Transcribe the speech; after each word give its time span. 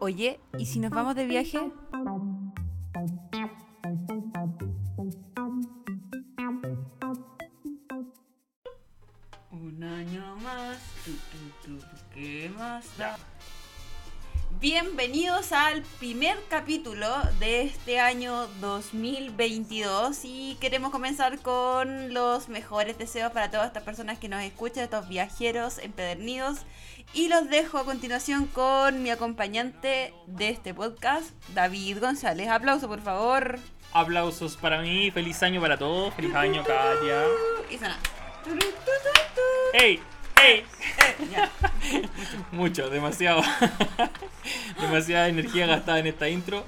Oye, 0.00 0.40
¿y 0.58 0.66
si 0.66 0.80
nos 0.80 0.90
vamos 0.90 1.14
de 1.14 1.26
viaje? 1.26 1.58
Bienvenidos 14.60 15.52
al 15.52 15.80
primer 15.98 16.36
capítulo 16.50 17.06
de 17.38 17.62
este 17.62 17.98
año 17.98 18.46
2022 18.60 20.20
y 20.24 20.58
queremos 20.60 20.90
comenzar 20.90 21.38
con 21.38 22.12
los 22.12 22.50
mejores 22.50 22.98
deseos 22.98 23.32
para 23.32 23.50
todas 23.50 23.68
estas 23.68 23.84
personas 23.84 24.18
que 24.18 24.28
nos 24.28 24.42
escuchan, 24.42 24.84
estos 24.84 25.08
viajeros 25.08 25.78
empedernidos 25.78 26.58
y 27.14 27.28
los 27.28 27.48
dejo 27.48 27.78
a 27.78 27.86
continuación 27.86 28.44
con 28.48 29.02
mi 29.02 29.08
acompañante 29.08 30.12
de 30.26 30.50
este 30.50 30.74
podcast, 30.74 31.30
David 31.54 31.98
González. 31.98 32.50
Aplauso 32.50 32.86
por 32.86 33.00
favor. 33.00 33.58
Aplausos 33.94 34.58
para 34.58 34.82
mí, 34.82 35.10
feliz 35.10 35.42
año 35.42 35.62
para 35.62 35.78
todos, 35.78 36.12
feliz 36.12 36.34
año 36.34 36.62
Katia. 36.64 37.24
Y 37.70 37.78
suena. 37.78 37.98
¡Ey! 39.72 40.02
¡Ey! 40.42 40.64
Mucho, 42.52 42.88
demasiado. 42.90 43.42
Demasiada 44.80 45.28
energía 45.28 45.66
gastada 45.66 45.98
en 45.98 46.06
esta 46.06 46.28
intro. 46.28 46.64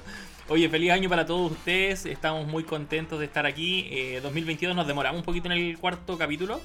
Oye, 0.49 0.69
feliz 0.69 0.91
año 0.91 1.09
para 1.09 1.25
todos 1.25 1.51
ustedes. 1.51 2.05
Estamos 2.05 2.45
muy 2.47 2.63
contentos 2.63 3.19
de 3.19 3.25
estar 3.25 3.45
aquí. 3.45 3.87
Eh, 3.91 4.19
2022 4.21 4.75
nos 4.75 4.87
demoramos 4.87 5.19
un 5.19 5.25
poquito 5.25 5.47
en 5.47 5.53
el 5.53 5.77
cuarto 5.77 6.17
capítulo. 6.17 6.61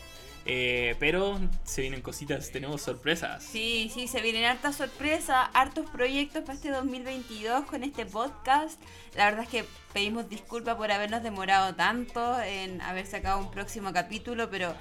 eh, 0.51 0.97
pero 0.99 1.39
se 1.65 1.83
vienen 1.83 2.01
cositas, 2.01 2.51
tenemos 2.51 2.81
sorpresas. 2.83 3.45
Sí, 3.45 3.91
sí, 3.93 4.09
se 4.09 4.23
vienen 4.23 4.45
hartas 4.47 4.77
sorpresas, 4.77 5.49
hartos 5.53 5.89
proyectos 5.91 6.43
para 6.43 6.55
este 6.55 6.71
2022 6.71 7.67
con 7.67 7.85
este 7.85 8.07
podcast. 8.07 8.81
La 9.15 9.27
verdad 9.27 9.43
es 9.43 9.49
que 9.51 9.65
pedimos 9.93 10.29
disculpas 10.31 10.77
por 10.77 10.91
habernos 10.91 11.23
demorado 11.23 11.75
tanto 11.75 12.41
en 12.41 12.81
haber 12.81 13.07
sacado 13.07 13.39
un 13.41 13.51
próximo 13.51 13.93
capítulo, 13.93 14.49
pero 14.51 14.75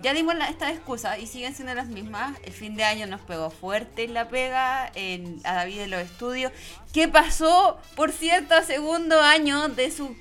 ya 0.00 0.14
dimos 0.14 0.34
la- 0.34 0.48
esta 0.48 0.70
excusa 0.70 1.18
y 1.18 1.26
siguen 1.26 1.54
siendo 1.54 1.74
las 1.74 1.88
mismas. 1.88 2.36
El 2.44 2.52
fin 2.52 2.76
de 2.76 2.84
año 2.84 3.06
nos 3.06 3.20
pegó 3.20 3.50
fuerte 3.50 4.04
en 4.04 4.14
la 4.14 4.28
pega, 4.28 4.90
en, 4.94 5.40
a 5.44 5.54
David 5.54 5.80
en 5.80 5.90
los 5.90 6.00
estudios. 6.00 6.52
¿Qué 6.92 7.08
pasó, 7.08 7.78
por 7.96 8.12
cierto, 8.12 8.54
a 8.54 8.62
segundo 8.62 9.18
año 9.18 9.68
de 9.70 9.90
su 9.90 10.14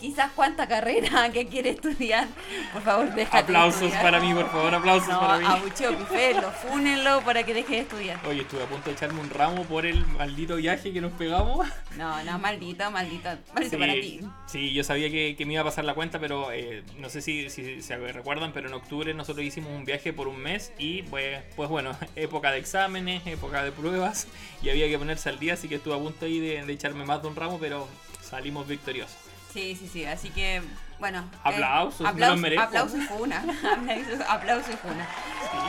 quizás 0.00 0.30
cuánta 0.34 0.66
carrera 0.66 1.30
que 1.32 1.46
quiere 1.46 1.68
estudiar? 1.70 2.26
Por 2.72 2.80
favor, 2.80 3.14
déjate 3.14 3.36
Aplausos 3.36 3.82
estudiar. 3.82 4.02
para 4.02 4.20
mí, 4.20 4.32
por 4.32 4.50
favor, 4.50 4.74
aplausos 4.74 5.08
No, 5.10 5.20
para 5.20 5.38
mí. 5.38 5.44
abucheo, 5.46 5.94
pifelo, 5.98 6.50
fúnenlo 6.52 7.20
para 7.20 7.42
que 7.42 7.52
deje 7.52 7.74
de 7.74 7.80
estudiar. 7.80 8.18
Oye, 8.26 8.40
estuve 8.40 8.62
a 8.62 8.66
punto 8.66 8.86
de 8.88 8.92
echarme 8.96 9.20
un 9.20 9.28
ramo 9.28 9.64
por 9.64 9.84
el 9.84 10.06
maldito 10.06 10.56
viaje 10.56 10.90
que 10.90 11.02
nos 11.02 11.12
pegamos. 11.12 11.68
No, 11.98 12.24
no, 12.24 12.38
maldito, 12.38 12.90
maldito, 12.90 13.28
maldito 13.52 13.70
Sí, 13.70 13.76
para 13.76 13.92
ti. 13.92 14.20
sí, 14.46 14.72
yo 14.72 14.84
sabía 14.84 15.10
que, 15.10 15.34
que 15.36 15.44
me 15.44 15.52
iba 15.52 15.60
a 15.60 15.66
pasar 15.66 15.84
la 15.84 15.92
cuenta, 15.92 16.18
pero 16.18 16.50
eh, 16.50 16.82
no 16.98 17.10
sé 17.10 17.20
si, 17.20 17.50
si 17.50 17.82
se 17.82 17.94
recuerdan, 17.98 18.52
pero 18.54 18.68
en 18.68 18.74
octubre 18.74 19.12
nosotros 19.12 19.44
hicimos 19.44 19.70
un 19.70 19.84
viaje 19.84 20.14
por 20.14 20.28
un 20.28 20.38
mes 20.38 20.72
y 20.78 21.02
pues, 21.02 21.42
pues 21.56 21.68
bueno, 21.68 21.90
época 22.16 22.52
de 22.52 22.58
exámenes, 22.58 23.26
época 23.26 23.62
de 23.62 23.70
pruebas 23.70 24.28
y 24.62 24.70
había 24.70 24.88
que 24.88 24.98
ponerse 24.98 25.28
al 25.28 25.38
día, 25.38 25.52
así 25.54 25.68
que 25.68 25.74
estuve 25.74 25.94
a 25.94 25.98
punto 25.98 26.05
ahí 26.26 26.38
de, 26.40 26.64
de 26.64 26.72
echarme 26.72 27.04
más 27.04 27.22
de 27.22 27.28
un 27.28 27.36
ramo, 27.36 27.58
pero 27.58 27.88
salimos 28.22 28.66
victoriosos. 28.66 29.16
Sí, 29.52 29.74
sí, 29.74 29.88
sí, 29.90 30.04
así 30.04 30.30
que, 30.30 30.60
bueno. 30.98 31.20
eh, 31.20 31.40
Aplausos, 31.44 32.00
me 32.02 32.08
aplausos, 32.08 32.40
merezco. 32.40 32.64
aplausos 32.64 33.04
aplausos, 33.64 34.20
aplausos 34.28 34.74
funa. 34.76 35.06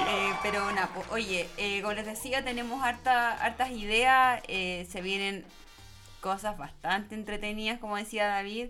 Eh, 0.10 0.34
pero 0.44 0.70
nada, 0.72 0.88
po- 0.88 1.06
oye, 1.14 1.48
eh, 1.58 1.82
como 1.82 1.94
les 1.94 2.06
decía, 2.06 2.44
tenemos 2.44 2.84
harta, 2.84 3.34
hartas 3.34 3.72
ideas, 3.72 4.42
eh, 4.48 4.86
se 4.92 5.02
vienen 5.02 5.46
cosas 6.20 6.58
bastante 6.58 7.16
entretenidas, 7.16 7.80
como 7.80 7.96
decía 7.96 8.28
David. 8.28 8.68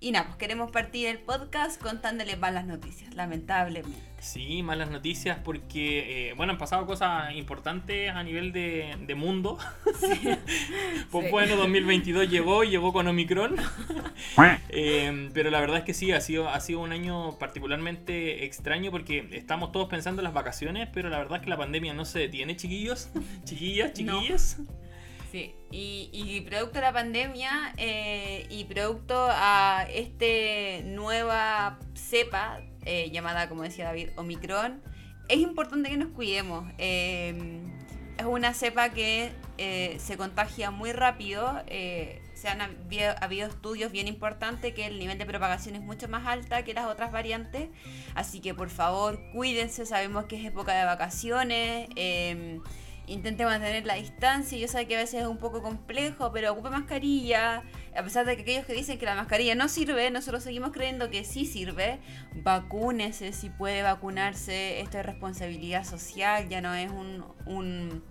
Y 0.00 0.12
nada, 0.12 0.26
pues 0.26 0.36
queremos 0.36 0.70
partir 0.70 1.08
el 1.08 1.18
podcast 1.18 1.82
contándoles 1.82 2.38
malas 2.38 2.64
noticias, 2.66 3.12
lamentablemente. 3.16 3.98
Sí, 4.20 4.62
malas 4.62 4.90
noticias 4.90 5.38
porque, 5.44 6.28
eh, 6.30 6.34
bueno, 6.34 6.52
han 6.52 6.58
pasado 6.58 6.86
cosas 6.86 7.34
importantes 7.34 8.08
a 8.10 8.22
nivel 8.22 8.52
de, 8.52 8.94
de 9.06 9.14
mundo. 9.16 9.58
pues 11.10 11.24
Sí. 11.26 11.30
bueno, 11.32 11.56
2022 11.56 12.30
llegó 12.30 12.62
y 12.62 12.70
llegó 12.70 12.92
con 12.92 13.08
Omicron. 13.08 13.56
Eh, 14.70 15.30
pero 15.32 15.50
la 15.50 15.60
verdad 15.60 15.78
es 15.78 15.84
que 15.84 15.94
sí, 15.94 16.12
ha 16.12 16.20
sido, 16.20 16.48
ha 16.48 16.60
sido 16.60 16.80
un 16.80 16.92
año 16.92 17.38
particularmente 17.38 18.44
extraño 18.44 18.90
porque 18.90 19.28
estamos 19.32 19.72
todos 19.72 19.88
pensando 19.88 20.20
en 20.20 20.24
las 20.24 20.34
vacaciones, 20.34 20.88
pero 20.92 21.08
la 21.08 21.18
verdad 21.18 21.38
es 21.38 21.44
que 21.44 21.50
la 21.50 21.56
pandemia 21.56 21.94
no 21.94 22.04
se 22.04 22.18
detiene, 22.20 22.56
chiquillos, 22.56 23.08
chiquillas, 23.44 23.92
No. 24.58 24.66
Sí, 25.30 25.54
y, 25.70 26.40
producto 26.42 26.76
de 26.76 26.80
la 26.80 26.92
pandemia 26.92 27.74
eh, 27.76 28.46
y 28.48 28.64
producto 28.64 29.28
a 29.30 29.86
este 29.92 30.82
nueva 30.86 31.78
cepa 31.94 32.60
eh, 32.86 33.10
llamada, 33.10 33.50
como 33.50 33.62
decía 33.62 33.84
David, 33.84 34.10
Omicron, 34.16 34.80
es 35.28 35.38
importante 35.38 35.90
que 35.90 35.98
nos 35.98 36.08
cuidemos. 36.08 36.66
Eh, 36.78 37.60
es 38.16 38.24
una 38.24 38.54
cepa 38.54 38.88
que 38.88 39.30
eh, 39.58 39.96
se 40.00 40.16
contagia 40.16 40.70
muy 40.70 40.92
rápido. 40.92 41.62
se 41.66 42.48
han 42.48 42.62
habido, 42.62 43.14
habido 43.20 43.48
estudios 43.48 43.92
bien 43.92 44.08
importantes 44.08 44.72
que 44.72 44.86
el 44.86 44.98
nivel 44.98 45.18
de 45.18 45.26
propagación 45.26 45.74
es 45.76 45.82
mucho 45.82 46.08
más 46.08 46.26
alta 46.26 46.64
que 46.64 46.72
las 46.72 46.86
otras 46.86 47.12
variantes. 47.12 47.68
Así 48.14 48.40
que 48.40 48.54
por 48.54 48.70
favor, 48.70 49.20
cuídense. 49.34 49.84
Sabemos 49.84 50.24
que 50.24 50.36
es 50.36 50.46
época 50.46 50.74
de 50.74 50.86
vacaciones. 50.86 51.90
Intente 53.08 53.44
mantener 53.44 53.86
la 53.86 53.94
distancia. 53.94 54.58
Yo 54.58 54.68
sé 54.68 54.86
que 54.86 54.96
a 54.96 54.98
veces 54.98 55.22
es 55.22 55.26
un 55.26 55.38
poco 55.38 55.62
complejo, 55.62 56.30
pero 56.32 56.52
ocupe 56.52 56.70
mascarilla. 56.70 57.64
A 57.96 58.02
pesar 58.02 58.26
de 58.26 58.36
que 58.36 58.42
aquellos 58.42 58.66
que 58.66 58.74
dicen 58.74 58.98
que 58.98 59.06
la 59.06 59.14
mascarilla 59.14 59.54
no 59.54 59.68
sirve, 59.68 60.10
nosotros 60.10 60.42
seguimos 60.42 60.72
creyendo 60.72 61.10
que 61.10 61.24
sí 61.24 61.46
sirve. 61.46 61.98
Vacúnese 62.34 63.32
si 63.32 63.50
puede 63.50 63.82
vacunarse. 63.82 64.80
Esto 64.80 64.98
es 64.98 65.06
responsabilidad 65.06 65.84
social, 65.84 66.48
ya 66.48 66.60
no 66.60 66.74
es 66.74 66.90
un, 66.90 67.24
un, 67.46 68.04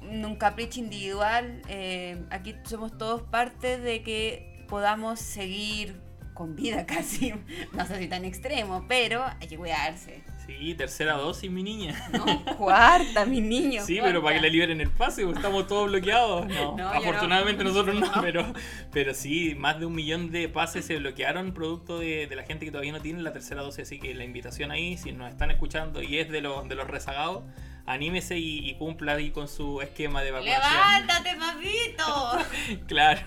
un 0.00 0.36
capricho 0.36 0.80
individual. 0.80 1.62
Eh, 1.68 2.24
aquí 2.30 2.54
somos 2.64 2.96
todos 2.96 3.22
parte 3.22 3.78
de 3.78 4.02
que 4.02 4.64
podamos 4.68 5.20
seguir 5.20 6.00
con 6.34 6.54
vida 6.54 6.86
casi. 6.86 7.34
No 7.72 7.86
sé 7.86 7.98
si 7.98 8.08
tan 8.08 8.24
extremo, 8.24 8.84
pero 8.88 9.24
hay 9.40 9.48
que 9.48 9.56
cuidarse. 9.56 10.22
Sí, 10.46 10.74
tercera 10.74 11.14
dosis, 11.14 11.50
mi 11.50 11.62
niña. 11.62 12.08
No, 12.12 12.56
cuarta, 12.56 13.24
mi 13.26 13.40
niño. 13.40 13.82
Sí, 13.84 13.98
pero 14.00 14.22
para 14.22 14.36
que 14.36 14.42
le 14.42 14.50
liberen 14.50 14.80
el 14.80 14.90
pase, 14.90 15.24
pues, 15.24 15.36
estamos 15.36 15.66
todos 15.66 15.90
bloqueados. 15.90 16.46
No, 16.46 16.76
afortunadamente 16.88 17.64
no. 17.64 17.70
nosotros 17.70 17.96
no, 17.98 18.06
No. 18.16 18.22
pero, 18.22 18.46
pero 18.92 19.12
sí, 19.12 19.54
más 19.56 19.80
de 19.80 19.86
un 19.86 19.94
millón 19.94 20.30
de 20.30 20.48
pases 20.48 20.84
se 20.84 20.98
bloquearon 20.98 21.52
producto 21.52 21.98
de, 21.98 22.26
de 22.26 22.36
la 22.36 22.44
gente 22.44 22.64
que 22.64 22.70
todavía 22.70 22.92
no 22.92 23.00
tiene 23.00 23.22
la 23.22 23.32
tercera 23.32 23.62
dosis. 23.62 23.82
Así 23.82 23.98
que 23.98 24.14
la 24.14 24.24
invitación 24.24 24.70
ahí, 24.70 24.96
si 24.96 25.12
nos 25.12 25.30
están 25.30 25.50
escuchando 25.50 26.02
y 26.02 26.18
es 26.18 26.30
de 26.30 26.40
los, 26.40 26.68
de 26.68 26.74
los 26.76 26.86
rezagados, 26.86 27.42
anímese 27.86 28.38
y, 28.38 28.68
y 28.68 28.74
cumpla 28.74 29.12
ahí 29.12 29.30
con 29.30 29.48
su 29.48 29.80
esquema 29.80 30.22
de 30.22 30.30
vacunación. 30.32 30.62
¡Levántate, 30.72 31.36
papito! 31.36 32.38
Claro. 32.86 33.20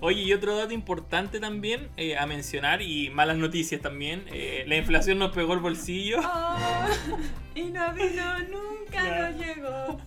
Oye, 0.00 0.22
y 0.22 0.32
otro 0.32 0.56
dato 0.56 0.72
importante 0.72 1.40
también 1.40 1.88
eh, 1.96 2.16
a 2.16 2.26
mencionar, 2.26 2.80
y 2.82 3.10
malas 3.10 3.36
noticias 3.36 3.80
también, 3.80 4.24
eh, 4.32 4.64
la 4.66 4.76
inflación 4.76 5.18
nos 5.18 5.32
pegó 5.32 5.52
el 5.54 5.60
bolsillo. 5.60 6.18
Ah, 6.22 6.88
y 7.54 7.62
no 7.64 7.92
vino, 7.92 8.38
nunca 8.50 9.04
Ya. 9.04 9.30
nos 9.30 9.40
llegó. 9.46 10.00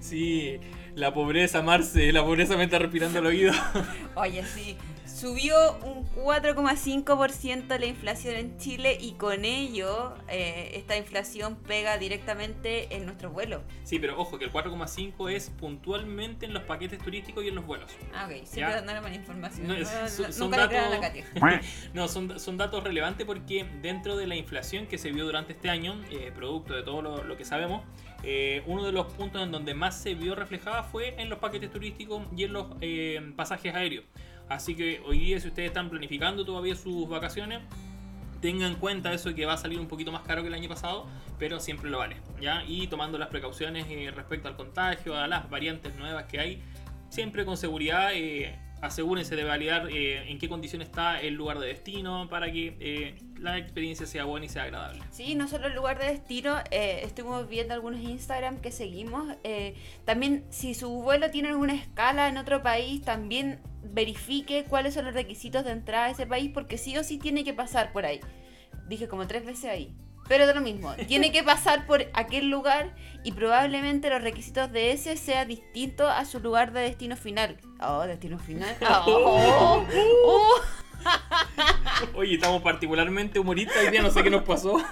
Sí, 0.00 0.58
la 0.94 1.14
pobreza, 1.14 1.62
Marce, 1.62 2.12
la 2.12 2.22
pobreza 2.24 2.56
me 2.56 2.64
está 2.64 2.78
respirando 2.78 3.20
el 3.20 3.26
oído. 3.26 3.52
Oye, 4.16 4.42
sí. 4.44 4.76
Subió 5.22 5.54
un 5.84 6.04
4,5% 6.16 7.78
la 7.78 7.86
inflación 7.86 8.34
en 8.34 8.58
Chile 8.58 8.98
y 9.00 9.12
con 9.12 9.44
ello 9.44 10.14
eh, 10.26 10.72
esta 10.74 10.96
inflación 10.96 11.54
pega 11.54 11.96
directamente 11.96 12.96
en 12.96 13.06
nuestros 13.06 13.32
vuelos. 13.32 13.62
Sí, 13.84 14.00
pero 14.00 14.18
ojo 14.20 14.36
que 14.36 14.46
el 14.46 14.52
4,5 14.52 15.30
es 15.30 15.50
puntualmente 15.50 16.46
en 16.46 16.52
los 16.52 16.64
paquetes 16.64 16.98
turísticos 16.98 17.44
y 17.44 17.48
en 17.50 17.54
los 17.54 17.64
vuelos. 17.64 17.92
Ah, 18.12 18.26
ok, 18.28 18.44
siempre 18.44 18.74
dando 18.74 19.00
mala 19.00 19.14
información. 19.14 19.68
No, 19.68 19.78
No, 19.78 20.08
son- 20.08 20.32
son 20.32 20.50
le 20.50 20.56
a 20.56 20.66
la 20.66 20.66
datos- 20.66 20.98
Katia. 21.00 21.24
No, 21.94 22.08
son, 22.08 22.40
son 22.40 22.56
datos 22.56 22.82
relevantes 22.82 23.24
porque 23.24 23.64
dentro 23.80 24.16
de 24.16 24.26
la 24.26 24.34
inflación 24.34 24.88
que 24.88 24.98
se 24.98 25.12
vio 25.12 25.24
durante 25.24 25.52
este 25.52 25.70
año, 25.70 26.02
eh, 26.10 26.32
producto 26.34 26.74
de 26.74 26.82
todo 26.82 27.00
lo, 27.00 27.22
lo 27.22 27.36
que 27.36 27.44
sabemos, 27.44 27.84
eh, 28.24 28.64
uno 28.66 28.84
de 28.84 28.90
los 28.90 29.06
puntos 29.12 29.40
en 29.40 29.52
donde 29.52 29.72
más 29.74 30.02
se 30.02 30.14
vio 30.16 30.34
reflejada 30.34 30.82
fue 30.82 31.14
en 31.22 31.28
los 31.30 31.38
paquetes 31.38 31.70
turísticos 31.70 32.24
y 32.36 32.42
en 32.42 32.52
los 32.52 32.66
pasajes 33.36 33.72
aéreos. 33.72 34.04
Así 34.48 34.74
que 34.74 35.00
hoy 35.06 35.18
día 35.18 35.40
si 35.40 35.48
ustedes 35.48 35.68
están 35.68 35.90
planificando 35.90 36.44
todavía 36.44 36.74
sus 36.74 37.08
vacaciones, 37.08 37.60
tengan 38.40 38.72
en 38.72 38.78
cuenta 38.78 39.12
eso 39.12 39.34
que 39.34 39.46
va 39.46 39.54
a 39.54 39.56
salir 39.56 39.78
un 39.78 39.86
poquito 39.86 40.12
más 40.12 40.22
caro 40.22 40.42
que 40.42 40.48
el 40.48 40.54
año 40.54 40.68
pasado, 40.68 41.06
pero 41.38 41.60
siempre 41.60 41.88
lo 41.88 41.98
vale, 41.98 42.16
¿ya? 42.40 42.64
Y 42.66 42.88
tomando 42.88 43.16
las 43.16 43.28
precauciones 43.28 43.86
eh, 43.88 44.10
respecto 44.14 44.48
al 44.48 44.56
contagio, 44.56 45.16
a 45.16 45.28
las 45.28 45.48
variantes 45.48 45.94
nuevas 45.94 46.24
que 46.24 46.40
hay, 46.40 46.62
siempre 47.08 47.44
con 47.44 47.56
seguridad, 47.56 48.10
eh, 48.12 48.58
asegúrense 48.82 49.36
de 49.36 49.44
validar 49.44 49.88
eh, 49.90 50.28
en 50.30 50.38
qué 50.38 50.48
condición 50.48 50.82
está 50.82 51.20
el 51.20 51.34
lugar 51.34 51.60
de 51.60 51.68
destino 51.68 52.28
para 52.28 52.50
que 52.52 52.76
eh, 52.80 53.14
la 53.38 53.56
experiencia 53.56 54.06
sea 54.06 54.24
buena 54.24 54.46
y 54.46 54.48
sea 54.48 54.64
agradable. 54.64 55.00
Sí, 55.10 55.36
no 55.36 55.46
solo 55.46 55.68
el 55.68 55.74
lugar 55.74 56.00
de 56.00 56.06
destino, 56.06 56.56
eh, 56.72 57.00
estuvimos 57.04 57.48
viendo 57.48 57.74
algunos 57.74 58.00
Instagram 58.00 58.60
que 58.60 58.72
seguimos. 58.72 59.36
también 60.04 60.44
si 60.50 60.74
su 60.74 60.90
vuelo 60.90 61.30
tiene 61.30 61.50
alguna 61.50 61.74
escala 61.74 62.28
en 62.28 62.36
otro 62.36 62.62
país, 62.62 63.02
también 63.02 63.60
verifique 63.84 64.64
cuáles 64.64 64.94
son 64.94 65.04
los 65.04 65.14
requisitos 65.14 65.64
de 65.64 65.70
entrada 65.70 66.06
a 66.06 66.10
ese 66.10 66.26
país 66.26 66.50
porque 66.52 66.76
sí 66.76 66.96
o 66.98 67.04
sí 67.04 67.18
tiene 67.18 67.44
que 67.44 67.54
pasar 67.54 67.92
por 67.92 68.04
ahí. 68.04 68.20
Dije 68.88 69.06
como 69.06 69.28
tres 69.28 69.46
veces 69.46 69.66
ahí. 69.66 69.94
Pero 70.32 70.46
de 70.46 70.54
lo 70.54 70.62
mismo, 70.62 70.94
tiene 71.08 71.30
que 71.30 71.42
pasar 71.42 71.84
por 71.84 72.06
aquel 72.14 72.48
lugar 72.48 72.94
y 73.22 73.32
probablemente 73.32 74.08
los 74.08 74.22
requisitos 74.22 74.72
de 74.72 74.92
ese 74.92 75.18
sea 75.18 75.44
distinto 75.44 76.08
a 76.08 76.24
su 76.24 76.40
lugar 76.40 76.72
de 76.72 76.80
destino 76.80 77.18
final. 77.18 77.58
Oh, 77.82 78.00
destino 78.06 78.38
final. 78.38 78.74
Oh, 78.80 79.84
oh. 80.24 80.60
Oye, 82.14 82.36
estamos 82.36 82.62
particularmente 82.62 83.38
humoristas 83.40 83.76
hoy 83.76 83.90
día, 83.90 84.00
no 84.00 84.10
sé 84.10 84.22
qué 84.22 84.30
nos 84.30 84.44
pasó. 84.44 84.82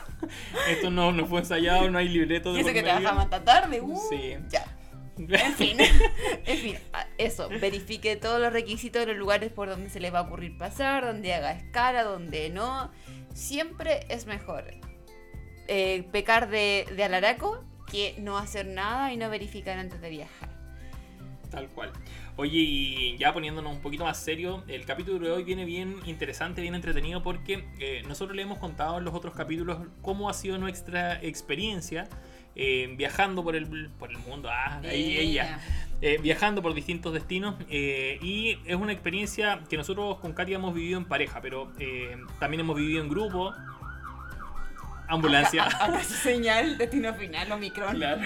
Esto 0.69 0.91
no, 0.91 1.11
no 1.11 1.25
fue 1.25 1.39
ensayado, 1.39 1.91
no 1.91 1.97
hay 1.97 2.11
libreto 2.11 2.53
de. 2.53 2.61
Y 2.61 2.65
que 2.65 2.83
trabajamos 2.83 3.25
hasta 3.25 3.43
tarde. 3.43 3.81
Uh, 3.81 3.99
sí. 4.11 4.37
Ya. 4.51 4.67
En 5.17 5.55
fin, 5.55 5.79
en 6.45 6.59
fin, 6.59 6.79
eso, 7.17 7.49
verifique 7.49 8.17
todos 8.17 8.43
los 8.43 8.53
requisitos 8.53 9.01
de 9.01 9.07
los 9.07 9.17
lugares 9.17 9.51
por 9.51 9.71
donde 9.71 9.89
se 9.89 10.01
le 10.01 10.11
va 10.11 10.19
a 10.19 10.23
ocurrir 10.23 10.59
pasar, 10.59 11.07
donde 11.07 11.33
haga 11.33 11.53
escala, 11.53 12.05
donde 12.05 12.51
no. 12.51 12.91
Siempre 13.33 14.05
es 14.11 14.27
mejor 14.27 14.65
eh, 15.72 16.02
pecar 16.11 16.50
de, 16.50 16.84
de 16.96 17.05
alaraco 17.05 17.62
que 17.88 18.17
no 18.19 18.38
hacer 18.38 18.67
nada 18.67 19.12
y 19.12 19.17
no 19.17 19.31
verificar 19.31 19.78
antes 19.78 20.00
de 20.00 20.11
viajar. 20.11 20.49
Tal 21.49 21.69
cual. 21.69 21.93
Oye, 22.34 22.58
y 22.58 23.17
ya 23.19 23.32
poniéndonos 23.32 23.76
un 23.76 23.81
poquito 23.81 24.02
más 24.02 24.19
serio, 24.19 24.64
el 24.67 24.84
capítulo 24.84 25.25
de 25.25 25.31
hoy 25.31 25.44
viene 25.44 25.64
bien 25.64 26.00
interesante, 26.06 26.61
bien 26.61 26.75
entretenido 26.75 27.22
porque 27.22 27.69
eh, 27.78 28.02
nosotros 28.08 28.34
le 28.34 28.43
hemos 28.43 28.58
contado 28.58 28.99
en 28.99 29.05
los 29.05 29.14
otros 29.14 29.32
capítulos 29.32 29.78
cómo 30.02 30.28
ha 30.28 30.34
sido 30.34 30.58
nuestra 30.58 31.22
experiencia 31.22 32.08
eh, 32.56 32.93
viajando 32.96 33.44
por 33.44 33.55
el, 33.55 33.90
por 33.90 34.11
el 34.11 34.19
mundo. 34.19 34.49
Ah, 34.50 34.81
ahí 34.82 35.19
ella. 35.19 35.61
viajando 36.20 36.62
por 36.62 36.75
distintos 36.75 37.12
destinos 37.12 37.55
y 37.70 38.58
es 38.64 38.75
una 38.75 38.93
experiencia 38.93 39.62
que 39.69 39.76
nosotros 39.76 40.19
con 40.19 40.32
Katia 40.32 40.56
hemos 40.56 40.75
vivido 40.75 40.99
en 40.99 41.05
pareja, 41.05 41.40
pero 41.40 41.72
también 42.40 42.61
hemos 42.61 42.76
vivido 42.76 43.00
en 43.00 43.08
grupo, 43.08 43.55
ambulancia. 45.11 45.65
Acá, 45.81 46.03
señal, 46.03 46.79
destino 46.79 47.12
final, 47.15 47.53
Omicron. 47.53 47.97
Claro. 47.97 48.23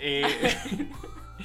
Eh, 0.00 0.24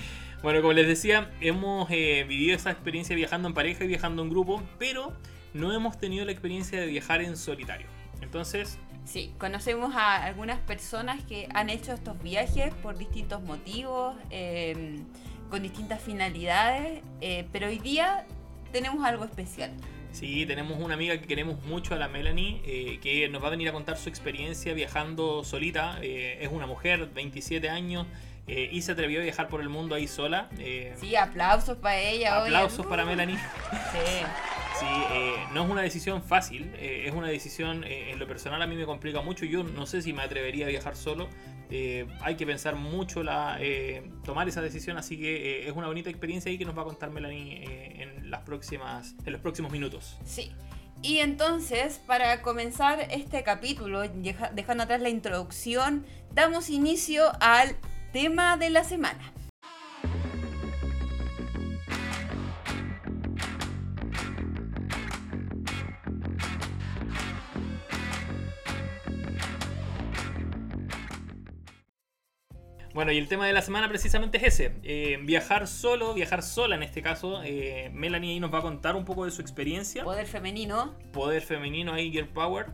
bueno, 0.42 0.62
como 0.62 0.74
les 0.74 0.88
decía, 0.88 1.32
hemos 1.40 1.90
eh, 1.92 2.26
vivido 2.28 2.56
esa 2.56 2.72
experiencia 2.72 3.16
viajando 3.16 3.48
en 3.48 3.54
pareja 3.54 3.84
y 3.84 3.88
viajando 3.88 4.24
en 4.24 4.30
grupo, 4.30 4.62
pero 4.80 5.14
no 5.54 5.72
hemos 5.74 5.98
tenido 5.98 6.26
la 6.26 6.32
experiencia 6.32 6.80
de 6.80 6.88
viajar 6.88 7.22
en 7.22 7.38
solitario. 7.38 7.88
Entonces... 8.22 8.78
Sí, 9.06 9.34
conocemos 9.38 9.96
a 9.96 10.26
algunas 10.26 10.60
personas 10.60 11.24
que 11.24 11.48
han 11.54 11.70
hecho 11.70 11.94
estos 11.94 12.22
viajes 12.22 12.74
por 12.74 12.98
distintos 12.98 13.42
motivos, 13.42 14.18
em, 14.32 15.06
con 15.50 15.64
distintas 15.64 16.02
finalidades, 16.02 17.02
eh, 17.22 17.48
pero 17.54 17.68
hoy 17.68 17.80
día 17.80 18.26
tenemos 18.74 19.06
algo 19.06 19.24
especial. 19.24 19.72
Sí, 20.12 20.46
tenemos 20.46 20.80
una 20.80 20.96
amiga 20.96 21.18
que 21.20 21.28
queremos 21.28 21.64
mucho, 21.64 21.94
a 21.94 21.98
la 21.98 22.08
Melanie, 22.08 22.62
eh, 22.66 23.00
que 23.02 23.28
nos 23.30 23.44
va 23.44 23.48
a 23.48 23.52
venir 23.52 23.70
a 23.70 23.72
contar 23.72 23.98
su 23.98 24.10
experiencia 24.10 24.74
viajando 24.74 25.44
solita. 25.44 26.00
Eh, 26.02 26.40
es 26.42 26.50
una 26.52 26.66
mujer, 26.66 27.10
27 27.14 27.70
años, 27.70 28.08
eh, 28.48 28.70
y 28.72 28.82
se 28.82 28.94
atrevió 28.94 29.20
a 29.20 29.24
viajar 29.24 29.48
por 29.48 29.62
el 29.62 29.70
mundo 29.70 29.96
ahí 29.96 30.08
sola. 30.08 30.50
sí, 31.00 31.16
aplausos 31.16 31.78
para 31.78 32.00
ella. 32.00 32.42
Aplausos 32.42 32.86
para 32.86 33.06
Melanie. 33.06 33.38
Sí. 33.38 34.26
Sí, 34.80 34.86
eh, 34.86 35.34
no 35.54 35.64
es 35.64 35.70
una 35.72 35.82
decisión 35.82 36.22
fácil, 36.22 36.72
eh, 36.76 37.06
es 37.08 37.14
una 37.14 37.28
decisión, 37.28 37.84
eh, 37.84 38.12
en 38.12 38.20
lo 38.20 38.28
personal 38.28 38.62
a 38.62 38.68
mí 38.68 38.76
me 38.76 38.86
complica 38.86 39.22
mucho, 39.22 39.44
yo 39.44 39.64
no 39.64 39.88
sé 39.88 40.04
si 40.04 40.14
me 40.14 40.22
atrevería 40.22 40.68
a 40.68 40.70
viajar 40.70 40.96
solo, 40.96 41.30
hay 41.70 42.36
que 42.36 42.46
pensar 42.46 42.76
mucho 42.76 43.24
la 43.24 43.60
tomar 44.24 44.48
esa 44.48 44.62
decisión, 44.62 44.98
así 44.98 45.18
que 45.18 45.68
es 45.68 45.76
una 45.76 45.88
bonita 45.88 46.10
experiencia 46.10 46.50
ahí 46.50 46.58
que 46.58 46.66
nos 46.66 46.78
va 46.78 46.84
a 46.84 46.86
contar 46.86 47.12
Melanie 47.12 48.02
en, 48.02 48.30
las 48.30 48.42
próximas, 48.42 49.16
en 49.26 49.34
los 49.34 49.42
próximos 49.42 49.72
minutos. 49.72 50.18
Sí. 50.26 50.52
Y 51.02 51.20
entonces, 51.20 52.02
para 52.08 52.42
comenzar 52.42 53.00
este 53.12 53.44
capítulo, 53.44 54.02
dejando 54.54 54.84
atrás 54.84 55.02
la 55.02 55.10
introducción, 55.10 56.06
damos 56.34 56.70
inicio 56.70 57.32
al 57.40 57.76
tema 58.12 58.58
de 58.58 58.70
la 58.70 58.84
semana. 58.84 59.32
Bueno, 72.98 73.12
y 73.12 73.20
el 73.20 73.28
tema 73.28 73.46
de 73.46 73.54
la 73.54 73.62
semana 73.62 73.88
precisamente 73.88 74.40
es 74.40 74.56
ese. 74.56 74.74
Eh, 74.82 75.20
viajar 75.22 75.68
solo, 75.68 76.16
viajar 76.16 76.42
sola 76.42 76.74
en 76.74 76.82
este 76.82 77.04
caso. 77.04 77.44
Eh, 77.44 77.92
Melanie 77.94 78.32
ahí 78.32 78.40
nos 78.40 78.52
va 78.52 78.58
a 78.58 78.62
contar 78.64 78.96
un 78.96 79.06
poco 79.06 79.26
de 79.26 79.30
su 79.30 79.40
experiencia. 79.40 80.04
Poder 80.04 80.26
femenino. 80.26 80.96
Poder 81.14 81.44
femenino 81.44 81.94
ahí, 81.94 82.10
Girl 82.10 82.28
Power. 82.28 82.66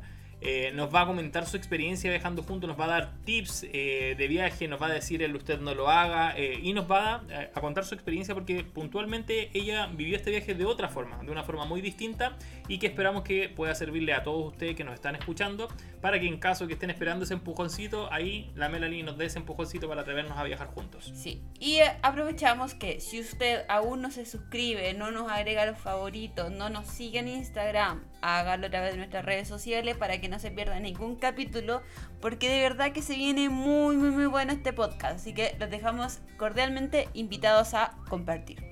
Eh, 0.45 0.71
nos 0.73 0.93
va 0.93 1.01
a 1.01 1.05
comentar 1.05 1.45
su 1.45 1.55
experiencia 1.55 2.09
viajando 2.09 2.43
juntos, 2.43 2.67
nos 2.67 2.77
va 2.77 2.83
a 2.85 2.87
dar 2.87 3.13
tips 3.23 3.65
eh, 3.71 4.15
de 4.17 4.27
viaje, 4.27 4.67
nos 4.67 4.81
va 4.81 4.87
a 4.87 4.93
decir 4.93 5.23
el 5.23 5.33
usted 5.35 5.59
no 5.59 5.73
lo 5.73 5.89
haga 5.89 6.37
eh, 6.37 6.59
y 6.61 6.73
nos 6.73 6.89
va 6.91 7.23
a, 7.55 7.61
contar 7.61 7.85
su 7.85 7.95
experiencia 7.95 8.33
porque 8.33 8.65
puntualmente 8.65 9.49
ella 9.53 9.87
vivió 9.87 10.17
este 10.17 10.31
viaje 10.31 10.53
de 10.53 10.65
otra 10.65 10.89
forma, 10.89 11.23
de 11.23 11.31
una 11.31 11.43
forma 11.43 11.63
muy 11.63 11.79
distinta 11.79 12.35
y 12.67 12.77
que 12.77 12.87
esperamos 12.87 13.23
que 13.23 13.47
pueda 13.47 13.73
servirle 13.73 14.13
a 14.13 14.23
todos 14.23 14.51
ustedes 14.51 14.75
que 14.75 14.83
nos 14.83 14.95
están 14.95 15.15
escuchando 15.15 15.69
para 16.01 16.19
que 16.19 16.27
en 16.27 16.37
caso 16.37 16.67
que 16.67 16.73
estén 16.73 16.89
esperando 16.89 17.23
ese 17.23 17.35
empujoncito, 17.35 18.11
ahí 18.11 18.51
la 18.55 18.67
Melanie 18.67 19.03
nos 19.03 19.17
dé 19.17 19.27
ese 19.27 19.39
empujoncito 19.39 19.87
para 19.87 20.01
atrevernos 20.01 20.37
a 20.37 20.43
viajar 20.43 20.67
juntos. 20.67 21.09
Sí, 21.15 21.41
y 21.57 21.79
aprovechamos 22.01 22.73
que 22.73 22.99
si 22.99 23.21
usted 23.21 23.63
aún 23.69 24.01
no 24.01 24.11
se 24.11 24.25
suscribe, 24.25 24.93
no 24.93 25.11
nos 25.11 25.31
agrega 25.31 25.65
los 25.65 25.79
favoritos, 25.79 26.51
no 26.51 26.69
nos 26.69 26.87
sigue 26.87 27.19
en 27.19 27.29
Instagram, 27.29 28.03
hágalo 28.21 28.67
a 28.67 28.69
través 28.69 28.91
de 28.91 28.97
nuestras 28.97 29.23
redes 29.23 29.47
sociales 29.47 29.95
para 29.95 30.19
que 30.19 30.27
no 30.33 30.39
se 30.39 30.49
pierda 30.49 30.79
ningún 30.79 31.15
capítulo, 31.15 31.83
porque 32.19 32.49
de 32.49 32.61
verdad 32.61 32.91
que 32.91 33.03
se 33.03 33.15
viene 33.15 33.49
muy, 33.49 33.95
muy, 33.95 34.09
muy 34.09 34.25
bueno 34.25 34.51
este 34.51 34.73
podcast. 34.73 35.17
Así 35.17 35.33
que 35.33 35.55
los 35.59 35.69
dejamos 35.69 36.19
cordialmente 36.37 37.07
invitados 37.13 37.75
a 37.75 37.95
compartir. 38.09 38.63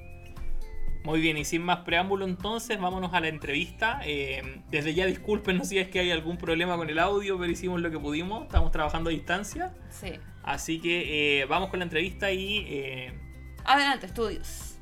Muy 1.03 1.21
bien, 1.21 1.37
y 1.37 1.45
sin 1.45 1.61
más 1.63 1.79
preámbulo 1.79 2.25
entonces, 2.25 2.79
vámonos 2.79 3.13
a 3.13 3.19
la 3.19 3.27
entrevista. 3.27 4.01
Eh, 4.05 4.63
desde 4.71 4.95
ya 4.95 5.05
disculpen 5.05 5.63
si 5.65 5.77
es 5.77 5.87
que 5.89 5.99
hay 5.99 6.11
algún 6.11 6.37
problema 6.37 6.77
con 6.77 6.89
el 6.89 6.97
audio, 6.97 7.37
pero 7.39 7.51
hicimos 7.51 7.79
lo 7.79 7.91
que 7.91 7.99
pudimos, 7.99 8.43
estamos 8.43 8.71
trabajando 8.71 9.09
a 9.09 9.13
distancia. 9.13 9.73
Sí. 9.89 10.13
Así 10.43 10.79
que 10.79 11.41
eh, 11.41 11.45
vamos 11.45 11.69
con 11.69 11.79
la 11.79 11.85
entrevista 11.85 12.31
y... 12.31 12.65
Eh, 12.69 13.13
Adelante, 13.65 14.07
estudios. 14.07 14.79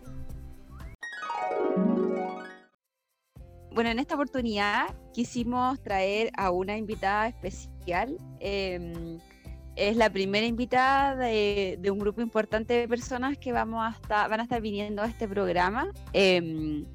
Bueno, 3.72 3.92
en 3.92 4.00
esta 4.00 4.16
oportunidad 4.16 4.94
quisimos 5.20 5.78
traer 5.82 6.32
a 6.38 6.50
una 6.50 6.78
invitada 6.78 7.28
especial. 7.28 8.18
Em, 8.40 9.20
es 9.76 9.98
la 9.98 10.10
primera 10.10 10.46
invitada 10.46 11.14
de, 11.18 11.78
un 11.92 12.00
grupo 12.00 12.22
importante 12.22 12.74
de 12.74 12.88
personas 12.88 13.38
que 13.38 13.52
vamos 13.52 13.84
a 13.84 14.28
van 14.30 14.40
a 14.40 14.44
estar 14.44 14.62
viniendo 14.62 15.02
a 15.02 15.08
este 15.08 15.28
programa. 15.28 15.92
Em, 16.14 16.86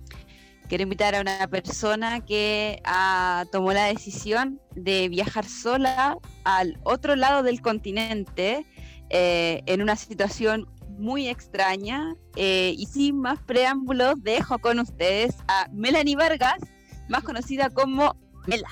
quiero 0.70 0.84
invitar 0.84 1.14
a 1.14 1.20
una 1.20 1.46
persona 1.48 2.24
que 2.24 2.80
ah, 2.86 3.44
tomó 3.52 3.74
la 3.74 3.84
decisión 3.88 4.58
de 4.74 5.10
viajar 5.10 5.44
sola 5.44 6.16
al 6.44 6.78
otro 6.82 7.16
lado 7.16 7.42
del 7.42 7.60
continente 7.60 8.64
eh, 9.10 9.60
en 9.66 9.82
una 9.82 9.96
situación 9.96 10.66
muy 10.96 11.28
extraña. 11.28 12.16
Eh, 12.36 12.74
y 12.78 12.86
sin 12.86 13.20
más 13.20 13.42
preámbulos, 13.42 14.14
dejo 14.22 14.58
con 14.60 14.78
ustedes 14.78 15.36
a 15.46 15.68
Melanie 15.72 16.16
Vargas, 16.16 16.60
más 17.08 17.22
conocida 17.22 17.70
como 17.70 18.16
Mela. 18.46 18.68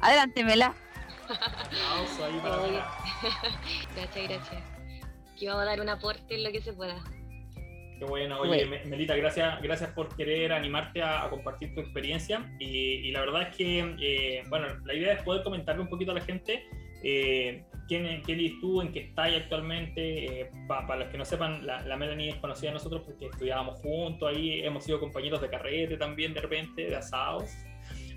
Adelante, 0.00 0.44
Mela. 0.44 0.74
gracias, 3.96 4.28
gracias. 4.28 4.62
Que 5.38 5.48
vamos 5.48 5.62
a 5.62 5.66
dar 5.66 5.80
un 5.80 5.88
aporte 5.88 6.34
en 6.34 6.44
lo 6.44 6.52
que 6.52 6.60
se 6.60 6.72
pueda. 6.72 6.96
Qué 7.98 8.04
bueno, 8.04 8.40
oye, 8.40 8.66
Melita, 8.86 9.14
gracias, 9.14 9.62
gracias 9.62 9.90
por 9.90 10.14
querer 10.16 10.52
animarte 10.52 11.02
a, 11.02 11.28
compartir 11.30 11.72
tu 11.74 11.80
experiencia. 11.80 12.44
Y, 12.58 13.10
la 13.12 13.20
verdad 13.20 13.42
es 13.42 13.56
que, 13.56 13.96
eh, 14.00 14.42
bueno, 14.48 14.66
la 14.84 14.94
idea 14.94 15.12
es 15.12 15.22
poder 15.22 15.44
comentarle 15.44 15.82
un 15.82 15.88
poquito 15.88 16.10
a 16.10 16.14
la 16.14 16.20
gente 16.20 16.66
eh, 17.04 17.64
¿quién, 17.88 18.22
¿Qué 18.22 18.32
eres 18.32 18.52
tú? 18.60 18.80
¿En 18.82 18.92
qué 18.92 19.00
estás 19.00 19.32
actualmente? 19.34 20.40
Eh, 20.40 20.50
para 20.68 20.96
los 20.96 21.08
que 21.08 21.18
no 21.18 21.24
sepan, 21.24 21.66
la, 21.66 21.96
Melanie 21.96 22.30
es 22.30 22.36
conocida 22.36 22.70
de 22.70 22.74
nosotros 22.74 23.02
porque 23.04 23.26
estudiábamos 23.26 23.78
juntos, 23.80 24.28
ahí 24.28 24.60
hemos 24.60 24.84
sido 24.84 25.00
compañeros 25.00 25.40
de 25.40 25.48
carrete 25.48 25.96
también 25.96 26.34
de 26.34 26.40
repente, 26.40 26.86
de 26.86 26.96
asados. 26.96 27.50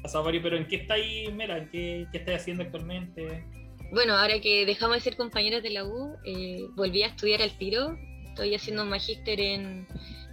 Asados 0.03 0.25
varios, 0.25 0.43
pero 0.43 0.57
¿en 0.57 0.67
qué 0.67 0.77
estáis, 0.77 1.33
Mela? 1.33 1.57
¿En 1.57 1.69
qué, 1.69 2.05
qué 2.11 2.19
estás 2.19 2.41
haciendo 2.41 2.63
actualmente? 2.63 3.43
Bueno, 3.91 4.13
ahora 4.13 4.39
que 4.39 4.65
dejamos 4.65 4.97
de 4.97 5.01
ser 5.01 5.15
compañeros 5.15 5.63
de 5.63 5.69
la 5.69 5.85
U, 5.85 6.15
eh, 6.25 6.65
volví 6.75 7.03
a 7.03 7.07
estudiar 7.07 7.41
al 7.41 7.57
tiro. 7.57 7.97
Estoy 8.27 8.53
haciendo 8.53 8.83
un 8.83 8.89
magíster 8.89 9.39
en 9.39 9.87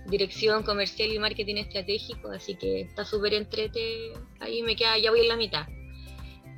dirección 0.06 0.62
comercial 0.62 1.12
y 1.12 1.18
marketing 1.18 1.56
estratégico, 1.56 2.30
así 2.30 2.56
que 2.56 2.82
está 2.82 3.04
súper 3.04 3.34
entrete, 3.34 4.12
ahí 4.40 4.62
me 4.62 4.74
queda, 4.74 4.98
ya 4.98 5.10
voy 5.10 5.20
en 5.20 5.28
la 5.28 5.36
mitad. 5.36 5.66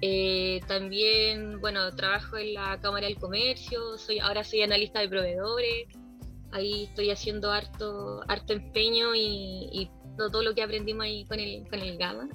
Eh, 0.00 0.60
también, 0.66 1.60
bueno, 1.60 1.94
trabajo 1.94 2.36
en 2.36 2.54
la 2.54 2.78
Cámara 2.80 3.06
del 3.06 3.16
Comercio, 3.16 3.96
soy, 3.96 4.18
ahora 4.18 4.44
soy 4.44 4.62
analista 4.62 5.00
de 5.00 5.08
proveedores, 5.08 5.86
ahí 6.52 6.84
estoy 6.84 7.10
haciendo 7.10 7.50
harto, 7.50 8.22
harto 8.28 8.52
empeño 8.52 9.14
y, 9.14 9.90
todo 10.16 10.44
lo 10.44 10.54
que 10.54 10.62
aprendimos 10.62 11.06
ahí 11.06 11.24
con 11.24 11.40
el, 11.40 11.66
con 11.68 11.80
el 11.80 11.98
Gama. 11.98 12.28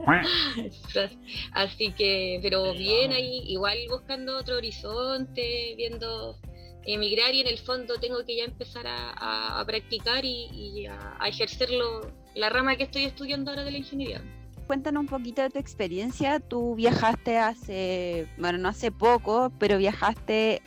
Así 1.52 1.92
que, 1.92 2.40
pero 2.42 2.72
bien 2.72 3.12
ahí, 3.12 3.44
igual 3.46 3.78
buscando 3.88 4.36
otro 4.36 4.56
horizonte, 4.56 5.74
viendo 5.76 6.36
emigrar 6.84 7.32
y 7.32 7.42
en 7.42 7.46
el 7.46 7.58
fondo 7.58 7.94
tengo 8.00 8.24
que 8.24 8.38
ya 8.38 8.44
empezar 8.44 8.86
a, 8.88 9.62
practicar 9.64 10.24
y, 10.24 10.86
a, 10.86 11.16
a, 11.20 11.28
ejercerlo, 11.28 12.12
la 12.34 12.48
rama 12.48 12.74
que 12.74 12.82
estoy 12.82 13.04
estudiando 13.04 13.52
ahora 13.52 13.62
de 13.62 13.70
la 13.70 13.78
ingeniería. 13.78 14.43
Cuéntanos 14.66 15.02
un 15.02 15.08
poquito 15.08 15.42
de 15.42 15.50
tu 15.50 15.58
experiencia. 15.58 16.40
Tú 16.40 16.74
viajaste 16.74 17.38
hace, 17.38 18.28
bueno, 18.38 18.58
no 18.58 18.68
hace 18.68 18.90
poco, 18.90 19.52
pero 19.58 19.76
viajaste 19.76 20.62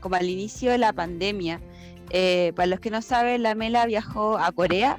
como 0.00 0.14
al 0.14 0.28
inicio 0.28 0.70
de 0.70 0.78
la 0.78 0.92
pandemia. 0.92 1.60
Eh, 2.10 2.52
para 2.56 2.66
los 2.66 2.80
que 2.80 2.90
no 2.90 3.02
saben, 3.02 3.42
la 3.42 3.54
Mela 3.54 3.86
viajó 3.86 4.38
a 4.38 4.50
Corea, 4.52 4.98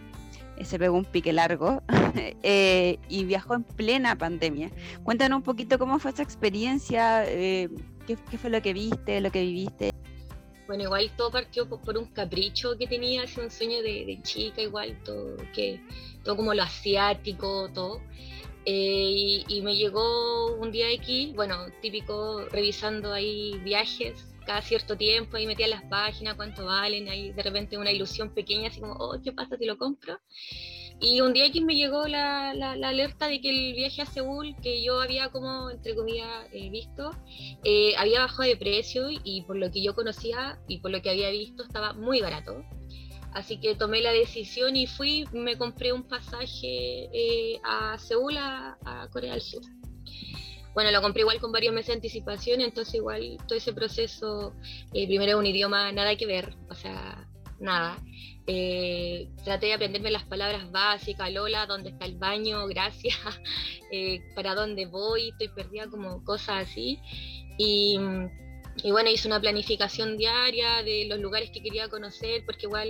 eh, 0.57 0.65
se 0.65 0.79
pegó 0.79 0.95
un 0.95 1.03
pique 1.05 1.33
largo 1.33 1.83
eh, 2.43 2.99
y 3.09 3.25
viajó 3.25 3.55
en 3.55 3.63
plena 3.63 4.17
pandemia. 4.17 4.71
Cuéntanos 5.03 5.37
un 5.37 5.43
poquito 5.43 5.77
cómo 5.77 5.99
fue 5.99 6.11
esa 6.11 6.23
experiencia, 6.23 7.25
qué, 7.25 7.69
qué, 8.07 8.37
fue 8.37 8.49
lo 8.49 8.61
que 8.61 8.73
viste, 8.73 9.19
lo 9.19 9.31
que 9.31 9.41
viviste. 9.41 9.91
Bueno, 10.67 10.83
igual 10.83 11.11
todo 11.17 11.31
partió 11.31 11.67
por, 11.67 11.97
un 11.97 12.05
capricho 12.05 12.77
que 12.77 12.87
tenía, 12.87 13.23
un 13.23 13.51
sueño 13.51 13.81
de, 13.81 14.17
chica, 14.23 14.61
igual, 14.61 14.97
todo, 15.03 15.35
que, 15.53 15.81
todo 16.23 16.37
como 16.37 16.53
lo 16.53 16.63
asiático, 16.63 17.69
todo. 17.73 18.01
Eh, 18.65 19.43
y, 19.47 19.61
me 19.61 19.75
llegó 19.75 20.55
un 20.55 20.71
día 20.71 20.87
aquí, 20.95 21.33
bueno, 21.35 21.65
típico 21.81 22.45
revisando 22.51 23.11
ahí 23.13 23.59
viajes 23.63 24.27
cada 24.45 24.61
cierto 24.61 24.97
tiempo, 24.97 25.37
ahí 25.37 25.47
metía 25.47 25.67
las 25.67 25.83
páginas, 25.83 26.35
cuánto 26.35 26.65
valen, 26.65 27.09
ahí 27.09 27.31
de 27.31 27.43
repente 27.43 27.77
una 27.77 27.91
ilusión 27.91 28.33
pequeña, 28.33 28.69
así 28.69 28.79
como, 28.79 28.93
oh, 28.93 29.19
¿qué 29.23 29.31
pasa 29.31 29.57
si 29.57 29.65
lo 29.65 29.77
compro? 29.77 30.19
Y 30.99 31.19
un 31.21 31.33
día 31.33 31.47
aquí 31.47 31.61
me 31.61 31.75
llegó 31.75 32.07
la, 32.07 32.53
la, 32.53 32.73
alerta 32.73 33.27
de 33.27 33.41
que 33.41 33.49
el 33.49 33.73
viaje 33.73 34.03
a 34.03 34.05
Seúl, 34.05 34.55
que 34.61 34.83
yo 34.83 35.01
había 35.01 35.29
como, 35.29 35.71
entre 35.71 35.95
comillas, 35.95 36.29
eh, 36.53 36.69
visto, 36.69 37.09
eh, 37.63 37.95
había 37.97 38.19
bajado 38.19 38.47
de 38.47 38.55
precio 38.55 39.07
y 39.09 39.41
por 39.43 39.55
lo 39.55 39.71
que 39.71 39.81
yo 39.81 39.95
conocía 39.95 40.59
y 40.67 40.77
por 40.79 40.91
lo 40.91 41.01
que 41.01 41.09
había 41.09 41.31
visto 41.31 41.63
estaba 41.63 41.93
muy 41.93 42.21
barato. 42.21 42.63
Así 43.33 43.59
que 43.59 43.75
tomé 43.75 44.01
la 44.01 44.11
decisión 44.11 44.75
y 44.75 44.87
fui, 44.87 45.25
me 45.31 45.57
compré 45.57 45.93
un 45.93 46.03
pasaje 46.03 47.09
eh, 47.13 47.59
a 47.63 47.97
Seúl, 47.97 48.37
a, 48.37 48.77
Corea 49.11 49.33
del 49.33 49.41
Sur. 49.41 49.61
Bueno, 50.73 50.91
lo 50.91 51.01
compré 51.01 51.21
igual 51.21 51.39
con 51.39 51.51
varios 51.51 51.73
meses 51.73 51.87
de 51.87 51.93
anticipación, 51.93 52.61
entonces 52.61 52.95
igual 52.95 53.37
todo 53.47 53.57
ese 53.57 53.73
proceso, 53.73 54.53
primero 54.91 55.37
un 55.37 55.45
idioma 55.45 55.91
nada 55.91 56.15
que 56.15 56.25
ver, 56.25 56.55
o 56.69 56.75
sea, 56.75 57.27
nada. 57.61 57.97
Eh, 58.47 59.29
traté 59.45 59.67
de 59.67 59.73
aprenderme 59.73 60.11
las 60.11 60.23
palabras 60.23 60.71
básicas, 60.71 61.31
Lola, 61.31 61.67
dónde 61.67 61.89
está 61.89 62.05
el 62.05 62.17
baño, 62.17 62.65
gracias, 62.67 63.17
eh, 63.91 64.19
para 64.35 64.55
dónde 64.55 64.87
voy, 64.87 65.29
estoy 65.29 65.49
perdida, 65.49 65.87
como 65.89 66.23
cosas 66.23 66.67
así. 66.69 66.99
Y, 67.57 67.97
bueno, 68.91 69.09
hice 69.09 69.27
una 69.27 69.39
planificación 69.39 70.17
diaria 70.17 70.83
de 70.83 71.05
los 71.07 71.19
lugares 71.19 71.51
que 71.51 71.61
quería 71.61 71.89
conocer, 71.89 72.43
porque 72.45 72.65
igual 72.65 72.89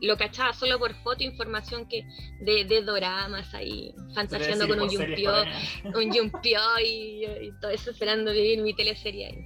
lo, 0.00 0.16
cachaba 0.16 0.52
solo 0.52 0.78
por 0.78 0.94
foto, 1.02 1.22
información 1.22 1.86
que 1.86 2.04
de, 2.40 2.64
de 2.64 2.82
doramas 2.82 3.52
ahí, 3.54 3.94
fantaseando 4.14 4.66
con 4.66 4.80
un 4.80 4.88
yumpio, 4.88 5.32
un 5.94 6.12
yumpio 6.12 6.60
y, 6.84 7.52
todo 7.60 7.70
eso, 7.70 7.90
esperando 7.90 8.32
vivir 8.32 8.62
mi 8.62 8.74
teleserie 8.74 9.26
ahí. 9.26 9.38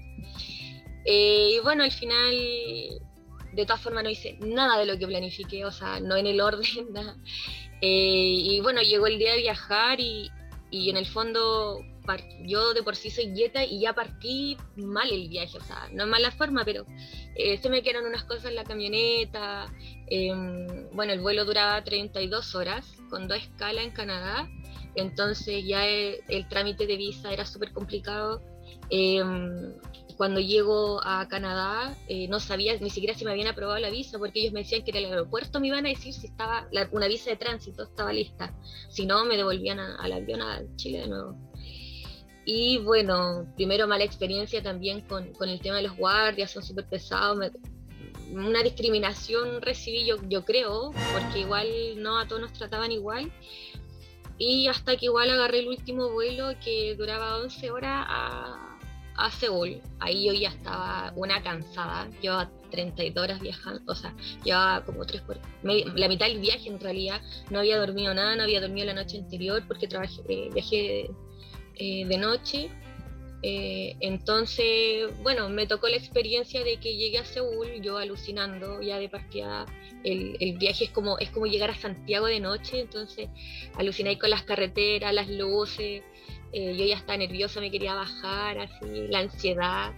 Eh, 1.05 1.51
y 1.55 1.61
bueno, 1.61 1.85
al 1.85 1.93
final 1.93 2.35
de 3.53 3.65
todas 3.65 3.81
formas 3.81 4.05
no 4.05 4.11
hice 4.11 4.37
nada 4.41 4.79
de 4.79 4.87
lo 4.87 4.99
que 4.99 5.07
planifiqué, 5.07 5.65
o 5.65 5.73
sea, 5.73 6.01
no 6.01 6.17
en 6.17 6.27
el 6.27 6.41
orden, 6.41 6.63
nada. 6.93 7.17
Eh, 7.81 8.39
y 8.45 8.61
bueno, 8.61 8.81
llegó 8.83 9.07
el 9.07 9.19
día 9.19 9.33
de 9.33 9.39
viajar 9.39 10.01
y, 10.01 10.31
y 10.71 10.91
en 10.91 10.97
el 10.97 11.07
fondo 11.07 11.81
yo 12.45 12.75
de 12.75 12.83
por 12.83 12.97
sí 12.97 13.11
soy 13.11 13.31
dieta 13.31 13.65
y 13.65 13.81
ya 13.81 13.93
partí 13.93 14.57
mal 14.77 15.11
el 15.11 15.29
viaje, 15.29 15.59
o 15.59 15.63
sea, 15.63 15.89
no 15.93 16.05
en 16.05 16.11
mala 16.11 16.31
forma, 16.31 16.65
pero 16.65 16.87
eh, 17.35 17.59
se 17.59 17.69
me 17.69 17.83
quedaron 17.83 18.07
unas 18.09 18.25
cosas 18.25 18.47
en 18.47 18.55
la 18.55 18.65
camioneta. 18.65 19.67
Em, 20.09 20.89
bueno, 20.93 21.13
el 21.13 21.21
vuelo 21.21 21.45
duraba 21.45 21.83
32 21.83 22.55
horas 22.55 22.87
con 23.11 23.29
dos 23.29 23.39
escalas 23.39 23.85
en 23.85 23.91
Canadá, 23.91 24.49
entonces 24.95 25.65
ya 25.65 25.87
el, 25.87 26.17
el 26.29 26.49
trámite 26.49 26.87
de 26.87 26.97
visa 26.97 27.33
era 27.33 27.45
súper 27.45 27.73
complicado. 27.73 28.43
Em, 28.91 29.75
cuando 30.17 30.41
llego 30.41 31.01
a 31.05 31.29
Canadá 31.29 31.97
eh, 32.09 32.27
no 32.29 32.41
sabía 32.41 32.77
ni 32.79 32.91
siquiera 32.91 33.15
si 33.15 33.25
me 33.25 33.33
habían 33.33 33.49
aprobado 33.49 33.79
la 33.79 33.91
visa 33.91 34.19
porque 34.19 34.41
ellos 34.41 34.53
me 34.53 34.61
decían 34.61 34.83
que 34.83 34.91
en 34.91 34.97
el 34.99 35.05
aeropuerto 35.07 35.61
me 35.61 35.69
iban 35.69 35.87
a 35.87 35.91
decir 35.91 36.15
si 36.15 36.27
estaba 36.27 36.69
una 36.93 37.07
visa 37.07 37.31
de 37.31 37.37
tránsito 37.37 37.83
estaba 37.83 38.13
lista 38.13 38.55
si 38.89 39.07
no 39.07 39.25
me 39.25 39.37
devolvían 39.37 39.79
al 39.79 40.13
avión 40.13 40.41
a 40.41 40.63
Chile 40.77 41.01
de 41.01 41.09
nuevo 41.09 41.37
y 42.47 42.79
bueno 42.79 43.53
primero 43.57 43.87
mala 43.87 44.05
experiencia 44.05 44.63
también 44.63 45.03
con, 45.03 45.33
con 45.35 45.51
el 45.51 45.61
tema 45.61 45.77
de 45.77 45.83
los 45.83 45.97
guardias 45.97 46.51
son 46.51 46.63
súper 46.63 46.87
pesados 46.87 47.51
una 48.33 48.63
discriminación 48.63 49.63
recibí 49.63 50.05
yo, 50.05 50.17
yo 50.29 50.45
creo 50.45 50.93
porque 51.13 51.41
igual 51.41 51.67
no 51.97 52.19
a 52.19 52.27
todos 52.27 52.43
nos 52.43 52.53
trataban 52.53 52.91
igual. 52.93 53.33
Y 54.39 54.67
hasta 54.67 54.97
que 54.97 55.07
igual 55.07 55.31
agarré 55.31 55.61
el 55.61 55.69
último 55.69 56.11
vuelo 56.11 56.53
que 56.63 56.95
duraba 56.97 57.39
11 57.39 57.71
horas 57.71 58.05
a 58.07 58.77
a 59.17 59.31
Seúl, 59.31 59.81
ahí 59.99 60.27
yo 60.27 60.33
ya 60.35 60.51
estaba 60.51 61.13
una 61.17 61.43
cansada, 61.43 62.09
llevaba 62.21 62.51
32 62.71 63.25
horas 63.25 63.41
viajando, 63.41 63.93
o 63.93 63.95
sea, 63.95 64.15
llevaba 64.45 64.85
como 64.85 65.07
tres 65.07 65.23
la 65.63 66.09
mitad 66.09 66.27
del 66.27 66.41
viaje 66.41 66.69
en 66.69 66.79
realidad, 66.79 67.23
no 67.51 67.61
había 67.61 67.79
dormido 67.79 68.13
nada, 68.13 68.37
no 68.37 68.43
había 68.43 68.61
dormido 68.61 68.87
la 68.87 68.95
noche 68.95 69.19
anterior 69.19 69.63
porque 69.67 69.89
trabajé, 69.89 70.21
eh, 70.29 70.51
viajé 70.53 71.11
eh, 71.77 72.05
de 72.07 72.19
noche. 72.19 72.71
Eh, 73.43 73.97
entonces, 74.01 75.11
bueno, 75.23 75.49
me 75.49 75.67
tocó 75.67 75.89
la 75.89 75.97
experiencia 75.97 76.65
de 76.65 76.79
que 76.79 76.97
llegué 76.97 77.19
a 77.19 77.25
Seúl, 77.25 77.81
yo 77.83 77.99
alucinando 77.99 78.81
ya 78.81 78.99
de 78.99 79.09
partida, 79.09 79.67
el, 80.05 80.37
el, 80.41 80.57
viaje 80.57 80.85
es 80.85 80.91
como, 80.91 81.19
es 81.19 81.31
como 81.31 81.47
llegar 81.47 81.71
a 81.71 81.77
Santiago 81.77 82.27
de 82.27 82.41
noche, 82.41 82.81
entonces 82.81 83.29
aluciné 83.75 84.19
con 84.19 84.31
las 84.31 84.43
carreteras, 84.43 85.15
las 85.15 85.29
luces, 85.29 86.03
eh, 86.53 86.75
yo 86.77 86.85
ya 86.87 86.97
estaba 86.97 87.19
nerviosa, 87.19 87.61
me 87.61 87.71
quería 87.71 87.95
bajar, 87.95 88.59
así, 88.59 89.09
la 89.09 89.21
ansiedad. 89.21 89.93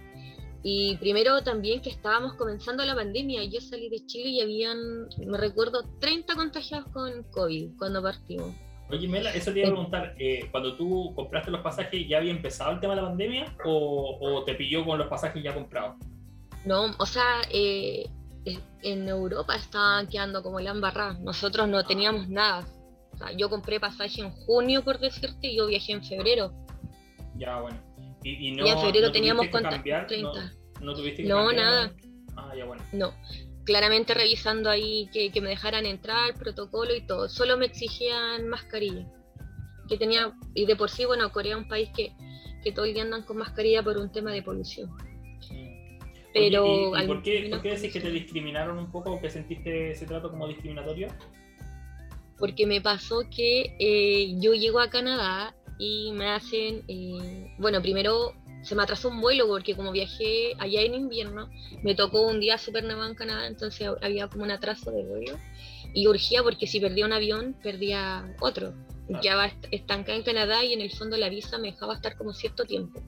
Y 0.61 0.97
primero 0.97 1.41
también 1.41 1.81
que 1.81 1.89
estábamos 1.89 2.33
comenzando 2.33 2.83
la 2.83 2.95
pandemia, 2.95 3.45
yo 3.45 3.61
salí 3.61 3.89
de 3.89 4.05
Chile 4.05 4.29
y 4.29 4.41
habían, 4.41 5.07
me 5.25 5.37
recuerdo, 5.37 5.83
30 5.99 6.35
contagiados 6.35 6.91
con 6.91 7.23
COVID 7.31 7.77
cuando 7.77 8.01
partimos. 8.01 8.53
Oye, 8.91 9.07
Mela, 9.07 9.31
eso 9.33 9.53
te 9.53 9.59
iba 9.59 9.67
a 9.67 9.71
preguntar, 9.71 10.15
eh, 10.17 10.47
cuando 10.51 10.75
tú 10.75 11.13
compraste 11.15 11.51
los 11.51 11.61
pasajes, 11.61 12.07
¿ya 12.07 12.17
había 12.17 12.31
empezado 12.31 12.71
el 12.71 12.79
tema 12.79 12.95
de 12.95 13.01
la 13.01 13.07
pandemia 13.07 13.55
o, 13.63 14.17
o 14.19 14.43
te 14.43 14.55
pilló 14.55 14.83
con 14.83 14.97
los 14.97 15.07
pasajes 15.07 15.43
ya 15.43 15.53
comprados? 15.53 15.95
No, 16.65 16.95
o 16.97 17.05
sea, 17.05 17.41
eh, 17.51 18.09
en 18.81 19.07
Europa 19.07 19.55
estaban 19.55 20.07
quedando 20.07 20.41
como 20.41 20.59
la 20.59 20.71
embarrada, 20.71 21.13
nosotros 21.19 21.67
no 21.67 21.85
teníamos 21.85 22.29
nada, 22.29 22.65
yo 23.37 23.49
compré 23.49 23.79
pasaje 23.79 24.21
en 24.21 24.31
junio, 24.31 24.83
por 24.83 24.99
decirte, 24.99 25.47
y 25.47 25.57
yo 25.57 25.67
viajé 25.67 25.93
en 25.93 26.03
febrero. 26.03 26.51
Ya, 27.35 27.59
bueno. 27.59 27.77
Y, 28.23 28.51
no, 28.51 28.65
en 28.65 28.79
febrero 28.79 29.11
teníamos 29.11 29.47
contra 29.47 29.81
30. 29.81 30.53
No, 30.81 30.93
tuviste 30.93 31.23
que 31.23 31.29
No, 31.29 31.51
nada. 31.51 31.93
Ah, 32.35 32.53
ya, 32.55 32.65
bueno. 32.65 32.83
No. 32.91 33.13
Claramente 33.69 34.15
revisando 34.15 34.67
ahí 34.67 35.07
que, 35.13 35.31
que 35.31 35.41
me 35.41 35.49
dejaran 35.49 35.85
entrar, 35.85 36.33
protocolo 36.33 36.95
y 36.95 37.05
todo. 37.05 37.29
Solo 37.29 37.55
me 37.55 37.67
exigían 37.67 38.47
mascarilla. 38.47 39.05
Que 39.87 39.95
tenía, 39.95 40.33
y 40.55 40.65
de 40.65 40.75
por 40.75 40.89
sí, 40.89 41.05
bueno, 41.05 41.31
Corea 41.31 41.55
es 41.55 41.61
un 41.61 41.67
país 41.67 41.89
que, 41.95 42.13
que 42.63 42.71
todo 42.71 42.85
el 42.85 42.95
día 42.95 43.03
andan 43.03 43.21
con 43.21 43.37
mascarilla 43.37 43.83
por 43.83 43.97
un 43.97 44.11
tema 44.11 44.31
de 44.31 44.41
polución. 44.41 44.89
Mm. 45.51 45.99
Pero. 46.33 46.97
¿y, 46.97 47.05
por 47.05 47.21
qué, 47.21 47.47
por 47.51 47.61
qué 47.61 47.75
decís 47.75 47.93
que 47.93 48.01
te 48.01 48.09
discriminaron 48.09 48.79
un 48.79 48.91
poco 48.91 49.11
o 49.11 49.21
que 49.21 49.29
sentiste 49.29 49.91
ese 49.91 50.07
trato 50.07 50.31
como 50.31 50.47
discriminatorio? 50.47 51.09
porque 52.39 52.65
me 52.65 52.81
pasó 52.81 53.23
que 53.29 53.75
eh, 53.77 54.35
yo 54.39 54.53
llego 54.53 54.79
a 54.79 54.89
Canadá 54.89 55.53
y 55.77 56.11
me 56.13 56.29
hacen, 56.29 56.83
eh, 56.87 57.53
bueno, 57.57 57.81
primero 57.81 58.33
se 58.61 58.75
me 58.75 58.83
atrasó 58.83 59.09
un 59.09 59.21
vuelo 59.21 59.47
porque 59.47 59.75
como 59.75 59.91
viajé 59.91 60.53
allá 60.59 60.81
en 60.81 60.93
invierno, 60.93 61.49
me 61.83 61.95
tocó 61.95 62.21
un 62.21 62.39
día 62.39 62.57
súper 62.57 62.83
nevado 62.83 63.09
en 63.09 63.15
Canadá, 63.15 63.47
entonces 63.47 63.87
había 64.01 64.27
como 64.27 64.43
un 64.43 64.51
atraso 64.51 64.91
de 64.91 65.03
vuelo 65.03 65.39
y 65.93 66.07
urgía 66.07 66.43
porque 66.43 66.67
si 66.67 66.79
perdía 66.79 67.05
un 67.05 67.13
avión, 67.13 67.55
perdía 67.61 68.35
otro. 68.39 68.73
Ya 69.23 69.35
va 69.35 69.51
estancada 69.71 70.17
en 70.17 70.23
Canadá 70.23 70.63
y 70.63 70.73
en 70.73 70.81
el 70.81 70.91
fondo 70.91 71.17
la 71.17 71.29
visa 71.29 71.57
me 71.57 71.71
dejaba 71.71 71.95
estar 71.95 72.15
como 72.15 72.31
cierto 72.31 72.65
tiempo. 72.65 73.01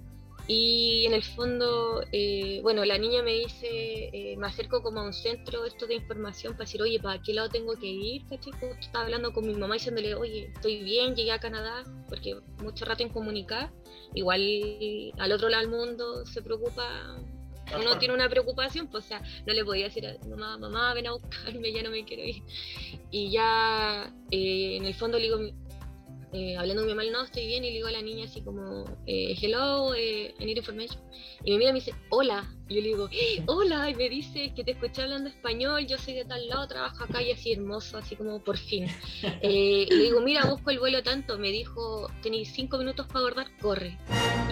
Y 0.48 1.06
en 1.06 1.14
el 1.14 1.24
fondo, 1.24 2.04
eh, 2.12 2.60
bueno, 2.64 2.84
la 2.84 2.98
niña 2.98 3.22
me 3.22 3.34
dice, 3.34 4.10
eh, 4.12 4.36
me 4.38 4.48
acerco 4.48 4.82
como 4.82 5.00
a 5.00 5.04
un 5.04 5.14
centro 5.14 5.66
esto 5.66 5.86
de 5.88 5.96
información 5.96 6.54
para 6.54 6.66
decir, 6.66 6.82
oye, 6.82 7.00
¿para 7.00 7.22
qué 7.22 7.34
lado 7.34 7.50
tengo 7.50 7.76
que 7.76 7.88
ir? 7.88 8.24
Chico? 8.40 8.66
Estaba 8.80 9.06
hablando 9.06 9.32
con 9.32 9.46
mi 9.46 9.54
mamá 9.54 9.76
diciéndole, 9.76 10.16
oye, 10.16 10.52
estoy 10.54 10.84
bien, 10.84 11.16
llegué 11.16 11.32
a 11.32 11.40
Canadá, 11.40 11.84
porque 12.10 12.36
mucho 12.62 12.86
rato 12.86 13.04
en 13.04 13.10
comunicar. 13.10 13.72
Igual 14.14 15.14
al 15.18 15.32
otro 15.32 15.50
lado 15.50 15.62
del 15.62 15.72
mundo 15.72 16.26
se 16.26 16.42
preocupa, 16.42 17.18
uno 17.80 17.98
tiene 17.98 18.14
una 18.14 18.30
preocupación, 18.30 18.88
pues 18.88 19.06
o 19.06 19.08
sea, 19.08 19.22
no 19.46 19.54
le 19.54 19.64
podía 19.64 19.86
decir 19.86 20.06
a 20.06 20.18
mamá, 20.28 20.58
mamá, 20.58 20.94
ven 20.94 21.08
a 21.08 21.14
buscarme, 21.14 21.72
ya 21.72 21.84
no 21.84 21.90
me 21.92 22.04
quiero 22.04 22.24
ir. 22.24 22.44
Y 23.10 23.32
ya 23.32 24.14
eh, 24.32 24.78
en 24.78 24.86
el 24.86 24.94
fondo 24.94 25.18
le 25.18 25.24
digo, 25.24 25.40
eh, 26.34 26.56
hablando 26.58 26.84
mi 26.84 26.90
mamá, 26.90 27.04
no, 27.12 27.24
estoy 27.24 27.46
bien, 27.46 27.64
y 27.66 27.68
le 27.68 27.74
digo 27.76 27.88
a 27.88 27.92
la 27.92 28.02
niña 28.02 28.26
así 28.26 28.42
como, 28.42 28.86
eh, 29.06 29.36
hello, 29.42 29.94
eh, 29.96 30.34
I 30.40 30.46
need 30.46 30.58
information. 30.58 31.02
Y 31.44 31.52
me 31.52 31.58
mira 31.58 31.72
y 31.72 31.74
me 31.74 31.80
dice, 31.80 31.94
hola. 32.10 32.50
Y 32.70 32.76
yo 32.76 32.82
le 32.82 32.88
digo, 32.88 33.10
hola, 33.48 33.90
y 33.90 33.96
me 33.96 34.08
dice 34.10 34.54
que 34.56 34.64
te 34.64 34.72
escuché 34.72 35.02
hablando 35.02 35.30
español, 35.30 35.86
yo 35.86 35.98
soy 35.98 36.14
de 36.14 36.26
tal 36.26 36.48
lado, 36.48 36.68
trabajo 36.68 37.04
acá 37.04 37.22
y 37.22 37.32
así 37.32 37.52
hermoso, 37.52 37.98
así 37.98 38.16
como 38.16 38.42
por 38.42 38.58
fin. 38.58 38.88
y 39.44 39.86
le 39.90 40.04
digo, 40.04 40.22
mira, 40.22 40.46
busco 40.46 40.70
el 40.70 40.80
vuelo 40.80 41.04
tanto. 41.04 41.38
Me 41.38 41.50
dijo, 41.50 42.10
tenéis 42.22 42.54
cinco 42.54 42.78
minutos 42.78 43.08
para 43.08 43.20
abordar, 43.20 43.48
corre. 43.58 43.98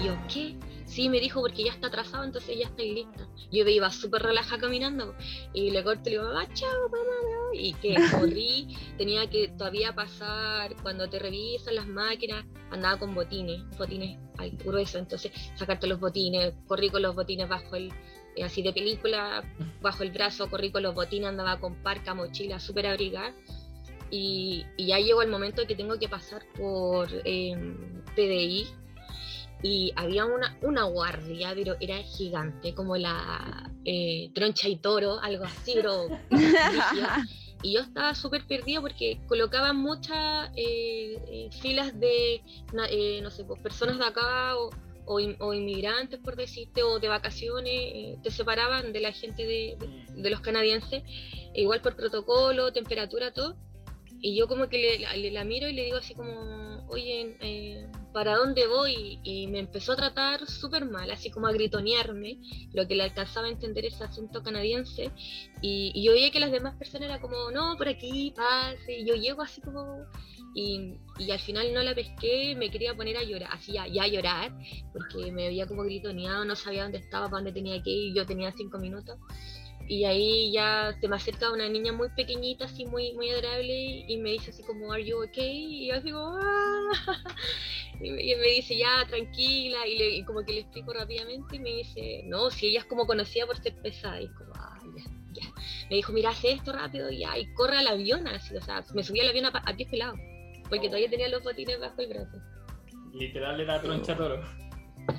Y 0.01 0.07
yo, 0.07 0.17
¿qué? 0.31 0.55
Sí, 0.89 1.08
me 1.08 1.19
dijo 1.19 1.39
porque 1.39 1.63
ya 1.63 1.72
está 1.72 1.88
atrasado, 1.88 2.24
entonces 2.24 2.58
ya 2.58 2.65
está 2.65 2.81
lista. 2.81 3.27
Yo 3.51 3.63
me 3.63 3.72
iba 3.72 3.91
súper 3.91 4.24
relajada 4.24 4.62
caminando 4.62 5.13
y 5.53 5.69
le 5.69 5.84
corto 5.84 6.10
y 6.10 6.13
le 6.13 6.17
digo, 6.17 6.24
mamá, 6.24 6.51
chao, 6.55 6.89
mamá, 6.89 7.53
y 7.53 7.74
que 7.74 7.96
corrí, 8.12 8.75
tenía 8.98 9.29
que 9.29 9.50
todavía 9.50 9.93
pasar, 9.93 10.75
cuando 10.81 11.08
te 11.08 11.19
revisan 11.19 11.75
las 11.75 11.86
máquinas, 11.86 12.43
andaba 12.72 12.98
con 12.98 13.13
botines, 13.13 13.62
botines 13.77 14.17
al 14.39 14.50
grueso, 14.50 14.98
entonces 14.98 15.31
sacarte 15.55 15.86
los 15.86 16.00
botines, 16.00 16.55
corrí 16.65 16.89
con 16.89 17.03
los 17.03 17.15
botines 17.15 17.48
bajo 17.48 17.75
el, 17.75 17.93
eh, 18.36 18.43
así 18.43 18.63
de 18.63 18.74
película, 18.74 19.43
bajo 19.81 20.01
el 20.01 20.12
brazo, 20.12 20.50
corrí 20.50 20.72
con 20.72 20.81
los 20.81 20.96
botines, 20.96 21.29
andaba 21.29 21.60
con 21.60 21.75
parca, 21.84 22.15
mochila, 22.15 22.60
súper 22.60 22.88
abrigada. 22.88 23.36
Y, 24.10 24.65
ya 24.75 24.98
llegó 24.98 25.22
el 25.22 25.29
momento 25.29 25.67
que 25.67 25.75
tengo 25.75 26.00
que 26.00 26.10
pasar 26.10 26.41
por 26.58 27.10
eh, 27.25 27.55
PDI, 28.15 28.65
y 29.61 29.91
había 29.95 30.25
una, 30.25 30.57
una 30.61 30.83
guardia, 30.83 31.51
pero 31.53 31.75
era 31.79 31.97
gigante, 31.97 32.73
como 32.73 32.95
la 32.95 33.69
eh, 33.85 34.31
troncha 34.33 34.69
y 34.69 34.77
toro, 34.77 35.19
algo 35.19 35.45
así, 35.45 35.73
pero 35.75 36.07
y 37.63 37.73
yo 37.73 37.81
estaba 37.81 38.15
súper 38.15 38.45
perdida 38.47 38.79
porque 38.79 39.19
colocaban 39.27 39.75
muchas 39.75 40.49
eh, 40.55 41.19
eh, 41.27 41.49
filas 41.61 41.99
de, 41.99 42.41
no 43.21 43.29
sé, 43.31 43.43
pues, 43.43 43.61
personas 43.61 43.97
de 43.97 44.05
acá 44.05 44.55
o, 44.57 44.69
o, 45.05 45.53
inmigrantes, 45.53 46.19
por 46.19 46.35
decirte, 46.37 46.83
o 46.83 46.99
de 46.99 47.09
vacaciones, 47.09 48.21
te 48.21 48.31
separaban 48.31 48.93
de 48.93 48.99
la 49.01 49.11
gente 49.11 49.45
de, 49.45 49.77
de, 50.15 50.29
los 50.29 50.39
canadienses, 50.39 51.03
igual 51.53 51.81
por 51.81 51.95
protocolo, 51.95 52.71
temperatura, 52.71 53.33
todo. 53.33 53.57
Y 54.21 54.35
yo 54.35 54.47
como 54.47 54.67
que 54.67 54.77
le, 54.77 55.31
la 55.31 55.43
miro 55.45 55.69
y 55.69 55.73
le 55.73 55.85
digo 55.85 55.97
así 55.97 56.13
como, 56.13 56.85
oye, 56.89 57.38
para 58.13 58.35
dónde 58.35 58.67
voy 58.67 59.19
y 59.23 59.47
me 59.47 59.59
empezó 59.59 59.93
a 59.93 59.95
tratar 59.95 60.45
súper 60.47 60.85
mal, 60.85 61.09
así 61.11 61.29
como 61.29 61.47
a 61.47 61.51
gritonearme, 61.51 62.39
lo 62.73 62.88
que 62.88 62.95
le 62.95 63.03
alcanzaba 63.03 63.47
a 63.47 63.51
entender 63.51 63.85
ese 63.85 64.03
acento 64.03 64.43
canadiense. 64.43 65.11
Y, 65.61 66.03
yo 66.03 66.13
veía 66.13 66.31
que 66.31 66.39
las 66.39 66.51
demás 66.51 66.75
personas 66.75 67.07
eran 67.07 67.21
como, 67.21 67.51
no, 67.51 67.75
por 67.77 67.88
aquí, 67.88 68.33
pase. 68.35 68.99
Y 68.99 69.05
yo 69.05 69.15
llego 69.15 69.41
así 69.41 69.61
como. 69.61 70.05
Y, 70.55 70.97
y, 71.19 71.31
al 71.31 71.39
final 71.39 71.73
no 71.73 71.83
la 71.83 71.93
pesqué, 71.93 72.55
me 72.57 72.71
quería 72.71 72.95
poner 72.95 73.17
a 73.17 73.23
llorar, 73.23 73.51
así 73.53 73.73
ya, 73.73 73.88
ya 73.88 74.03
a 74.03 74.07
llorar, 74.07 74.51
porque 74.91 75.31
me 75.31 75.45
había 75.45 75.67
como 75.67 75.83
gritoneado, 75.83 76.43
no 76.43 76.55
sabía 76.55 76.83
dónde 76.83 76.97
estaba, 76.97 77.25
para 77.25 77.38
dónde 77.38 77.51
tenía 77.51 77.81
que 77.83 77.91
ir, 77.91 78.15
yo 78.15 78.25
tenía 78.25 78.51
cinco 78.51 78.79
minutos 78.79 79.17
y 79.89 80.05
ahí 80.05 80.51
ya 80.51 80.96
se 81.01 81.08
me 81.08 81.15
acerca 81.15 81.51
una 81.51 81.67
niña 81.67 81.91
muy 81.91 82.10
pequeñita, 82.10 82.65
así 82.65 82.86
muy, 82.86 83.12
muy 83.13 83.31
adorable, 83.31 84.05
y 84.08 84.17
me 84.17 84.34
dice 84.34 84.51
así 84.51 84.62
como, 84.62 84.93
¿Are 84.93 85.03
you 85.03 85.24
okay? 85.24 85.51
Y 85.51 85.88
yo 85.88 86.03
como, 86.03 86.38
¡Ah! 86.39 86.91
y, 88.00 88.12
me, 88.12 88.48
dice, 88.55 88.77
ya, 88.77 89.03
tranquila, 89.08 89.88
y, 89.88 89.98
le, 89.98 90.25
como 90.25 90.46
que 90.46 90.53
le 90.53 90.60
explico 90.60 90.93
rápidamente, 90.93 91.55
y 91.55 91.60
me 91.60 91.72
dice, 91.77 92.22
no, 92.25 92.51
si 92.51 92.67
ella 92.67 92.81
es 92.81 92.86
como 92.86 93.08
conocida 93.08 93.48
por 93.48 93.58
ser 93.58 93.81
pesada, 93.81 94.22
y 94.22 94.27
como, 94.27 94.53
ah, 94.53 94.79
ya, 94.96 95.41
ya. 95.41 95.50
Me 95.89 95.96
dijo, 95.96 96.13
mira, 96.13 96.29
hace 96.29 96.51
esto 96.51 96.72
rápido, 96.72 97.09
y 97.09 97.22
ya, 97.22 97.35
y 97.40 97.51
corre 97.55 97.77
al 97.77 97.87
avión, 97.87 98.27
así, 98.27 98.55
o 98.55 98.61
sea, 98.61 98.85
me 98.94 99.03
subí 99.03 99.22
al 99.22 99.29
avión 99.29 99.48
a, 99.48 99.50
a 99.50 99.75
pies 99.75 99.90
pelados, 99.90 100.20
porque 100.70 100.85
oh. 100.85 100.90
todavía 100.92 101.09
tenía 101.09 101.29
los 101.29 101.44
botines 101.44 101.79
bajo 101.79 102.00
el 102.00 102.09
brazo. 102.09 102.37
Literal 103.11 103.59
era 103.59 103.81
troncha 103.81 104.16
toro. 104.16 104.40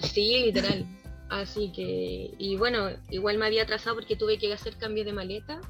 Sí, 0.01 0.45
literal. 0.45 0.87
Así 1.31 1.71
que, 1.71 2.35
y 2.39 2.57
bueno, 2.57 2.91
igual 3.09 3.39
me 3.39 3.47
había 3.47 3.63
atrasado 3.63 3.95
porque 3.95 4.17
tuve 4.17 4.37
que 4.37 4.53
hacer 4.53 4.77
cambio 4.77 5.05
de 5.05 5.13
maleta. 5.13 5.61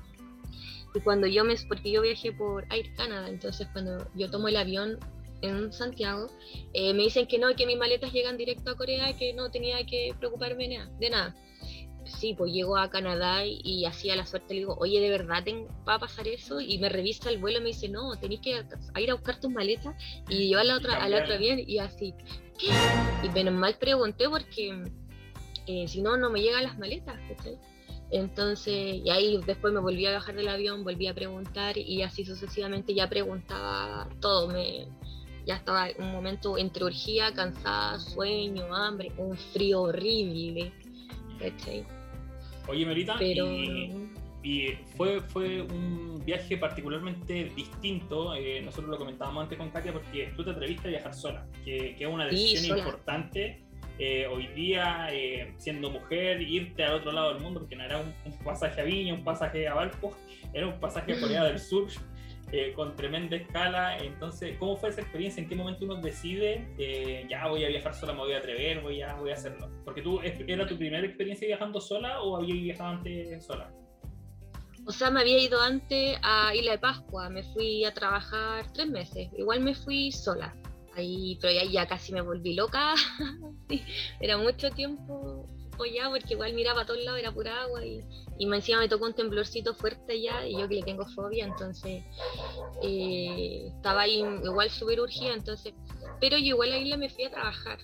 Y 0.95 1.01
cuando 1.01 1.27
yo 1.27 1.45
me, 1.45 1.55
porque 1.69 1.93
yo 1.93 2.01
viajé 2.01 2.33
por 2.33 2.65
Air 2.73 2.95
Canada, 2.95 3.29
entonces 3.29 3.69
cuando 3.73 4.09
yo 4.15 4.31
tomo 4.31 4.49
el 4.49 4.57
avión 4.57 4.99
en 5.43 5.71
Santiago, 5.71 6.29
eh, 6.73 6.95
me 6.95 7.03
dicen 7.03 7.27
que 7.27 7.39
no, 7.39 7.55
que 7.55 7.67
mis 7.67 7.77
maletas 7.77 8.11
llegan 8.11 8.39
directo 8.39 8.71
a 8.71 8.77
Corea, 8.77 9.15
que 9.19 9.35
no 9.35 9.51
tenía 9.51 9.85
que 9.85 10.15
preocuparme 10.19 10.67
de 10.99 11.11
nada. 11.11 11.37
Sí, 12.07 12.35
pues 12.37 12.53
llego 12.53 12.79
a 12.79 12.89
Canadá 12.89 13.45
y, 13.45 13.85
así 13.85 14.09
a 14.09 14.17
la 14.17 14.25
suerte 14.25 14.55
le 14.55 14.61
digo, 14.61 14.77
oye, 14.81 14.99
¿de 14.99 15.11
verdad 15.11 15.45
va 15.87 15.97
a 15.97 15.99
pasar 15.99 16.27
eso? 16.27 16.59
Y 16.61 16.79
me 16.79 16.89
revisa 16.89 17.29
el 17.29 17.39
vuelo 17.39 17.59
y 17.59 17.61
me 17.61 17.69
dice, 17.69 17.91
no, 17.91 18.17
tenés 18.17 18.41
que 18.41 18.65
ir 18.99 19.11
a 19.11 19.15
buscar 19.15 19.39
tus 19.39 19.51
maletas 19.51 19.95
y 20.29 20.49
llevar 20.49 20.63
a 20.63 20.69
la 20.69 20.77
otra, 20.79 21.05
a 21.05 21.09
la 21.09 21.23
otra 21.23 21.37
bien. 21.37 21.63
Y 21.65 21.79
así, 21.79 22.15
¿qué? 22.59 22.69
Y 23.23 23.29
menos 23.29 23.55
mal 23.55 23.77
pregunté 23.79 24.29
porque 24.29 24.83
eh, 25.71 25.89
si 25.89 26.03
no, 26.03 26.17
no 26.17 26.31
me 26.31 26.41
llegan 26.41 26.65
las 26.65 26.79
maletas. 26.79 27.17
Entonces, 28.11 29.01
y 29.05 29.11
ahí 29.11 29.39
después 29.47 29.73
me 29.73 29.81
volví 29.81 30.05
a 30.07 30.13
bajar 30.13 30.35
del 30.35 30.49
avión, 30.49 30.83
volví 30.83 31.07
a 31.07 31.15
preguntar 31.15 31.79
y 31.79 32.03
así 32.03 32.25
sucesivamente 32.25 32.93
ya 32.93 33.09
preguntaba 33.09 34.09
todo. 34.21 34.49
Me, 34.49 34.89
ya 35.47 35.57
estaba 35.57 35.89
un 35.99 36.11
momento 36.11 36.59
entre 36.59 36.85
urgía, 36.85 37.33
cansada, 37.33 37.99
sueño, 38.01 38.75
hambre, 38.75 39.13
un 39.17 39.37
frío 39.37 39.83
horrible. 39.83 40.73
Oye, 42.67 42.85
Merita, 42.85 43.17
y, 44.43 44.69
fue, 44.97 45.21
fue 45.21 45.61
un 45.61 46.23
viaje 46.25 46.57
particularmente 46.57 47.53
distinto. 47.55 48.35
Eh, 48.35 48.63
nosotros 48.63 48.91
lo 48.91 48.99
comentábamos 48.99 49.43
antes 49.45 49.59
con 49.59 49.71
Katia 49.71 49.93
porque 49.93 50.33
tú 50.35 50.43
te 50.43 50.51
atreviste 50.51 50.89
a 50.89 50.91
viajar 50.93 51.15
sola, 51.15 51.47
que, 51.65 51.95
que 51.97 52.05
es 52.05 52.11
una 52.11 52.27
decisión 52.27 52.79
importante 52.79 53.70
eh, 54.03 54.27
hoy 54.27 54.47
día, 54.47 55.09
eh, 55.13 55.53
siendo 55.59 55.91
mujer, 55.91 56.41
irte 56.41 56.83
al 56.83 56.95
otro 56.95 57.13
lado 57.13 57.35
del 57.35 57.43
mundo, 57.43 57.61
porque 57.61 57.77
no 57.77 57.85
era 57.85 57.99
un, 57.99 58.15
pasaje 58.43 58.81
a 58.81 58.85
Viña, 58.85 59.13
un 59.13 59.23
pasaje 59.23 59.69
a 59.69 59.75
Valpo, 59.75 60.17
era 60.55 60.67
un 60.67 60.81
pasaje 60.81 61.13
a 61.13 61.21
Corea 61.21 61.45
del 61.45 61.59
Sur. 61.71 61.87
Eh, 62.53 62.73
con 62.73 62.97
tremenda 62.97 63.37
escala. 63.37 63.97
Entonces, 63.99 64.57
¿cómo 64.59 64.77
fue 64.77 64.89
esa 64.89 65.03
experiencia? 65.03 65.41
¿En 65.41 65.49
qué 65.49 65.55
momento 65.55 65.85
uno 65.85 66.01
decide, 66.01 66.67
ya 67.31 67.47
voy 67.47 67.65
a 67.65 67.69
viajar 67.69 67.95
sola, 67.95 68.13
me 68.13 68.19
voy 68.19 68.33
a 68.33 68.39
atrever, 68.39 68.81
voy 68.81 69.01
a, 69.03 69.15
voy 69.15 69.31
a 69.31 69.35
hacerlo? 69.35 69.71
Porque 69.85 70.03
tú, 70.03 70.21
¿era 70.21 70.67
tu 70.67 70.77
primera 70.77 71.07
experiencia 71.07 71.47
viajando 71.47 71.81
sola 71.81 72.21
o 72.21 72.37
habías 72.37 72.59
viajado 72.59 72.91
antes 72.91 73.47
sola? 73.47 73.71
O 74.85 74.91
sea, 74.91 75.13
me 75.13 75.21
había 75.21 75.39
ido 75.39 75.61
antes 75.61 76.19
a 76.25 76.53
Isla 76.53 76.73
de 76.73 76.79
Pascua, 76.79 77.31
me 77.31 77.45
fui 77.45 77.85
a 77.85 77.95
trabajar 77.95 78.65
tres 78.73 78.89
meses, 78.89 79.29
igual 79.39 79.61
me 79.61 79.73
fui 79.73 80.11
sola 80.11 80.53
ahí, 81.01 81.39
pero 81.41 81.53
ya, 81.53 81.87
casi 81.87 82.13
me 82.13 82.21
volví 82.21 82.55
loca. 82.55 82.95
era 84.21 84.39
mucho 84.39 84.71
tiempo 84.71 85.47
ya, 85.87 86.09
porque 86.09 86.35
igual 86.35 86.55
miraba 86.55 86.83
a 86.83 86.87
todos 86.87 87.03
lados, 87.03 87.21
era 87.21 87.33
pura 87.33 87.63
agua 87.63 87.85
y, 87.85 88.01
y 88.39 88.53
encima 88.53 88.81
me 88.81 88.89
tocó 88.89 89.07
un 89.07 89.15
temblorcito 89.15 89.75
fuerte 89.75 90.21
ya, 90.21 90.47
y 90.47 90.59
yo 90.59 90.69
que 90.69 90.77
le 90.77 90.83
tengo 90.83 91.07
fobia, 91.07 91.45
entonces 91.45 92.03
eh, 92.83 93.71
estaba 93.77 94.03
ahí 94.03 94.21
igual 94.45 94.71
súper 94.71 95.01
urgida, 95.01 95.35
entonces, 95.35 95.75
pero 96.21 96.37
yo 96.39 96.47
igual 96.47 96.73
a 96.73 96.77
la 96.77 96.79
isla 96.79 96.97
me 96.97 97.09
fui 97.09 97.25
a 97.25 97.31
trabajar. 97.31 97.79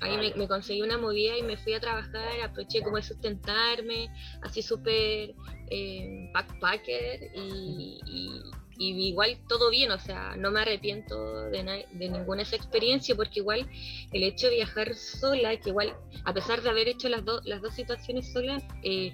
Ahí 0.00 0.34
me, 0.36 0.48
conseguí 0.48 0.82
una 0.82 0.98
movida 0.98 1.38
y 1.38 1.42
me 1.42 1.56
fui 1.56 1.72
a 1.72 1.80
trabajar, 1.80 2.40
aproveché 2.42 2.82
como 2.82 2.96
de 2.96 3.04
sustentarme, 3.04 4.10
así 4.42 4.60
súper 4.60 5.34
eh, 5.70 6.30
backpacker 6.34 7.30
y 7.34 8.42
y 8.78 9.08
igual 9.08 9.38
todo 9.48 9.70
bien, 9.70 9.90
o 9.90 9.98
sea, 9.98 10.36
no 10.36 10.50
me 10.50 10.60
arrepiento 10.60 11.50
de, 11.50 11.86
de 11.92 12.08
ninguna 12.08 12.42
esa 12.42 12.56
experiencia 12.56 13.14
porque 13.14 13.40
igual 13.40 13.68
el 14.12 14.22
hecho 14.22 14.48
de 14.48 14.56
viajar 14.56 14.94
sola, 14.94 15.56
que 15.60 15.70
igual 15.70 15.94
a 16.24 16.34
pesar 16.34 16.62
de 16.62 16.70
haber 16.70 16.88
hecho 16.88 17.08
las, 17.08 17.22
las 17.44 17.62
dos 17.62 17.74
situaciones 17.74 18.32
solas, 18.32 18.62
eh, 18.82 19.12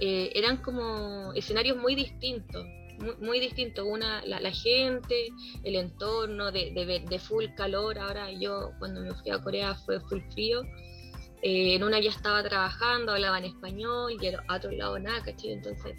eh, 0.00 0.32
eran 0.34 0.58
como 0.58 1.32
escenarios 1.34 1.76
muy 1.76 1.94
distintos, 1.94 2.66
muy, 3.20 3.38
distintos, 3.38 3.86
una, 3.88 4.24
la, 4.26 4.50
gente, 4.50 5.28
el 5.62 5.76
entorno 5.76 6.50
de, 6.50 7.04
de, 7.08 7.18
full 7.20 7.44
calor, 7.56 7.96
ahora 7.96 8.32
yo 8.32 8.72
cuando 8.80 9.00
me 9.00 9.14
fui 9.14 9.30
a 9.30 9.38
Corea 9.38 9.74
fue 9.74 10.00
full 10.00 10.20
frío, 10.32 10.62
eh, 11.42 11.74
en 11.76 11.84
una 11.84 12.00
ya 12.00 12.10
estaba 12.10 12.42
trabajando, 12.42 13.12
hablaba 13.12 13.38
en 13.38 13.44
español 13.44 14.12
y 14.20 14.26
a 14.26 14.56
otro 14.56 14.72
lado 14.72 14.98
nada, 14.98 15.22
¿cachai? 15.22 15.52
Entonces, 15.52 15.94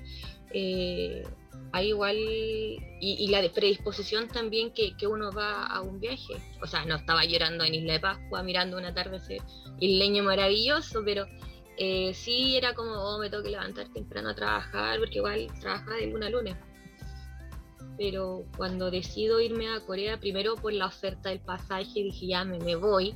eh, 0.53 1.23
hay 1.71 1.89
igual, 1.89 2.17
y, 2.17 3.27
la 3.29 3.47
predisposición 3.51 4.27
también 4.27 4.71
que, 4.71 4.95
que, 4.97 5.07
uno 5.07 5.31
va 5.31 5.65
a 5.65 5.81
un 5.81 5.99
viaje. 5.99 6.35
O 6.61 6.67
sea, 6.67 6.85
no 6.85 6.95
estaba 6.95 7.25
llorando 7.25 7.63
en 7.63 7.75
Isla 7.75 7.93
de 7.93 7.99
Pascua 7.99 8.43
mirando 8.43 8.77
un 8.77 8.85
atardecer 8.85 9.41
leño 9.79 10.23
maravilloso, 10.23 11.01
pero 11.05 11.25
eh, 11.77 12.13
sí 12.13 12.57
era 12.57 12.73
como, 12.73 12.91
oh, 12.91 13.19
me 13.19 13.29
tengo 13.29 13.43
que 13.43 13.51
levantar 13.51 13.87
temprano 13.93 14.29
a 14.29 14.35
trabajar, 14.35 14.99
porque 14.99 15.19
igual 15.19 15.47
trabajaba 15.61 15.95
de 15.95 16.07
luna 16.07 16.27
a 16.27 16.29
lunes. 16.29 16.55
Pero 17.97 18.45
cuando 18.57 18.91
decido 18.91 19.39
irme 19.39 19.69
a 19.69 19.79
Corea, 19.79 20.19
primero 20.19 20.55
por 20.55 20.73
la 20.73 20.87
oferta 20.87 21.29
del 21.29 21.39
pasaje, 21.39 22.03
dije, 22.03 22.27
ya 22.27 22.43
me, 22.43 22.59
me 22.59 22.75
voy. 22.75 23.15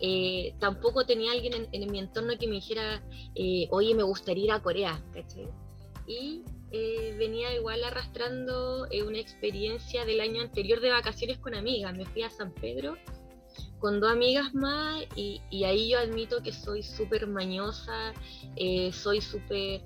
Eh, 0.00 0.54
tampoco 0.58 1.06
tenía 1.06 1.30
alguien 1.30 1.68
en, 1.70 1.90
mi 1.90 2.00
entorno 2.00 2.36
que 2.36 2.48
me 2.48 2.56
dijera, 2.56 3.02
eh, 3.36 3.68
oye, 3.70 3.94
me 3.94 4.02
gustaría 4.02 4.44
ir 4.44 4.52
a 4.52 4.60
Corea, 4.60 5.00
¿cachai? 5.12 5.48
Y 6.08 6.42
eh, 6.72 7.14
venía 7.18 7.54
igual 7.54 7.84
arrastrando 7.84 8.86
eh, 8.90 9.02
una 9.02 9.18
experiencia 9.18 10.06
del 10.06 10.22
año 10.22 10.40
anterior 10.40 10.80
de 10.80 10.90
vacaciones 10.90 11.38
con 11.38 11.54
amigas. 11.54 11.94
Me 11.94 12.06
fui 12.06 12.22
a 12.22 12.30
San 12.30 12.50
Pedro 12.50 12.96
con 13.78 14.00
dos 14.00 14.10
amigas 14.10 14.54
más 14.54 15.04
y, 15.14 15.40
ahí 15.64 15.90
yo 15.90 15.98
admito 15.98 16.42
que 16.42 16.52
soy 16.52 16.82
súper 16.82 17.26
mañosa, 17.26 18.14
eh, 18.56 18.90
soy 18.92 19.20
súper 19.20 19.82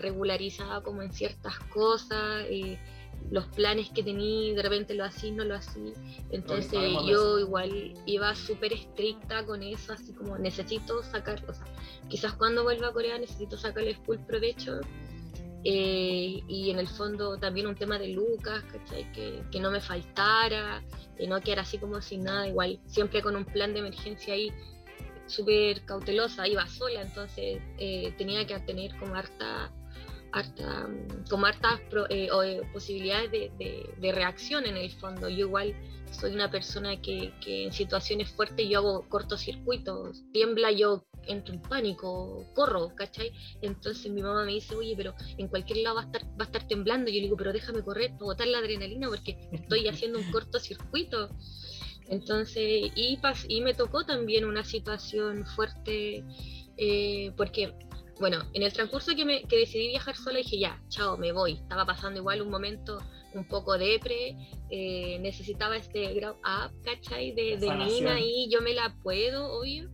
regularizada 0.00 0.82
como 0.82 1.02
en 1.02 1.12
ciertas 1.12 1.58
cosas. 1.72 2.46
los 3.30 3.46
planes 3.48 3.90
que 3.90 4.02
tenía, 4.02 4.54
de 4.54 4.62
repente 4.62 4.94
lo 4.94 5.04
así, 5.04 5.30
no 5.30 5.44
lo 5.44 5.54
así. 5.54 5.92
Entonces 6.30 6.92
yo 7.06 7.38
igual 7.38 7.92
iba 8.06 8.34
súper 8.34 8.72
estricta 8.72 9.44
con 9.44 9.62
eso, 9.62 9.92
así 9.92 10.14
como 10.14 10.38
necesito 10.38 11.02
sacar, 11.02 11.44
o 11.46 11.52
sea, 11.52 11.66
quizás 12.08 12.32
cuando 12.32 12.62
vuelva 12.62 12.88
a 12.88 12.92
Corea 12.92 13.18
necesito 13.18 13.58
sacarle 13.58 13.94
full 13.96 14.16
provecho 14.26 14.80
eh, 15.62 16.42
y 16.48 16.70
en 16.70 16.78
el 16.78 16.88
fondo 16.88 17.36
también 17.36 17.66
un 17.66 17.74
tema 17.74 17.98
de 17.98 18.08
Lucas, 18.08 18.64
Que, 19.12 19.60
no 19.60 19.70
me 19.70 19.80
faltara, 19.80 20.82
que 21.16 21.26
no 21.26 21.40
quedara 21.40 21.62
así 21.62 21.78
como 21.78 22.00
sin 22.00 22.24
nada, 22.24 22.48
igual 22.48 22.80
siempre 22.86 23.20
con 23.22 23.36
un 23.36 23.44
plan 23.44 23.74
de 23.74 23.80
emergencia 23.80 24.34
ahí 24.34 24.52
súper 25.26 25.84
cautelosa, 25.84 26.48
iba 26.48 26.66
sola, 26.66 27.02
entonces 27.02 27.60
eh, 27.78 28.14
tenía 28.16 28.46
que 28.46 28.58
tener 28.60 28.96
como 28.98 29.14
harta, 29.14 29.70
harta 30.32 30.88
como 31.28 31.46
hartas 31.46 31.80
eh, 32.08 32.62
posibilidades 32.72 33.30
de, 33.30 33.92
de, 33.98 34.12
reacción 34.12 34.64
en 34.64 34.76
el 34.76 34.90
fondo. 34.90 35.28
Yo 35.28 35.46
igual 35.46 35.74
soy 36.10 36.34
una 36.34 36.50
persona 36.50 37.00
que, 37.00 37.32
que 37.44 37.66
en 37.66 37.72
situaciones 37.72 38.30
fuertes 38.30 38.66
yo 38.68 38.78
hago 38.78 39.08
cortocircuitos, 39.08 40.24
tiembla 40.32 40.72
yo 40.72 41.04
entro 41.26 41.54
en 41.54 41.62
pánico, 41.62 42.46
corro, 42.54 42.94
¿cachai? 42.94 43.32
Entonces 43.62 44.10
mi 44.10 44.22
mamá 44.22 44.44
me 44.44 44.52
dice, 44.52 44.74
oye, 44.74 44.94
pero 44.96 45.14
en 45.38 45.48
cualquier 45.48 45.78
lado 45.78 45.96
va 45.96 46.02
a 46.02 46.04
estar, 46.06 46.24
va 46.24 46.44
a 46.44 46.44
estar 46.44 46.66
temblando. 46.66 47.10
Yo 47.10 47.16
le 47.16 47.22
digo, 47.22 47.36
pero 47.36 47.52
déjame 47.52 47.82
correr 47.82 48.12
para 48.12 48.24
botar 48.24 48.46
la 48.46 48.58
adrenalina 48.58 49.08
porque 49.08 49.48
estoy 49.52 49.88
haciendo 49.88 50.18
un 50.18 50.30
cortocircuito. 50.30 51.30
Entonces, 52.08 52.90
y, 52.96 53.18
y 53.48 53.60
me 53.60 53.74
tocó 53.74 54.04
también 54.04 54.44
una 54.44 54.64
situación 54.64 55.46
fuerte, 55.46 56.24
eh, 56.76 57.32
porque, 57.36 57.72
bueno, 58.20 58.44
en 58.52 58.62
el 58.62 58.72
transcurso 58.72 59.16
que, 59.16 59.24
me, 59.24 59.42
que 59.44 59.56
decidí 59.56 59.88
viajar 59.88 60.14
sola 60.14 60.38
dije, 60.38 60.58
ya, 60.58 60.80
chao, 60.88 61.16
me 61.16 61.32
voy. 61.32 61.54
Estaba 61.54 61.86
pasando 61.86 62.20
igual 62.20 62.42
un 62.42 62.50
momento 62.50 62.98
un 63.32 63.48
poco 63.48 63.78
depre, 63.78 64.36
eh, 64.70 65.18
necesitaba 65.20 65.76
este 65.76 66.12
grow 66.14 66.32
up, 66.32 66.72
¿cachai? 66.84 67.32
De, 67.32 67.56
de 67.56 67.74
Nina 67.74 68.20
y 68.20 68.50
yo 68.50 68.60
me 68.60 68.74
la 68.74 68.94
puedo, 69.02 69.52
obvio. 69.52 69.88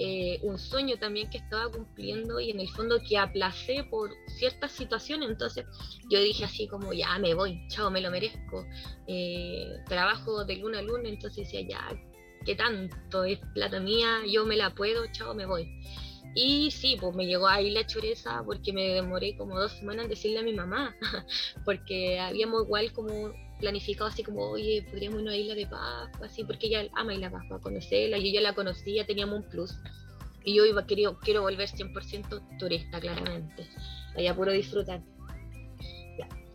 Eh, 0.00 0.38
un 0.42 0.58
sueño 0.58 0.96
también 0.98 1.28
que 1.30 1.38
estaba 1.38 1.70
cumpliendo 1.70 2.40
y 2.40 2.50
en 2.50 2.60
el 2.60 2.68
fondo 2.68 2.98
que 3.06 3.16
aplacé 3.16 3.84
por 3.84 4.10
ciertas 4.38 4.72
situaciones. 4.72 5.28
Entonces 5.30 5.64
yo 6.10 6.20
dije 6.20 6.44
así 6.44 6.66
como, 6.66 6.92
ya 6.92 7.16
me 7.18 7.34
voy, 7.34 7.60
chao, 7.68 7.90
me 7.90 8.00
lo 8.00 8.10
merezco. 8.10 8.66
Eh, 9.06 9.76
trabajo 9.86 10.44
de 10.44 10.56
luna 10.56 10.80
a 10.80 10.82
luna, 10.82 11.08
entonces 11.08 11.44
decía, 11.44 11.60
ya, 11.68 12.00
¿qué 12.44 12.54
tanto? 12.56 13.24
Es 13.24 13.38
plata 13.54 13.78
mía, 13.78 14.22
yo 14.28 14.46
me 14.46 14.56
la 14.56 14.74
puedo, 14.74 15.04
chao, 15.12 15.34
me 15.34 15.46
voy. 15.46 15.68
Y 16.34 16.70
sí, 16.70 16.96
pues 17.00 17.14
me 17.14 17.26
llegó 17.26 17.48
ahí 17.48 17.70
la 17.70 17.86
choreza 17.86 18.42
porque 18.44 18.72
me 18.72 18.88
demoré 18.88 19.36
como 19.36 19.58
dos 19.58 19.72
semanas 19.72 20.04
en 20.04 20.10
decirle 20.10 20.38
a 20.38 20.42
mi 20.42 20.52
mamá, 20.52 20.94
porque 21.64 22.20
habíamos 22.20 22.64
igual 22.64 22.92
como 22.92 23.32
planificado 23.58 24.08
así 24.08 24.22
como, 24.22 24.50
oye, 24.50 24.86
podríamos 24.88 25.22
ir 25.22 25.28
a 25.28 25.36
Isla 25.36 25.54
de 25.54 25.66
Pascua, 25.66 26.26
así, 26.26 26.44
porque 26.44 26.68
ella 26.68 26.88
ama 26.94 27.14
Isla 27.14 27.28
de 27.28 27.32
Pascua, 27.32 27.60
conocerla, 27.60 28.18
yo 28.18 28.40
la 28.40 28.54
conocía, 28.54 29.06
teníamos 29.06 29.40
un 29.40 29.48
plus. 29.48 29.74
Y 30.44 30.54
yo 30.54 30.64
iba, 30.64 30.86
quiero, 30.86 31.18
quiero 31.18 31.42
volver 31.42 31.68
100% 31.68 32.58
turista, 32.58 33.00
claramente, 33.00 33.66
allá 34.16 34.34
puro 34.34 34.52
disfrutar. 34.52 35.02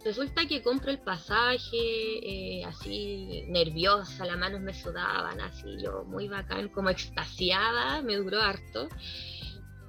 Resulta 0.03 0.45
que 0.45 0.61
compro 0.61 0.91
el 0.91 0.99
pasaje, 0.99 1.77
eh, 1.77 2.65
así 2.65 3.45
nerviosa, 3.47 4.25
las 4.25 4.37
manos 4.37 4.59
me 4.59 4.73
sudaban, 4.73 5.39
así 5.39 5.77
yo 5.81 6.03
muy 6.03 6.27
bacán, 6.27 6.67
como 6.69 6.89
extasiada, 6.89 8.01
me 8.01 8.17
duró 8.17 8.41
harto. 8.41 8.89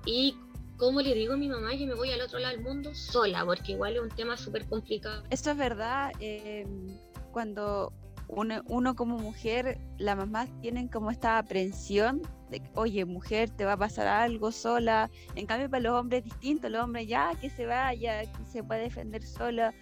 Y 0.06 0.36
¿cómo 0.76 1.00
le 1.00 1.14
digo 1.14 1.34
a 1.34 1.36
mi 1.36 1.48
mamá 1.48 1.70
que 1.76 1.86
me 1.86 1.94
voy 1.94 2.10
al 2.10 2.20
otro 2.20 2.38
lado 2.38 2.54
del 2.54 2.64
mundo 2.64 2.94
sola? 2.94 3.44
Porque 3.44 3.72
igual 3.72 3.96
es 3.96 4.02
un 4.02 4.10
tema 4.10 4.36
súper 4.36 4.66
complicado. 4.66 5.22
Esto 5.30 5.50
es 5.50 5.56
verdad. 5.56 6.12
Em, 6.20 6.96
cuando 7.32 7.92
uno, 8.28 8.96
como 8.96 9.18
mujer, 9.18 9.78
las 9.98 10.16
mamás 10.16 10.48
tienen 10.60 10.88
como 10.88 11.10
esta 11.10 11.38
aprensión 11.38 12.22
de, 12.50 12.62
oye, 12.74 13.04
mujer, 13.04 13.50
te 13.50 13.64
va 13.64 13.72
a 13.72 13.76
pasar 13.76 14.06
algo 14.06 14.50
sola. 14.52 15.10
En 15.34 15.46
cambio, 15.46 15.70
para 15.70 15.82
los 15.82 16.00
hombres 16.00 16.24
es 16.24 16.30
distinto. 16.30 16.68
Los 16.68 16.84
hombres 16.84 17.06
ya, 17.06 17.32
que 17.40 17.50
se 17.50 17.66
vaya, 17.66 18.22
que 18.22 18.44
se 18.50 18.62
puede 18.62 18.82
defender 18.82 19.22
sola. 19.22 19.74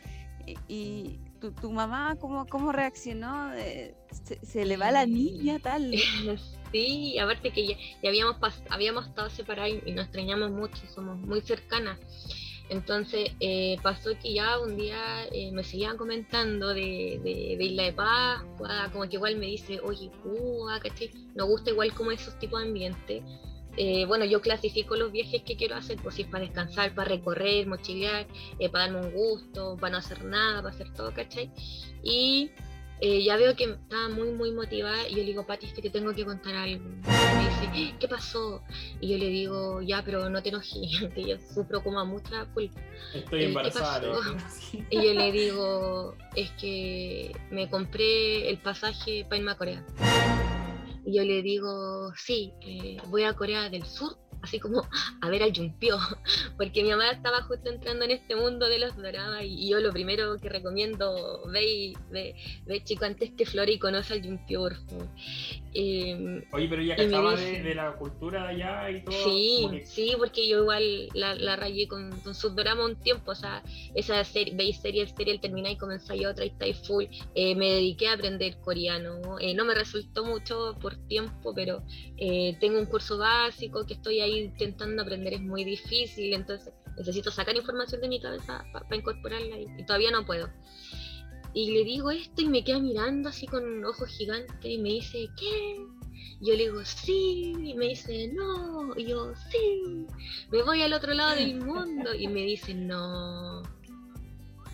Y, 0.68 1.20
tu, 1.60 1.70
mamá, 1.70 2.16
¿cómo, 2.20 2.46
cómo 2.46 2.72
reaccionó? 2.72 3.52
Eh, 3.54 3.94
se, 4.42 4.64
le 4.64 4.76
va 4.76 4.90
la 4.90 5.06
niña 5.06 5.58
tal? 5.60 5.92
Sí, 6.72 7.18
aparte 7.18 7.50
que 7.50 7.66
ya, 7.66 7.76
habíamos, 8.08 8.36
habíamos 8.70 9.06
estado 9.06 9.28
separados 9.28 9.76
y 9.84 9.92
nos 9.92 10.06
extrañamos 10.06 10.50
mucho, 10.50 10.82
somos 10.94 11.18
muy 11.18 11.42
cercanas. 11.42 11.98
Entonces 12.70 13.32
eh, 13.40 13.76
pasó 13.82 14.12
que 14.18 14.32
ya 14.32 14.58
un 14.58 14.76
día 14.76 15.26
eh, 15.30 15.50
me 15.52 15.62
seguían 15.62 15.98
comentando 15.98 16.68
de, 16.68 17.20
de, 17.22 17.62
Isla 17.62 17.82
de 17.82 17.92
Pascua, 17.92 18.88
como 18.90 19.06
que 19.06 19.16
igual 19.16 19.36
me 19.36 19.46
dice, 19.46 19.80
oye, 19.80 20.10
Cuba, 20.22 20.80
¿cachai? 20.80 21.10
Nos 21.34 21.48
gusta 21.48 21.70
igual 21.70 21.92
como 21.92 22.12
esos 22.12 22.38
tipos 22.38 22.62
de 22.62 22.68
ambiente. 22.68 23.22
Eh, 23.76 24.06
bueno, 24.06 24.24
yo 24.24 24.40
clasifico 24.40 24.96
los 24.96 25.12
viajes 25.12 25.42
que 25.42 25.56
quiero 25.56 25.76
hacer, 25.76 25.98
pues 26.02 26.14
si 26.14 26.22
es 26.22 26.28
para 26.28 26.44
descansar, 26.44 26.94
para 26.94 27.10
recorrer, 27.10 27.66
mochilear, 27.66 28.26
para 28.70 28.86
darme 28.86 29.06
un 29.06 29.12
gusto, 29.12 29.76
para 29.78 29.92
no 29.92 29.98
hacer 29.98 30.24
nada, 30.24 30.62
para 30.62 30.74
hacer 30.74 30.92
todo, 30.94 31.12
¿cachai? 31.12 31.50
Y 32.02 32.50
eh, 33.04 33.20
ya 33.24 33.36
veo 33.36 33.56
que 33.56 33.64
estaba 33.64 34.08
muy, 34.10 34.30
muy 34.30 34.52
motivada 34.52 35.08
y 35.08 35.10
yo 35.10 35.16
le 35.16 35.24
digo, 35.24 35.44
Pati, 35.44 35.66
es 35.66 35.72
que 35.72 35.82
te 35.82 35.90
tengo 35.90 36.14
que 36.14 36.24
contar 36.24 36.54
algo. 36.54 36.88
Y 36.88 37.72
me 37.72 37.74
dice, 37.74 37.94
¿qué 37.98 38.06
pasó? 38.06 38.62
Y 39.00 39.08
yo 39.08 39.18
le 39.18 39.26
digo, 39.26 39.82
ya, 39.82 40.04
pero 40.04 40.30
no 40.30 40.40
te 40.40 40.50
enojes, 40.50 41.10
que 41.14 41.24
yo 41.24 41.36
sufro 41.52 41.82
como 41.82 41.98
a 41.98 42.04
mucha 42.04 42.46
culpa. 42.54 42.80
Estoy 43.12 43.42
eh, 43.42 43.46
embarazada. 43.46 44.12
Y 44.90 44.96
yo 44.96 45.14
le 45.14 45.32
digo, 45.32 46.16
es 46.36 46.52
que 46.52 47.32
me 47.50 47.68
compré 47.68 48.48
el 48.48 48.58
pasaje 48.58 49.24
para 49.24 49.38
irme 49.38 49.50
a 49.50 49.56
Corea. 49.56 49.84
Y 51.04 51.16
yo 51.16 51.24
le 51.24 51.42
digo, 51.42 52.12
sí, 52.14 52.52
eh, 52.60 52.98
voy 53.08 53.24
a 53.24 53.34
Corea 53.34 53.68
del 53.68 53.84
Sur 53.84 54.16
así 54.42 54.58
como 54.58 54.86
a 55.20 55.28
ver 55.28 55.42
al 55.42 55.54
Jumpio, 55.54 55.98
porque 56.56 56.82
mi 56.82 56.90
mamá 56.90 57.10
estaba 57.10 57.42
justo 57.42 57.70
entrando 57.70 58.04
en 58.04 58.12
este 58.12 58.36
mundo 58.36 58.68
de 58.68 58.78
los 58.78 58.96
doramas 58.96 59.44
y, 59.44 59.70
yo 59.70 59.80
lo 59.80 59.92
primero 59.92 60.36
que 60.38 60.48
recomiendo, 60.48 61.42
ve, 61.50 61.94
ve, 62.10 62.34
ve 62.66 62.84
chico 62.84 63.04
antes 63.04 63.30
que 63.30 63.46
Flori 63.46 63.78
conoce 63.78 64.14
al 64.14 64.22
Jumpio, 64.22 64.60
por 64.60 64.74
favor. 64.74 65.08
Em, 65.74 66.44
Oye, 66.52 66.68
pero 66.68 66.82
ya 66.82 66.96
que 66.96 67.04
estaba 67.04 67.34
de, 67.34 67.74
la 67.74 67.92
cultura 67.92 68.42
de 68.42 68.48
allá 68.48 68.90
y 68.90 69.02
todo. 69.02 69.24
Sí, 69.24 69.80
sí, 69.84 70.14
porque 70.18 70.46
yo 70.46 70.62
igual 70.62 71.08
la, 71.14 71.34
la 71.34 71.56
rayé 71.56 71.88
con, 71.88 72.10
con 72.20 72.34
sus 72.34 72.54
dramas 72.54 72.86
un 72.86 72.96
tiempo, 72.96 73.30
o 73.30 73.34
sea, 73.34 73.62
esa 73.94 74.22
serie, 74.24 74.54
veis 74.54 74.80
serie, 74.80 75.06
serie, 75.06 75.38
terminé 75.38 75.72
y 75.72 75.76
comenzáis 75.76 76.26
otra 76.26 76.44
y 76.44 76.48
estáis 76.48 76.76
full. 76.86 77.04
Eh, 77.34 77.54
me 77.54 77.70
dediqué 77.70 78.08
a 78.08 78.14
aprender 78.14 78.58
coreano, 78.60 79.38
eh, 79.38 79.54
no 79.54 79.64
me 79.64 79.74
resultó 79.74 80.24
mucho 80.24 80.76
por 80.80 80.96
tiempo, 81.08 81.54
pero 81.54 81.82
eh, 82.18 82.56
tengo 82.60 82.78
un 82.78 82.86
curso 82.86 83.18
básico 83.18 83.86
que 83.86 83.94
estoy 83.94 84.20
ahí 84.20 84.31
intentando 84.38 85.02
aprender, 85.02 85.34
es 85.34 85.40
muy 85.40 85.64
difícil, 85.64 86.32
entonces 86.34 86.72
necesito 86.96 87.30
sacar 87.30 87.56
información 87.56 88.00
de 88.00 88.08
mi 88.08 88.20
cabeza 88.20 88.64
para 88.72 88.96
incorporarla 88.96 89.58
y 89.58 89.84
todavía 89.86 90.10
no 90.10 90.26
puedo. 90.26 90.48
Y 91.54 91.72
le 91.72 91.84
digo 91.84 92.10
esto 92.10 92.42
y 92.42 92.46
me 92.46 92.64
queda 92.64 92.78
mirando 92.78 93.28
así 93.28 93.46
con 93.46 93.84
ojos 93.84 94.08
gigantes 94.08 94.64
y 94.64 94.78
me 94.78 94.88
dice, 94.90 95.28
¿qué? 95.38 95.76
Yo 96.40 96.54
le 96.54 96.64
digo, 96.64 96.84
sí, 96.84 97.52
y 97.62 97.74
me 97.74 97.88
dice, 97.88 98.28
no, 98.28 98.96
y 98.96 99.06
yo, 99.06 99.32
sí, 99.50 100.06
me 100.50 100.62
voy 100.62 100.82
al 100.82 100.92
otro 100.94 101.12
lado 101.12 101.36
del 101.36 101.56
mundo. 101.64 102.14
Y 102.14 102.26
me 102.28 102.40
dice, 102.40 102.74
no. 102.74 103.62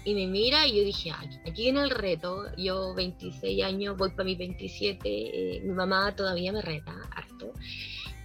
Y 0.04 0.14
me 0.14 0.26
mira 0.28 0.66
y 0.66 0.76
yo 0.78 0.84
dije, 0.84 1.10
aquí 1.10 1.62
viene 1.62 1.82
el 1.82 1.90
reto. 1.90 2.44
Yo 2.56 2.94
26 2.94 3.64
años, 3.64 3.96
voy 3.96 4.10
para 4.10 4.24
mis 4.24 4.38
27, 4.38 5.00
eh, 5.04 5.60
mi 5.64 5.72
mamá 5.72 6.14
todavía 6.14 6.52
me 6.52 6.62
reta 6.62 6.94
harto. 7.10 7.52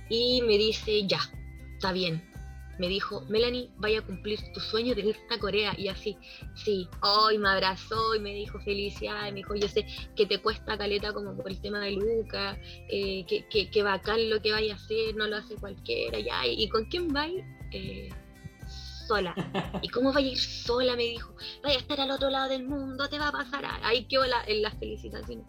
Y 0.10 0.42
me 0.42 0.58
dice, 0.58 1.06
ya, 1.08 1.20
está 1.76 1.92
bien. 1.92 2.22
Me 2.80 2.88
dijo, 2.88 3.22
Melanie, 3.30 3.70
vaya 3.78 4.00
a 4.00 4.02
cumplir 4.02 4.40
tu 4.52 4.60
sueño 4.60 4.96
de 4.96 5.02
irte 5.02 5.34
a 5.34 5.38
Corea. 5.38 5.76
Y 5.78 5.90
así, 5.90 6.18
sí, 6.56 6.88
hoy 7.02 7.38
me 7.38 7.50
abrazó 7.50 8.16
y 8.16 8.20
me 8.20 8.34
dijo 8.34 8.60
felicidades. 8.60 9.32
Me 9.32 9.38
dijo, 9.38 9.54
yo 9.56 9.68
sé 9.68 9.86
que 10.16 10.26
te 10.26 10.40
cuesta 10.40 10.78
caleta 10.78 11.14
como 11.14 11.36
por 11.36 11.52
el 11.52 11.62
tema 11.62 11.80
de 11.82 11.92
Luca, 11.92 12.58
eh, 12.90 13.26
que, 13.28 13.48
que, 13.48 13.70
que, 13.70 13.84
bacán 13.84 14.30
lo 14.30 14.42
que 14.42 14.52
vaya 14.52 14.74
a 14.74 14.76
hacer, 14.76 15.16
no 15.16 15.28
lo 15.28 15.38
hace 15.38 15.56
cualquiera. 15.56 16.20
Ya, 16.20 16.48
¿y 16.48 16.68
con 16.70 16.86
quién 16.86 17.16
va? 17.16 17.28
Eh, 17.72 18.10
sola. 19.08 19.36
¿Y 19.82 19.90
cómo 19.90 20.12
vaya 20.12 20.28
a 20.28 20.32
ir 20.32 20.40
sola? 20.40 20.96
Me 20.96 21.04
dijo, 21.04 21.36
vaya 21.62 21.76
a 21.76 21.80
estar 21.80 22.02
al 22.02 22.12
otro 22.12 22.30
lado 22.30 22.50
del 22.50 22.64
mundo, 22.64 23.08
te 23.08 23.20
va 23.20 23.28
a 23.28 23.32
pasar. 23.32 23.66
Ahí 23.84 24.06
quedó 24.06 24.26
la, 24.26 24.44
en 24.48 24.62
las 24.62 24.74
felicitaciones. 24.80 25.46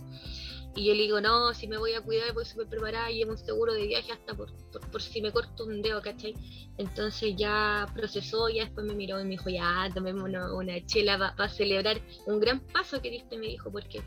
Y 0.77 0.87
yo 0.87 0.95
le 0.95 1.03
digo, 1.03 1.21
no, 1.21 1.55
si 1.55 1.69
me 1.69 1.79
voy 1.79 1.95
a 1.95 2.01
cuidar, 2.01 2.33
voy 2.35 2.45
súper 2.45 2.67
preparada 2.69 3.11
y 3.11 3.19
llevo 3.19 3.33
un 3.33 3.39
seguro 3.39 3.73
de 3.73 3.87
viaje 3.87 4.13
hasta 4.13 4.35
por, 4.35 4.51
por, 4.91 5.01
si 5.01 5.23
me 5.23 5.31
corto 5.31 5.65
un 5.65 5.83
dedo, 5.83 6.03
¿cachai? 6.03 6.35
Entonces 6.79 7.35
ya 7.37 7.87
procesó, 7.95 8.49
y 8.49 8.59
después 8.59 8.85
me 8.85 8.95
miró 8.95 9.21
y 9.21 9.25
me 9.25 9.31
dijo, 9.31 9.51
ya, 9.51 9.89
tomemos 9.95 10.25
una, 10.25 10.53
una 10.53 10.85
chela 10.85 11.35
para 11.37 11.49
celebrar 11.49 12.01
un 12.27 12.41
gran 12.41 12.61
paso 12.61 13.01
que 13.01 13.11
diste, 13.11 13.39
me 13.39 13.47
dijo, 13.47 13.71
porque 13.71 14.03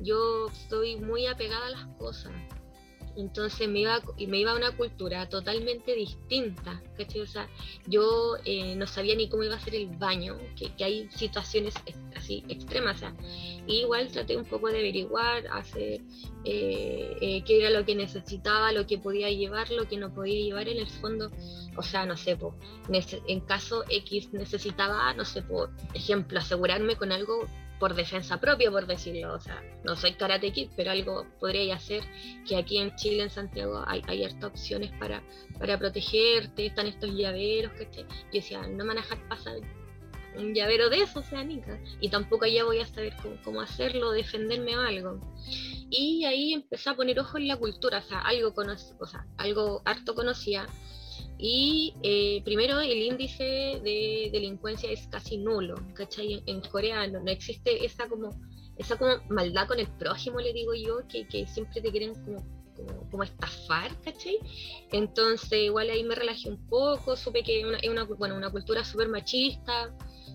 yo 0.00 0.46
estoy 0.48 0.96
muy 0.96 1.26
apegada 1.26 1.66
a 1.66 1.70
las 1.70 1.86
cosas. 1.98 2.32
Entonces 3.16 3.68
me 3.68 3.80
iba, 3.80 4.00
me 4.26 4.38
iba 4.38 4.52
a 4.52 4.56
una 4.56 4.76
cultura 4.76 5.28
totalmente 5.28 5.94
distinta, 5.94 6.82
¿cachai? 6.96 7.20
O 7.20 7.26
sea, 7.26 7.48
yo 7.86 8.36
eh, 8.44 8.74
no 8.76 8.86
sabía 8.86 9.14
ni 9.14 9.28
cómo 9.28 9.42
iba 9.42 9.56
a 9.56 9.60
ser 9.60 9.74
el 9.74 9.86
baño, 9.88 10.38
que, 10.56 10.72
hay 10.82 11.08
situaciones 11.10 11.74
así 12.16 12.42
extremas, 12.48 12.96
o 12.96 12.98
sea, 13.00 13.14
igual 13.66 14.08
traté 14.08 14.36
un 14.36 14.44
poco 14.44 14.68
de 14.68 14.78
averiguar, 14.78 15.46
hacer 15.48 16.00
eh, 16.44 17.16
eh, 17.20 17.42
qué 17.44 17.58
era 17.58 17.70
lo 17.70 17.84
que 17.84 17.94
necesitaba, 17.94 18.72
lo 18.72 18.86
que 18.86 18.98
podía 18.98 19.30
llevar, 19.30 19.70
lo 19.70 19.86
que 19.86 19.96
no 19.96 20.12
podía 20.12 20.42
llevar 20.42 20.68
en 20.68 20.78
el 20.78 20.88
fondo, 20.88 21.30
o 21.76 21.82
sea, 21.82 22.06
no 22.06 22.16
sé, 22.16 22.36
po, 22.36 22.54
en 22.88 23.40
caso 23.40 23.84
X 23.88 24.32
necesitaba, 24.32 25.12
no 25.14 25.24
sé, 25.24 25.42
por 25.42 25.70
ejemplo, 25.94 26.38
asegurarme 26.38 26.96
con 26.96 27.12
algo 27.12 27.46
por 27.82 27.96
defensa 27.96 28.38
propia, 28.38 28.70
por 28.70 28.86
decirlo. 28.86 29.34
O 29.34 29.40
sea, 29.40 29.60
no 29.82 29.96
soy 29.96 30.12
karate 30.12 30.52
kid, 30.52 30.70
pero 30.76 30.92
algo 30.92 31.26
podría 31.40 31.74
hacer 31.74 32.04
que 32.46 32.54
aquí 32.54 32.78
en 32.78 32.94
Chile, 32.94 33.24
en 33.24 33.30
Santiago, 33.30 33.82
hay, 33.88 34.00
hay 34.06 34.22
hartas 34.22 34.50
opciones 34.50 34.92
para, 35.00 35.20
para 35.58 35.76
protegerte, 35.80 36.66
están 36.66 36.86
estos 36.86 37.10
llaveros, 37.12 37.72
que 37.72 37.88
Yo 37.92 38.04
decía, 38.32 38.62
no 38.68 38.84
me 38.84 38.94
van 38.94 38.98
a 38.98 39.00
dejar 39.00 39.18
pasar 39.26 39.56
un 40.36 40.54
llavero 40.54 40.90
de 40.90 40.98
eso, 40.98 41.18
o 41.18 41.22
sea, 41.24 41.42
nica. 41.42 41.76
Y 42.00 42.08
tampoco 42.08 42.44
allá 42.44 42.62
voy 42.62 42.78
a 42.78 42.86
saber 42.86 43.16
cómo, 43.42 43.60
hacerlo, 43.60 44.12
defenderme 44.12 44.76
o 44.76 44.82
algo. 44.82 45.18
Y 45.90 46.24
ahí 46.24 46.52
empecé 46.52 46.88
a 46.88 46.94
poner 46.94 47.18
ojo 47.18 47.36
en 47.36 47.48
la 47.48 47.56
cultura, 47.56 47.98
o 47.98 48.02
sea, 48.02 48.20
algo, 48.20 48.54
o 48.56 49.06
sea, 49.06 49.26
algo 49.38 49.82
harto 49.84 50.14
conocía 50.14 50.68
y 51.44 51.92
eh, 52.04 52.40
primero 52.44 52.78
el 52.78 53.02
índice 53.02 53.42
de 53.82 54.30
delincuencia 54.30 54.88
es 54.92 55.08
casi 55.08 55.38
nulo, 55.38 55.74
¿cachai? 55.92 56.40
En, 56.46 56.60
Corea 56.60 57.04
no, 57.08 57.18
existe 57.26 57.84
esa 57.84 58.08
como, 58.08 58.30
esa 58.76 58.96
como 58.96 59.14
maldad 59.28 59.66
con 59.66 59.80
el 59.80 59.88
prójimo, 59.88 60.38
le 60.38 60.52
digo 60.52 60.72
yo, 60.74 61.00
que, 61.08 61.26
que 61.26 61.44
siempre 61.48 61.80
te 61.80 61.90
quieren 61.90 62.14
como, 62.14 62.46
como, 63.10 63.24
estafar, 63.24 63.90
¿cachai? 64.02 64.38
Entonces 64.92 65.64
igual 65.64 65.90
ahí 65.90 66.04
me 66.04 66.14
relajé 66.14 66.48
un 66.48 66.64
poco, 66.68 67.16
supe 67.16 67.42
que 67.42 67.58
es 67.58 67.66
una, 67.66 67.78
una, 67.90 68.04
bueno, 68.04 68.36
una 68.36 68.52
cultura 68.52 68.84
súper 68.84 69.08
machista, 69.08 69.92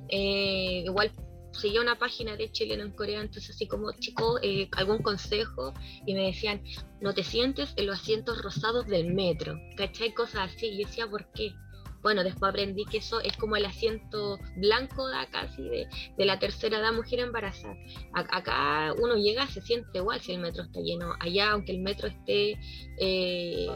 eh, 0.10 0.84
igual 0.86 1.10
seguía 1.52 1.82
una 1.82 1.98
página 1.98 2.36
de 2.36 2.52
chileno 2.52 2.84
en 2.84 2.92
Corea, 2.92 3.22
entonces 3.22 3.56
así 3.56 3.68
como 3.68 3.92
chicos, 3.94 4.40
eh, 4.44 4.70
algún 4.74 5.00
consejo, 5.00 5.74
y 6.06 6.14
me 6.14 6.28
decían, 6.28 6.62
no 7.02 7.14
te 7.14 7.24
sientes 7.24 7.74
en 7.76 7.88
los 7.88 8.00
asientos 8.00 8.42
rosados 8.42 8.88
del 8.88 9.14
metro, 9.14 9.60
¿cachai? 9.76 10.14
Cosas 10.14 10.52
así, 10.54 10.68
y 10.68 10.82
yo 10.82 10.88
decía, 10.88 11.08
¿por 11.08 11.32
qué? 11.32 11.54
Bueno, 12.02 12.24
después 12.24 12.50
aprendí 12.50 12.86
que 12.86 12.98
eso 12.98 13.20
es 13.22 13.36
como 13.38 13.56
el 13.56 13.66
asiento 13.66 14.40
blanco 14.56 15.08
de 15.08 15.18
acá, 15.18 15.42
así 15.42 15.64
de, 15.64 15.88
de 16.18 16.26
la 16.26 16.40
tercera 16.40 16.80
edad 16.80 16.94
mujer 16.94 17.20
embarazada. 17.20 17.76
acá 18.14 18.94
uno 19.02 19.16
llega, 19.16 19.48
se 19.48 19.62
siente 19.62 19.98
igual 19.98 20.20
si 20.20 20.34
el 20.34 20.40
metro 20.40 20.64
está 20.64 20.80
lleno. 20.80 21.14
Allá, 21.20 21.52
aunque 21.52 21.72
el 21.72 21.80
metro 21.80 22.08
esté, 22.08 22.58
eh, 23.00 23.68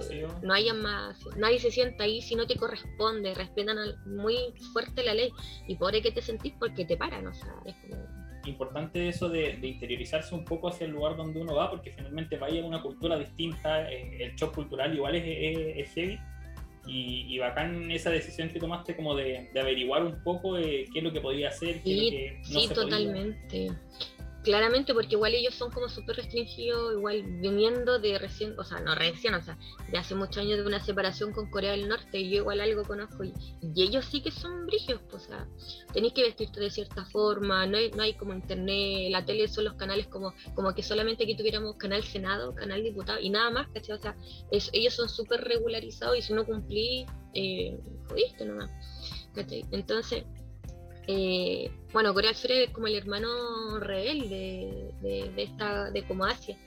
no 0.41 0.53
haya 0.53 0.73
más, 0.73 1.17
nadie 1.37 1.59
se 1.59 1.71
sienta 1.71 2.03
ahí 2.03 2.21
si 2.21 2.35
no 2.35 2.47
te 2.47 2.55
corresponde, 2.55 3.33
respetan 3.33 3.77
muy 4.05 4.35
fuerte 4.73 5.03
la 5.03 5.13
ley 5.13 5.31
y 5.67 5.75
por 5.75 5.91
que 5.91 6.11
te 6.11 6.21
sentís 6.21 6.53
porque 6.57 6.85
te 6.85 6.95
paran, 6.95 7.27
o 7.27 7.33
sea, 7.33 7.53
es 7.65 7.75
como 7.75 8.21
importante 8.49 9.07
eso 9.07 9.29
de, 9.29 9.59
interiorizarse 9.61 10.33
un 10.33 10.45
poco 10.45 10.69
hacia 10.69 10.85
el 10.85 10.91
lugar 10.91 11.15
donde 11.15 11.39
uno 11.39 11.55
va, 11.55 11.69
porque 11.69 11.91
finalmente 11.91 12.37
vaya 12.37 12.63
a 12.63 12.65
una 12.65 12.81
cultura 12.81 13.17
distinta, 13.17 13.91
eh, 13.91 14.23
el 14.23 14.35
shock 14.35 14.55
cultural 14.55 14.93
igual 14.93 15.15
es, 15.15 15.23
es, 15.25 15.77
es 15.77 15.93
heavy, 15.93 16.19
y, 16.87 17.25
y, 17.33 17.39
bacán 17.39 17.91
esa 17.91 18.09
decisión 18.09 18.49
que 18.49 18.59
tomaste 18.59 18.95
como 18.95 19.15
de, 19.15 19.49
averiguar 19.59 20.03
un 20.03 20.23
poco 20.23 20.57
eh, 20.57 20.85
qué 20.91 20.99
es 20.99 21.03
lo 21.03 21.13
que 21.13 21.21
podía 21.21 21.49
hacer, 21.49 21.75
qué 21.83 21.89
sí, 21.89 22.09
que 22.09 22.41
no 22.53 22.59
sí, 22.59 22.67
totalmente 22.73 23.71
claramente 24.43 24.93
porque 24.93 25.15
igual 25.15 25.33
ellos 25.33 25.53
son 25.53 25.71
como 25.71 25.87
súper 25.89 26.17
restringidos, 26.17 26.93
igual 26.93 27.23
viniendo 27.23 27.99
de 27.99 28.17
recién, 28.17 28.57
o 28.59 28.63
sea, 28.63 28.79
no 28.79 28.95
recién, 28.95 29.33
o 29.33 29.41
sea, 29.41 29.57
de 29.91 29.97
hace 29.97 30.15
muchos 30.15 30.37
años 30.37 30.57
de 30.57 30.65
una 30.65 30.79
separación 30.79 31.31
con 31.31 31.49
Corea 31.49 31.71
del 31.71 31.87
Norte, 31.87 32.19
y 32.19 32.29
yo 32.29 32.37
igual 32.37 32.61
algo 32.61 32.83
conozco, 32.83 33.23
y, 33.23 33.33
ellos 33.75 34.05
sí 34.05 34.21
que 34.21 34.31
son 34.31 34.65
brígidos, 34.65 35.01
pues, 35.09 35.25
o 35.25 35.27
sea, 35.27 35.47
tenéis 35.93 36.13
que 36.13 36.23
vestirte 36.23 36.59
de 36.59 36.69
cierta 36.69 37.05
forma, 37.05 37.65
no 37.67 37.77
hay, 37.77 37.91
no 37.91 38.03
hay 38.03 38.13
como 38.15 38.33
internet, 38.33 39.11
la 39.11 39.25
tele 39.25 39.47
son 39.47 39.65
los 39.65 39.73
canales 39.75 40.07
como, 40.07 40.33
como 40.55 40.73
que 40.73 40.83
solamente 40.83 41.23
aquí 41.23 41.35
tuviéramos 41.35 41.75
canal 41.75 42.03
Senado, 42.03 42.55
canal 42.55 42.83
diputado, 42.83 43.19
y 43.19 43.29
nada 43.29 43.49
más, 43.49 43.67
¿cachai? 43.69 43.95
O 43.95 43.99
sea, 43.99 44.15
ellos 44.51 44.93
son 44.93 45.09
súper 45.09 45.41
regularizados, 45.41 46.17
y 46.17 46.21
si 46.21 46.33
no 46.33 46.45
cumplí, 46.45 47.05
eh, 47.33 47.79
jodiste 48.09 48.45
nomás, 48.45 48.71
¿cachai? 49.33 49.65
Entonces, 49.71 50.25
eh, 51.07 51.71
bueno, 51.93 52.13
Corea 52.13 52.33
Sur 52.33 52.51
es 52.51 52.69
como 52.71 52.87
el 52.87 52.95
hermano 52.95 53.79
rebelde 53.79 54.93
de, 55.01 55.31
de, 55.35 55.43
esta, 55.43 55.91
de 55.91 56.03
como 56.03 56.25
Asia. 56.25 56.57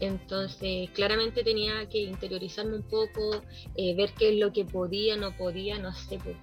Entonces, 0.00 0.90
claramente 0.90 1.42
tenía 1.42 1.88
que 1.88 1.98
interiorizarme 2.02 2.76
un 2.76 2.82
poco, 2.82 3.42
eh, 3.76 3.94
ver 3.94 4.12
qué 4.18 4.30
es 4.30 4.38
lo 4.38 4.52
que 4.52 4.64
podía, 4.64 5.16
no 5.16 5.34
podía, 5.36 5.78
no 5.78 5.92
sé. 5.94 6.18
Pues, 6.22 6.36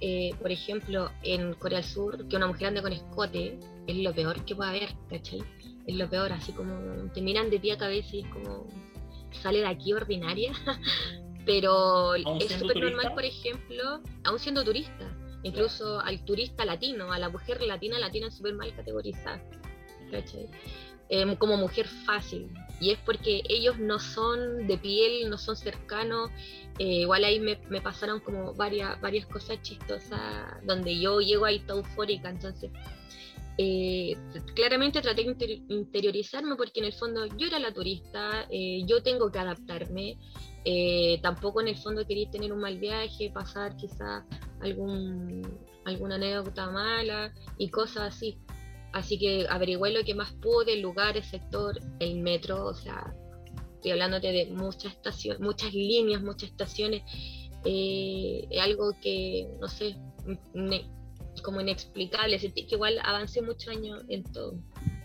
eh, 0.00 0.32
por 0.40 0.50
ejemplo, 0.50 1.10
en 1.22 1.54
Corea 1.54 1.80
del 1.80 1.88
Sur, 1.88 2.28
que 2.28 2.36
una 2.36 2.48
mujer 2.48 2.68
ande 2.68 2.82
con 2.82 2.92
escote 2.92 3.58
es 3.86 3.96
lo 3.96 4.12
peor 4.12 4.44
que 4.44 4.56
puede 4.56 4.70
haber, 4.70 4.88
¿cachai? 5.08 5.42
Es 5.86 5.94
lo 5.94 6.10
peor, 6.10 6.32
así 6.32 6.52
como 6.52 7.10
te 7.12 7.20
miran 7.20 7.48
de 7.48 7.60
pie 7.60 7.72
a 7.72 7.78
cabeza 7.78 8.16
y 8.16 8.20
es 8.22 8.28
como, 8.28 8.66
sale 9.30 9.60
de 9.60 9.68
aquí 9.68 9.92
ordinaria. 9.92 10.52
Pero 11.46 12.16
es 12.16 12.52
súper 12.58 12.80
normal, 12.80 13.14
por 13.14 13.24
ejemplo, 13.24 14.00
aún 14.24 14.38
siendo 14.40 14.64
turista 14.64 15.16
Incluso 15.42 16.00
al 16.00 16.24
turista 16.24 16.64
latino, 16.64 17.12
a 17.12 17.18
la 17.18 17.28
mujer 17.28 17.60
latina, 17.62 17.98
la 17.98 18.10
tienen 18.10 18.32
súper 18.32 18.54
mal 18.54 18.74
categorizada. 18.74 19.42
Em, 21.08 21.36
como 21.36 21.56
mujer 21.56 21.86
fácil. 21.86 22.50
Y 22.80 22.90
es 22.90 22.98
porque 22.98 23.42
ellos 23.48 23.78
no 23.78 23.98
son 23.98 24.66
de 24.66 24.76
piel, 24.76 25.30
no 25.30 25.38
son 25.38 25.56
cercanos. 25.56 26.30
Eh, 26.78 27.02
igual 27.02 27.24
ahí 27.24 27.38
me, 27.38 27.56
pasaron 27.80 28.20
como 28.20 28.54
varias, 28.54 29.00
varias 29.00 29.26
cosas 29.26 29.62
chistosas 29.62 30.20
donde 30.64 30.98
yo 30.98 31.20
llego 31.20 31.44
ahí 31.44 31.60
toda 31.60 31.80
eufórica. 31.80 32.28
Entonces, 32.28 32.70
eh, 33.56 34.16
claramente 34.54 35.00
traté 35.00 35.22
de 35.22 35.62
interiorizarme 35.68 36.56
porque 36.56 36.80
en 36.80 36.86
el 36.86 36.92
fondo 36.92 37.24
yo 37.38 37.46
era 37.46 37.58
la 37.60 37.72
turista, 37.72 38.46
eh, 38.50 38.82
yo 38.84 39.02
tengo 39.02 39.30
que 39.30 39.38
adaptarme. 39.38 40.18
Tampoco 41.22 41.60
en 41.60 41.68
el 41.68 41.76
fondo 41.76 42.06
quería 42.06 42.30
tener 42.30 42.52
un 42.52 42.60
mal 42.60 42.78
viaje, 42.78 43.30
pasar 43.30 43.76
quizás 43.76 44.24
algún, 44.60 45.42
alguna 45.84 46.16
anécdota 46.16 46.70
mala 46.70 47.32
y 47.58 47.68
cosas 47.68 48.14
así. 48.14 48.38
Así 48.92 49.18
que 49.18 49.46
averigüé 49.48 49.92
lo 49.92 50.04
que 50.04 50.14
más 50.14 50.32
pude, 50.32 50.72
el 50.72 50.80
lugar, 50.80 51.16
el 51.16 51.22
sector, 51.22 51.78
el 51.98 52.20
metro, 52.20 52.64
o 52.64 52.74
sea, 52.74 53.14
estoy 53.74 53.90
hablándote 53.90 54.32
de 54.32 54.46
muchas 54.46 54.92
estaciones, 54.92 55.40
muchas 55.40 55.74
líneas, 55.74 56.22
muchas 56.22 56.50
estaciones, 56.50 57.02
eh, 57.64 58.48
algo 58.60 58.92
que, 59.02 59.48
no 59.60 59.68
sé, 59.68 59.96
como 61.42 61.60
inexplicable, 61.60 62.38
sentí 62.38 62.66
que 62.66 62.76
igual 62.76 62.98
avancé 63.04 63.42
muchos 63.42 63.68
años 63.68 64.02
en 64.08 64.24
todo. 64.24 64.58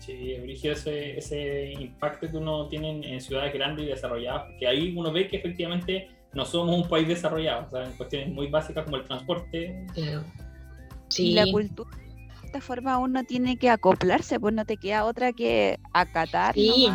Sí, 0.04 0.34
ese, 0.64 1.16
ese 1.16 1.72
impacto 1.74 2.28
que 2.28 2.36
uno 2.36 2.66
tiene 2.66 3.14
en 3.14 3.20
ciudades 3.20 3.54
grandes 3.54 3.86
y 3.86 3.88
desarrolladas, 3.88 4.46
que 4.58 4.66
ahí 4.66 4.92
uno 4.96 5.12
ve 5.12 5.28
que 5.28 5.36
efectivamente 5.36 6.08
no 6.34 6.44
somos 6.44 6.76
un 6.76 6.88
país 6.88 7.06
desarrollado, 7.06 7.66
o 7.68 7.70
sea, 7.70 7.84
en 7.84 7.92
cuestiones 7.92 8.28
muy 8.30 8.48
básicas 8.48 8.84
como 8.84 8.96
el 8.96 9.04
transporte. 9.04 9.86
Sí. 9.94 11.22
Y 11.22 11.34
la 11.34 11.46
cultura, 11.46 11.90
de 11.94 12.46
esta 12.46 12.60
forma 12.60 12.98
uno 12.98 13.22
tiene 13.22 13.56
que 13.58 13.70
acoplarse, 13.70 14.40
pues 14.40 14.52
no 14.52 14.64
te 14.64 14.76
queda 14.76 15.04
otra 15.04 15.32
que 15.32 15.78
acatar 15.92 16.56
y, 16.56 16.88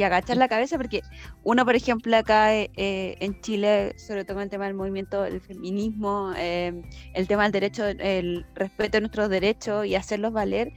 agachar 0.00 0.36
la 0.36 0.46
cabeza, 0.46 0.76
porque 0.76 1.00
uno, 1.42 1.64
por 1.64 1.74
ejemplo, 1.74 2.16
acá 2.16 2.54
eh, 2.54 2.68
en 2.76 3.40
Chile, 3.40 3.98
sobre 3.98 4.24
todo 4.24 4.40
el 4.40 4.48
tema 4.48 4.66
del 4.66 4.74
movimiento 4.74 5.22
del 5.22 5.40
feminismo, 5.40 6.32
eh, 6.36 6.82
el 7.14 7.26
tema 7.26 7.42
del 7.44 7.52
derecho, 7.52 7.84
el 7.84 8.46
respeto 8.54 8.98
de 8.98 9.00
nuestros 9.00 9.28
derechos 9.28 9.86
y 9.86 9.96
hacerlos 9.96 10.32
valer, 10.32 10.72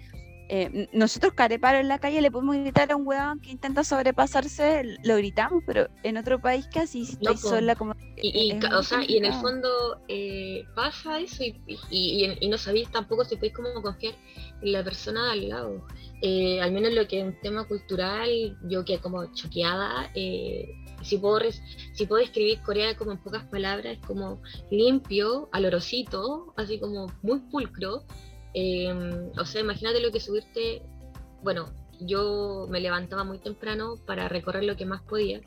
eh, 0.47 0.87
nosotros 0.93 1.33
careparo 1.33 1.79
en 1.79 1.87
la 1.87 1.97
calle 1.97 2.21
le 2.21 2.29
podemos 2.29 2.55
gritar 2.57 2.91
a 2.91 2.95
un 2.95 3.07
weón 3.07 3.39
que 3.39 3.49
intenta 3.49 3.83
sobrepasarse, 3.83 4.97
lo 5.03 5.17
gritamos, 5.17 5.63
pero 5.65 5.87
en 6.03 6.17
otro 6.17 6.39
país 6.39 6.67
casi 6.71 7.05
si 7.05 7.17
sola 7.37 7.75
como... 7.75 7.95
Y, 8.17 8.57
o 8.73 8.83
sea, 8.83 9.03
y 9.07 9.17
en 9.17 9.25
el 9.25 9.33
fondo 9.33 9.99
eh, 10.07 10.63
pasa 10.75 11.19
eso 11.19 11.43
y, 11.43 11.55
y, 11.89 12.47
no 12.47 12.57
sabéis 12.57 12.89
tampoco 12.91 13.25
si 13.25 13.35
podéis 13.35 13.53
como 13.53 13.81
confiar 13.81 14.13
en 14.61 14.71
la 14.71 14.83
persona 14.83 15.25
de 15.25 15.31
al 15.31 15.49
lado. 15.49 15.87
Eh, 16.21 16.61
al 16.61 16.71
menos 16.71 16.93
lo 16.93 17.07
que 17.07 17.19
en 17.19 17.39
tema 17.41 17.67
cultural, 17.67 18.57
yo 18.69 18.85
que 18.85 18.99
como 18.99 19.25
choqueada, 19.33 20.11
si 21.01 21.17
puedo, 21.17 21.39
si 21.93 22.05
puedo 22.05 22.23
escribir 22.23 22.61
Corea 22.61 22.95
como 22.95 23.11
en 23.11 23.17
pocas 23.17 23.43
palabras, 23.45 23.97
es 23.97 24.05
como 24.05 24.41
limpio, 24.71 25.49
alorosito, 25.51 26.53
así 26.55 26.79
como 26.79 27.11
muy 27.21 27.39
pulcro, 27.39 28.03
Em, 28.57 29.31
o 29.37 29.45
sea, 29.45 29.59
imagínate 29.59 29.99
lo 29.99 30.13
que 30.13 30.21
subirte, 30.21 30.81
bueno, 31.43 31.73
yo 31.99 32.67
me 32.69 32.79
levantaba 32.79 33.25
muy 33.25 33.37
temprano 33.37 33.95
para 34.05 34.29
recorrer 34.29 34.63
lo 34.63 34.77
que 34.77 34.85
más 34.85 35.01
podía. 35.01 35.41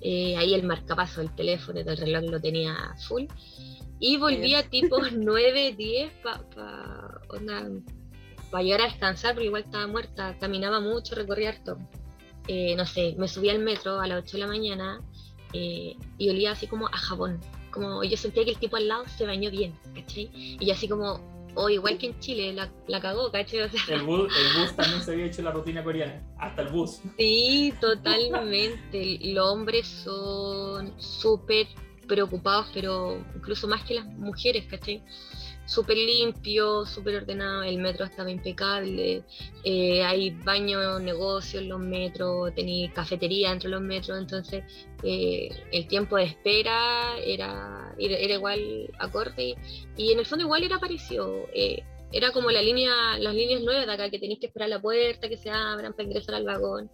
Eh, 0.00 0.36
ahí 0.38 0.54
el 0.54 0.62
marcapaso 0.62 1.20
del 1.20 1.34
teléfono, 1.34 1.84
del 1.84 1.96
reloj 1.98 2.24
lo 2.30 2.40
tenía 2.40 2.74
full. 3.06 3.24
Y 4.00 4.16
volvía 4.16 4.68
tipo 4.70 4.96
9, 5.12 5.74
10 5.76 6.12
para 6.22 7.20
pa, 8.50 8.62
llegar 8.62 8.80
a 8.80 8.84
descansar, 8.84 9.34
porque 9.34 9.46
igual 9.46 9.64
estaba 9.64 9.86
muerta. 9.86 10.36
Caminaba 10.40 10.80
mucho, 10.80 11.14
recorría 11.14 11.50
harto. 11.50 11.76
Eh, 12.48 12.74
no 12.74 12.86
sé, 12.86 13.14
me 13.18 13.28
subía 13.28 13.52
al 13.52 13.58
metro 13.58 14.00
a 14.00 14.06
las 14.06 14.22
8 14.24 14.38
de 14.38 14.38
la 14.38 14.46
mañana 14.46 15.00
eh, 15.52 15.94
y 16.16 16.30
olía 16.30 16.52
así 16.52 16.66
como 16.66 16.86
a 16.86 16.96
jabón. 16.96 17.38
Como 17.70 18.02
yo 18.02 18.16
sentía 18.16 18.44
que 18.44 18.52
el 18.52 18.58
tipo 18.58 18.76
al 18.76 18.88
lado 18.88 19.04
se 19.08 19.26
bañó 19.26 19.50
bien, 19.50 19.74
¿cachai? 19.94 20.30
Y 20.32 20.70
así 20.70 20.88
como 20.88 21.35
o 21.56 21.70
igual 21.70 21.98
que 21.98 22.06
en 22.06 22.20
Chile, 22.20 22.52
la, 22.52 22.70
la 22.86 23.00
cagó, 23.00 23.32
¿cachai? 23.32 23.60
el, 23.60 24.02
bus, 24.02 24.30
el 24.36 24.60
bus 24.60 24.76
también 24.76 25.02
se 25.02 25.12
había 25.12 25.26
hecho 25.26 25.42
la 25.42 25.50
rutina 25.50 25.82
coreana, 25.82 26.22
hasta 26.38 26.62
el 26.62 26.68
bus. 26.68 27.00
Sí, 27.18 27.72
totalmente. 27.80 29.18
Los 29.22 29.50
hombres 29.50 29.86
son 29.86 30.92
súper 31.00 31.66
preocupados, 32.06 32.68
pero 32.72 33.18
incluso 33.34 33.66
más 33.66 33.84
que 33.84 33.94
las 33.94 34.06
mujeres, 34.06 34.66
¿cachai? 34.66 35.02
Súper 35.66 35.96
limpio, 35.96 36.86
súper 36.86 37.16
ordenado, 37.16 37.64
el 37.64 37.78
metro 37.78 38.04
estaba 38.04 38.30
impecable, 38.30 39.22
eh, 39.64 40.02
hay 40.04 40.30
baños, 40.30 41.00
negocios 41.02 41.62
en 41.62 41.68
los 41.68 41.80
metros, 41.80 42.54
tenía 42.54 42.92
cafetería 42.92 43.52
entre 43.52 43.68
los 43.68 43.82
metros, 43.82 44.18
entonces 44.18 44.64
eh, 45.02 45.48
el 45.72 45.86
tiempo 45.88 46.16
de 46.16 46.24
espera 46.24 47.18
era, 47.18 47.94
era, 47.98 48.34
igual 48.34 48.90
acorde 48.98 49.56
y, 49.96 50.12
en 50.12 50.18
el 50.20 50.26
fondo 50.26 50.44
igual 50.44 50.62
era 50.62 50.78
parecido. 50.78 51.46
Eh, 51.52 51.82
era 52.12 52.30
como 52.30 52.50
la 52.50 52.62
línea, 52.62 53.18
las 53.18 53.34
líneas 53.34 53.62
nuevas 53.62 53.86
de 53.86 53.92
acá, 53.92 54.08
que 54.08 54.18
tenéis 54.18 54.38
que 54.38 54.46
esperar 54.46 54.68
la 54.68 54.80
puerta, 54.80 55.28
que 55.28 55.36
se 55.36 55.50
abran 55.50 55.92
para 55.92 56.04
ingresar 56.04 56.36
al 56.36 56.44
vagón. 56.44 56.88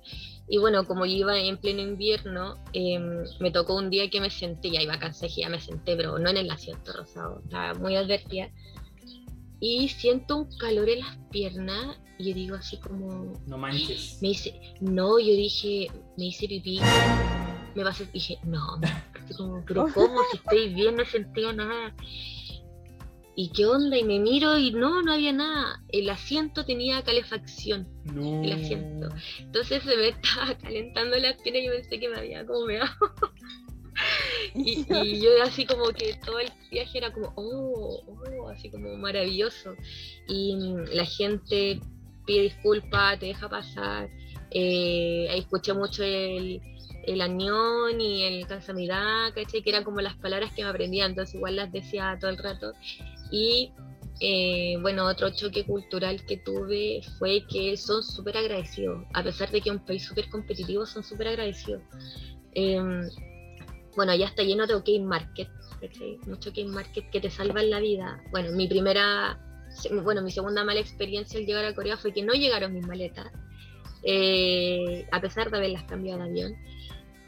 Y 0.53 0.59
bueno, 0.59 0.87
como 0.87 1.07
yo 1.07 1.15
iba 1.15 1.39
en 1.39 1.57
pleno 1.57 1.81
invierno, 1.81 2.57
em, 2.75 3.25
me 3.41 3.51
tocó 3.51 3.75
un 3.75 3.89
día 3.89 4.11
que 4.11 4.21
me 4.21 4.29
senté, 4.29 4.71
ya 4.71 4.83
iba 4.83 4.99
cansada, 4.99 5.33
ya 5.35 5.49
me 5.49 5.59
senté, 5.59 5.97
pero 5.97 6.19
no 6.19 6.29
en 6.29 6.37
el 6.37 6.51
asiento 6.51 6.93
rosado, 6.93 7.41
estaba 7.43 7.73
muy 7.73 7.97
advertida. 7.97 8.51
Y 9.61 9.89
siento 9.89 10.37
un 10.37 10.59
calor 10.59 10.91
en 10.91 10.99
las 10.99 11.17
piernas 11.31 11.99
y 12.19 12.29
yo 12.29 12.35
digo 12.35 12.57
así 12.57 12.77
como... 12.77 13.33
No 13.47 13.57
manches. 13.57 14.19
Me 14.21 14.29
dice, 14.29 14.61
no, 14.83 15.19
yo 15.19 15.33
dije, 15.33 15.91
me 16.19 16.27
hice 16.27 16.47
pipí. 16.47 16.81
Me 17.75 17.83
va 17.83 17.89
a 17.89 17.93
hacer, 17.93 18.13
dije, 18.13 18.39
no, 18.45 18.79
pero 19.67 19.87
¿cómo? 19.95 20.21
Si 20.33 20.37
estoy 20.37 20.75
bien, 20.75 20.97
no 20.97 21.05
sentía 21.07 21.55
nada. 21.55 21.95
¿Y 23.35 23.51
qué 23.53 23.67
onda? 23.67 23.97
Y 23.99 24.05
me 24.05 24.19
miro 24.19 24.59
y 24.59 24.73
no, 24.73 25.03
no 25.03 25.13
había 25.13 25.33
nada. 25.33 25.83
El 25.89 26.09
asiento 26.11 26.65
tenía 26.65 27.03
calefacción. 27.03 27.89
No. 28.05 28.43
El 28.43 28.53
asiento. 28.53 29.09
Entonces 29.41 29.83
se 29.83 29.97
me 29.97 30.09
estaba 30.09 30.57
calentando 30.63 31.17
la 31.17 31.37
piel 31.37 31.57
y 31.57 31.67
yo 31.67 31.73
pensé 31.73 31.99
que 31.99 32.09
me 32.09 32.19
había 32.19 32.47
como 32.47 32.67
me 32.67 32.79
y, 34.55 34.87
y, 34.89 35.21
yo 35.21 35.31
así 35.43 35.67
como 35.67 35.85
que 35.91 36.15
todo 36.25 36.39
el 36.39 36.51
viaje 36.71 36.99
era 36.99 37.13
como, 37.13 37.33
oh, 37.37 38.03
oh, 38.07 38.49
así 38.49 38.71
como 38.71 38.97
maravilloso. 38.97 39.75
Y 40.29 40.57
la 40.93 41.05
gente 41.05 41.81
pide 42.27 42.43
disculpas, 42.43 43.19
te 43.19 43.27
deja 43.27 43.49
pasar. 43.49 44.09
Eh, 44.51 45.27
escuché 45.37 45.73
mucho 45.73 46.03
el, 46.03 46.61
el 47.05 47.21
añón 47.21 48.01
y 48.01 48.25
el 48.25 48.47
cansamidad, 48.47 49.33
¿cachai? 49.35 49.63
Que 49.63 49.71
eran 49.71 49.85
como 49.85 50.01
las 50.01 50.17
palabras 50.17 50.53
que 50.53 50.63
me 50.63 50.71
aprendía, 50.71 51.07
entonces 51.07 51.35
igual 51.35 51.57
las 51.57 51.73
decía 51.73 52.17
todo 52.21 52.31
el 52.31 52.39
rato. 52.39 52.73
Y 53.33 53.73
eh, 54.21 54.77
bueno, 54.81 55.07
otro 55.07 55.31
choque 55.31 55.65
cultural 55.65 56.25
que 56.25 56.37
tuve 56.37 57.01
fue 57.19 57.45
que 57.49 57.77
son 57.77 58.05
súper 58.05 58.37
agradecidos, 58.37 59.05
a 59.15 59.25
pesar 59.25 59.51
de 59.51 59.61
que 59.61 59.71
es 59.71 59.75
un 59.75 59.85
país 59.85 60.05
súper 60.05 60.29
competitivo, 60.31 60.87
son 60.87 61.03
súper 61.03 61.27
agradecidos. 61.29 61.83
Em, 62.55 63.09
bueno, 63.97 64.15
ya 64.15 64.27
está 64.27 64.45
lleno 64.45 64.67
de 64.67 64.75
OK 64.75 64.89
Market, 65.01 65.49
mucho 66.27 66.51
OK 66.51 66.59
Market 66.67 67.11
que 67.11 67.21
te 67.21 67.31
salvan 67.31 67.71
la 67.71 67.81
vida. 67.81 68.23
Bueno, 68.31 68.53
mi 68.53 68.69
primera, 68.69 69.41
bueno, 70.05 70.23
mi 70.23 70.31
segunda 70.31 70.63
mala 70.63 70.79
experiencia 70.79 71.41
al 71.41 71.47
llegar 71.47 71.65
a 71.65 71.75
Corea 71.75 71.97
fue 71.97 72.13
que 72.13 72.23
no 72.23 72.33
llegaron 72.35 72.75
mis 72.75 72.87
maletas, 72.87 73.27
eh, 74.05 75.05
a 75.11 75.21
pesar 75.21 75.51
de 75.51 75.57
haberlas 75.57 75.83
cambiado 75.85 76.23
de 76.23 76.29
avión. 76.29 76.55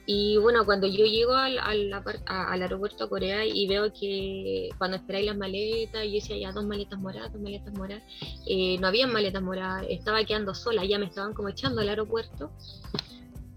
Y 0.06 0.36
bueno, 0.36 0.66
cuando 0.66 0.86
yo 0.86 1.06
llego 1.06 1.32
al, 1.32 1.58
al, 1.58 2.62
aeropuerto 2.62 3.04
a 3.04 3.08
Corea 3.08 3.46
y 3.46 3.66
veo 3.66 3.90
que 3.92 4.68
cuando 4.76 4.98
esperáis 4.98 5.26
las 5.26 5.36
maletas, 5.36 6.04
yo 6.04 6.12
decía 6.12 6.36
ya 6.36 6.52
dos 6.52 6.66
maletas 6.66 6.98
moradas, 6.98 7.32
dos 7.32 7.40
maletas 7.40 7.72
moradas, 7.72 8.02
eh, 8.46 8.76
no 8.78 8.86
habían 8.86 9.12
maletas 9.12 9.42
moradas, 9.42 9.86
estaba 9.88 10.22
quedando 10.24 10.54
sola, 10.54 10.84
ya 10.84 10.98
me 10.98 11.06
estaban 11.06 11.32
como 11.32 11.48
echando 11.48 11.80
al 11.80 11.88
aeropuerto. 11.88 12.50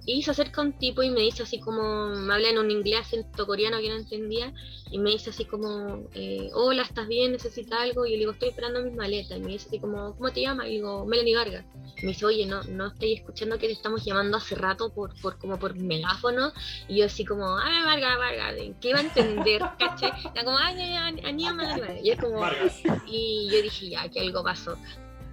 Y 0.07 0.23
se 0.23 0.31
acerca 0.31 0.61
un 0.61 0.71
tipo 0.71 1.03
y 1.03 1.09
me 1.09 1.19
dice 1.19 1.43
así 1.43 1.59
como, 1.59 2.07
me 2.07 2.33
habla 2.33 2.49
en 2.49 2.57
un 2.59 2.71
inglés 2.71 3.01
acento 3.01 3.45
coreano 3.45 3.77
que 3.79 3.89
no 3.89 3.95
entendía, 3.95 4.53
y 4.89 4.99
me 4.99 5.09
dice 5.09 5.31
así 5.31 5.43
como, 5.43 6.07
eh, 6.13 6.49
hola, 6.53 6.83
¿estás 6.83 7.09
bien? 7.09 7.33
¿Necesitas 7.33 7.81
algo? 7.81 8.05
Y 8.05 8.11
yo 8.11 8.13
le 8.13 8.19
digo, 8.19 8.31
estoy 8.31 8.47
esperando 8.49 8.81
mis 8.81 8.95
maletas. 8.95 9.37
Y 9.37 9.41
me 9.41 9.51
dice 9.51 9.67
así 9.67 9.79
como, 9.79 10.15
¿cómo 10.15 10.31
te 10.31 10.39
llamas? 10.39 10.67
Y 10.67 10.75
digo, 10.75 11.05
Melanie 11.05 11.35
Vargas. 11.35 11.65
Y 11.97 12.05
me 12.05 12.13
dice, 12.13 12.25
oye, 12.25 12.45
no, 12.45 12.63
no 12.63 12.87
estoy 12.87 13.15
escuchando 13.15 13.59
que 13.59 13.67
te 13.67 13.73
estamos 13.73 14.05
llamando 14.05 14.37
hace 14.37 14.55
rato 14.55 14.93
por, 14.93 15.13
por 15.19 15.37
como 15.39 15.59
por 15.59 15.75
megáfono. 15.75 16.53
Y 16.87 16.99
yo 16.99 17.05
así 17.07 17.25
como, 17.25 17.45
ah, 17.45 17.83
Vargas, 17.85 18.17
Vargas, 18.17 18.55
¿qué 18.79 18.89
iba 18.89 18.99
a 18.99 19.01
entender? 19.01 19.61
¿Caché? 19.77 20.13
Era 20.33 20.45
como, 20.45 20.57
ay, 20.57 20.79
ay, 20.79 21.19
ay, 21.21 21.99
Y 22.01 22.11
es 22.11 22.17
como, 22.17 22.41
y 23.07 23.49
yo 23.51 23.61
dije, 23.61 23.89
ya, 23.89 24.07
que 24.07 24.21
algo 24.21 24.41
pasó. 24.41 24.77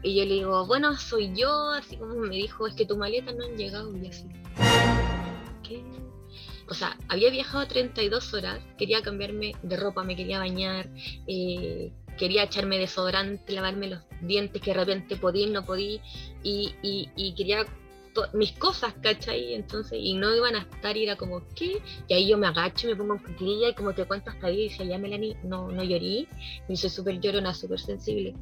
Y 0.04 0.16
yo 0.16 0.24
le 0.26 0.34
digo, 0.34 0.66
bueno, 0.66 0.96
soy 0.98 1.32
yo, 1.34 1.70
así 1.70 1.96
como 1.96 2.14
me 2.14 2.36
dijo, 2.36 2.66
es 2.66 2.74
que 2.74 2.84
tu 2.84 2.98
maleta 2.98 3.32
no 3.32 3.42
han 3.46 3.56
llegado. 3.56 3.96
Y 3.96 4.06
así, 4.06 4.28
¿qué? 5.62 5.82
O 6.68 6.74
sea, 6.74 6.98
había 7.08 7.30
viajado 7.30 7.66
32 7.66 8.34
horas, 8.34 8.60
quería 8.76 9.02
cambiarme 9.02 9.52
de 9.62 9.76
ropa, 9.76 10.04
me 10.04 10.14
quería 10.14 10.38
bañar, 10.38 10.90
eh, 11.26 11.90
quería 12.18 12.44
echarme 12.44 12.78
desodorante, 12.78 13.52
lavarme 13.52 13.88
los 13.88 14.02
dientes, 14.20 14.60
que 14.60 14.72
de 14.72 14.80
repente 14.80 15.16
podía 15.16 15.46
y 15.46 15.50
no 15.50 15.64
podía, 15.64 16.02
y, 16.42 16.74
y, 16.82 17.34
quería 17.34 17.64
mis 18.34 18.52
cosas, 18.52 18.94
¿cachai? 19.02 19.54
Entonces, 19.54 19.98
y 20.00 20.14
no 20.14 20.34
iban 20.34 20.54
a 20.54 20.60
estar, 20.60 20.96
y 20.96 21.04
era 21.04 21.16
como, 21.16 21.42
¿qué? 21.54 21.82
Y 22.08 22.14
ahí 22.14 22.28
yo 22.28 22.36
me 22.36 22.46
agacho, 22.46 22.88
me 22.88 22.96
pongo 22.96 23.14
en 23.14 23.22
cuclilla 23.22 23.70
y 23.70 23.74
como 23.74 23.94
te 23.94 24.04
cuento 24.04 24.30
hasta 24.30 24.46
ahí, 24.46 24.60
y 24.60 24.68
dice, 24.68 24.86
ya 24.86 24.98
Melanie, 24.98 25.36
no, 25.44 25.70
no 25.70 25.82
llorí, 25.82 26.28
me 26.68 26.74
hice 26.74 26.90
súper 26.90 27.20
llorona, 27.20 27.54
súper 27.54 27.80
sensible. 27.80 28.34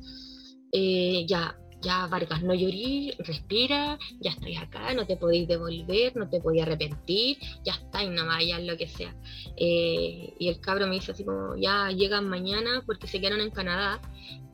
Eh, 0.74 1.26
ya, 1.28 1.54
ya 1.82 2.06
Vargas, 2.06 2.42
no 2.42 2.54
llorí, 2.54 3.12
respira, 3.18 3.98
ya 4.20 4.30
estoy 4.30 4.56
acá, 4.56 4.94
no 4.94 5.06
te 5.06 5.18
podéis 5.18 5.46
devolver, 5.46 6.16
no 6.16 6.30
te 6.30 6.40
podéis 6.40 6.62
arrepentir, 6.62 7.36
ya 7.62 7.72
está, 7.72 8.02
y 8.02 8.08
nada 8.08 8.24
más, 8.24 8.46
ya 8.46 8.58
lo 8.58 8.74
que 8.78 8.88
sea. 8.88 9.14
Eh, 9.56 10.32
y 10.38 10.48
el 10.48 10.60
cabro 10.60 10.86
me 10.86 10.94
dice 10.94 11.12
así 11.12 11.24
como, 11.24 11.56
ya 11.56 11.90
llegan 11.90 12.26
mañana 12.26 12.82
porque 12.86 13.06
se 13.06 13.20
quedaron 13.20 13.42
en 13.42 13.50
Canadá, 13.50 14.00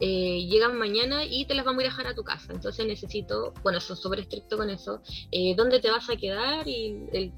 eh, 0.01 0.45
llegan 0.49 0.77
mañana 0.77 1.25
y 1.25 1.45
te 1.45 1.55
las 1.55 1.65
vamos 1.65 1.83
a 1.83 1.85
ir 1.85 1.89
a 1.89 1.93
dejar 1.93 2.07
a 2.09 2.15
tu 2.17 2.25
casa. 2.25 2.53
Entonces 2.53 2.85
necesito, 2.85 3.55
bueno, 3.63 3.79
son 3.79 3.97
súper 3.97 4.19
estricto 4.19 4.57
con 4.57 4.71
eso, 4.71 5.01
¿dónde 5.57 5.79
te 5.79 5.89
vas 5.89 6.11
a 6.11 6.17
quedar? 6.17 6.67
Y 6.67 6.97
el, 7.13 7.33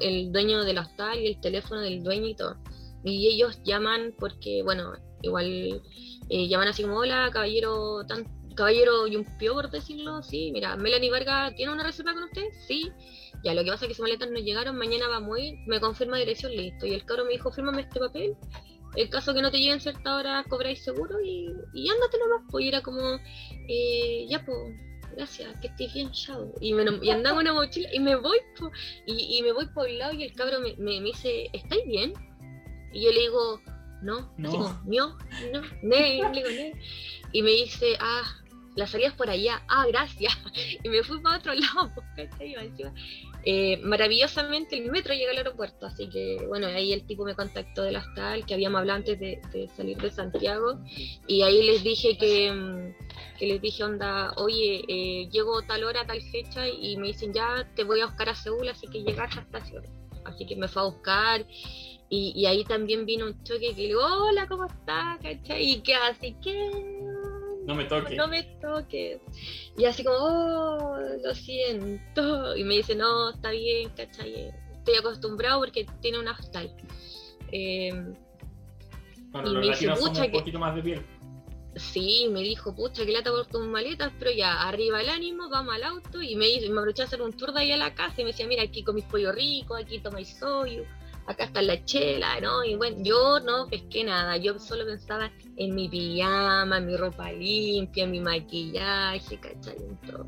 el 0.00 0.32
dueño 0.32 0.64
del 0.64 0.78
hostal 0.78 1.18
y 1.18 1.26
el 1.26 1.40
teléfono 1.40 1.82
del 1.82 2.02
dueño 2.02 2.28
y 2.28 2.34
todo. 2.34 2.56
Y 3.04 3.26
ellos 3.28 3.60
llaman 3.62 4.14
porque, 4.18 4.62
bueno, 4.62 4.94
igual 5.22 5.82
eh, 6.28 6.48
llaman 6.48 6.68
así 6.68 6.82
como, 6.82 6.96
hola, 6.98 7.30
caballero, 7.32 8.04
tan, 8.06 8.24
caballero 8.54 9.06
Yumpio, 9.06 9.54
por 9.54 9.70
decirlo, 9.70 10.22
sí, 10.22 10.50
mira, 10.52 10.76
Melanie 10.76 11.10
Vargas, 11.10 11.54
¿tiene 11.54 11.72
una 11.72 11.84
reserva 11.84 12.14
con 12.14 12.24
usted? 12.24 12.46
Sí. 12.66 12.90
Ya, 13.44 13.54
lo 13.54 13.62
que 13.62 13.70
pasa 13.70 13.84
es 13.84 13.90
que 13.90 13.94
sus 13.94 14.02
maletas 14.02 14.30
no 14.30 14.38
llegaron, 14.38 14.76
mañana 14.76 15.08
va 15.08 15.20
muy, 15.20 15.58
me 15.66 15.78
confirma 15.78 16.16
dirección, 16.16 16.52
listo. 16.52 16.86
Y 16.86 16.94
el 16.94 17.04
cabro 17.04 17.24
me 17.26 17.32
dijo, 17.32 17.52
fírmame 17.52 17.82
este 17.82 18.00
papel, 18.00 18.36
el 18.96 19.10
caso 19.10 19.34
que 19.34 19.42
no 19.42 19.50
te 19.50 19.58
lleguen 19.58 19.80
cierta 19.80 20.16
hora, 20.16 20.44
cobráis 20.48 20.82
seguro 20.82 21.20
y, 21.20 21.52
y 21.74 21.88
ándate 21.88 22.18
nomás, 22.18 22.42
pues 22.50 22.66
era 22.66 22.82
como, 22.82 23.20
eh, 23.68 24.26
ya 24.28 24.44
pues, 24.44 24.58
gracias, 25.14 25.54
que 25.60 25.68
estés 25.68 25.92
bien, 25.92 26.10
chao. 26.12 26.52
Y, 26.60 26.72
me, 26.72 26.84
y 27.02 27.10
andaba 27.10 27.38
una 27.38 27.52
mochila 27.52 27.88
y 27.92 28.00
me 28.00 28.16
voy, 28.16 28.38
y, 29.06 29.38
y, 29.38 29.42
me 29.42 29.52
voy 29.52 29.66
por 29.66 29.86
el 29.86 29.98
lado 29.98 30.14
y 30.14 30.24
el 30.24 30.32
cabro 30.32 30.60
me, 30.60 30.74
me, 30.76 31.00
me 31.00 31.08
dice, 31.08 31.48
¿estáis 31.52 31.86
bien? 31.86 32.14
Y 32.92 33.04
yo 33.04 33.12
le 33.12 33.20
digo, 33.20 33.60
no, 34.02 34.32
no, 34.36 34.80
no, 34.84 35.16
no, 35.52 35.62
ne, 35.82 36.30
digo, 36.32 36.48
ne. 36.48 36.72
Y 37.32 37.42
me 37.42 37.50
dice, 37.50 37.96
ah, 38.00 38.22
la 38.76 38.86
salida 38.86 39.08
es 39.08 39.14
por 39.14 39.30
allá, 39.30 39.62
ah, 39.68 39.86
gracias. 39.88 40.36
Y 40.84 40.88
me 40.88 41.02
fui 41.02 41.20
para 41.20 41.38
otro 41.38 41.52
lado. 41.54 41.92
Eh, 43.48 43.76
maravillosamente 43.84 44.76
el 44.76 44.90
metro 44.90 45.14
llega 45.14 45.30
al 45.30 45.36
aeropuerto, 45.36 45.86
así 45.86 46.08
que 46.08 46.44
bueno, 46.48 46.66
ahí 46.66 46.92
el 46.92 47.06
tipo 47.06 47.24
me 47.24 47.36
contactó 47.36 47.84
del 47.84 47.94
hostal, 47.94 48.44
que 48.44 48.54
habíamos 48.54 48.80
hablado 48.80 48.96
antes 48.96 49.20
de, 49.20 49.70
salir 49.76 49.96
de 49.98 50.10
Santiago, 50.10 50.80
y 51.28 51.42
ahí 51.42 51.62
les 51.62 51.84
dije 51.84 52.18
que, 52.18 52.50
mm, 52.50 53.38
que 53.38 53.46
les 53.46 53.62
dije, 53.62 53.84
onda, 53.84 54.32
oye, 54.36 54.82
eh, 54.88 55.28
llego 55.30 55.62
tal 55.62 55.84
hora, 55.84 56.04
tal 56.04 56.20
fecha, 56.22 56.68
y 56.68 56.96
me 56.96 57.06
dicen, 57.06 57.32
ya 57.32 57.70
te 57.76 57.84
voy 57.84 58.00
a 58.00 58.06
buscar 58.06 58.30
a 58.30 58.34
Seúl, 58.34 58.68
así 58.68 58.88
que 58.88 59.04
llegas 59.04 59.36
a 59.36 59.42
estación. 59.42 59.84
Así 60.26 60.46
que 60.46 60.56
me 60.56 60.68
fue 60.68 60.82
a 60.82 60.84
buscar, 60.86 61.46
y, 62.08 62.46
ahí 62.46 62.64
también 62.64 63.04
vino 63.04 63.26
un 63.26 63.42
choque 63.42 63.74
que 63.74 63.88
le 63.88 63.96
hola, 63.96 64.46
¿cómo 64.46 64.66
estás? 64.66 65.18
Y 65.58 65.80
que 65.80 65.94
así 65.94 66.36
que 66.40 66.70
no 67.66 67.74
me 67.74 67.84
toques. 67.84 68.16
No 68.16 68.28
me 68.28 68.44
toques. 68.60 69.20
Y 69.76 69.84
así 69.86 70.04
como, 70.04 70.16
oh, 70.18 70.98
lo 71.22 71.34
siento. 71.34 72.56
Y 72.56 72.62
me 72.62 72.76
dice, 72.76 72.94
no, 72.94 73.30
está 73.30 73.50
bien, 73.50 73.90
¿cachai? 73.90 74.52
Estoy 74.72 74.96
acostumbrado 75.00 75.58
porque 75.58 75.84
tiene 76.00 76.20
una 76.20 76.32
hostal. 76.32 76.70
Eh, 77.50 77.90
bueno, 79.30 79.52
y 79.52 79.54
me 79.56 79.66
dice, 79.66 79.88
un 79.90 80.30
poquito 80.30 80.60
más 80.60 80.76
de 80.76 80.82
piel. 80.82 81.06
Sí, 81.76 82.28
me 82.30 82.40
dijo, 82.40 82.74
pucha, 82.74 83.04
que 83.04 83.12
lata 83.12 83.30
por 83.30 83.46
tus 83.46 83.66
maletas, 83.66 84.12
pero 84.18 84.30
ya, 84.30 84.62
arriba 84.68 85.00
el 85.00 85.08
ánimo, 85.10 85.48
vamos 85.48 85.74
al 85.74 85.84
auto. 85.84 86.22
Y 86.22 86.34
me, 86.34 86.48
hizo, 86.48 86.72
me 86.72 86.80
a 86.80 87.04
hacer 87.04 87.22
un 87.22 87.32
tour 87.32 87.52
de 87.52 87.60
ahí 87.60 87.72
a 87.72 87.76
la 87.76 87.94
casa 87.94 88.14
y 88.20 88.24
me 88.24 88.30
decía, 88.30 88.46
mira, 88.46 88.62
aquí 88.62 88.82
comís 88.82 89.04
pollo 89.04 89.32
rico, 89.32 89.76
aquí 89.76 89.98
tomáis 89.98 90.38
soyu 90.38 90.84
acá 91.26 91.44
está 91.44 91.62
la 91.62 91.84
chela, 91.84 92.40
¿no? 92.40 92.64
Y 92.64 92.76
bueno, 92.76 92.98
yo 93.00 93.40
no 93.40 93.66
pesqué 93.66 94.04
nada, 94.04 94.36
yo 94.36 94.58
solo 94.58 94.86
pensaba 94.86 95.30
en 95.56 95.74
mi 95.74 95.88
pijama, 95.88 96.78
en 96.78 96.86
mi 96.86 96.96
ropa 96.96 97.32
limpia, 97.32 98.04
en 98.04 98.10
mi 98.12 98.20
maquillaje, 98.20 99.38
¿cachai? 99.38 99.76
todo. 100.06 100.26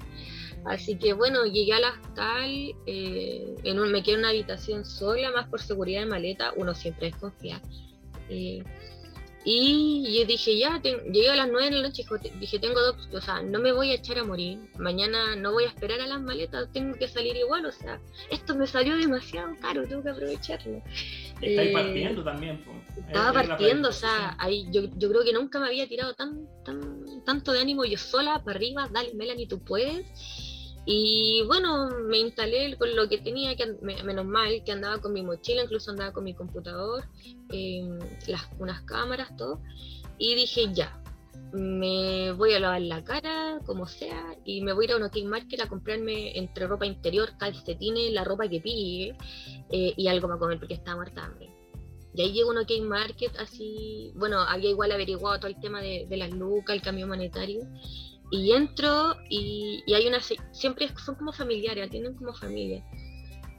Así 0.65 0.99
que 0.99 1.13
bueno, 1.13 1.47
llegué 1.47 1.73
al 1.73 1.85
hostal, 1.85 2.75
eh, 2.87 3.55
me 3.63 4.03
quedé 4.03 4.15
en 4.15 4.19
una 4.21 4.31
habitación 4.31 4.85
sola, 4.85 5.31
más 5.31 5.49
por 5.49 5.61
seguridad 5.61 6.01
de 6.01 6.07
maleta, 6.07 6.53
uno 6.57 6.75
siempre 6.75 7.11
desconfía. 7.11 7.63
Eh, 8.29 8.65
y 9.45 10.19
yo 10.19 10.27
dije, 10.27 10.59
ya, 10.59 10.81
llegué 10.83 11.31
a 11.31 11.37
las 11.37 11.49
9 11.49 11.71
de 11.71 11.71
la 11.71 11.89
noche, 11.89 12.05
dije, 12.41 12.59
tengo 12.59 12.81
dos, 12.81 13.09
o 13.13 13.21
sea, 13.21 13.43
no 13.43 13.61
me 13.61 13.73
voy 13.73 13.93
a 13.93 13.95
echar 13.95 14.19
a 14.19 14.25
morir, 14.25 14.59
mañana 14.79 15.37
no 15.37 15.53
voy 15.53 15.65
a 15.65 15.69
esperar 15.69 16.01
a 16.01 16.07
las 16.07 16.21
maletas, 16.21 16.69
tengo 16.73 16.97
que 16.99 17.09
salir 17.09 17.37
igual, 17.37 17.65
o 17.67 17.73
sea, 17.73 18.01
esto 18.31 18.55
me 18.55 18.67
salió 18.67 18.97
demasiado 18.97 19.55
caro, 19.61 19.87
tengo 19.87 20.03
que 20.03 20.11
aprovecharlo. 20.11 20.83
Estáis 21.41 21.71
eh, 21.71 21.73
partiendo 21.73 22.25
también. 22.25 22.65
Estaba 23.07 23.33
partiendo, 23.33 23.89
o 23.89 23.93
sea, 23.93 24.37
ahí, 24.39 24.67
yo, 24.73 24.83
yo, 24.97 25.09
creo 25.09 25.23
que 25.25 25.33
nunca 25.33 25.61
me 25.61 25.69
había 25.69 25.89
tirado 25.89 26.15
tan, 26.15 26.47
tan, 26.65 27.25
tanto 27.25 27.53
de 27.53 27.61
ánimo 27.61 27.85
yo 27.85 27.97
sola, 27.97 28.43
para 28.45 28.57
arriba, 28.57 28.89
dale, 28.93 29.15
Melanie, 29.15 29.47
tú 29.47 29.61
puedes. 29.63 30.05
Y 30.91 31.43
bueno, 31.47 31.91
me 32.07 32.17
instalé 32.17 32.75
con 32.79 32.97
lo 32.97 33.11
que 33.11 33.19
tenía, 33.19 33.55
que 33.57 33.77
menos 33.83 34.25
mal, 34.25 34.65
que 34.65 34.73
andaba 34.73 35.03
con 35.03 35.13
mi 35.13 35.21
mochila, 35.21 35.65
incluso 35.65 35.91
andaba 35.91 36.15
con 36.15 36.25
mi 36.25 36.33
computador, 36.33 37.05
las, 38.27 38.49
unas 38.59 38.81
cámaras, 38.85 39.37
todo. 39.37 39.61
Y 40.17 40.35
dije, 40.35 40.73
ya, 40.73 40.99
me 41.53 42.33
voy 42.33 42.55
a 42.55 42.61
lavar 42.61 42.81
la 42.81 43.05
cara, 43.05 43.61
como 43.67 43.87
sea, 43.87 44.35
y 44.47 44.63
me 44.63 44.73
voy 44.73 44.85
a 44.85 44.89
ir 44.89 44.93
a 44.93 44.97
un 44.97 45.03
OK 45.03 45.17
Market 45.25 45.61
a 45.61 45.69
comprarme 45.69 46.39
entre 46.39 46.67
ropa 46.67 46.87
interior, 46.87 47.37
calcetines, 47.39 48.11
la 48.15 48.25
ropa 48.25 48.49
que 48.49 48.59
pille, 48.59 49.15
eh, 49.69 49.93
y 49.95 50.09
algo 50.09 50.27
para 50.27 50.41
comer 50.41 50.59
porque 50.59 50.73
estaba 50.73 50.97
muerta 50.97 51.23
hambre. 51.23 51.51
Y 52.15 52.23
ahí 52.23 52.33
llegó 52.33 52.49
un 52.49 52.57
OK 52.57 52.71
Market 52.81 53.37
así, 53.39 54.11
bueno, 54.15 54.41
había 54.41 54.71
igual 54.71 54.91
averiguado 54.93 55.39
todo 55.39 55.49
el 55.49 55.61
tema 55.61 55.83
de, 55.83 56.07
de 56.09 56.17
las 56.17 56.31
lucas, 56.31 56.75
el 56.75 56.81
cambio 56.81 57.07
monetario, 57.07 57.61
y 58.31 58.53
entro 58.53 59.17
y, 59.29 59.83
hay 59.93 60.07
una. 60.07 60.21
Siempre 60.53 60.89
son 61.05 61.15
como 61.15 61.33
familiares, 61.33 61.91
tienen 61.91 62.15
como 62.15 62.35
familia. 62.35 62.85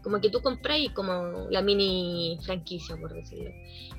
Como 0.03 0.21
que 0.21 0.29
tú 0.29 0.41
compras 0.41 0.79
y 0.79 0.89
como 0.89 1.47
la 1.49 1.61
mini 1.61 2.39
franquicia, 2.43 2.95
por 2.97 3.13
decirlo. 3.13 3.51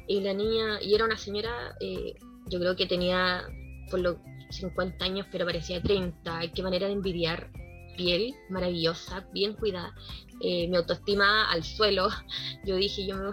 Y 0.06 0.20
la 0.20 0.32
niña, 0.32 0.80
y 0.80 0.94
era 0.94 1.04
una 1.04 1.16
señora, 1.16 1.76
eh, 1.80 2.14
yo 2.46 2.58
creo 2.58 2.74
que 2.74 2.86
tenía 2.86 3.42
por 3.90 4.00
los 4.00 4.16
50 4.50 5.04
años, 5.04 5.26
pero 5.30 5.44
parecía 5.44 5.82
30. 5.82 6.40
Qué 6.54 6.62
manera 6.62 6.86
de 6.86 6.94
envidiar. 6.94 7.50
Piel 7.96 8.34
maravillosa, 8.48 9.26
bien 9.34 9.52
cuidada. 9.54 9.94
Eh, 10.40 10.68
mi 10.68 10.76
autoestima 10.76 11.50
al 11.50 11.64
suelo. 11.64 12.08
Yo 12.64 12.76
dije, 12.76 13.04
yo 13.04 13.16
me... 13.16 13.32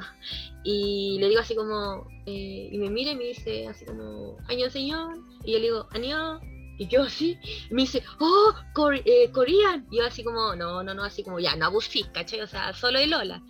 Y 0.65 1.17
le 1.19 1.29
digo 1.29 1.39
así 1.39 1.55
como, 1.55 2.05
eh, 2.25 2.67
y 2.69 2.77
me 2.77 2.89
mira 2.89 3.11
y 3.11 3.15
me 3.15 3.25
dice 3.25 3.67
así 3.67 3.85
como, 3.85 4.35
año 4.49 4.69
señor. 4.69 5.17
Y 5.45 5.53
yo 5.53 5.59
le 5.59 5.65
digo, 5.65 5.87
año 5.91 6.41
y 6.77 6.87
yo 6.87 7.03
así, 7.03 7.39
me 7.71 7.81
dice, 7.83 8.03
oh, 8.19 8.53
eh, 9.05 9.31
Korean. 9.31 9.87
Y 9.91 9.97
yo 9.97 10.05
así 10.05 10.23
como, 10.23 10.55
no, 10.55 10.83
no, 10.83 10.93
no, 10.93 11.03
así 11.03 11.23
como, 11.23 11.39
ya, 11.39 11.55
no 11.55 11.65
abusís, 11.65 12.07
¿cachai? 12.07 12.41
O 12.41 12.47
sea, 12.47 12.73
solo 12.73 12.99
el 12.99 13.13
hola. 13.13 13.41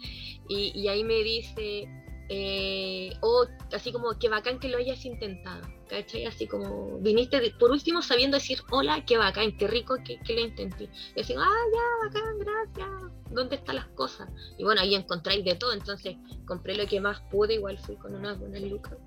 Y, 0.48 0.72
y 0.80 0.88
ahí 0.88 1.04
me 1.04 1.22
dice, 1.24 1.90
eh, 2.30 3.12
oh, 3.22 3.46
así 3.74 3.92
como, 3.92 4.18
qué 4.18 4.30
bacán 4.30 4.60
que 4.60 4.70
lo 4.70 4.78
hayas 4.78 5.04
intentado, 5.06 5.62
¿cachai? 5.90 6.26
Así 6.26 6.48
como, 6.48 7.00
viniste 7.00 7.52
por 7.60 7.72
último 7.72 8.02
sabiendo 8.02 8.38
decir, 8.38 8.60
hola, 8.72 9.04
qué 9.06 9.18
bacán, 9.18 9.58
qué 9.58 9.68
rico 9.68 9.98
que, 10.06 10.20
que 10.20 10.34
lo 10.34 10.42
intenté. 10.42 10.90
Y 11.16 11.22
así, 11.22 11.34
ah, 11.38 11.66
ya, 11.74 12.08
bacán, 12.08 12.40
gracias, 12.40 13.12
¿dónde 13.32 13.56
están 13.56 13.76
las 13.76 13.88
cosas? 13.88 14.30
Y 14.58 14.64
bueno, 14.64 14.82
ahí 14.82 14.96
encontráis 14.96 15.44
de 15.44 15.56
todo, 15.56 15.74
entonces 15.74 16.16
compré 16.46 16.76
lo 16.76 16.86
que 16.88 17.02
más 17.02 17.20
pude, 17.30 17.56
igual 17.56 17.78
fui 17.78 17.98
con 17.98 18.16
una 18.16 18.34
buena 18.34 18.60
lucas 18.60 18.98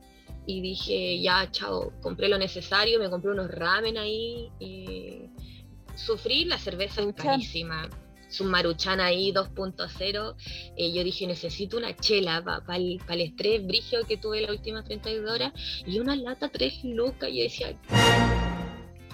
y 0.50 0.60
dije, 0.60 1.20
ya, 1.20 1.48
chao, 1.52 1.92
compré 2.02 2.28
lo 2.28 2.36
necesario, 2.36 2.98
me 2.98 3.08
compré 3.08 3.30
unos 3.30 3.50
ramen 3.50 3.96
ahí. 3.96 4.50
Y 4.58 5.22
sufrí, 5.94 6.44
la 6.44 6.58
cerveza 6.58 7.02
es 7.02 7.14
carísima. 7.14 7.88
Su 8.28 8.44
maruchan 8.44 9.00
ahí 9.00 9.32
2.0. 9.32 10.34
Eh, 10.76 10.92
yo 10.92 11.04
dije, 11.04 11.26
necesito 11.26 11.76
una 11.76 11.96
chela 11.96 12.42
para 12.44 12.76
el, 12.76 13.00
estrés 13.20 13.64
brigio 13.64 14.04
que 14.06 14.16
tuve 14.16 14.40
las 14.40 14.50
últimas 14.50 14.84
32 14.84 15.30
horas. 15.30 15.52
Y 15.86 16.00
una 16.00 16.16
lata 16.16 16.48
3 16.48 16.84
lucas. 16.84 17.30
Y 17.30 17.38
yo 17.38 17.42
decía, 17.44 17.78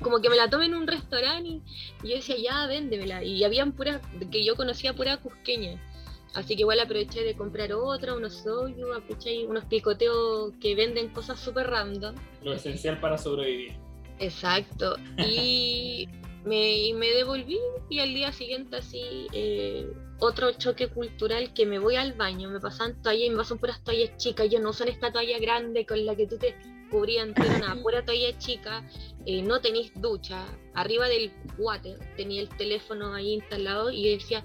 como 0.00 0.20
que 0.20 0.30
me 0.30 0.36
la 0.36 0.48
tomé 0.48 0.66
en 0.66 0.74
un 0.74 0.86
restaurante. 0.86 1.48
Y, 1.48 1.62
y 2.02 2.08
yo 2.08 2.16
decía, 2.16 2.36
ya, 2.38 2.66
véndemela. 2.66 3.22
Y 3.22 3.44
habían 3.44 3.72
puras, 3.72 4.00
que 4.30 4.42
yo 4.42 4.56
conocía 4.56 4.94
pura 4.94 5.18
cusqueña. 5.18 5.78
Así 6.36 6.54
que 6.54 6.62
igual 6.62 6.78
aproveché 6.80 7.24
de 7.24 7.34
comprar 7.34 7.72
otra, 7.72 8.14
unos 8.14 8.34
soyu, 8.34 8.92
aproveché 8.92 9.46
unos 9.46 9.64
picoteos 9.64 10.52
que 10.60 10.74
venden 10.74 11.08
cosas 11.08 11.40
súper 11.40 11.66
random. 11.66 12.14
Lo 12.42 12.52
esencial 12.52 13.00
para 13.00 13.16
sobrevivir. 13.16 13.72
Exacto. 14.18 14.96
Y 15.16 16.06
me, 16.44 16.92
me 16.94 17.08
devolví 17.08 17.58
y 17.88 18.00
al 18.00 18.12
día 18.12 18.32
siguiente 18.32 18.76
así 18.76 19.28
eh, 19.32 19.90
otro 20.18 20.52
choque 20.52 20.88
cultural 20.88 21.54
que 21.54 21.64
me 21.64 21.78
voy 21.78 21.96
al 21.96 22.12
baño, 22.12 22.50
me 22.50 22.60
pasan 22.60 23.00
toallas 23.00 23.28
y 23.28 23.30
me 23.30 23.38
pasan 23.38 23.58
puras 23.58 23.82
toallas 23.82 24.14
chicas. 24.18 24.50
Yo 24.50 24.60
no 24.60 24.70
uso 24.70 24.84
esta 24.84 25.10
toalla 25.10 25.38
grande 25.38 25.86
con 25.86 26.04
la 26.04 26.14
que 26.14 26.26
tú 26.26 26.36
te 26.36 26.54
cubrías 26.90 27.26
entero, 27.26 27.48
nada, 27.58 27.76
pura 27.82 28.04
toalla 28.04 28.36
chica. 28.38 28.86
Eh, 29.24 29.40
no 29.40 29.62
tenéis 29.62 29.90
ducha. 29.94 30.44
Arriba 30.74 31.08
del 31.08 31.32
water 31.56 31.98
tenía 32.14 32.42
el 32.42 32.48
teléfono 32.50 33.14
ahí 33.14 33.32
instalado 33.32 33.90
y 33.90 34.10
decía 34.10 34.44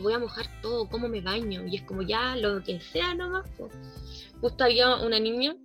voy 0.00 0.12
a 0.12 0.18
mojar 0.18 0.46
todo, 0.60 0.88
cómo 0.88 1.08
me 1.08 1.20
baño, 1.20 1.66
y 1.66 1.76
es 1.76 1.82
como 1.82 2.02
ya 2.02 2.36
lo 2.36 2.62
que 2.62 2.80
sea 2.80 3.14
nomás. 3.14 3.48
Pues. 3.56 3.72
Justo 4.40 4.64
había 4.64 4.96
una 4.96 5.18
niña 5.18 5.56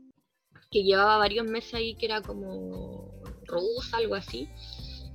que 0.72 0.84
llevaba 0.84 1.18
varios 1.18 1.46
meses 1.46 1.74
ahí 1.74 1.96
que 1.96 2.06
era 2.06 2.22
como 2.22 3.12
rusa, 3.46 3.98
algo 3.98 4.16
así. 4.16 4.50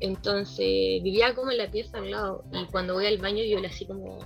Entonces 0.00 1.02
vivía 1.02 1.34
como 1.34 1.50
en 1.50 1.58
la 1.58 1.70
pieza 1.70 1.98
al 1.98 2.10
lado 2.10 2.44
y 2.52 2.64
cuando 2.66 2.94
voy 2.94 3.06
al 3.06 3.18
baño 3.18 3.44
yo 3.44 3.60
le 3.60 3.68
así 3.68 3.84
como 3.84 4.18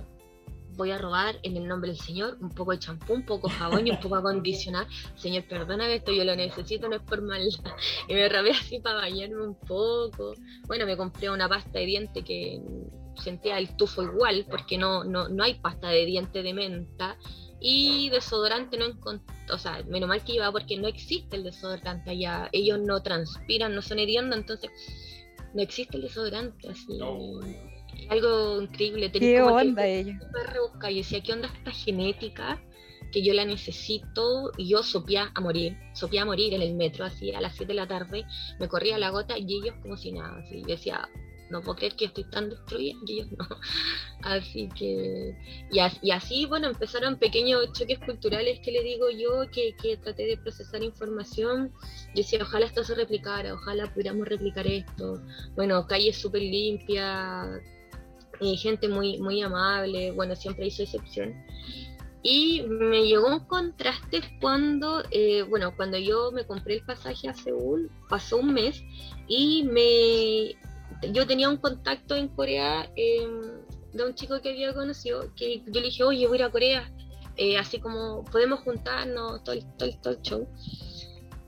voy 0.77 0.91
a 0.91 0.97
robar 0.97 1.37
en 1.43 1.57
el 1.57 1.67
nombre 1.67 1.91
del 1.91 1.99
Señor 1.99 2.37
un 2.41 2.49
poco 2.49 2.71
de 2.71 2.79
champú, 2.79 3.13
un 3.13 3.25
poco 3.25 3.47
de 3.47 3.53
jabón 3.53 3.87
y 3.87 3.91
un 3.91 3.99
poco 3.99 4.21
de. 4.21 4.53
Señor, 5.15 5.43
perdóname 5.47 5.95
esto, 5.95 6.11
yo 6.11 6.23
lo 6.23 6.35
necesito, 6.35 6.87
no 6.87 6.95
es 6.95 7.01
por 7.01 7.21
mal. 7.21 7.41
Y 8.07 8.13
me 8.13 8.29
robé 8.29 8.51
así 8.51 8.79
para 8.79 8.97
bañarme 8.97 9.41
un 9.41 9.55
poco. 9.55 10.33
Bueno, 10.67 10.85
me 10.85 10.95
compré 10.97 11.29
una 11.29 11.49
pasta 11.49 11.79
de 11.79 11.85
diente 11.85 12.23
que 12.23 12.61
sentía 13.17 13.57
el 13.57 13.75
tufo 13.75 14.03
igual, 14.03 14.45
porque 14.49 14.77
no, 14.77 15.03
no, 15.03 15.29
no 15.29 15.43
hay 15.43 15.55
pasta 15.55 15.89
de 15.89 16.05
diente 16.05 16.43
de 16.43 16.53
menta. 16.53 17.17
Y 17.59 18.09
desodorante 18.09 18.77
no 18.77 18.85
encontré, 18.85 19.33
o 19.51 19.57
sea, 19.57 19.81
menos 19.87 20.07
mal 20.07 20.23
que 20.23 20.33
iba 20.33 20.51
porque 20.51 20.77
no 20.77 20.87
existe 20.87 21.37
el 21.37 21.43
desodorante 21.43 22.11
allá. 22.11 22.49
Ellos 22.51 22.79
no 22.79 23.01
transpiran, 23.01 23.73
no 23.73 23.81
son 23.81 23.99
hediondos, 23.99 24.37
entonces 24.37 24.69
no 25.53 25.61
existe 25.61 25.97
el 25.97 26.03
desodorante. 26.03 26.69
Así. 26.69 26.99
Algo 28.09 28.61
increíble. 28.61 29.11
¿Qué 29.11 29.41
onda 29.41 29.87
ella? 29.87 30.19
Y 30.89 30.97
decía, 30.97 31.21
¿qué 31.21 31.33
onda 31.33 31.49
esta 31.55 31.71
genética? 31.71 32.61
que 33.15 33.23
yo 33.23 33.33
la 33.33 33.45
necesito 33.45 34.51
y 34.57 34.67
yo 34.67 34.83
sopía 34.83 35.31
a 35.33 35.39
morir, 35.39 35.77
sopía 35.93 36.23
a 36.23 36.25
morir 36.25 36.53
en 36.53 36.61
el 36.61 36.75
metro, 36.75 37.05
así 37.05 37.31
a 37.33 37.39
las 37.39 37.55
7 37.55 37.71
de 37.71 37.73
la 37.73 37.87
tarde, 37.87 38.25
me 38.59 38.67
corría 38.67 38.97
la 38.97 39.09
gota 39.09 39.37
y 39.37 39.45
ellos 39.55 39.73
como 39.81 39.95
si 39.95 40.11
nada, 40.11 40.37
así, 40.39 40.61
yo 40.63 40.67
decía, 40.67 41.07
no 41.49 41.61
puedo 41.61 41.77
creer 41.77 41.95
que 41.95 42.05
estoy 42.05 42.23
tan 42.25 42.49
destruida, 42.49 42.95
y 43.05 43.13
ellos 43.13 43.27
no. 43.37 43.47
Así 44.21 44.69
que, 44.69 45.35
y, 45.71 46.09
así, 46.09 46.45
bueno, 46.47 46.67
empezaron 46.67 47.17
pequeños 47.17 47.71
choques 47.73 47.99
culturales 47.99 48.59
que 48.61 48.71
le 48.71 48.81
digo 48.81 49.09
yo, 49.11 49.49
que, 49.51 49.75
que 49.75 49.97
traté 49.97 50.25
de 50.25 50.37
procesar 50.37 50.81
información. 50.81 51.71
Yo 52.07 52.23
decía, 52.23 52.39
ojalá 52.41 52.65
esto 52.65 52.83
se 52.83 52.95
replicara, 52.95 53.53
ojalá 53.53 53.93
pudiéramos 53.93 54.27
replicar 54.27 54.65
esto. 54.65 55.21
Bueno, 55.55 55.85
calle 55.85 56.11
súper 56.11 56.41
limpia, 56.41 57.61
eh, 58.41 58.57
gente 58.57 58.87
muy, 58.87 59.19
muy 59.19 59.41
amable, 59.41 60.11
bueno, 60.11 60.35
siempre 60.35 60.67
hizo 60.67 60.83
excepción. 60.83 61.45
Y 62.27 62.63
me 62.63 63.05
llegó 63.05 63.27
un 63.27 63.41
contraste 63.41 64.21
cuando, 64.41 65.03
eh, 65.11 65.43
bueno, 65.43 65.75
cuando 65.75 65.99
yo 65.99 66.31
me 66.31 66.47
compré 66.47 66.77
el 66.77 66.81
pasaje 66.83 67.29
a 67.29 67.35
Seúl, 67.35 67.91
pasó 68.09 68.37
un 68.37 68.51
mes 68.51 68.81
y 69.27 69.63
me, 69.63 70.55
yo 71.11 71.25
tenía 71.27 71.49
un 71.49 71.57
contacto 71.57 72.15
en 72.15 72.27
Corea 72.29 72.89
em, 72.95 73.41
de 73.93 74.05
un 74.05 74.13
chico 74.15 74.41
que 74.41 74.49
había 74.49 74.73
conocido, 74.73 75.33
que 75.35 75.61
yo 75.65 75.79
le 75.79 75.87
dije, 75.87 76.03
oye, 76.03 76.27
voy 76.27 76.37
a 76.37 76.39
ir 76.39 76.43
a 76.45 76.51
Corea, 76.51 76.91
eh, 77.37 77.57
así 77.57 77.79
como 77.79 78.23
podemos 78.25 78.59
juntarnos, 78.61 79.43
todo 79.43 79.55
el, 79.55 79.65
todo, 80.01 80.21
show. 80.21 80.47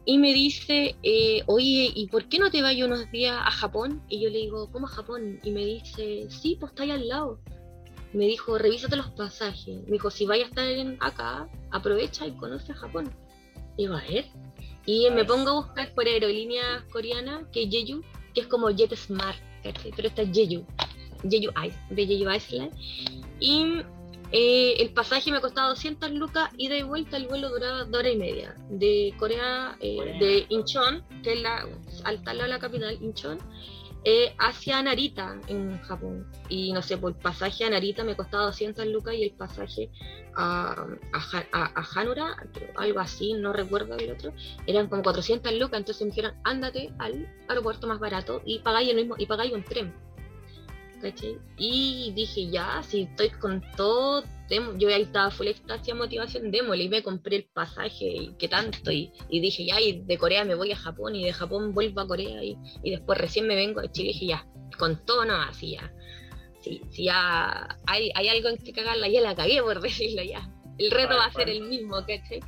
Y 0.06 0.20
me 0.20 0.34
dice, 0.34 0.96
eh, 1.04 1.44
oye, 1.48 1.92
¿y 1.94 2.08
por 2.08 2.30
qué 2.30 2.40
no 2.40 2.50
te 2.50 2.62
vas 2.62 2.76
unos 2.76 3.12
días 3.12 3.38
a 3.38 3.52
Japón? 3.52 4.02
Y 4.08 4.22
yo 4.22 4.30
le 4.30 4.38
digo, 4.38 4.72
¿cómo 4.72 4.88
a 4.88 4.90
Japón? 4.90 5.40
Y 5.44 5.52
me 5.52 5.66
dice, 5.66 6.28
sí, 6.30 6.56
pues 6.58 6.72
está 6.72 6.84
ahí 6.84 6.92
al 6.92 7.08
lado 7.08 7.40
me 8.14 8.26
dijo, 8.26 8.58
revísate 8.58 8.96
los 8.96 9.12
pasajes. 9.12 9.84
Me 9.86 9.94
dijo, 9.94 10.10
si 10.10 10.26
vayas 10.26 10.48
a 10.56 10.68
estar 10.68 10.98
acá, 11.02 11.50
aprovecha 11.72 12.26
y 12.26 12.32
conoce 12.32 12.72
a 12.72 12.76
Japón. 12.76 13.14
Y 13.78 13.84
digo, 13.84 13.96
a 13.96 14.02
ver. 14.02 14.26
Y 14.86 15.10
me 15.12 15.26
pongo 15.26 15.50
a 15.50 15.54
buscar 15.54 15.94
por 15.94 16.08
aerolíneas 16.08 16.84
coreanas, 16.92 17.46
que 17.52 17.64
es 17.64 17.70
Jeju, 17.70 18.02
que 18.34 18.42
es 18.42 18.48
como 18.48 18.70
JetSmart, 19.74 19.96
pero 19.96 20.08
esta 20.08 20.22
es 20.22 20.30
Jeju, 20.32 20.66
Jeju 21.30 21.52
de 21.90 22.08
Jeju 22.08 22.32
Island. 22.32 22.72
Y 23.40 23.82
eh, 24.32 24.76
el 24.80 24.90
pasaje 24.90 25.32
me 25.32 25.40
costaba 25.40 25.70
200 25.70 26.12
lucas, 26.12 26.50
ida 26.58 26.76
y 26.78 26.84
vuelta, 26.84 27.18
el 27.18 27.28
vuelo 27.28 27.50
duraba 27.50 27.86
dos 27.86 28.00
horas 28.00 28.14
y 28.14 28.18
media. 28.18 28.56
De 28.70 29.14
Corea, 29.18 29.78
eh, 29.80 30.18
de 30.20 30.46
Incheon, 30.50 31.04
que 31.24 31.34
es 31.34 31.42
la, 31.42 31.66
al 32.04 32.22
lado 32.26 32.42
de 32.44 32.48
la 32.48 32.60
capital, 32.60 32.98
Incheon, 33.02 33.40
eh, 34.04 34.34
hacia 34.38 34.82
Narita 34.82 35.40
en 35.48 35.80
Japón. 35.82 36.28
Y 36.50 36.72
no 36.74 36.82
sé, 36.82 36.98
por 36.98 37.12
el 37.12 37.18
pasaje 37.18 37.66
a 37.66 37.70
Narita 37.70 38.04
me 38.04 38.16
costaba 38.16 38.46
200 38.46 38.86
lucas 38.88 39.16
y 39.16 39.24
el 39.24 39.32
pasaje 39.32 39.90
a, 40.36 40.88
a, 41.54 41.86
Hanura, 41.96 42.38
algo 42.76 43.00
así, 43.00 43.34
no 43.34 43.54
recuerdo 43.54 43.96
el 43.98 44.12
otro, 44.12 44.34
eran 44.66 44.88
como 44.88 45.04
400 45.04 45.54
lucas. 45.54 45.80
Entonces 45.80 46.02
me 46.04 46.10
dijeron, 46.10 46.36
ándate 46.44 46.94
al 47.00 47.28
aeropuerto 47.48 47.88
más 47.88 48.00
barato 48.00 48.42
y 48.46 48.60
pagáis 48.60 48.90
el 48.90 48.96
mismo, 48.96 49.16
y 49.18 49.26
pagáis 49.26 49.54
un 49.54 49.64
tren. 49.64 49.94
Y 51.58 52.12
dije, 52.16 52.50
ya, 52.50 52.82
si 52.84 53.02
estoy 53.04 53.30
con 53.30 53.64
todo, 53.76 54.24
yo 54.78 54.90
ahí 54.90 55.04
estaba 55.04 55.30
full 55.32 55.48
extasia 55.48 55.94
motivación, 55.94 56.52
démosle, 56.52 56.86
y 56.86 56.90
me 56.90 57.04
compré 57.04 57.38
el 57.38 57.44
pasaje, 57.46 58.06
y 58.06 58.36
qué 58.40 58.48
tanto, 58.48 58.92
y, 58.92 59.12
dije, 59.30 59.66
ya, 59.66 59.80
y 59.80 60.02
de 60.02 60.18
Corea 60.18 60.44
me 60.46 60.56
voy 60.56 60.72
a 60.72 60.76
Japón, 60.76 61.16
y 61.16 61.24
de 61.24 61.34
Japón 61.34 61.74
vuelvo 61.74 62.02
a 62.02 62.08
Corea, 62.08 62.44
y, 62.44 62.58
después 62.84 63.18
recién 63.18 63.48
me 63.48 63.56
vengo 63.56 63.82
a 63.82 63.92
Chile, 63.92 64.10
y 64.10 64.14
dije, 64.14 64.28
ya, 64.28 64.48
con 64.78 65.06
todo 65.06 65.26
no, 65.26 65.36
así 65.36 65.72
ya. 65.72 65.92
Si, 66.62 66.82
ya 67.04 67.78
hay, 67.86 68.12
hay 68.16 68.30
algo 68.30 68.50
en 68.50 68.58
que 68.58 68.74
cagarla, 68.74 69.08
ya 69.08 69.22
la 69.22 69.36
cagué, 69.36 69.62
por 69.62 69.82
decirlo 69.82 70.24
ya. 70.24 70.50
El 70.78 70.92
reto 70.92 71.16
va 71.16 71.26
a 71.26 71.32
ser 71.32 71.50
el 71.50 71.62
mismo, 71.62 71.98
¿cachai? 72.06 72.40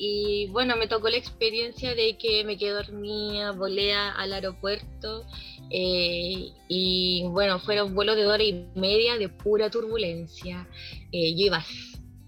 Y 0.00 0.46
bueno, 0.50 0.76
me 0.76 0.86
tocó 0.86 1.08
la 1.08 1.16
experiencia 1.16 1.92
de 1.96 2.16
que 2.16 2.44
me 2.44 2.56
quedé 2.56 2.70
dormida, 2.70 3.50
volé 3.50 3.92
al 3.94 4.32
aeropuerto 4.32 5.26
eh, 5.70 6.52
y 6.68 7.24
bueno, 7.28 7.58
fueron 7.58 7.94
vuelos 7.94 8.16
de 8.16 8.26
hora 8.26 8.42
y 8.42 8.66
media 8.74 9.16
de 9.18 9.28
pura 9.28 9.70
turbulencia. 9.70 10.66
Eh, 11.12 11.34
yo 11.36 11.46
iba 11.46 11.64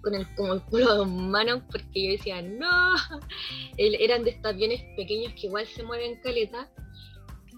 con 0.02 0.14
el, 0.14 0.34
como 0.34 0.54
el 0.54 0.62
culo 0.62 1.04
de 1.04 1.10
manos 1.10 1.62
porque 1.70 2.06
yo 2.06 2.12
decía, 2.12 2.42
no, 2.42 2.94
eran 3.76 4.24
de 4.24 4.30
estos 4.30 4.52
aviones 4.52 4.82
pequeños 4.96 5.32
que 5.34 5.46
igual 5.46 5.66
se 5.66 5.82
mueven 5.82 6.20
caleta. 6.22 6.70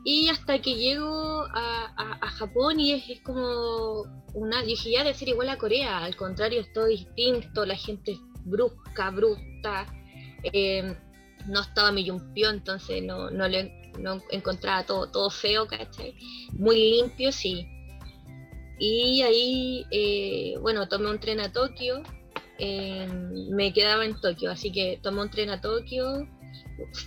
Y 0.04 0.28
hasta 0.28 0.60
que 0.60 0.74
llego 0.74 1.44
a, 1.54 2.28
Japón 2.38 2.80
y 2.80 2.92
es, 2.92 3.20
como 3.20 4.02
una, 4.34 4.62
dije, 4.62 4.90
ya 4.90 5.04
de 5.04 5.14
ser 5.14 5.28
igual 5.28 5.48
a 5.48 5.58
Corea, 5.58 5.98
al 5.98 6.16
contrario, 6.16 6.60
es 6.60 6.72
todo 6.72 6.86
distinto, 6.86 7.64
la 7.64 7.76
gente 7.76 8.12
es 8.12 8.18
brusca, 8.44 9.10
bruta, 9.10 9.86
eh, 10.42 10.96
no 11.46 11.60
estaba 11.60 11.92
mi 11.92 12.04
yumpio, 12.04 12.50
entonces 12.50 13.02
no, 13.04 13.30
no 13.30 13.46
le 13.46 13.81
no 13.98 14.20
encontraba 14.30 14.84
todo, 14.84 15.10
todo 15.10 15.30
feo, 15.30 15.66
¿cachai? 15.66 16.14
Muy 16.52 16.76
limpio, 16.76 17.32
sí. 17.32 17.66
Y 18.78 19.22
ahí, 19.22 19.86
eh, 19.90 20.56
bueno, 20.60 20.88
tomé 20.88 21.10
un 21.10 21.20
tren 21.20 21.40
a 21.40 21.52
Tokio, 21.52 22.02
me 22.58 23.72
quedaba 23.72 24.04
en 24.04 24.20
Tokio, 24.20 24.50
así 24.50 24.70
que 24.70 24.98
tomé 25.02 25.22
un 25.22 25.30
tren 25.30 25.50
a 25.50 25.60
Tokio, 25.60 26.28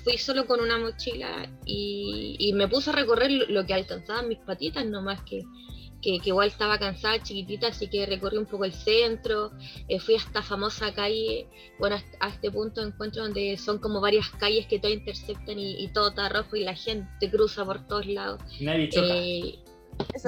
fui 0.03 0.17
solo 0.17 0.45
con 0.47 0.59
una 0.59 0.77
mochila 0.77 1.49
y, 1.65 2.35
y 2.39 2.53
me 2.53 2.67
puse 2.67 2.89
a 2.89 2.93
recorrer 2.93 3.31
lo 3.31 3.65
que 3.65 3.73
alcanzaban 3.73 4.27
mis 4.27 4.39
patitas, 4.39 4.85
no 4.85 5.01
más 5.01 5.21
que 5.23 5.43
que, 6.05 6.29
igual 6.29 6.47
estaba 6.47 6.77
cansada, 6.77 7.21
chiquitita, 7.21 7.67
así 7.67 7.87
que 7.87 8.05
recorrí 8.05 8.37
un 8.37 8.45
poco 8.45 8.65
el 8.65 8.73
centro, 8.73 9.51
eh, 9.87 9.99
fui 9.99 10.15
a 10.15 10.17
esta 10.17 10.41
famosa 10.41 10.93
calle, 10.93 11.47
bueno, 11.79 11.97
a 12.19 12.27
este 12.29 12.51
punto 12.51 12.81
de 12.81 12.87
encuentro 12.87 13.23
donde 13.23 13.57
son 13.57 13.79
como 13.79 14.01
varias 14.01 14.29
calles 14.31 14.67
que 14.67 14.79
todo 14.79 14.91
interceptan 14.91 15.57
y, 15.57 15.87
todo 15.93 16.09
está 16.09 16.29
rojo 16.29 16.55
y 16.55 16.63
la 16.63 16.75
gente 16.75 17.29
cruza 17.31 17.65
por 17.65 17.85
todos 17.87 18.05
lados. 18.05 18.41
Nadie 18.61 18.89
choca. 18.89 19.07
Eh, 19.07 19.59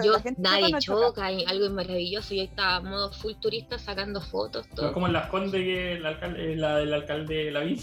yo, 0.03 0.13
nadie 0.37 0.73
choca, 0.79 1.27
algo 1.27 1.69
maravilloso. 1.71 2.33
Yo 2.33 2.43
estaba 2.43 2.79
modo 2.79 3.11
full 3.11 3.33
turista 3.41 3.77
sacando 3.77 4.21
fotos. 4.21 4.67
Todo. 4.69 4.93
como 4.93 5.07
en 5.07 5.13
las 5.13 5.27
condes, 5.29 5.99
la, 5.99 6.17
la 6.55 6.77
del 6.77 6.93
alcalde 6.93 7.51
la 7.51 7.61
vi. 7.61 7.77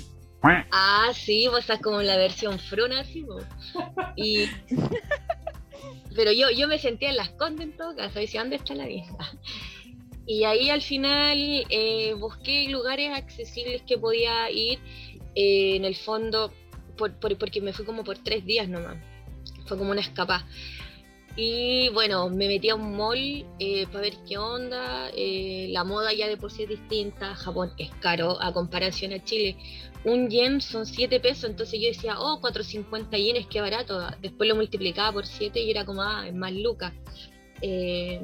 Ah, 0.70 1.10
sí, 1.14 1.46
pues 1.50 1.68
es 1.70 1.80
como 1.80 2.02
la 2.02 2.16
versión 2.16 2.58
fruna, 2.58 3.00
así, 3.00 3.24
Y 4.16 4.46
pero 6.14 6.32
yo, 6.32 6.50
yo 6.50 6.68
me 6.68 6.78
sentía 6.78 7.10
en 7.10 7.16
las 7.16 7.30
condes 7.30 7.66
en 7.66 7.76
todo 7.76 7.94
caso, 7.96 8.18
decía, 8.18 8.40
¿dónde 8.40 8.56
está 8.56 8.74
la 8.74 8.86
vieja? 8.86 9.16
Y 10.26 10.44
ahí 10.44 10.70
al 10.70 10.80
final 10.80 11.66
eh, 11.68 12.14
busqué 12.14 12.66
lugares 12.70 13.12
accesibles 13.12 13.82
que 13.82 13.98
podía 13.98 14.50
ir, 14.50 14.78
eh, 15.34 15.76
en 15.76 15.84
el 15.84 15.96
fondo, 15.96 16.50
porque 16.96 17.60
me 17.60 17.74
fui 17.74 17.84
como 17.84 18.04
por 18.04 18.16
tres 18.16 18.42
días 18.46 18.66
nomás, 18.66 18.96
fue 19.66 19.76
como 19.76 19.90
una 19.90 20.00
escapada. 20.00 20.46
Y 21.36 21.88
bueno, 21.90 22.28
me 22.28 22.46
metí 22.46 22.68
a 22.68 22.76
un 22.76 22.96
mall 22.96 23.44
eh, 23.58 23.86
para 23.88 24.02
ver 24.02 24.14
qué 24.28 24.38
onda. 24.38 25.10
la 25.14 25.84
moda 25.84 26.12
ya 26.12 26.28
de 26.28 26.36
por 26.36 26.52
sí 26.52 26.62
es 26.62 26.68
distinta. 26.68 27.34
Japón 27.34 27.72
es 27.76 27.90
caro 28.00 28.40
a 28.40 28.52
comparación 28.52 29.12
a 29.12 29.22
Chile 29.24 29.56
un 30.04 30.28
yen 30.28 30.60
son 30.60 30.84
7 30.84 31.18
pesos, 31.18 31.48
entonces 31.48 31.80
yo 31.80 31.88
decía, 31.88 32.20
oh, 32.20 32.38
450 32.40 33.16
yenes, 33.16 33.46
qué 33.46 33.60
barato. 33.60 34.06
Después 34.20 34.48
lo 34.48 34.54
multiplicaba 34.54 35.12
por 35.12 35.26
7 35.26 35.60
y 35.60 35.70
era 35.70 35.84
como, 35.84 36.02
ah, 36.02 36.28
es 36.28 36.34
más 36.34 36.52
lucas. 36.52 36.92
Eh, 37.62 38.20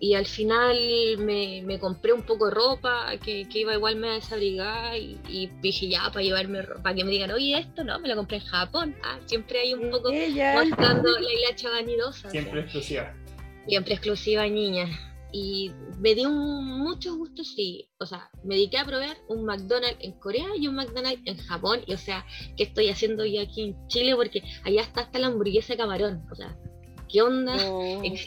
y 0.00 0.14
al 0.14 0.26
final 0.26 0.76
me, 1.18 1.78
compré 1.78 2.14
un 2.14 2.22
poco 2.22 2.46
de 2.46 2.54
ropa 2.54 3.06
que, 3.22 3.46
iba 3.52 3.74
igual 3.74 3.96
me 3.96 4.08
a 4.08 4.12
desabrigar 4.14 4.96
y, 4.96 5.20
y, 5.28 5.48
dije 5.60 5.88
ya 5.88 6.10
para 6.10 6.22
llevarme 6.22 6.62
ropa, 6.62 6.82
para 6.82 6.96
que 6.96 7.04
me 7.04 7.10
digan, 7.10 7.30
oye, 7.30 7.58
esto 7.58 7.84
no, 7.84 8.00
me 8.00 8.08
lo 8.08 8.16
compré 8.16 8.38
en 8.38 8.44
Japón. 8.44 8.96
Ah, 9.04 9.18
siempre 9.26 9.60
hay 9.60 9.74
un 9.74 9.90
poco 9.90 10.10
mostrando 10.10 11.10
la 11.10 11.32
hilacha 11.32 11.68
vanidosa. 11.68 12.30
Siempre 12.30 12.60
exclusiva. 12.60 13.14
Siempre 13.68 13.94
exclusiva, 13.94 14.46
niña 14.48 14.88
y 15.32 15.70
me 15.98 16.14
dio 16.14 16.30
mucho 16.30 17.16
gusto, 17.16 17.44
sí. 17.44 17.88
O 17.98 18.06
sea, 18.06 18.30
me 18.42 18.54
dediqué 18.54 18.78
a 18.78 18.84
probar 18.84 19.16
un 19.28 19.44
McDonald's 19.44 19.98
en 20.00 20.12
Corea 20.12 20.48
y 20.56 20.66
un 20.66 20.74
McDonald's 20.76 21.22
en 21.24 21.36
Japón. 21.38 21.80
Y 21.86 21.94
o 21.94 21.98
sea, 21.98 22.24
¿qué 22.56 22.64
estoy 22.64 22.88
haciendo 22.88 23.24
yo 23.24 23.42
aquí 23.42 23.62
en 23.62 23.88
Chile? 23.88 24.14
Porque 24.16 24.42
allá 24.64 24.82
está 24.82 25.02
hasta 25.02 25.18
la 25.18 25.28
hamburguesa 25.28 25.74
de 25.74 25.78
camarón. 25.78 26.26
O 26.30 26.34
sea, 26.34 26.56
¿qué 27.10 27.22
onda? 27.22 27.56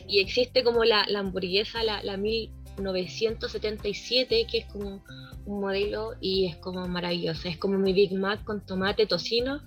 y 0.07 0.19
existe 0.19 0.63
como 0.63 0.84
la, 0.84 1.05
hamburguesa, 1.15 1.84
la, 1.84 2.01
la 2.03 2.17
1977, 2.17 4.47
que 4.49 4.57
es 4.59 4.65
como 4.65 5.03
un 5.45 5.61
modelo 5.61 6.13
y 6.21 6.47
es 6.47 6.55
como 6.57 6.88
maravillosa. 6.88 7.49
Es 7.49 7.57
como 7.57 7.77
mi 7.77 7.93
Big 7.93 8.13
Mac 8.13 8.43
con 8.43 8.65
tomate, 8.65 9.05
tocino. 9.05 9.61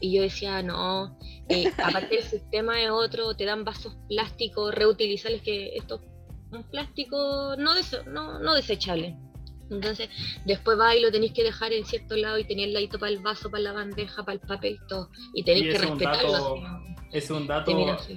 Y 0.00 0.12
yo 0.12 0.20
decía, 0.22 0.62
no, 0.62 1.16
eh, 1.48 1.72
aparte 1.78 2.18
el 2.18 2.24
sistema 2.24 2.82
es 2.82 2.90
otro, 2.90 3.34
te 3.34 3.44
dan 3.44 3.64
vasos 3.64 3.96
plásticos 4.08 4.74
reutilizables 4.74 5.42
que 5.42 5.76
estos 5.76 6.00
un 6.52 6.64
plástico 6.64 7.56
no, 7.56 7.72
no, 8.06 8.38
no 8.38 8.54
desechable. 8.54 9.16
Entonces, 9.72 10.08
después 10.44 10.78
va 10.78 10.94
y 10.94 11.00
lo 11.00 11.10
tenéis 11.10 11.32
que 11.32 11.42
dejar 11.42 11.72
en 11.72 11.84
cierto 11.84 12.16
lado 12.16 12.38
y 12.38 12.44
tener 12.44 12.68
el 12.68 12.74
ladito 12.74 12.98
para 12.98 13.12
el 13.12 13.18
vaso, 13.18 13.50
para 13.50 13.62
la 13.62 13.72
bandeja, 13.72 14.24
para 14.24 14.34
el 14.34 14.40
papel, 14.40 14.78
todo. 14.88 15.10
Y 15.34 15.42
tenéis 15.42 15.72
que 15.72 15.78
respetarlo. 15.78 16.62
es 17.12 17.30
un 17.30 17.46
dato 17.46 17.72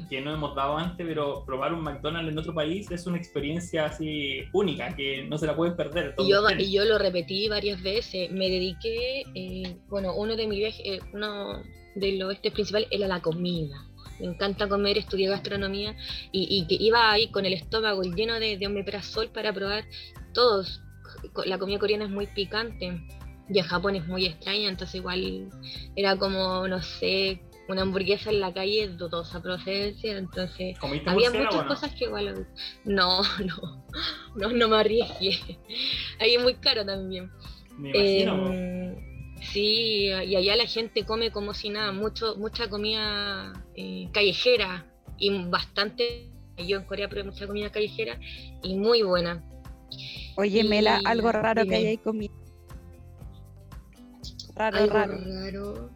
que 0.10 0.22
no 0.22 0.34
hemos 0.34 0.56
dado 0.56 0.78
antes, 0.78 1.06
pero 1.06 1.44
probar 1.46 1.74
un 1.74 1.82
McDonald's 1.82 2.32
en 2.32 2.38
otro 2.38 2.54
país 2.54 2.90
es 2.92 3.08
una 3.08 3.18
experiencia 3.18 3.86
así 3.86 4.44
única, 4.54 4.96
que 4.96 5.24
no 5.24 5.38
se 5.38 5.48
la 5.48 5.56
pueden 5.56 5.76
perder. 5.76 6.16
Y 6.18 6.30
yo, 6.30 6.42
y 6.58 6.72
yo, 6.72 6.86
lo 6.86 6.98
repetí 6.98 7.50
varias 7.50 7.82
veces. 7.82 8.32
Me 8.32 8.50
dediqué, 8.50 9.24
eh, 9.34 9.78
bueno, 9.88 10.14
uno 10.16 10.36
de 10.36 10.48
mis 10.48 10.60
viajes, 10.60 10.82
eh, 10.86 11.00
uno 11.14 11.62
de 11.96 12.18
los 12.18 12.34
este 12.34 12.52
principal 12.52 12.88
era 12.92 13.08
la 13.08 13.22
comida 13.22 13.86
me 14.20 14.28
encanta 14.28 14.68
comer, 14.68 14.98
estudié 14.98 15.28
gastronomía 15.30 15.96
y, 16.32 16.66
que 16.68 16.76
iba 16.76 17.12
ahí 17.12 17.28
con 17.30 17.46
el 17.46 17.54
estómago 17.54 18.02
lleno 18.04 18.40
de, 18.40 18.58
de 18.58 18.68
omeprazol 18.68 19.30
para 19.30 19.54
probar 19.54 19.86
todos. 20.34 20.82
La 21.46 21.58
comida 21.58 21.80
coreana 21.80 22.06
es 22.06 22.12
muy 22.12 22.28
picante 22.28 23.02
y 23.50 23.60
en 23.60 23.66
Japón 23.66 23.96
es 23.96 24.08
muy 24.08 24.26
extraña, 24.26 24.70
entonces 24.70 24.96
igual 24.96 25.50
era 25.96 26.16
como, 26.18 26.68
no 26.68 26.82
sé, 26.82 27.42
una 27.68 27.84
hamburguesa 27.84 28.30
en 28.30 28.40
la 28.40 28.54
calle 28.54 28.88
de 28.88 28.96
dudosa 28.96 29.42
procedencia, 29.42 30.18
entonces 30.18 30.78
había 31.06 31.32
muchas 31.32 31.64
cosas 31.64 31.94
que 31.94 32.06
igual 32.06 32.48
no, 32.84 33.22
no, 33.40 33.86
no, 34.36 34.52
no 34.52 34.68
me 34.68 34.78
arriesgué. 34.78 35.60
Ahí 36.20 36.36
es 36.36 36.42
muy 36.42 36.56
caro 36.56 36.86
también. 36.86 37.32
Me 37.78 37.90
imagino. 37.90 38.54
Em, 38.54 39.16
Sí, 39.52 40.08
y 40.08 40.36
allá 40.36 40.56
la 40.56 40.66
gente 40.66 41.06
come 41.06 41.32
como 41.32 41.54
si 41.54 41.70
nada, 41.70 41.92
mucho, 41.92 42.36
mucha 42.38 42.70
comida 42.70 43.54
eh, 43.76 44.10
callejera 44.12 44.86
y 45.18 45.30
bastante. 45.46 46.30
Yo 46.58 46.78
en 46.78 46.84
Corea 46.86 47.10
probé 47.10 47.26
mucha 47.26 47.46
comida 47.46 47.70
callejera 47.72 48.18
y 48.64 48.76
muy 48.76 49.02
buena. 49.02 49.44
Oye, 50.38 50.64
Mela, 50.64 51.00
algo 51.06 51.32
raro 51.32 51.66
que 51.66 51.76
hayáis 51.76 52.00
comido. 52.02 52.34
Raro, 54.56 54.86
raro. 54.88 55.90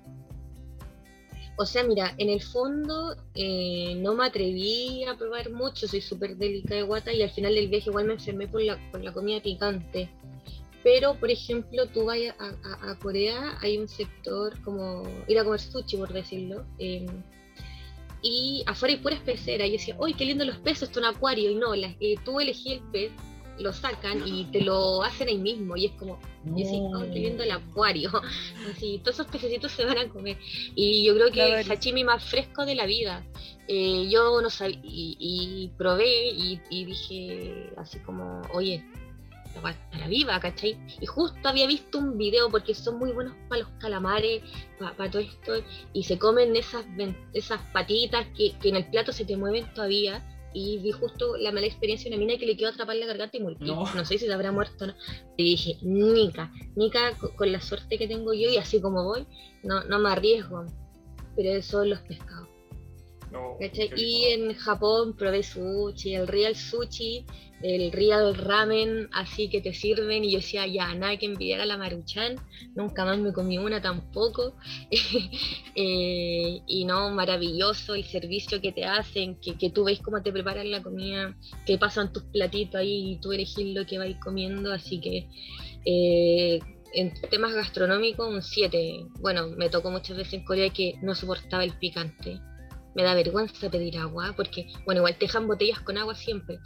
O 1.62 1.66
sea, 1.66 1.84
mira, 1.84 2.14
en 2.18 2.30
el 2.30 2.42
fondo 2.42 3.18
eh, 3.36 3.94
no 3.98 4.16
me 4.16 4.26
atreví 4.26 5.04
a 5.04 5.18
probar 5.18 5.50
mucho, 5.50 5.90
soy 5.90 6.00
súper 6.00 6.38
delicada 6.38 6.78
de 6.78 6.84
guata 6.84 7.12
y 7.12 7.22
al 7.22 7.32
final 7.32 7.54
del 7.54 7.68
viaje 7.68 7.90
igual 7.90 8.06
me 8.06 8.14
enfermé 8.14 8.48
por 8.48 8.62
la, 8.62 8.80
por 8.92 9.04
la 9.04 9.12
comida 9.12 9.42
picante. 9.42 10.10
Pero, 10.84 11.16
por 11.16 11.30
ejemplo, 11.30 11.86
tú 11.88 12.06
vayas 12.06 12.36
a, 12.40 12.98
Corea, 13.00 13.58
hay 13.62 13.78
un 13.78 13.90
sector 13.90 14.58
como 14.62 15.04
ir 15.28 15.38
a 15.38 15.44
comer 15.44 15.60
sushi, 15.60 15.98
por 15.98 16.14
decirlo. 16.14 16.66
Em, 16.78 17.08
y 18.22 18.64
afuera 18.66 18.96
hay 18.96 19.02
puras 19.02 19.20
peceras. 19.20 19.68
Y 19.68 19.74
decía, 19.74 19.98
¡ay, 20.02 20.14
qué 20.14 20.26
lindo 20.26 20.46
los 20.46 20.58
peces! 20.60 20.84
Esto 20.84 21.02
es 21.02 21.06
un 21.06 21.16
acuario. 21.16 21.52
Y 21.52 21.56
no, 21.56 21.76
eh, 21.76 22.16
tú 22.24 22.40
elegí 22.40 22.74
el 22.74 22.82
pez, 22.92 23.12
lo 23.60 23.74
sacan 23.74 24.28
y 24.28 24.46
te 24.46 24.62
lo 24.62 25.04
hacen 25.04 25.28
ahí 25.28 25.38
mismo. 25.38 25.76
Y 25.76 25.88
es 25.88 25.92
como, 25.94 26.20
yo 26.46 26.56
decía, 26.56 26.80
¡ay, 26.96 27.12
qué 27.14 27.20
lindo 27.20 27.44
el 27.44 27.52
acuario! 27.52 28.12
Así, 28.72 29.00
todos 29.00 29.20
esos 29.20 29.28
pececitos 29.28 29.72
se 29.72 29.86
van 29.86 29.98
a 29.98 30.10
comer. 30.10 30.38
Y 30.76 31.06
yo 31.06 31.14
creo 31.16 31.32
que 31.32 31.60
el 31.60 31.66
sashimi 31.66 32.04
más 32.04 32.24
fresco 32.24 32.66
de 32.66 32.76
la 32.76 32.86
vida. 32.86 33.26
Eh, 33.68 34.08
yo 34.10 34.42
no 34.42 34.50
sabía, 34.50 34.80
y, 34.84 35.16
y 35.20 35.68
probé 35.78 36.30
y, 36.32 36.60
y 36.72 36.86
dije, 36.86 37.72
así 37.78 38.00
como, 38.00 38.42
oye, 38.52 38.84
para 39.62 40.08
viva, 40.08 40.40
¿cachai? 40.40 40.78
Y 41.00 41.06
justo 41.06 41.48
había 41.48 41.68
visto 41.68 41.98
un 41.98 42.18
video 42.18 42.50
porque 42.50 42.74
son 42.74 42.98
muy 43.00 43.12
buenos 43.12 43.34
para 43.48 43.62
los 43.62 43.70
calamares, 43.80 44.42
para, 44.80 45.10
todo 45.10 45.22
esto, 45.22 45.64
y 45.94 46.04
se 46.04 46.18
comen 46.18 46.56
esas, 46.56 46.86
esas 47.34 47.62
patitas 47.74 48.28
que, 48.36 48.56
en 48.64 48.76
el 48.76 48.86
plato 48.90 49.12
se 49.12 49.26
te 49.26 49.38
mueven 49.38 49.72
todavía. 49.74 50.24
Y 50.54 50.80
vi 50.80 50.92
justo 50.92 51.38
la 51.38 51.52
mala 51.52 51.68
experiencia 51.68 52.10
de 52.10 52.16
una 52.16 52.26
mina 52.26 52.40
que 52.40 52.46
le 52.46 52.58
quedó 52.58 52.70
atrapar 52.70 52.96
la 52.96 53.06
garganta 53.06 53.38
y 53.38 53.42
murió. 53.42 53.84
No. 53.96 54.06
sé 54.06 54.18
si 54.18 54.26
se 54.26 54.34
habrá 54.34 54.52
muerto 54.52 54.86
o 54.86 54.88
no. 54.88 54.96
Y 55.38 55.44
dije, 55.44 55.78
Nica, 55.82 56.52
Nica, 56.76 57.16
con 57.36 57.52
la 57.52 57.62
suerte 57.62 57.98
que 57.98 58.08
tengo 58.08 58.34
yo 58.34 58.50
y 58.50 58.58
así 58.58 58.82
como 58.82 59.04
voy, 59.04 59.28
no, 59.64 59.84
no 59.84 60.00
me 60.00 60.10
arriesgo. 60.10 60.66
Pero 61.36 61.50
eso 61.52 61.80
son 61.80 61.92
los 61.92 62.00
pescados. 62.00 62.49
Y 63.96 64.26
en 64.26 64.54
Japón 64.54 65.16
probé 65.16 65.44
sushi, 65.44 66.16
el 66.16 66.28
real 66.28 66.56
sushi 66.56 67.26
el 67.62 67.92
real 67.92 68.36
ramen 68.36 69.10
así 69.12 69.50
que 69.50 69.62
te 69.62 69.74
sirven. 69.74 70.24
Y 70.24 70.32
yo 70.32 70.38
decía 70.38 70.66
ya 70.68 70.94
nada 70.96 71.18
que 71.18 71.26
envidiar 71.26 71.62
a 71.62 71.66
la 71.66 71.78
maruchan. 71.78 72.36
Nunca 72.76 73.06
más 73.06 73.18
me 73.18 73.34
comí 73.34 73.58
una 73.58 73.82
tampoco. 73.82 74.56
Eh, 75.76 76.62
y 76.68 76.84
no 76.84 77.12
maravilloso 77.12 77.96
el 77.96 78.04
servicio 78.04 78.60
que 78.60 78.74
te 78.74 78.84
hacen 78.84 79.40
que, 79.40 79.58
que, 79.58 79.70
tú 79.70 79.86
ves 79.86 80.00
cómo 80.02 80.22
te 80.22 80.32
preparan 80.32 80.70
la 80.72 80.84
comida 80.84 81.38
que 81.66 81.78
pasan 81.78 82.12
tus 82.12 82.24
platitos 82.24 82.76
ahí 82.76 83.12
y 83.12 83.22
tú 83.22 83.32
elegís 83.32 83.74
lo 83.74 83.86
que 83.86 83.98
vais 83.98 84.18
comiendo. 84.18 84.74
Así 84.74 85.00
que 85.00 85.30
eh, 85.86 86.60
en 86.94 87.14
temas 87.30 87.54
gastronómicos 87.54 88.28
un 88.28 88.42
7 88.42 89.06
bueno 89.22 89.48
me 89.56 89.70
tocó 89.70 89.90
muchas 89.90 90.18
veces 90.18 90.34
en 90.34 90.44
Corea 90.44 90.70
que 90.72 90.96
no 91.02 91.16
soportaba 91.16 91.64
el 91.64 91.74
picante 91.74 92.42
me 92.96 93.04
da 93.04 93.14
vergüenza 93.14 93.70
pedir 93.70 93.98
agua 93.98 94.34
porque 94.36 94.68
bueno 94.86 95.02
igual 95.02 95.16
te 95.16 95.26
dejan 95.26 95.48
botellas 95.48 95.80
con 95.82 95.98
agua 95.98 96.16
siempre 96.16 96.60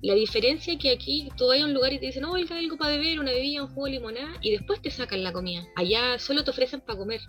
la 0.00 0.14
diferencia 0.14 0.74
es 0.74 0.78
que 0.78 0.90
aquí 0.90 1.28
tú 1.36 1.48
vas 1.48 1.60
a 1.60 1.64
un 1.64 1.74
lugar 1.74 1.92
y 1.92 1.98
te 1.98 2.06
dicen, 2.06 2.22
no, 2.22 2.34
hay 2.34 2.46
algo 2.50 2.76
para 2.76 2.96
beber, 2.96 3.18
una 3.18 3.32
bebida, 3.32 3.64
un 3.64 3.68
jugo 3.68 3.86
de 3.86 3.92
limonada, 3.92 4.32
y 4.40 4.52
después 4.52 4.80
te 4.80 4.90
sacan 4.90 5.24
la 5.24 5.32
comida. 5.32 5.66
Allá 5.74 6.18
solo 6.18 6.44
te 6.44 6.50
ofrecen 6.50 6.80
para 6.80 6.98
comer. 6.98 7.20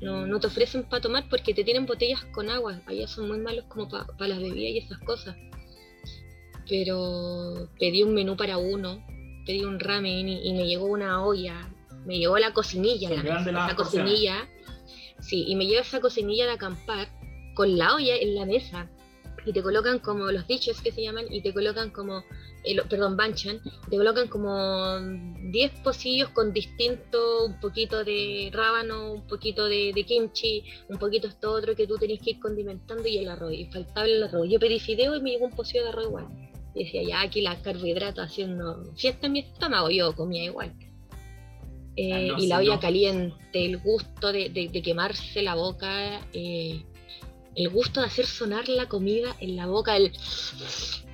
No, 0.00 0.26
no 0.26 0.40
te 0.40 0.46
ofrecen 0.46 0.84
para 0.84 1.02
tomar 1.02 1.28
porque 1.28 1.52
te 1.52 1.62
tienen 1.62 1.84
botellas 1.84 2.24
con 2.32 2.48
agua. 2.48 2.80
Allá 2.86 3.06
son 3.06 3.28
muy 3.28 3.38
malos 3.38 3.66
como 3.66 3.86
para 3.88 4.28
las 4.28 4.38
bebidas 4.38 4.72
y 4.72 4.78
esas 4.78 4.98
cosas. 5.00 5.36
Pero 6.66 7.68
pedí 7.78 8.02
un 8.02 8.14
menú 8.14 8.34
para 8.34 8.56
uno, 8.56 9.04
pedí 9.44 9.64
un 9.64 9.78
ramen 9.78 10.26
y, 10.26 10.52
me 10.54 10.66
llegó 10.66 10.86
una 10.86 11.22
olla. 11.22 11.68
Me 12.06 12.18
llegó 12.18 12.38
la 12.38 12.54
cocinilla, 12.54 13.10
la, 13.10 13.74
cocinilla. 13.76 14.48
Sí, 15.20 15.44
y 15.46 15.54
me 15.54 15.66
lleva 15.66 15.82
esa 15.82 16.00
cocinilla 16.00 16.46
de 16.46 16.52
acampar 16.52 17.08
con 17.54 17.76
la 17.76 17.94
olla 17.94 18.16
en 18.16 18.34
la 18.34 18.46
mesa 18.46 18.90
y 19.44 19.52
te 19.52 19.62
colocan 19.62 19.98
como 19.98 20.30
los 20.30 20.46
dichos 20.46 20.80
que 20.80 20.92
se 20.92 21.02
llaman 21.02 21.26
y 21.30 21.40
te 21.40 21.52
colocan 21.52 21.90
como, 21.90 22.24
eh, 22.64 22.76
perdón, 22.88 23.16
banchan, 23.16 23.60
te 23.88 23.96
colocan 23.96 24.28
como 24.28 24.98
10 25.50 25.72
pocillos 25.82 26.28
con 26.30 26.52
distinto, 26.52 27.46
un 27.46 27.60
poquito 27.60 28.04
de 28.04 28.50
rábano, 28.52 29.12
un 29.12 29.26
poquito 29.26 29.66
de, 29.66 29.92
kimchi, 30.06 30.64
un 30.88 30.98
poquito 30.98 31.28
esto 31.28 31.52
otro 31.52 31.74
que 31.74 31.86
tú 31.86 31.96
tenés 31.96 32.20
que 32.20 32.30
ir 32.30 32.40
condimentando 32.40 33.06
y 33.06 33.18
el 33.18 33.28
arroz, 33.28 33.52
y 33.52 33.66
faltable 33.66 34.16
el 34.16 34.24
arroz. 34.24 34.48
Yo 34.48 34.58
pedí 34.58 34.78
fideo 34.78 35.16
y 35.16 35.22
me 35.22 35.30
llegó 35.30 35.46
un 35.46 35.52
pocillo 35.52 35.84
de 35.84 35.88
arroz 35.90 36.06
igual. 36.06 36.26
Y 36.74 36.84
decía, 36.84 37.02
ya 37.02 37.22
aquí 37.22 37.40
la 37.40 37.60
carbohidratos 37.60 38.24
haciendo 38.24 38.92
fiesta 38.94 39.26
en 39.26 39.32
mi 39.32 39.40
estómago, 39.40 39.90
yo 39.90 40.14
comía 40.14 40.44
igual. 40.44 40.72
Eh, 41.96 42.30
ah, 42.30 42.36
y 42.38 42.46
la 42.46 42.58
olla 42.58 42.78
caliente, 42.78 43.36
el 43.52 43.78
gusto 43.78 44.32
de, 44.32 44.48
de, 44.50 44.82
quemarse 44.82 45.42
la 45.42 45.56
boca, 45.56 46.20
eh, 46.32 46.84
el 47.60 47.68
gusto 47.70 48.00
de 48.00 48.06
hacer 48.06 48.26
sonar 48.26 48.68
la 48.68 48.88
comida 48.88 49.36
en 49.40 49.56
la 49.56 49.66
boca, 49.66 49.96
el... 49.96 50.12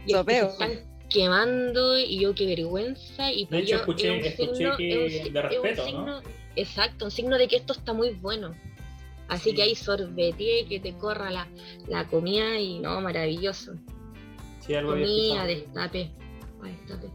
Lo 0.08 0.24
veo. 0.24 0.48
están 0.48 0.84
quemando 1.08 1.98
y 1.98 2.20
yo 2.20 2.34
qué 2.34 2.46
vergüenza. 2.46 3.32
Y 3.32 3.46
de 3.46 3.58
hecho, 3.58 3.76
escuché, 3.76 4.20
que 4.20 5.30
de 5.32 5.42
respeto, 5.42 5.92
¿no? 5.92 6.22
Exacto, 6.54 7.04
un 7.04 7.10
signo 7.10 7.36
de 7.38 7.48
que 7.48 7.56
esto 7.56 7.72
está 7.72 7.92
muy 7.92 8.10
bueno. 8.10 8.54
Así 9.28 9.54
que 9.54 9.62
hay 9.62 9.74
sorbete, 9.74 10.66
que 10.68 10.78
te 10.80 10.94
corra 10.94 11.30
la, 11.30 11.48
la, 11.88 12.06
comida 12.06 12.58
y 12.60 12.78
no, 12.78 13.00
maravilloso. 13.00 13.74
Sí, 14.60 14.74
algo 14.74 14.92
comida, 14.92 15.44
destape. 15.44 16.10
destape. 16.62 17.08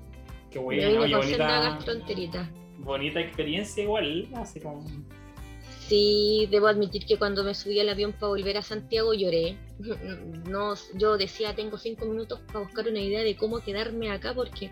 Qué 0.51 0.59
bueno, 0.59 0.99
bonita, 0.99 2.51
bonita 2.79 3.21
experiencia 3.21 3.83
igual, 3.83 4.27
así 4.35 4.59
como 4.59 4.85
Sí, 5.87 6.47
debo 6.49 6.67
admitir 6.67 7.05
que 7.05 7.17
cuando 7.17 7.43
me 7.43 7.53
subí 7.53 7.79
al 7.79 7.89
avión 7.89 8.13
para 8.13 8.27
volver 8.27 8.57
a 8.57 8.61
Santiago 8.61 9.13
lloré. 9.13 9.57
No, 10.49 10.73
yo 10.95 11.17
decía, 11.17 11.55
tengo 11.55 11.77
cinco 11.77 12.05
minutos 12.05 12.39
para 12.47 12.59
buscar 12.59 12.87
una 12.87 12.99
idea 12.99 13.23
de 13.23 13.37
cómo 13.37 13.61
quedarme 13.61 14.11
acá 14.11 14.33
porque 14.33 14.71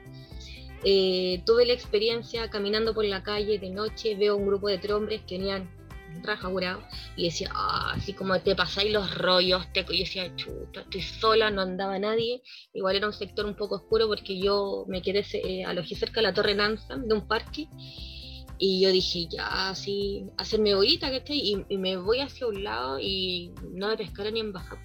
eh, 0.83 1.41
tuve 1.45 1.65
la 1.65 1.73
experiencia 1.73 2.49
caminando 2.49 2.93
por 2.93 3.05
la 3.05 3.23
calle 3.23 3.59
de 3.59 3.69
noche, 3.69 4.15
veo 4.15 4.35
un 4.35 4.47
grupo 4.47 4.67
de 4.67 4.77
tres 4.77 4.93
hombres 4.93 5.21
que 5.27 5.37
venían 5.37 5.69
raja 6.23 6.49
y 7.15 7.25
decía, 7.25 7.49
ah, 7.53 7.93
así 7.95 8.13
como 8.13 8.39
te 8.41 8.55
pasáis 8.55 8.91
los 8.91 9.15
rollos, 9.15 9.71
te... 9.73 9.85
y 9.89 9.99
decía, 9.99 10.35
chuta, 10.35 10.81
estoy 10.81 11.01
sola, 11.01 11.49
no 11.51 11.61
andaba 11.61 11.97
nadie. 11.99 12.41
Igual 12.73 12.97
era 12.97 13.07
un 13.07 13.13
sector 13.13 13.45
un 13.45 13.55
poco 13.55 13.75
oscuro 13.75 14.07
porque 14.07 14.39
yo 14.39 14.85
me 14.87 15.01
quedé, 15.01 15.25
eh, 15.33 15.63
alojé 15.65 15.95
cerca 15.95 16.21
de 16.21 16.27
la 16.27 16.33
Torre 16.33 16.55
Nanzan, 16.55 17.07
de 17.07 17.13
un 17.13 17.27
parque, 17.27 17.67
y 18.59 18.81
yo 18.81 18.91
dije, 18.91 19.27
ya, 19.29 19.69
así, 19.69 20.25
hacerme 20.37 20.75
bolita, 20.75 21.09
¿cachai? 21.09 21.39
Y, 21.39 21.65
y, 21.69 21.77
me 21.77 21.95
voy 21.95 22.19
hacia 22.19 22.45
un 22.45 22.63
lado 22.63 22.99
y 22.99 23.53
no 23.71 23.87
me 23.87 23.97
pescaron 23.97 24.33
ni 24.33 24.41
en 24.41 24.51
baja, 24.51 24.77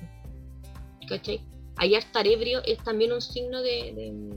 ¿cachai? 1.09 1.41
Allá 1.77 1.99
estar 1.99 2.25
ebrio 2.27 2.63
es 2.65 2.79
también 2.85 3.13
un 3.13 3.21
signo 3.21 3.61
de, 3.63 4.33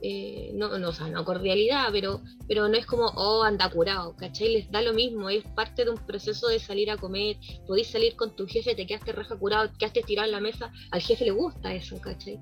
eh, 0.00 0.52
no, 0.54 0.78
no, 0.78 0.90
o 0.90 0.92
sea, 0.92 1.08
no 1.08 1.24
cordialidad, 1.24 1.88
pero, 1.90 2.22
pero 2.46 2.68
no 2.68 2.76
es 2.76 2.86
como, 2.86 3.06
oh, 3.16 3.42
anda 3.42 3.68
curado, 3.68 4.14
¿cachai? 4.16 4.52
Les 4.52 4.70
da 4.70 4.80
lo 4.80 4.94
mismo, 4.94 5.28
es 5.28 5.42
parte 5.56 5.84
de 5.84 5.90
un 5.90 5.98
proceso 6.06 6.46
de 6.46 6.60
salir 6.60 6.88
a 6.92 6.96
comer, 6.96 7.36
podéis 7.66 7.88
salir 7.88 8.14
con 8.14 8.36
tu 8.36 8.46
jefe, 8.46 8.76
te 8.76 8.86
quedaste 8.86 9.10
raja 9.10 9.36
curado, 9.36 9.72
quedaste 9.76 10.02
tirado 10.02 10.26
en 10.26 10.32
la 10.32 10.40
mesa, 10.40 10.72
al 10.92 11.02
jefe 11.02 11.24
le 11.24 11.32
gusta 11.32 11.74
eso, 11.74 12.00
¿cachai? 12.00 12.38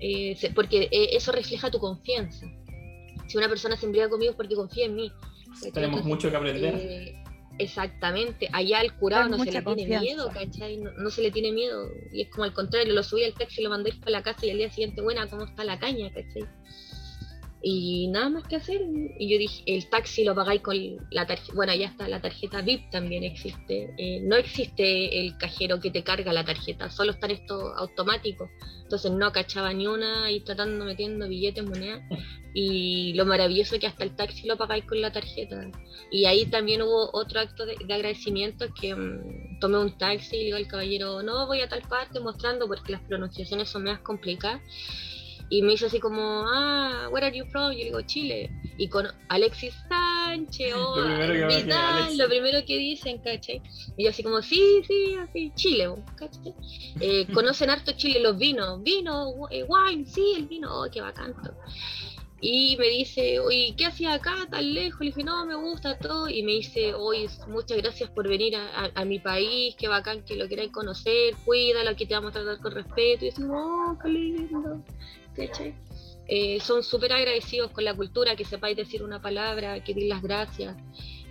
Eh, 0.00 0.34
porque 0.54 0.88
eh, 0.90 1.10
eso 1.12 1.30
refleja 1.30 1.70
tu 1.70 1.78
confianza. 1.78 2.46
Si 3.26 3.36
una 3.36 3.48
persona 3.48 3.76
se 3.76 3.84
embriaga 3.84 4.10
conmigo 4.10 4.30
es 4.30 4.36
porque 4.36 4.54
confía 4.54 4.86
en 4.86 4.94
mí. 4.94 5.12
Tenemos 5.72 6.04
mucho 6.04 6.30
que 6.30 6.36
aprender. 6.36 6.74
Eh, 6.76 7.14
exactamente, 7.58 8.48
allá 8.52 8.80
al 8.80 8.96
curado 8.96 9.28
no 9.28 9.38
se 9.38 9.52
le 9.52 9.62
tiene 9.62 10.00
miedo, 10.00 10.30
¿cachai? 10.32 10.78
No, 10.78 11.10
se 11.10 11.22
le 11.22 11.30
tiene 11.30 11.52
miedo. 11.52 11.90
Y 12.12 12.22
es 12.22 12.30
como 12.30 12.44
al 12.44 12.52
contrario, 12.52 12.92
lo 12.92 13.02
subí 13.02 13.24
al 13.24 13.34
taxi, 13.34 13.62
lo 13.62 13.70
mandé 13.70 13.92
para 13.92 14.10
la 14.10 14.22
casa 14.22 14.46
y 14.46 14.50
al 14.50 14.58
día 14.58 14.70
siguiente, 14.70 15.02
buena, 15.02 15.28
¿cómo 15.28 15.44
está 15.44 15.64
la 15.64 15.78
caña, 15.78 16.12
¿cachai? 16.12 16.44
Y 17.66 18.08
nada 18.08 18.28
más 18.28 18.44
que 18.46 18.56
hacer. 18.56 18.82
Y 19.18 19.32
yo 19.32 19.38
dije, 19.38 19.62
el 19.66 19.88
taxi 19.88 20.22
lo 20.22 20.34
pagáis 20.34 20.60
con 20.60 20.76
la 21.10 21.26
tarjeta, 21.26 21.54
bueno, 21.54 21.74
ya 21.74 21.86
está, 21.86 22.06
la 22.08 22.20
tarjeta 22.20 22.60
VIP 22.60 22.90
también 22.90 23.24
existe. 23.24 23.94
Eh, 23.96 24.20
no 24.22 24.36
existe 24.36 25.18
el 25.18 25.38
cajero 25.38 25.80
que 25.80 25.90
te 25.90 26.04
carga 26.04 26.32
la 26.34 26.44
tarjeta, 26.44 26.90
solo 26.90 27.12
están 27.12 27.30
estos 27.30 27.72
automáticos. 27.76 28.50
Entonces 28.82 29.10
no 29.12 29.32
cachaba 29.32 29.72
ni 29.72 29.86
una 29.86 30.30
y 30.30 30.40
tratando, 30.40 30.84
metiendo 30.84 31.26
billetes, 31.26 31.64
monedas. 31.64 32.02
Y 32.52 33.14
lo 33.14 33.24
maravilloso 33.24 33.74
es 33.74 33.80
que 33.80 33.86
hasta 33.86 34.04
el 34.04 34.14
taxi 34.14 34.46
lo 34.46 34.58
pagáis 34.58 34.84
con 34.84 35.00
la 35.00 35.10
tarjeta. 35.10 35.70
Y 36.12 36.26
ahí 36.26 36.44
también 36.44 36.82
hubo 36.82 37.08
otro 37.14 37.40
acto 37.40 37.64
de, 37.64 37.76
agradecimiento 37.76 38.66
que 38.78 38.94
mm, 38.94 39.58
tomé 39.60 39.78
un 39.78 39.96
taxi 39.96 40.36
y 40.36 40.44
digo 40.44 40.58
al 40.58 40.68
caballero, 40.68 41.22
no 41.22 41.46
voy 41.46 41.62
a 41.62 41.68
tal 41.68 41.80
parte 41.82 42.20
mostrando 42.20 42.68
porque 42.68 42.92
las 42.92 43.00
pronunciaciones 43.00 43.70
son 43.70 43.84
más 43.84 44.00
complicadas 44.00 44.60
y 45.50 45.62
me 45.62 45.74
hizo 45.74 45.86
así 45.86 46.00
como, 46.00 46.44
ah, 46.48 47.08
where 47.10 47.26
are 47.26 47.36
you 47.36 47.44
from? 47.46 47.72
Yo 47.72 47.84
digo, 47.84 48.00
Chile. 48.02 48.50
Y 48.76 48.88
con 48.88 49.06
Alexis 49.28 49.74
Sánchez, 49.88 50.74
o 50.74 50.96
lo, 50.96 51.04
primero 51.04 51.48
que 51.48 52.16
lo 52.16 52.28
primero 52.28 52.58
que 52.66 52.76
dicen, 52.76 53.18
¿cachai? 53.18 53.62
Y 53.96 54.04
yo 54.04 54.10
así 54.10 54.22
como, 54.22 54.42
sí, 54.42 54.82
sí, 54.86 55.14
así, 55.16 55.52
Chile, 55.54 55.94
¿cachai? 56.16 56.54
Eh, 57.00 57.26
conocen 57.34 57.70
harto 57.70 57.92
Chile 57.92 58.20
los 58.20 58.36
vinos, 58.36 58.82
vino, 58.82 59.32
eh, 59.50 59.64
wine, 59.64 60.04
sí, 60.06 60.34
el 60.36 60.46
vino, 60.46 60.82
oh, 60.82 60.88
qué 60.90 61.00
bacán. 61.00 61.34
Y 62.46 62.76
me 62.78 62.88
dice, 62.88 63.40
oye, 63.40 63.74
¿qué 63.74 63.86
hacía 63.86 64.12
acá 64.12 64.34
tan 64.50 64.74
lejos? 64.74 65.00
Le 65.00 65.06
dije, 65.06 65.24
no, 65.24 65.46
me 65.46 65.54
gusta 65.54 65.96
todo. 65.96 66.28
Y 66.28 66.42
me 66.42 66.52
dice, 66.52 66.92
oye, 66.92 67.26
muchas 67.48 67.78
gracias 67.78 68.10
por 68.10 68.28
venir 68.28 68.54
a, 68.56 69.04
mi 69.06 69.18
país, 69.18 69.74
qué 69.78 69.88
bacán 69.88 70.22
que 70.24 70.36
lo 70.36 70.46
queráis 70.46 70.70
conocer, 70.70 71.34
cuídalo, 71.46 71.88
aquí 71.88 72.04
te 72.04 72.12
vamos 72.12 72.36
a 72.36 72.42
tratar 72.42 72.60
con 72.60 72.72
respeto. 72.72 73.24
Y 73.24 73.30
yo 73.30 73.46
oh, 73.50 73.98
qué 74.02 74.08
lindo. 74.10 74.82
Eh, 76.26 76.58
son 76.60 76.82
súper 76.82 77.12
agradecidos 77.12 77.70
con 77.70 77.84
la 77.84 77.94
cultura, 77.94 78.34
que 78.36 78.44
sepáis 78.44 78.76
decir 78.76 79.02
una 79.02 79.20
palabra, 79.20 79.82
que 79.82 79.94
dir 79.94 80.08
las 80.08 80.22
gracias. 80.22 80.76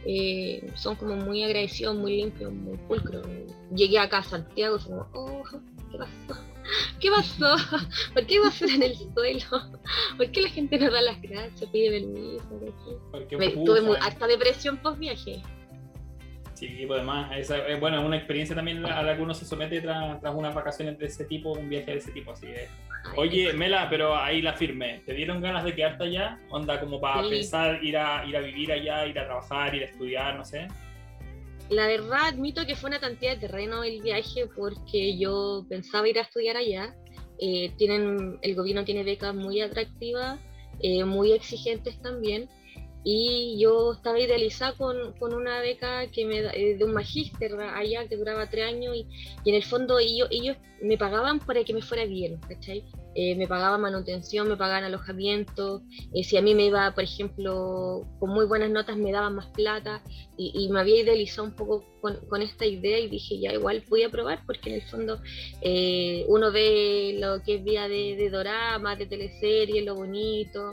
Eh, 0.05 0.71
son 0.75 0.95
como 0.95 1.15
muy 1.15 1.43
agradecidos, 1.43 1.95
muy 1.95 2.17
limpios, 2.17 2.51
muy 2.51 2.77
pulcros. 2.77 3.25
Llegué 3.73 3.99
acá 3.99 4.19
a 4.19 4.23
Santiago 4.23 4.77
y 4.77 4.83
como, 4.83 5.07
oh, 5.13 5.43
¿qué 5.91 5.97
pasó? 5.97 6.41
¿Qué 6.99 7.09
pasó? 7.09 7.55
¿Por 8.13 8.25
qué 8.25 8.39
basura 8.39 8.73
en 8.73 8.83
el 8.83 8.95
suelo? 8.95 9.79
¿Por 10.17 10.31
qué 10.31 10.41
la 10.41 10.49
gente 10.49 10.77
no 10.77 10.91
da 10.91 11.01
las 11.01 11.21
gracias, 11.21 11.69
pide 11.71 12.01
permiso? 12.01 13.65
tuve 13.65 13.97
harta 13.99 14.27
depresión 14.27 14.77
post 14.77 14.99
viaje. 14.99 15.41
Sí, 16.53 16.85
pues 16.87 16.99
además, 16.99 17.31
es, 17.35 17.79
bueno, 17.79 17.99
es 17.99 18.05
una 18.05 18.15
experiencia 18.15 18.55
también 18.55 18.85
a 18.85 19.01
la 19.01 19.15
que 19.15 19.21
uno 19.21 19.33
se 19.33 19.43
somete 19.43 19.81
tras, 19.81 20.21
tras 20.21 20.35
unas 20.35 20.53
vacaciones 20.53 20.97
de 20.99 21.07
ese 21.07 21.25
tipo, 21.25 21.51
un 21.51 21.67
viaje 21.67 21.91
de 21.91 21.97
ese 21.97 22.11
tipo, 22.11 22.31
así 22.31 22.45
es. 22.47 22.69
Oye, 23.15 23.53
Mela, 23.53 23.87
pero 23.89 24.15
ahí 24.15 24.41
la 24.41 24.53
firme. 24.53 25.01
¿Te 25.05 25.13
dieron 25.13 25.41
ganas 25.41 25.63
de 25.63 25.75
quedarte 25.75 26.05
allá? 26.05 26.39
Onda 26.49 26.79
como 26.79 26.99
para 26.99 27.27
pensar 27.27 27.83
ir 27.83 27.97
a, 27.97 28.25
ir 28.25 28.35
a 28.35 28.41
vivir 28.41 28.71
allá, 28.71 29.05
ir 29.05 29.19
a 29.19 29.25
trabajar, 29.25 29.75
ir 29.75 29.83
a 29.83 29.85
estudiar, 29.85 30.35
no 30.35 30.45
sé. 30.45 30.67
La 31.69 31.87
verdad, 31.87 32.27
admito 32.27 32.65
que 32.65 32.75
fue 32.75 32.89
una 32.89 32.99
cantidad 32.99 33.33
de 33.33 33.47
terreno 33.47 33.83
el 33.83 34.01
viaje 34.01 34.47
porque 34.55 35.17
yo 35.17 35.65
pensaba 35.69 36.07
ir 36.07 36.17
a 36.17 36.21
estudiar 36.21 36.57
allá. 36.57 36.95
Eh, 37.39 37.71
tienen, 37.77 38.39
el 38.41 38.55
gobierno 38.55 38.83
tiene 38.83 39.03
becas 39.03 39.33
muy 39.33 39.61
atractivas, 39.61 40.39
eh, 40.79 41.03
muy 41.03 41.33
exigentes 41.33 42.01
también 42.01 42.49
y 43.03 43.57
yo 43.59 43.93
estaba 43.93 44.19
idealizada 44.19 44.73
con, 44.73 45.13
con 45.19 45.33
una 45.33 45.59
beca 45.59 46.07
que 46.07 46.25
me, 46.25 46.39
eh, 46.39 46.77
de 46.77 46.85
un 46.85 46.93
magíster 46.93 47.53
allá 47.59 48.07
que 48.07 48.15
duraba 48.15 48.49
tres 48.49 48.65
años 48.65 48.95
y, 48.95 49.07
y 49.43 49.49
en 49.49 49.55
el 49.55 49.63
fondo 49.63 49.99
ellos, 49.99 50.27
ellos, 50.31 50.57
me 50.81 50.97
pagaban 50.97 51.39
para 51.39 51.63
que 51.63 51.73
me 51.73 51.81
fuera 51.81 52.05
bien, 52.05 52.39
¿cachai? 52.47 52.83
Eh, 53.15 53.35
me 53.35 53.47
pagaban 53.47 53.79
manutención, 53.79 54.49
me 54.49 54.57
pagaban 54.57 54.83
alojamiento, 54.83 55.81
eh, 56.13 56.23
si 56.23 56.35
a 56.35 56.41
mí 56.41 56.55
me 56.55 56.65
iba, 56.65 56.93
por 56.93 57.03
ejemplo, 57.03 58.05
con 58.19 58.31
muy 58.31 58.45
buenas 58.45 58.69
notas 58.69 58.97
me 58.97 59.11
daban 59.11 59.35
más 59.35 59.47
plata 59.47 60.01
y, 60.35 60.51
y 60.53 60.69
me 60.69 60.81
había 60.81 61.01
idealizado 61.01 61.47
un 61.47 61.55
poco 61.55 61.85
con, 62.01 62.17
con, 62.27 62.41
esta 62.41 62.65
idea 62.65 62.99
y 62.99 63.07
dije 63.07 63.39
ya 63.39 63.53
igual 63.53 63.83
voy 63.87 64.03
a 64.03 64.09
probar 64.09 64.41
porque 64.45 64.71
en 64.71 64.75
el 64.75 64.81
fondo 64.81 65.21
uno 66.27 66.51
ve 66.51 67.15
lo 67.19 67.41
que 67.43 67.55
es 67.55 67.63
vida 67.63 67.87
de, 67.87 68.15
de 68.17 68.29
dorama, 68.29 68.95
de 68.95 69.05
teleserie, 69.05 69.83
lo 69.83 69.95
bonito 69.95 70.71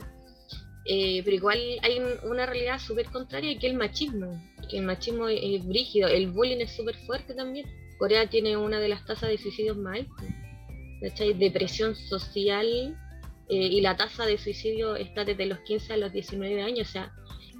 eh, 0.85 1.21
pero 1.23 1.35
igual 1.35 1.59
hay 1.83 2.01
una 2.23 2.45
realidad 2.45 2.79
súper 2.79 3.05
contraria 3.07 3.57
que 3.59 3.67
es 3.67 3.73
el 3.73 3.77
machismo, 3.77 4.41
el 4.71 4.83
machismo 4.83 5.27
es, 5.27 5.65
brígido, 5.65 6.07
el 6.07 6.31
bullying 6.31 6.57
es 6.57 6.71
súper 6.71 6.95
fuerte 6.95 7.33
también. 7.33 7.67
Corea 7.97 8.27
tiene 8.27 8.57
una 8.57 8.79
de 8.79 8.89
las 8.89 9.05
tasas 9.05 9.29
de 9.29 9.37
suicidios 9.37 9.77
más 9.77 9.99
altas, 9.99 11.37
Depresión 11.37 11.95
social 11.95 12.97
eh, 13.49 13.55
y 13.55 13.81
la 13.81 13.97
tasa 13.97 14.25
de 14.25 14.37
suicidio 14.37 14.95
está 14.95 15.23
desde 15.25 15.45
los 15.45 15.59
15 15.59 15.93
a 15.93 15.97
los 15.97 16.13
19 16.13 16.61
años, 16.61 16.89
o 16.89 16.91
sea, 16.91 17.11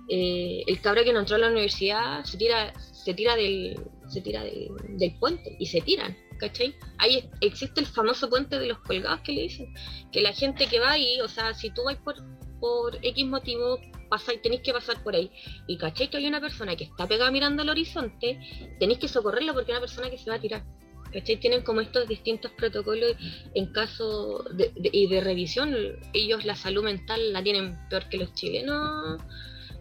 eh, 0.09 0.63
el 0.67 0.81
cabro 0.81 1.03
que 1.03 1.13
no 1.13 1.19
entró 1.19 1.35
a 1.35 1.39
la 1.39 1.49
universidad 1.49 2.23
se 2.23 2.37
tira, 2.37 2.73
se 2.79 3.13
tira 3.13 3.35
del, 3.35 3.79
se 4.07 4.21
tira 4.21 4.43
del, 4.43 4.69
del 4.97 5.17
puente 5.19 5.55
y 5.59 5.65
se 5.67 5.81
tiran. 5.81 6.15
¿cachai? 6.41 6.75
Ahí 6.97 7.29
existe 7.39 7.79
el 7.79 7.85
famoso 7.85 8.27
puente 8.27 8.57
de 8.57 8.65
los 8.65 8.79
colgados 8.79 9.21
que 9.21 9.31
le 9.31 9.43
dicen, 9.43 9.73
que 10.11 10.21
la 10.21 10.33
gente 10.33 10.65
que 10.65 10.79
va 10.79 10.91
ahí, 10.91 11.21
o 11.21 11.27
sea, 11.27 11.53
si 11.53 11.69
tú 11.69 11.83
vas 11.85 11.97
por, 11.97 12.15
por 12.61 12.97
X 13.03 13.25
motivo 13.25 13.79
pasáis, 14.07 14.41
tenéis 14.41 14.61
que 14.61 14.71
pasar 14.71 15.03
por 15.03 15.15
ahí 15.15 15.29
y 15.67 15.77
cacháis 15.77 16.09
que 16.09 16.17
hay 16.17 16.27
una 16.27 16.39
persona 16.39 16.75
que 16.77 16.85
está 16.85 17.07
pegada 17.07 17.31
mirando 17.31 17.63
al 17.63 17.69
horizonte, 17.69 18.39
tenéis 18.79 18.99
que 18.99 19.07
socorrerlo 19.09 19.53
porque 19.53 19.71
es 19.71 19.77
una 19.77 19.85
persona 19.87 20.09
que 20.09 20.17
se 20.17 20.29
va 20.29 20.37
a 20.37 20.39
tirar. 20.39 20.63
¿Cachai? 21.11 21.41
Tienen 21.41 21.61
como 21.63 21.81
estos 21.81 22.07
distintos 22.07 22.51
protocolos 22.51 23.17
en 23.53 23.65
caso 23.73 24.45
de, 24.53 24.71
y 24.77 25.07
de 25.07 25.19
revisión. 25.19 25.75
Ellos 26.13 26.45
la 26.45 26.55
salud 26.55 26.85
mental 26.85 27.33
la 27.33 27.43
tienen 27.43 27.77
peor 27.89 28.07
que 28.07 28.17
los 28.17 28.33
chilenos 28.33 29.21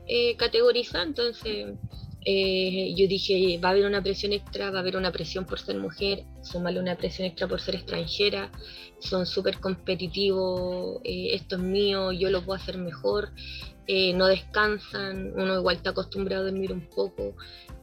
eh, 0.08 0.34
categoriza, 0.36 1.02
entonces 1.02 1.76
eh, 2.22 2.92
yo 2.94 3.08
dije, 3.08 3.58
va 3.62 3.68
a 3.68 3.72
haber 3.72 3.86
una 3.86 4.02
presión 4.02 4.32
extra, 4.32 4.70
va 4.70 4.78
a 4.78 4.80
haber 4.80 4.96
una 4.96 5.10
presión 5.10 5.46
por 5.46 5.58
ser 5.58 5.78
mujer, 5.78 6.24
sumarle 6.42 6.80
una 6.80 6.96
presión 6.96 7.26
extra 7.26 7.48
por 7.48 7.60
ser 7.60 7.76
extranjera, 7.76 8.50
son 8.98 9.24
súper 9.24 9.58
competitivos, 9.58 11.00
eh, 11.04 11.28
esto 11.32 11.56
es 11.56 11.62
mío, 11.62 12.12
yo 12.12 12.28
lo 12.30 12.42
puedo 12.42 12.60
hacer 12.60 12.76
mejor, 12.76 13.30
eh, 13.86 14.12
no 14.12 14.26
descansan, 14.26 15.32
uno 15.34 15.58
igual 15.58 15.76
está 15.76 15.90
acostumbrado 15.90 16.42
a 16.42 16.50
dormir 16.50 16.72
un 16.72 16.86
poco. 16.90 17.34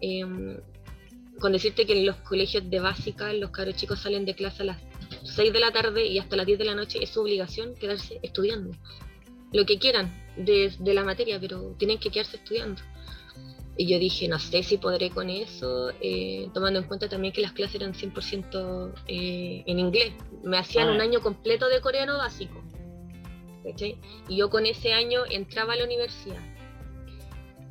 Em, 0.01 0.57
con 1.39 1.51
decirte 1.51 1.85
que 1.85 1.93
en 1.93 2.05
los 2.05 2.15
colegios 2.17 2.69
de 2.69 2.79
básica 2.79 3.31
los 3.33 3.51
caros 3.51 3.75
chicos 3.75 3.99
salen 4.01 4.25
de 4.25 4.33
clase 4.33 4.63
a 4.63 4.65
las 4.65 4.77
6 5.23 5.53
de 5.53 5.59
la 5.59 5.71
tarde 5.71 6.05
y 6.05 6.17
hasta 6.19 6.35
las 6.35 6.45
10 6.45 6.59
de 6.59 6.65
la 6.65 6.75
noche 6.75 6.99
es 7.01 7.09
su 7.09 7.21
obligación 7.21 7.75
quedarse 7.75 8.19
estudiando. 8.23 8.75
Lo 9.51 9.65
que 9.65 9.79
quieran 9.79 10.13
de 10.35 10.93
la 10.93 11.03
materia, 11.03 11.39
pero 11.39 11.75
tienen 11.77 11.99
que 11.99 12.09
quedarse 12.09 12.37
estudiando. 12.37 12.81
Y 13.77 13.87
yo 13.87 13.99
dije, 13.99 14.27
no 14.27 14.39
sé 14.39 14.63
si 14.63 14.77
podré 14.77 15.11
con 15.11 15.29
eso, 15.29 15.91
eh, 16.01 16.49
tomando 16.53 16.79
en 16.79 16.85
cuenta 16.85 17.07
también 17.07 17.31
que 17.31 17.41
las 17.41 17.51
clases 17.51 17.75
eran 17.75 17.93
100% 17.93 18.93
eh, 19.07 19.63
en 19.65 19.79
inglés. 19.79 20.13
Me 20.43 20.57
hacían 20.57 20.89
un 20.89 20.99
ah. 20.99 21.03
año 21.03 21.21
completo 21.21 21.69
de 21.69 21.79
coreano 21.79 22.17
básico. 22.17 22.63
Y 24.27 24.35
yo 24.35 24.49
con 24.49 24.65
ese 24.65 24.93
año 24.93 25.23
entraba 25.29 25.73
a 25.73 25.75
la 25.75 25.83
universidad. 25.83 26.41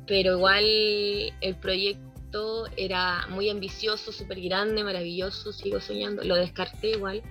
Pero 0.05 0.37
igual 0.37 0.63
el 0.65 1.55
proyecto 1.59 2.65
era 2.77 3.27
muy 3.29 3.49
ambicioso, 3.49 4.11
súper 4.11 4.39
grande, 4.41 4.83
maravilloso, 4.83 5.51
sigo 5.51 5.79
soñando, 5.79 6.23
lo 6.23 6.35
descarté 6.35 6.91
igual. 6.91 7.21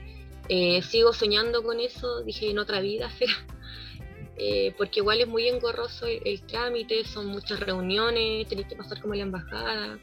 Eh, 0.49 0.83
sigo 0.83 1.12
soñando 1.12 1.62
con 1.62 1.81
eso, 1.81 2.22
dije 2.22 2.51
en 2.51 2.59
otra 2.59 2.81
vida, 2.81 3.11
eh, 4.39 4.74
porque 4.76 5.01
igual 5.01 5.20
es 5.20 5.28
muy 5.28 5.49
engorroso 5.49 6.07
el, 6.07 6.41
trámite, 6.43 7.05
son 7.05 7.26
muchas 7.28 7.61
reuniones, 7.61 8.47
tenéis 8.49 8.68
que 8.68 8.76
pasar 8.76 9.01
como 9.01 9.14
la 9.14 9.22
embajada. 9.22 9.99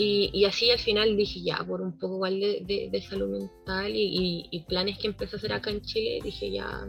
Y, 0.00 0.44
así 0.44 0.70
al 0.70 0.78
final 0.78 1.16
dije, 1.16 1.40
ya, 1.42 1.58
por 1.64 1.80
un 1.80 1.98
poco 1.98 2.14
igual 2.16 2.38
de, 2.38 3.04
salud 3.08 3.30
mental 3.30 3.90
y, 3.92 4.64
planes 4.68 4.96
que 4.98 5.08
empecé 5.08 5.34
a 5.34 5.38
hacer 5.38 5.52
acá 5.52 5.70
en 5.70 5.82
Chile, 5.82 6.20
dije, 6.22 6.52
ya, 6.52 6.86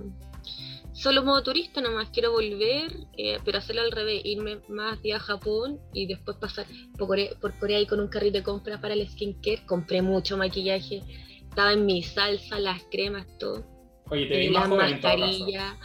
solo 0.93 1.23
modo 1.23 1.41
turista 1.41 1.81
nomás, 1.81 2.09
quiero 2.11 2.31
volver, 2.33 2.91
eh, 3.17 3.39
pero 3.43 3.57
hacerlo 3.57 3.81
al 3.81 3.91
revés, 3.91 4.21
irme 4.25 4.59
más 4.67 5.01
día 5.01 5.15
a 5.15 5.19
Japón 5.19 5.79
y 5.91 6.05
después 6.05 6.37
pasar 6.37 6.67
por 6.99 7.07
Corea, 7.07 7.31
por 7.41 7.57
Corea 7.57 7.79
y 7.79 7.87
con 7.87 7.99
un 7.99 8.09
carrito 8.09 8.37
de 8.37 8.43
compra 8.43 8.79
para 8.79 8.93
el 8.93 9.09
skincare. 9.09 9.65
Compré 9.65 10.03
mucho 10.03 10.37
maquillaje, 10.37 11.01
estaba 11.49 11.73
en 11.73 11.87
mi 11.87 12.03
salsa, 12.03 12.59
las 12.59 12.83
cremas, 12.91 13.25
todo 13.39 13.78
Oye, 14.09 14.25
te 14.25 14.37
vi 14.37 14.49
más 14.49 14.69
mascarilla, 14.69 15.77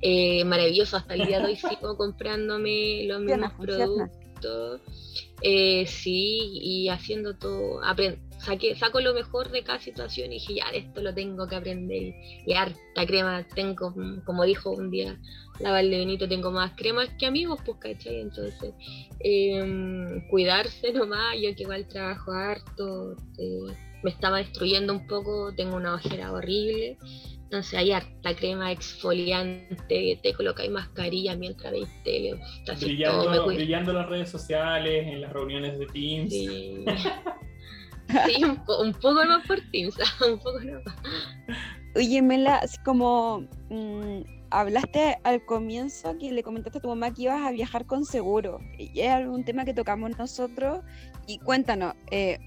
eh, 0.00 0.44
maravilloso. 0.44 0.96
Hasta 0.96 1.14
el 1.14 1.26
día 1.26 1.40
de 1.40 1.46
hoy 1.46 1.56
sigo 1.56 1.96
comprándome 1.96 3.04
los 3.04 3.20
mismos 3.20 3.52
productos. 3.52 4.80
Eh, 5.42 5.86
sí, 5.86 6.50
y 6.54 6.88
haciendo 6.88 7.36
todo. 7.36 7.80
Saqué, 8.38 8.76
saco 8.76 9.00
lo 9.00 9.14
mejor 9.14 9.50
de 9.50 9.64
cada 9.64 9.80
situación 9.80 10.28
y 10.30 10.34
dije, 10.34 10.54
ya, 10.54 10.66
esto 10.72 11.02
lo 11.02 11.12
tengo 11.12 11.48
que 11.48 11.56
aprender. 11.56 12.14
Y 12.46 12.52
harta 12.52 13.06
crema, 13.06 13.44
tengo, 13.54 13.94
como 14.24 14.44
dijo 14.44 14.70
un 14.70 14.90
día 14.90 15.18
la 15.58 15.72
Valde 15.72 15.98
Benito, 15.98 16.28
tengo 16.28 16.52
más 16.52 16.72
cremas 16.76 17.08
que 17.18 17.26
amigos, 17.26 17.60
pues, 17.64 17.78
¿cachai? 17.78 18.20
Entonces, 18.20 18.74
em, 19.20 20.26
cuidarse 20.28 20.92
nomás, 20.92 21.36
yo 21.40 21.54
que 21.56 21.64
igual 21.64 21.88
trabajo 21.88 22.30
harto, 22.30 23.16
eh, 23.38 23.74
me 24.04 24.10
estaba 24.10 24.38
destruyendo 24.38 24.92
un 24.92 25.08
poco, 25.08 25.52
tengo 25.56 25.74
una 25.76 25.94
ojera 25.94 26.32
horrible 26.32 26.96
Entonces 27.48 27.78
hay 27.78 27.92
harta 27.92 28.36
crema 28.36 28.70
exfoliante, 28.70 30.20
te 30.22 30.34
colocáis 30.34 30.70
mascarilla 30.70 31.34
mientras 31.34 31.72
veis 31.72 31.88
tele. 32.04 32.38
Brillando, 32.78 33.46
brillando 33.46 33.92
las 33.94 34.06
redes 34.06 34.28
sociales, 34.28 35.06
en 35.06 35.22
las 35.22 35.32
reuniones 35.32 35.78
de 35.78 35.86
Teams. 35.86 36.30
Sí, 36.30 36.84
sí 38.26 38.44
un, 38.44 38.92
poco 38.92 39.14
más 39.14 39.46
por 39.46 39.58
Teams, 39.72 39.96
un 40.30 40.38
poco 40.38 40.58
más. 40.60 40.94
Oye, 41.96 42.20
Mela, 42.20 42.60
como 42.84 43.48
mm, 43.70 44.20
hablaste 44.50 45.16
al 45.24 45.42
comienzo 45.46 46.18
que 46.18 46.30
le 46.30 46.42
comentaste 46.42 46.80
a 46.80 46.82
tu 46.82 46.88
mamá 46.88 47.14
que 47.14 47.22
ibas 47.22 47.46
a 47.46 47.50
viajar 47.50 47.86
con 47.86 48.04
seguro. 48.04 48.60
Y 48.76 49.00
es 49.00 49.08
algún 49.08 49.42
tema 49.46 49.64
que 49.64 49.72
tocamos 49.72 50.18
nosotros. 50.18 50.80
Y 51.26 51.38
cuéntanos, 51.38 51.94
eh, 52.10 52.38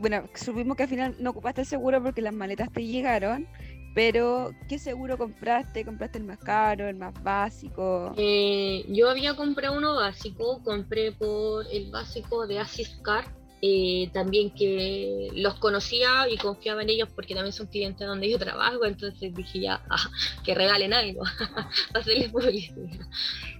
bueno, 0.00 0.24
supimos 0.34 0.76
que 0.76 0.82
al 0.82 0.88
final 0.88 1.16
no 1.18 1.30
ocupaste 1.30 1.62
el 1.62 1.66
seguro 1.66 2.02
porque 2.02 2.20
las 2.20 2.34
maletas 2.34 2.70
te 2.72 2.84
llegaron, 2.84 3.46
pero 3.94 4.52
¿qué 4.68 4.78
seguro 4.78 5.16
compraste? 5.16 5.84
¿Compraste 5.84 6.18
el 6.18 6.24
más 6.24 6.38
caro, 6.38 6.88
el 6.88 6.96
más 6.96 7.14
básico? 7.22 8.12
Eh, 8.16 8.84
yo 8.88 9.08
había 9.08 9.34
comprado 9.36 9.78
uno 9.78 9.94
básico, 9.94 10.60
compré 10.64 11.12
por 11.12 11.64
el 11.72 11.90
básico 11.90 12.46
de 12.46 12.58
Asiscar, 12.58 13.24
eh, 13.62 14.10
también 14.12 14.50
que 14.50 15.28
los 15.36 15.54
conocía 15.54 16.28
y 16.28 16.36
confiaba 16.36 16.82
en 16.82 16.90
ellos 16.90 17.08
porque 17.14 17.34
también 17.34 17.52
son 17.52 17.68
clientes 17.68 18.06
donde 18.06 18.28
yo 18.28 18.38
trabajo, 18.38 18.84
entonces 18.84 19.32
dije 19.32 19.60
ya, 19.60 19.80
ah, 19.90 20.10
que 20.44 20.54
regalen 20.54 20.92
algo, 20.92 21.22
hacerles 21.94 22.30
publicidad. 22.30 23.06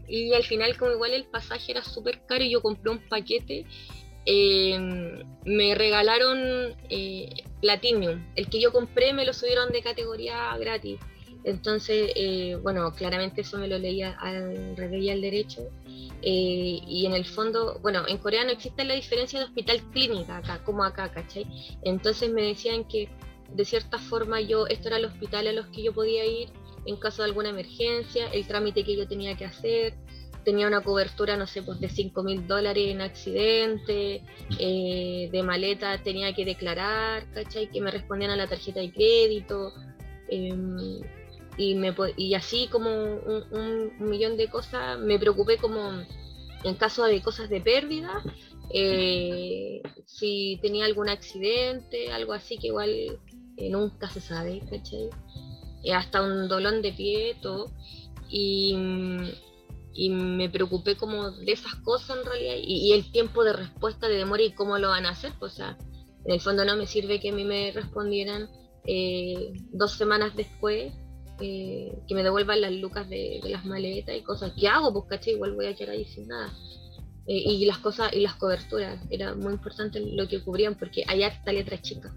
Y 0.08 0.34
al 0.34 0.42
final 0.42 0.76
como 0.76 0.92
igual 0.92 1.12
el 1.12 1.24
pasaje 1.24 1.72
era 1.72 1.82
súper 1.82 2.20
caro 2.26 2.44
yo 2.44 2.60
compré 2.60 2.90
un 2.90 2.98
paquete 3.08 3.64
eh, 4.26 5.24
me 5.44 5.74
regalaron 5.74 6.74
eh, 6.88 7.30
Platinum. 7.60 8.24
El 8.34 8.48
que 8.48 8.60
yo 8.60 8.72
compré 8.72 9.12
me 9.12 9.24
lo 9.24 9.32
subieron 9.32 9.70
de 9.72 9.82
categoría 9.82 10.56
gratis. 10.58 10.98
Entonces, 11.44 12.10
eh, 12.16 12.58
bueno, 12.62 12.90
claramente 12.92 13.42
eso 13.42 13.58
me 13.58 13.68
lo 13.68 13.78
leía 13.78 14.16
al 14.18 14.76
revés 14.76 15.02
y 15.02 15.10
al 15.10 15.20
derecho. 15.20 15.68
y 16.22 17.04
en 17.06 17.12
el 17.12 17.26
fondo, 17.26 17.78
bueno, 17.82 18.04
en 18.08 18.16
Corea 18.16 18.44
no 18.44 18.50
existe 18.50 18.82
la 18.84 18.94
diferencia 18.94 19.38
de 19.38 19.44
hospital 19.44 19.82
clínica 19.92 20.38
acá, 20.38 20.64
como 20.64 20.82
acá, 20.82 21.12
¿cachai? 21.12 21.46
Entonces 21.82 22.30
me 22.30 22.42
decían 22.42 22.84
que 22.84 23.10
de 23.52 23.64
cierta 23.66 23.98
forma 23.98 24.40
yo, 24.40 24.66
esto 24.66 24.88
era 24.88 24.96
el 24.96 25.04
hospital 25.04 25.46
a 25.48 25.52
los 25.52 25.66
que 25.66 25.82
yo 25.82 25.92
podía 25.92 26.24
ir 26.24 26.48
en 26.86 26.96
caso 26.96 27.22
de 27.22 27.28
alguna 27.28 27.50
emergencia, 27.50 28.26
el 28.28 28.46
trámite 28.46 28.84
que 28.84 28.96
yo 28.96 29.08
tenía 29.08 29.36
que 29.36 29.44
hacer, 29.44 29.94
tenía 30.44 30.66
una 30.66 30.82
cobertura, 30.82 31.36
no 31.36 31.46
sé, 31.46 31.62
pues 31.62 31.80
de 31.80 31.88
5 31.88 32.22
mil 32.22 32.46
dólares 32.46 32.88
en 32.88 33.00
accidente, 33.00 34.22
eh, 34.58 35.28
de 35.32 35.42
maleta 35.42 36.02
tenía 36.02 36.34
que 36.34 36.44
declarar, 36.44 37.26
¿cachai? 37.32 37.70
Que 37.70 37.80
me 37.80 37.90
respondían 37.90 38.30
a 38.30 38.36
la 38.36 38.46
tarjeta 38.46 38.80
de 38.80 38.92
crédito. 38.92 39.72
Em, 40.28 41.00
y, 41.56 41.74
me, 41.74 41.94
y 42.16 42.34
así 42.34 42.68
como 42.70 42.90
un, 42.90 43.92
millón 43.98 44.36
de 44.36 44.48
cosas, 44.48 44.98
me 44.98 45.18
preocupé 45.18 45.56
como 45.56 46.02
en 46.64 46.74
caso 46.74 47.04
de 47.04 47.22
cosas 47.22 47.48
de 47.48 47.60
pérdida, 47.60 48.22
eh, 48.72 49.82
si 50.06 50.58
tenía 50.62 50.84
algún 50.86 51.08
accidente, 51.08 52.10
algo 52.12 52.32
así 52.32 52.58
que 52.58 52.68
igual 52.68 52.90
eh, 52.90 53.70
nunca 53.70 54.08
se 54.08 54.20
sabe, 54.20 54.60
¿cachai? 54.70 55.10
hasta 55.92 56.22
un 56.22 56.48
dolón 56.48 56.80
de 56.80 56.92
pie, 56.92 57.36
todo. 57.42 57.70
Y, 58.30 58.74
y 59.94 60.10
me 60.10 60.50
preocupé 60.50 60.96
como 60.96 61.30
de 61.30 61.52
esas 61.52 61.76
cosas 61.76 62.18
en 62.18 62.26
realidad 62.26 62.54
y, 62.60 62.92
el 62.92 63.10
tiempo 63.12 63.44
de 63.44 63.52
respuesta 63.52 64.08
de 64.08 64.16
demora 64.16 64.42
y 64.42 64.52
cómo 64.52 64.76
lo 64.78 64.88
van 64.88 65.06
a 65.06 65.10
hacer. 65.10 65.32
Pues, 65.38 65.52
o 65.52 65.56
sea, 65.56 65.78
en 66.24 66.32
el 66.32 66.40
fondo 66.40 66.64
no 66.64 66.76
me 66.76 66.86
sirve 66.86 67.20
que 67.20 67.30
a 67.30 67.32
mí 67.32 67.44
me 67.44 67.70
respondieran 67.72 68.50
eh, 68.86 69.52
dos 69.72 69.92
semanas 69.92 70.34
después 70.34 70.92
eh, 71.40 71.96
que 72.06 72.14
me 72.14 72.22
devuelvan 72.22 72.60
las 72.60 72.72
lucas 72.72 73.08
de, 73.08 73.40
las 73.44 73.64
maletas 73.64 74.16
y 74.16 74.22
cosas. 74.22 74.52
¿Qué 74.58 74.68
hago? 74.68 74.92
Pues 74.92 75.06
caché, 75.08 75.32
igual 75.32 75.54
voy 75.54 75.66
a 75.66 75.74
quedar 75.74 75.94
ahí 75.94 76.04
sin 76.04 76.26
nada. 76.26 76.52
Eh, 77.26 77.38
y 77.38 77.64
las 77.64 77.78
cosas 77.78 78.12
y 78.12 78.20
las 78.20 78.34
coberturas, 78.34 79.00
era 79.10 79.34
muy 79.34 79.54
importante 79.54 80.00
lo 80.00 80.28
que 80.28 80.42
cubrían 80.42 80.76
porque 80.76 81.04
hay 81.06 81.22
harta 81.22 81.52
letra 81.52 81.80
chica. 81.80 82.14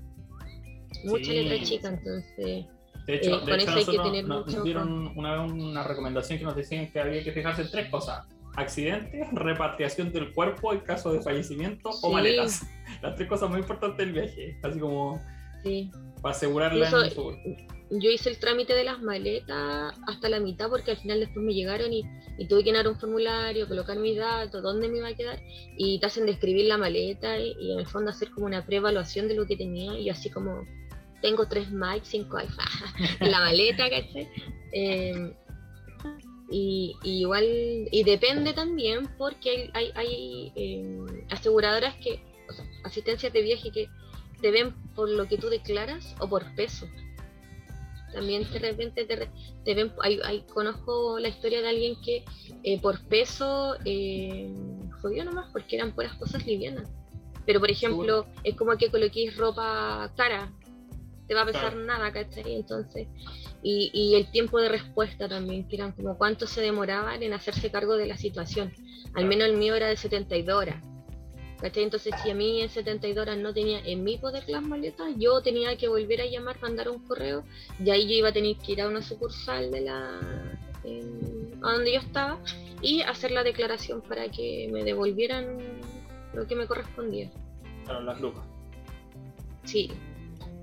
Mucha 1.05 1.31
letra 1.31 1.63
chica, 1.63 1.89
entonces 1.89 2.65
de 3.07 3.15
hecho, 3.15 3.41
eh, 3.41 3.45
de 3.45 3.79
hecho 3.79 4.23
nos, 4.27 4.63
dieron 4.63 5.13
una 5.15 5.41
vez 5.41 5.51
una 5.51 5.81
recomendación 5.83 6.39
que 6.39 6.45
nos 6.45 6.57
decían 6.57 6.91
que 6.91 6.99
había 6.99 7.23
que 7.23 7.31
fijarse 7.31 7.61
en 7.61 7.71
tres 7.71 7.89
cosas. 7.89 8.27
Accidentes, 8.57 9.27
repatriación 9.31 10.11
del 10.11 10.33
cuerpo 10.33 10.73
en 10.73 10.79
caso 10.79 11.13
de 11.13 11.21
fallecimiento 11.21 11.89
o 12.01 12.11
maletas. 12.11 12.67
Las 13.01 13.15
tres 13.15 13.29
cosas 13.29 13.49
muy 13.49 13.59
importantes 13.59 13.97
del 13.97 14.11
viaje. 14.11 14.59
Así 14.61 14.79
como 14.79 15.21
para 16.21 16.35
asegurarla 16.35 16.89
Yo 17.89 18.09
hice 18.09 18.29
el 18.29 18.39
trámite 18.39 18.73
de 18.73 18.83
las 18.83 19.01
maletas 19.01 19.97
hasta 20.07 20.29
la 20.29 20.39
mitad 20.39 20.69
porque 20.69 20.91
al 20.91 20.97
final 20.97 21.19
después 21.19 21.45
me 21.45 21.53
llegaron 21.53 21.93
y, 21.93 22.03
tuve 22.47 22.59
que 22.59 22.71
llenar 22.71 22.87
un 22.87 22.99
formulario, 22.99 23.67
colocar 23.67 23.97
mis 23.97 24.17
datos, 24.17 24.61
dónde 24.61 24.89
me 24.89 24.97
iba 24.97 25.07
a 25.07 25.15
quedar 25.15 25.39
y 25.77 25.99
te 25.99 26.05
hacen 26.05 26.25
describir 26.25 26.65
la 26.65 26.77
maleta 26.77 27.37
y, 27.39 27.53
y 27.59 27.73
en 27.73 27.79
el 27.79 27.87
fondo 27.87 28.11
hacer 28.11 28.31
como 28.31 28.47
una 28.47 28.65
preevaluación 28.65 29.27
de 29.27 29.35
lo 29.35 29.45
que 29.45 29.55
tenía 29.55 29.97
y 29.97 30.09
así 30.09 30.29
como 30.29 30.65
tengo 31.21 31.47
tres 31.47 31.71
mics, 31.71 32.07
cinco 32.07 32.37
iPhones 32.37 32.71
en 33.19 33.31
la 33.31 33.39
maleta, 33.39 33.89
¿cachai? 33.89 34.27
Em, 34.71 35.33
y, 36.49 36.95
igual, 37.03 37.45
y 37.91 38.03
depende 38.03 38.53
también 38.53 39.07
porque 39.17 39.69
hay, 39.73 39.91
hay, 39.95 40.51
em, 40.55 41.05
aseguradoras 41.29 41.95
que, 41.95 42.21
o 42.49 42.53
sea, 42.53 42.65
asistencias 42.83 43.33
de 43.33 43.41
viaje 43.41 43.71
que 43.71 43.89
te 44.41 44.51
ven 44.51 44.73
por 44.95 45.09
lo 45.09 45.27
que 45.27 45.37
tú 45.37 45.49
declaras 45.49 46.15
o 46.19 46.29
por 46.29 46.43
peso. 46.55 46.87
También 48.13 48.49
de 48.51 48.59
repente 48.59 49.05
te, 49.05 49.73
ven, 49.73 49.91
hay, 50.01 50.41
conozco 50.53 51.19
la 51.19 51.27
historia 51.27 51.61
de 51.61 51.69
alguien 51.69 52.01
que 52.01 52.23
eh, 52.63 52.79
por 52.81 53.01
peso 53.07 53.75
eh, 53.83 54.49
jodió 55.01 55.25
nomás 55.25 55.51
porque 55.51 55.75
eran 55.75 55.91
puras 55.91 56.13
cosas 56.15 56.45
livianas. 56.45 56.89
Pero 57.45 57.59
por 57.59 57.69
ejemplo, 57.69 58.25
es 58.43 58.55
como 58.55 58.77
que 58.77 58.89
coloquéis 58.89 59.35
ropa 59.37 60.11
cara, 60.15 60.51
te 61.27 61.33
va 61.33 61.41
a 61.41 61.45
pesar 61.45 61.75
nada, 61.75 62.11
¿cachai? 62.11 62.55
Entonces, 62.55 63.07
y, 63.61 63.91
y, 63.93 64.15
el 64.15 64.31
tiempo 64.31 64.59
de 64.59 64.69
respuesta 64.69 65.27
también, 65.27 65.67
que 65.67 65.75
eran 65.75 65.91
como 65.91 66.17
cuánto 66.17 66.47
se 66.47 66.61
demoraban 66.61 67.21
en 67.21 67.33
hacerse 67.33 67.69
cargo 67.69 67.97
de 67.97 68.07
la 68.07 68.17
situación. 68.17 68.73
Al 69.13 69.25
menos 69.25 69.47
el 69.47 69.57
mío 69.57 69.75
era 69.75 69.87
de 69.87 69.97
72 69.97 70.55
horas. 70.55 70.83
¿Cachai? 71.59 71.83
Entonces, 71.83 72.13
si 72.21 72.29
a 72.29 72.35
mí 72.35 72.61
en 72.61 72.69
72 72.69 73.23
horas 73.23 73.37
no 73.37 73.51
tenía 73.53 73.79
en 73.79 74.03
mi 74.03 74.17
poder 74.17 74.47
las 74.47 74.61
maletas, 74.61 75.13
yo 75.17 75.41
tenía 75.41 75.75
que 75.75 75.87
volver 75.87 76.21
a 76.21 76.25
llamar, 76.27 76.61
mandar 76.61 76.87
un 76.89 76.99
correo, 76.99 77.43
y 77.83 77.89
ahí 77.89 78.07
yo 78.07 78.13
iba 78.13 78.29
a 78.29 78.33
tener 78.33 78.55
que 78.57 78.73
ir 78.73 78.81
a 78.81 78.87
una 78.87 79.01
sucursal 79.01 79.71
de 79.71 79.81
la. 79.81 80.19
a 81.63 81.71
donde 81.73 81.93
yo 81.93 81.99
estaba, 81.99 82.39
y 82.81 83.01
hacer 83.01 83.31
la 83.31 83.43
declaración 83.43 84.01
para 84.01 84.29
que 84.29 84.69
me 84.71 84.83
devolvieran 84.83 85.57
lo 86.33 86.45
que 86.45 86.55
me 86.55 86.67
correspondía. 86.67 87.31
Las 87.87 88.21
lucas. 88.21 88.43
Sí, 89.63 89.89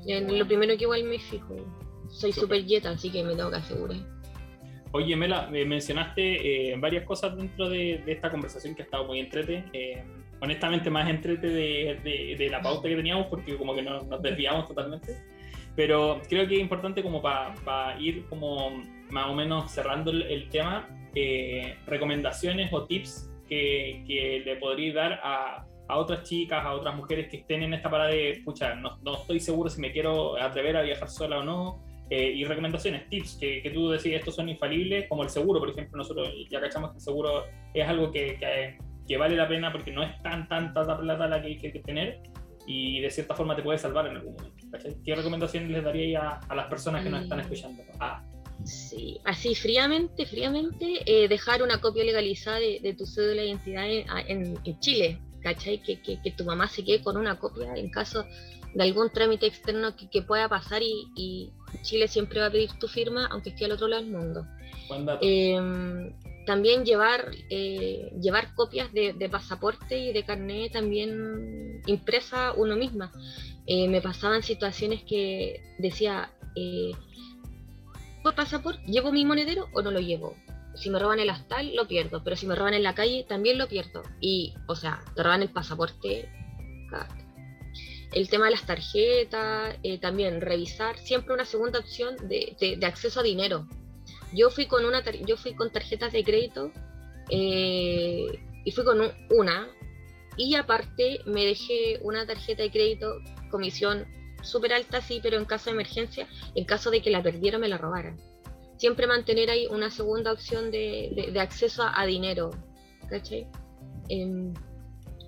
lo 0.07 0.47
primero 0.47 0.77
que 0.77 0.85
igual 0.85 1.05
me 1.05 1.19
fijo. 1.19 1.57
Soy 2.09 2.33
súper 2.33 2.65
yeta, 2.65 2.91
así 2.91 3.11
que 3.11 3.23
me 3.23 3.35
tengo 3.35 3.51
que 3.51 3.57
asegurar. 3.57 3.99
Oye, 4.93 5.17
Mela, 5.17 5.49
mencionaste 5.51 6.71
eh, 6.71 6.77
varias 6.77 7.05
cosas 7.05 7.37
dentro 7.37 7.69
de, 7.69 8.05
esta 8.07 8.31
conversación 8.31 8.77
que 8.77 8.83
ha 8.83 8.85
estado 8.85 9.05
muy 9.07 9.19
entrete. 9.19 9.65
Eh, 9.73 10.05
honestamente, 10.41 10.89
más 10.89 11.11
entrete 11.11 11.49
de, 11.49 12.37
de, 12.39 12.49
la 12.49 12.63
pauta 12.63 12.89
que 12.89 12.95
teníamos, 12.95 13.27
porque 13.27 13.57
como 13.57 13.75
que 13.75 13.83
nos, 13.83 14.09
desviamos 14.23 14.69
totalmente. 14.69 15.17
Pero 15.75 16.21
creo 16.29 16.47
que 16.47 16.55
es 16.55 16.61
importante 16.61 17.03
como 17.03 17.21
para 17.21 17.99
ir 17.99 18.25
como 18.27 18.71
más 19.11 19.27
o 19.27 19.35
menos 19.35 19.73
cerrando 19.73 20.13
el, 20.13 20.49
tema, 20.51 20.89
eh, 21.17 21.77
recomendaciones 21.87 22.73
o 22.73 22.85
tips 22.85 23.33
que, 23.49 24.05
que 24.07 24.43
le 24.45 24.57
podría 24.57 24.95
dar 24.95 25.21
a, 25.25 25.67
a 25.89 25.99
otras 25.99 26.23
chicas, 26.23 26.65
a 26.65 26.73
otras 26.73 26.97
mujeres 26.97 27.29
que 27.29 27.39
estén 27.39 27.63
en 27.63 27.75
esta 27.75 27.91
parada 27.91 28.11
de, 28.11 28.41
pucha, 28.45 28.75
no, 28.75 28.99
no 29.03 29.17
estoy 29.17 29.41
seguro 29.41 29.69
si 29.69 29.81
me 29.81 29.93
quiero 29.93 30.37
atrever 30.41 30.77
a 30.77 30.83
viajar 30.83 31.09
sola 31.09 31.39
o 31.39 31.45
no, 31.45 31.83
eh, 32.11 32.33
y 32.35 32.45
recomendaciones, 32.45 33.09
tips 33.09 33.39
que, 33.41 33.63
que, 33.63 33.71
tú 33.71 33.91
decís, 33.91 34.13
estos 34.13 34.35
son 34.35 34.49
infalibles, 34.49 35.09
como 35.09 35.23
el 35.23 35.31
seguro, 35.31 35.59
por 35.59 35.71
ejemplo, 35.71 35.97
nosotros 35.97 36.29
ya 36.51 36.61
cachamos 36.61 36.91
que 36.91 36.99
el 36.99 37.03
seguro 37.03 37.45
es 37.73 37.89
algo 37.89 38.11
que, 38.11 38.39
que, 39.07 39.17
vale 39.17 39.37
la 39.37 39.49
pena 39.49 39.73
porque 39.73 39.93
no 39.93 40.03
es 40.03 40.23
tan 40.23 40.47
tanta 40.49 40.83
la 40.85 40.99
plata 40.99 41.29
la 41.29 41.41
que 41.41 41.49
hay 41.49 41.59
que 41.59 41.81
tener 41.81 42.21
y 42.67 43.01
de 43.01 43.11
cierta 43.11 43.35
forma 43.35 43.57
te 43.57 43.63
puede 43.63 43.79
salvar 43.79 44.07
en 44.07 44.17
algún 44.17 44.35
momento. 44.35 44.67
¿Qué 45.05 45.15
recomendaciones 45.15 45.71
les 45.71 45.85
daría 45.85 46.21
a, 46.21 46.41
a 46.49 46.55
las 46.55 46.67
personas 46.67 47.03
que 47.03 47.11
nos 47.11 47.23
están 47.23 47.39
mm. 47.39 47.43
escuchando? 47.43 47.83
Ah. 48.01 48.23
Sí, 48.65 49.19
así 49.25 49.55
fríamente, 49.55 50.27
fríamente, 50.27 51.01
eh, 51.07 51.29
dejar 51.29 51.63
una 51.63 51.81
copia 51.81 52.05
legalizada 52.05 52.61
de, 52.61 52.81
de 52.83 52.95
tu 52.95 53.07
cédula 53.07 53.43
de 53.43 53.49
identidad 53.49 53.87
en, 54.29 54.59
en 54.65 54.79
Chile, 54.81 55.21
¿cachai? 55.45 55.79
Que, 55.79 56.01
que, 56.01 56.31
tu 56.33 56.45
mamá 56.45 56.67
se 56.69 56.85
quede 56.85 57.03
con 57.03 57.17
una 57.17 57.39
copia 57.39 57.75
en 57.77 57.91
caso 57.91 58.25
de 58.75 58.83
algún 58.83 59.11
trámite 59.11 59.47
externo 59.47 59.95
que, 59.95 60.23
pueda 60.23 60.49
pasar 60.49 60.83
y, 60.83 61.53
Chile 61.83 62.09
siempre 62.09 62.41
va 62.41 62.47
a 62.47 62.51
pedir 62.51 62.71
tu 62.79 62.89
firma 62.89 63.27
aunque 63.27 63.51
esté 63.51 63.67
al 63.67 63.73
otro 63.73 63.89
lado 63.89 64.03
del 64.03 64.13
mundo. 64.13 64.47
Em, 65.21 66.13
también 66.47 66.85
llevar, 66.85 67.31
eh, 67.51 68.13
llevar 68.21 68.55
copias 68.55 68.93
de, 68.93 69.29
pasaporte 69.31 69.99
y 69.99 70.13
de 70.13 70.25
carnet 70.25 70.73
también 70.73 71.83
impresa 71.87 72.53
uno 72.57 72.77
misma. 72.77 73.13
Eh, 73.67 73.89
me 73.89 74.01
pasaban 74.01 74.43
situaciones 74.43 75.03
que 75.05 75.63
decía, 75.79 76.31
eh, 76.55 76.93
pasaporte, 78.37 78.83
¿llevo 78.87 79.13
mi 79.13 79.25
monedero 79.25 79.69
o 79.75 79.83
no 79.83 79.91
lo 79.91 80.01
llevo? 80.01 80.37
Si 80.75 80.91
me 80.91 80.99
roban 80.99 81.21
el 81.21 81.31
hostal, 81.31 81.75
lo 81.75 81.87
pierdo, 81.87 82.23
pero 82.25 82.37
si 82.37 82.47
me 82.47 82.55
roban 82.55 82.75
en 82.75 82.83
la 82.83 82.95
calle, 82.95 83.25
también 83.29 83.59
lo 83.59 83.69
pierdo. 83.69 84.03
Y, 84.21 84.55
o 84.67 84.75
sea, 84.75 85.01
te 85.15 85.23
roban 85.23 85.43
el 85.43 85.51
pasaporte, 85.51 86.29
el 88.13 88.29
tema 88.29 88.47
de 88.47 88.53
las 88.53 88.65
tarjetas, 88.65 89.77
eh, 89.83 89.99
también 89.99 90.41
revisar 90.41 90.97
siempre 90.99 91.35
una 91.35 91.45
segunda 91.45 91.81
opción 91.81 92.17
de, 92.29 92.79
acceso 92.85 93.21
a 93.21 93.23
dinero. 93.23 93.69
Yo 94.33 94.51
fui 94.51 94.67
con 94.67 94.85
una 94.85 95.03
yo 95.27 95.37
fui 95.37 95.55
con 95.55 95.71
tarjetas 95.71 96.13
de 96.13 96.25
crédito 96.25 96.73
eh, 97.31 98.27
y 98.65 98.71
fui 98.73 98.85
con 98.85 99.01
una 99.31 99.69
y 100.37 100.55
aparte 100.57 101.21
me 101.27 101.45
dejé 101.45 102.01
una 102.03 102.27
tarjeta 102.27 102.63
de 102.63 102.71
crédito 102.71 103.21
comisión 103.51 104.07
súper 104.43 104.73
alta 104.73 105.01
sí, 105.01 105.21
pero 105.23 105.37
en 105.37 105.45
caso 105.45 105.67
de 105.67 105.73
emergencia, 105.73 106.29
en 106.55 106.65
caso 106.65 106.91
de 106.91 107.01
que 107.01 107.11
la 107.11 107.23
perdiera 107.23 107.59
me 107.59 107.69
la 107.69 107.79
robaran. 107.79 108.19
Siempre 108.77 109.07
mantener 109.07 109.51
ahí 109.51 109.67
una 109.71 109.91
segunda 109.91 110.33
opción 110.33 110.71
de, 110.71 111.31
de, 111.33 111.41
acceso 111.41 111.85
a, 111.85 112.05
dinero, 112.07 112.51
¿cachai? 113.09 113.47
Em, 114.09 114.53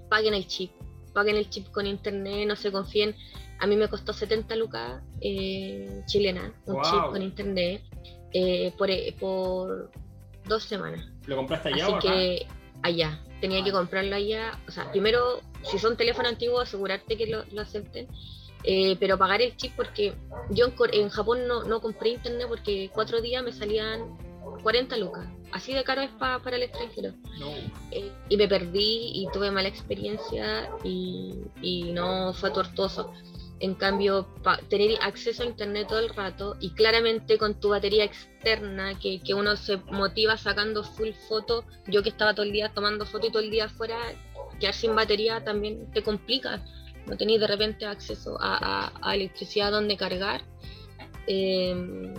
paguen 0.08 0.34
el 0.34 0.46
chip, 0.46 0.72
paguen 1.12 1.36
el 1.36 1.48
chip 1.48 1.70
con 1.70 1.86
internet, 1.86 2.46
no 2.46 2.56
se 2.56 2.72
confíen. 2.72 3.14
A 3.58 3.66
mí 3.66 3.76
me 3.76 3.88
costó 3.88 4.12
70 4.12 4.56
lucas 4.56 5.02
eh, 5.20 6.02
chilena, 6.06 6.52
un 6.66 6.82
chip 6.82 7.06
con 7.10 7.22
internet, 7.22 7.82
eh, 8.32 8.72
por, 8.76 8.90
eh, 8.90 9.14
por 9.18 9.90
dos 10.46 10.62
semanas. 10.64 11.06
¿Lo 11.26 11.36
compraste 11.36 11.70
allá 11.70 11.86
Así 11.86 12.06
que 12.06 12.46
allá, 12.82 13.20
tenía 13.40 13.62
que 13.64 13.72
comprarlo 13.72 14.14
allá. 14.14 14.58
O 14.68 14.70
sea, 14.70 14.90
primero, 14.90 15.40
si 15.62 15.78
son 15.78 15.96
teléfonos 15.96 16.32
antiguos, 16.32 16.68
asegurarte 16.68 17.16
que 17.16 17.26
lo, 17.26 17.44
lo 17.52 17.62
acepten. 17.62 18.08
Eh, 18.68 18.96
pero 18.98 19.16
pagar 19.16 19.40
el 19.40 19.56
chip 19.56 19.72
porque 19.76 20.12
yo 20.50 20.66
en, 20.92 21.08
Japón 21.08 21.46
no, 21.46 21.62
no, 21.62 21.80
compré 21.80 22.10
internet 22.10 22.46
porque 22.48 22.90
cuatro 22.92 23.20
días 23.20 23.42
me 23.44 23.52
salían 23.52 24.18
40 24.62 24.96
lucas. 24.96 25.24
Así 25.52 25.72
de 25.72 25.84
caro 25.84 26.02
es 26.02 26.10
para 26.10 26.56
el 26.56 26.64
extranjero. 26.64 27.12
Eh, 27.92 28.10
y 28.28 28.36
me 28.36 28.48
perdí 28.48 29.12
y 29.14 29.28
tuve 29.32 29.52
mala 29.52 29.68
experiencia 29.68 30.68
y, 30.82 31.34
y 31.62 31.92
no 31.92 32.32
fue 32.34 32.50
tortuoso. 32.50 33.12
En 33.60 33.74
cambio, 33.74 34.26
tener 34.68 34.98
acceso 35.00 35.42
a 35.42 35.46
internet 35.46 35.86
todo 35.88 36.00
el 36.00 36.10
rato 36.10 36.56
y 36.60 36.70
claramente 36.70 37.38
con 37.38 37.58
tu 37.58 37.70
batería 37.70 38.04
externa, 38.04 38.98
que, 38.98 39.22
que 39.22 39.32
uno 39.32 39.56
se 39.56 39.78
motiva 39.92 40.36
sacando 40.36 40.82
full 40.82 41.12
foto, 41.28 41.64
yo 41.86 42.02
que 42.02 42.10
estaba 42.10 42.34
todo 42.34 42.44
el 42.44 42.52
día 42.52 42.72
tomando 42.74 43.06
foto 43.06 43.28
y 43.28 43.30
todo 43.30 43.42
el 43.42 43.50
día 43.50 43.66
afuera, 43.66 43.96
quedar 44.60 44.74
sin 44.74 44.94
batería 44.94 45.42
también 45.42 45.90
te 45.92 46.02
complica 46.02 46.62
no 47.06 47.16
tenéis 47.16 47.40
de 47.40 47.46
repente 47.46 47.86
acceso 47.86 48.36
a, 48.40 49.14
electricidad 49.14 49.70
donde 49.70 49.96
cargar. 49.96 50.42
Em, 51.26 52.12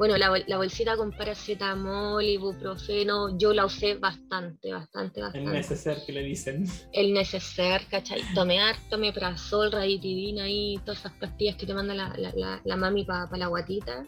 bueno, 0.00 0.16
la, 0.16 0.56
bolsita 0.56 0.96
con 0.96 1.12
paracetamol, 1.12 2.24
ibuprofeno, 2.24 3.36
yo 3.36 3.52
la 3.52 3.66
usé 3.66 3.96
bastante, 3.96 4.72
bastante, 4.72 5.20
bastante. 5.20 5.46
El 5.46 5.52
neceser 5.52 5.98
que 6.06 6.12
le 6.12 6.22
dicen. 6.22 6.64
El 6.92 7.12
neceser, 7.12 7.82
¿cachai? 7.90 8.22
Tomé 8.34 8.60
harto, 8.60 8.96
sol, 9.36 9.70
raditidina 9.70 10.48
y 10.48 10.78
todas 10.86 11.00
esas 11.00 11.12
pastillas 11.12 11.56
que 11.56 11.66
te 11.66 11.74
manda 11.74 11.94
la, 11.94 12.76
mami 12.78 13.04
para 13.04 13.36
la 13.36 13.48
guatita. 13.48 14.06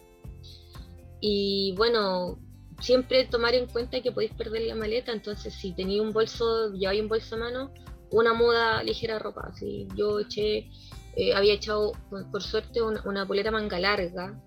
Y 1.20 1.74
bueno, 1.76 2.38
siempre 2.80 3.26
tomar 3.26 3.55
en 3.55 3.66
cuenta 3.66 4.00
que 4.00 4.12
podéis 4.12 4.32
perder 4.32 4.62
la 4.62 4.74
maleta, 4.74 5.12
entonces 5.12 5.53
si 5.53 5.74
tenéis 5.74 6.00
un 6.00 6.12
bolso, 6.12 6.72
hay 6.88 7.00
un 7.00 7.09
bolso 7.09 7.34
a 7.34 7.38
mano, 7.38 7.70
una 8.13 8.35
muda 8.35 8.83
ligera 8.83 9.15
de 9.15 9.21
ropa. 9.21 9.49
Así. 9.53 9.89
Yo 9.97 10.21
eché, 10.21 10.71
eh, 11.17 11.35
había 11.35 11.55
echado 11.55 11.93
por, 12.31 12.43
suerte 12.43 12.81
una, 12.83 13.27
polera 13.27 13.51
manga 13.51 13.79
larga, 13.79 14.39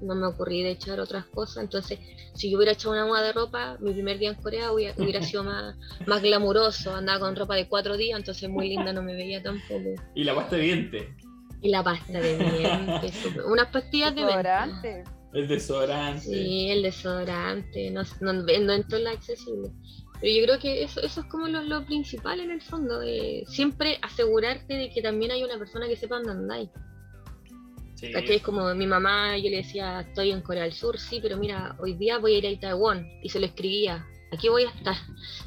no 0.00 0.14
me 0.14 0.26
ocurrí 0.26 0.62
de 0.62 0.72
echar 0.72 1.00
otras 1.00 1.24
cosas, 1.26 1.62
entonces 1.62 1.98
si 2.34 2.50
yo 2.50 2.58
hubiera 2.58 2.72
echado 2.72 2.92
una 2.92 3.06
muda 3.06 3.22
de 3.22 3.32
ropa, 3.32 3.78
mi 3.80 3.92
primer 3.92 4.18
día 4.18 4.30
en 4.30 4.34
Corea 4.34 4.72
hubiera, 4.72 5.22
sido 5.22 5.44
más, 5.44 5.76
más 6.06 6.20
glamuroso, 6.20 6.94
andaba 6.94 7.20
con 7.20 7.36
ropa 7.36 7.54
de 7.54 7.68
cuatro 7.68 7.96
días, 7.96 8.18
entonces 8.18 8.48
muy 8.48 8.68
linda 8.68 8.92
no 8.92 9.02
me 9.02 9.14
veía 9.14 9.42
tampoco. 9.42 9.94
¿Y 10.14 10.24
la 10.24 10.34
pasta 10.34 10.56
de 10.56 10.62
dientes? 10.62 11.06
Y 11.62 11.68
la 11.70 11.82
pasta 11.82 12.20
de 12.20 12.36
dientes, 12.36 13.26
unas 13.46 13.68
pastillas 13.68 14.14
de 14.14 14.22
desodorante. 14.22 15.04
El 15.32 15.48
desodorante. 15.48 16.20
Sí, 16.20 16.70
el 16.70 16.82
desodorante, 16.82 17.90
no, 17.90 18.02
no, 18.20 18.32
no 18.32 18.72
en 18.72 18.86
todo 18.86 19.00
lo 19.00 19.10
accesible. 19.10 19.70
Pero 20.24 20.36
yo 20.36 20.44
creo 20.46 20.58
que 20.58 20.82
eso, 20.82 21.02
eso 21.02 21.20
es 21.20 21.26
como 21.26 21.46
lo, 21.48 21.84
principal 21.84 22.40
en 22.40 22.50
el 22.50 22.62
fondo, 22.62 23.00
de 23.00 23.44
siempre 23.46 23.98
asegurarte 24.00 24.72
de 24.72 24.88
que 24.88 25.02
también 25.02 25.32
hay 25.32 25.44
una 25.44 25.58
persona 25.58 25.86
que 25.86 25.96
sepa 25.96 26.14
dónde 26.14 26.30
andáis. 26.30 26.70
Sí. 27.96 28.10
Es 28.14 28.40
como 28.40 28.74
mi 28.74 28.86
mamá, 28.86 29.36
yo 29.36 29.50
le 29.50 29.58
decía, 29.58 30.00
estoy 30.00 30.30
en 30.30 30.40
Corea 30.40 30.62
del 30.62 30.72
Sur, 30.72 30.98
sí, 30.98 31.20
pero 31.20 31.36
mira, 31.36 31.76
hoy 31.78 31.92
día 31.92 32.16
voy 32.16 32.36
a 32.36 32.38
ir 32.38 32.46
a 32.46 32.58
Taiwán, 32.58 33.06
y 33.22 33.28
se 33.28 33.38
lo 33.38 33.44
escribía, 33.44 34.06
aquí 34.32 34.48
voy 34.48 34.64
a 34.64 34.70
estar. 34.70 34.96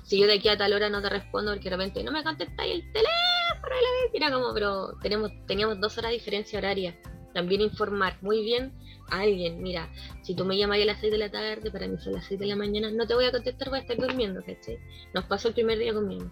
Si 0.03 0.19
yo 0.19 0.27
de 0.27 0.33
aquí 0.33 0.47
a 0.47 0.55
tal 0.55 0.73
hora 0.73 0.91
no 0.91 1.01
te 1.01 1.09
respondo 1.09 1.53
porque 1.53 1.71
de 1.71 1.75
repente 1.75 2.03
no 2.03 2.11
me 2.11 2.23
contestáis 2.23 2.75
el 2.75 2.81
teléfono, 2.93 3.75
era 4.13 4.31
como, 4.31 4.53
pero 4.53 4.89
tenemos, 5.01 5.31
teníamos 5.47 5.81
dos 5.81 5.97
horas 5.97 6.11
de 6.11 6.17
diferencia 6.17 6.59
horaria. 6.59 6.95
También 7.33 7.61
informar 7.61 8.17
muy 8.21 8.43
bien 8.43 8.73
alguien, 9.09 9.61
mira, 9.61 9.89
si 10.21 10.35
tú 10.35 10.45
me 10.45 10.57
llamas 10.57 10.79
a 10.81 10.85
las 10.85 10.99
6 10.99 11.11
de 11.11 11.17
la 11.17 11.31
tarde, 11.31 11.71
para 11.71 11.87
mí 11.87 11.97
son 11.97 12.13
las 12.13 12.25
6 12.25 12.39
de 12.39 12.45
la 12.45 12.55
mañana, 12.55 12.91
no 12.91 13.07
te 13.07 13.13
voy 13.13 13.25
a 13.25 13.31
contestar, 13.31 13.69
voy 13.69 13.79
a 13.79 13.81
estar 13.81 13.97
durmiendo, 13.97 14.41
¿cachai? 14.45 14.77
Nos 15.13 15.25
pasó 15.25 15.47
el 15.47 15.53
primer 15.53 15.79
día 15.79 15.93
conmigo. 15.93 16.31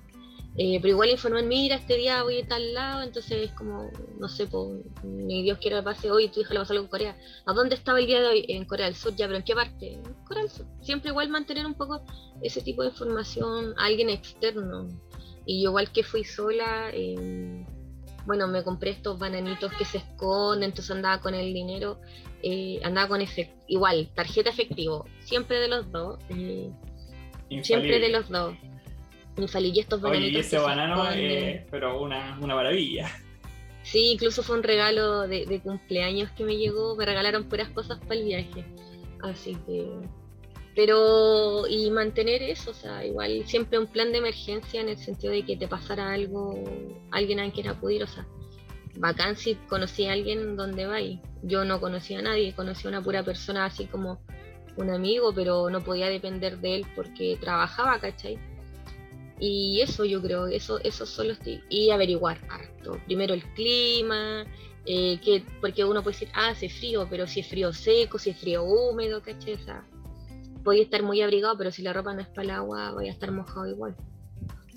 Eh, 0.57 0.80
pero 0.82 0.93
igual 0.93 1.09
informar, 1.09 1.43
mira, 1.43 1.76
este 1.76 1.97
día 1.97 2.23
voy 2.23 2.39
a 2.39 2.47
tal 2.47 2.73
lado, 2.73 3.03
entonces 3.03 3.49
es 3.49 3.51
como, 3.51 3.91
no 4.17 4.30
sé, 4.30 4.47
pues, 4.47 4.86
ni 5.03 5.43
Dios 5.43 5.57
quiera 5.57 5.80
que 5.80 5.84
pase 5.84 6.11
hoy, 6.11 6.30
tu 6.30 6.39
hija 6.39 6.53
le 6.53 6.61
pasó 6.61 6.71
algo 6.71 6.86
en 6.86 6.89
Corea. 6.89 7.17
¿A 7.45 7.53
dónde 7.53 7.76
estaba 7.76 7.99
el 7.99 8.05
día 8.05 8.21
de 8.21 8.28
hoy? 8.28 8.45
En 8.47 8.63
Corea 8.63 8.86
del 8.86 8.95
Sur, 8.95 9.13
ya, 9.15 9.26
pero 9.26 9.38
¿en 9.38 9.43
qué 9.43 9.53
parte? 9.53 9.93
En 9.93 10.03
Corea 10.26 10.43
del 10.43 10.51
Sur. 10.51 10.65
Siempre 10.82 11.09
igual 11.09 11.30
mantener 11.30 11.65
un 11.65 11.73
poco 11.73 12.05
ese 12.41 12.61
tipo 12.61 12.84
de 12.84 12.89
información 12.89 13.73
a 13.78 13.86
alguien 13.86 14.09
externo. 14.09 14.88
Y 15.45 15.61
igual 15.63 15.91
que 15.91 16.03
fui 16.03 16.23
sola, 16.23 16.89
eh, 16.93 17.65
bueno, 18.26 18.47
me 18.47 18.63
compré 18.63 18.91
estos 18.91 19.19
bananitos 19.19 19.71
que 19.73 19.86
se 19.86 19.97
esconden, 19.99 20.69
entonces 20.69 20.95
andaba 20.95 21.21
con 21.21 21.36
el 21.36 21.53
dinero, 21.53 21.99
eh, 22.47 22.79
andaba 22.83 23.07
con 23.07 23.21
ese, 23.21 23.51
igual, 23.67 24.07
tarjeta 24.13 24.51
efectivo, 24.51 25.05
siempre 25.19 25.59
de 25.59 25.67
los 25.67 25.91
dos, 25.91 26.19
eh, 26.29 26.69
siempre 27.63 27.99
de 27.99 28.09
los 28.09 28.29
dos. 28.29 28.55
Infalible 29.37 29.81
estos 29.81 29.99
bananitos. 29.99 30.29
Oye, 30.29 30.37
y 30.37 30.39
ese 30.39 30.57
banano, 30.59 31.11
eh, 31.11 31.65
pero 31.71 32.01
una, 32.01 32.37
una 32.39 32.55
maravilla. 32.55 33.11
Sí, 33.83 34.11
incluso 34.13 34.43
fue 34.43 34.57
un 34.57 34.63
regalo 34.63 35.27
de, 35.27 35.45
de, 35.45 35.59
cumpleaños 35.59 36.29
que 36.31 36.45
me 36.45 36.55
llegó, 36.55 36.95
me 36.95 37.05
regalaron 37.05 37.49
puras 37.49 37.69
cosas 37.69 37.99
para 37.99 38.15
el 38.15 38.25
viaje. 38.25 38.63
Así 39.21 39.57
que 39.65 39.89
pero, 40.75 41.67
y 41.67 41.89
mantener 41.89 42.43
eso, 42.43 42.71
o 42.71 42.73
sea, 42.73 43.05
igual 43.05 43.43
siempre 43.45 43.79
un 43.79 43.87
plan 43.87 44.11
de 44.11 44.17
emergencia 44.17 44.81
en 44.81 44.89
el 44.89 44.97
sentido 44.97 45.31
de 45.31 45.45
que 45.45 45.55
te 45.55 45.69
pasara 45.69 46.11
algo, 46.11 46.61
alguien 47.11 47.39
a 47.39 47.49
quien 47.49 47.69
acudir, 47.69 48.03
o 48.03 48.07
sea, 48.07 48.27
bacán 48.97 49.35
si 49.35 49.55
conocí 49.55 50.05
a 50.05 50.13
alguien 50.13 50.55
donde 50.55 50.85
va 50.85 51.01
y 51.01 51.21
yo 51.43 51.65
no 51.65 51.79
conocía 51.79 52.19
a 52.19 52.23
nadie, 52.23 52.53
conocí 52.53 52.87
a 52.87 52.89
una 52.89 53.03
pura 53.03 53.23
persona 53.23 53.65
así 53.65 53.85
como 53.85 54.19
un 54.77 54.89
amigo, 54.89 55.33
pero 55.33 55.69
no 55.69 55.83
podía 55.83 56.07
depender 56.07 56.59
de 56.59 56.75
él 56.75 56.85
porque 56.95 57.37
trabajaba, 57.39 57.99
¿cachai? 57.99 58.37
Y 59.39 59.81
eso 59.81 60.05
yo 60.05 60.21
creo, 60.21 60.47
eso, 60.47 60.79
eso 60.83 61.05
solo 61.05 61.33
estoy, 61.33 61.61
y 61.69 61.89
averiguar 61.89 62.39
harto. 62.49 62.99
Primero 63.05 63.33
el 63.33 63.43
clima, 63.53 64.45
eh, 64.85 65.19
que, 65.21 65.43
porque 65.59 65.83
uno 65.83 66.03
puede 66.03 66.15
decir, 66.15 66.29
ah, 66.33 66.49
hace 66.49 66.69
frío, 66.69 67.07
pero 67.09 67.27
si 67.27 67.41
es 67.41 67.47
frío 67.47 67.73
seco, 67.73 68.17
si 68.17 68.29
es 68.29 68.37
frío 68.37 68.63
húmedo, 68.63 69.21
¿cachai? 69.21 69.53
O 69.53 69.59
sea, 69.59 69.85
voy 70.63 70.79
a 70.79 70.83
estar 70.83 71.03
muy 71.03 71.21
abrigado, 71.21 71.57
pero 71.57 71.71
si 71.71 71.81
la 71.81 71.93
ropa 71.93 72.13
no 72.13 72.21
es 72.21 72.27
para 72.27 72.43
el 72.43 72.49
agua, 72.51 72.91
voy 72.91 73.07
a 73.07 73.11
estar 73.11 73.31
mojado 73.31 73.67
igual. 73.67 73.95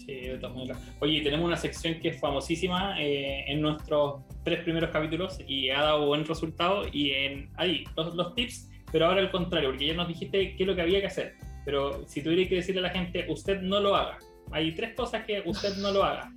De 0.08 0.38
todas 0.40 0.56
maneras. 0.56 0.78
Oye, 1.00 1.20
tenemos 1.20 1.44
una 1.44 1.56
sección 1.58 2.00
que 2.00 2.08
es 2.08 2.18
famosísima 2.18 2.98
eh, 2.98 3.44
en 3.46 3.60
nuestros 3.60 4.22
tres 4.42 4.62
primeros 4.62 4.88
capítulos 4.90 5.38
y 5.46 5.68
ha 5.68 5.82
dado 5.82 6.06
buen 6.06 6.24
resultado. 6.24 6.84
Y 6.90 7.10
en 7.10 7.50
ahí, 7.56 7.84
los, 7.94 8.34
tips, 8.34 8.70
pero 8.90 9.04
ahora 9.04 9.20
al 9.20 9.30
contrario, 9.30 9.68
porque 9.68 9.86
ya 9.86 9.92
nos 9.92 10.08
dijiste 10.08 10.56
qué 10.56 10.62
es 10.62 10.66
lo 10.66 10.74
que 10.74 10.80
había 10.80 11.00
que 11.00 11.08
hacer. 11.08 11.34
Pero 11.66 12.08
si 12.08 12.22
tuviera 12.22 12.48
que 12.48 12.54
decirle 12.54 12.80
a 12.80 12.84
la 12.84 12.90
gente, 12.90 13.26
usted 13.28 13.60
no 13.60 13.80
lo 13.80 13.94
haga. 13.94 14.16
Hay 14.50 14.74
tres 14.74 14.94
cosas 14.94 15.26
que 15.26 15.42
usted 15.44 15.76
no 15.76 15.92
lo 15.92 16.02
haga. 16.02 16.32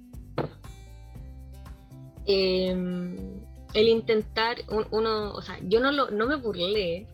Em, 2.25 3.15
el 3.73 3.87
intentar, 3.87 4.57
uno, 4.91 5.31
o 5.31 5.41
sea, 5.41 5.57
yo 5.63 5.79
no, 5.79 5.93
lo, 5.93 6.11
no 6.11 6.27
me 6.27 6.35
burlé 6.35 7.07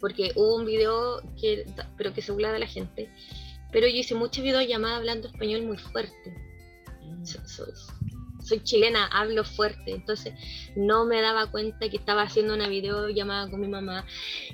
porque 0.00 0.32
hubo 0.34 0.56
un 0.56 0.66
video 0.66 1.22
que, 1.40 1.64
pero 1.96 2.12
que 2.12 2.22
se 2.22 2.32
burla 2.32 2.50
de 2.52 2.58
la 2.58 2.66
gente, 2.66 3.08
pero 3.72 3.86
yo 3.86 3.96
hice 3.96 4.14
muchos 4.14 4.44
videollamadas 4.44 4.98
hablando 4.98 5.28
español 5.28 5.62
muy 5.62 5.78
fuerte. 5.78 6.34
Mm. 7.02 7.24
Soy, 8.42 8.60
chilena, 8.64 9.06
hablo 9.06 9.44
fuerte, 9.44 9.92
entonces 9.92 10.34
no 10.74 11.04
me 11.04 11.20
daba 11.20 11.50
cuenta 11.50 11.88
que 11.88 11.96
estaba 11.96 12.22
haciendo 12.22 12.54
una 12.54 12.68
videollamada 12.68 13.48
con 13.50 13.60
mi 13.60 13.68
mamá. 13.68 14.04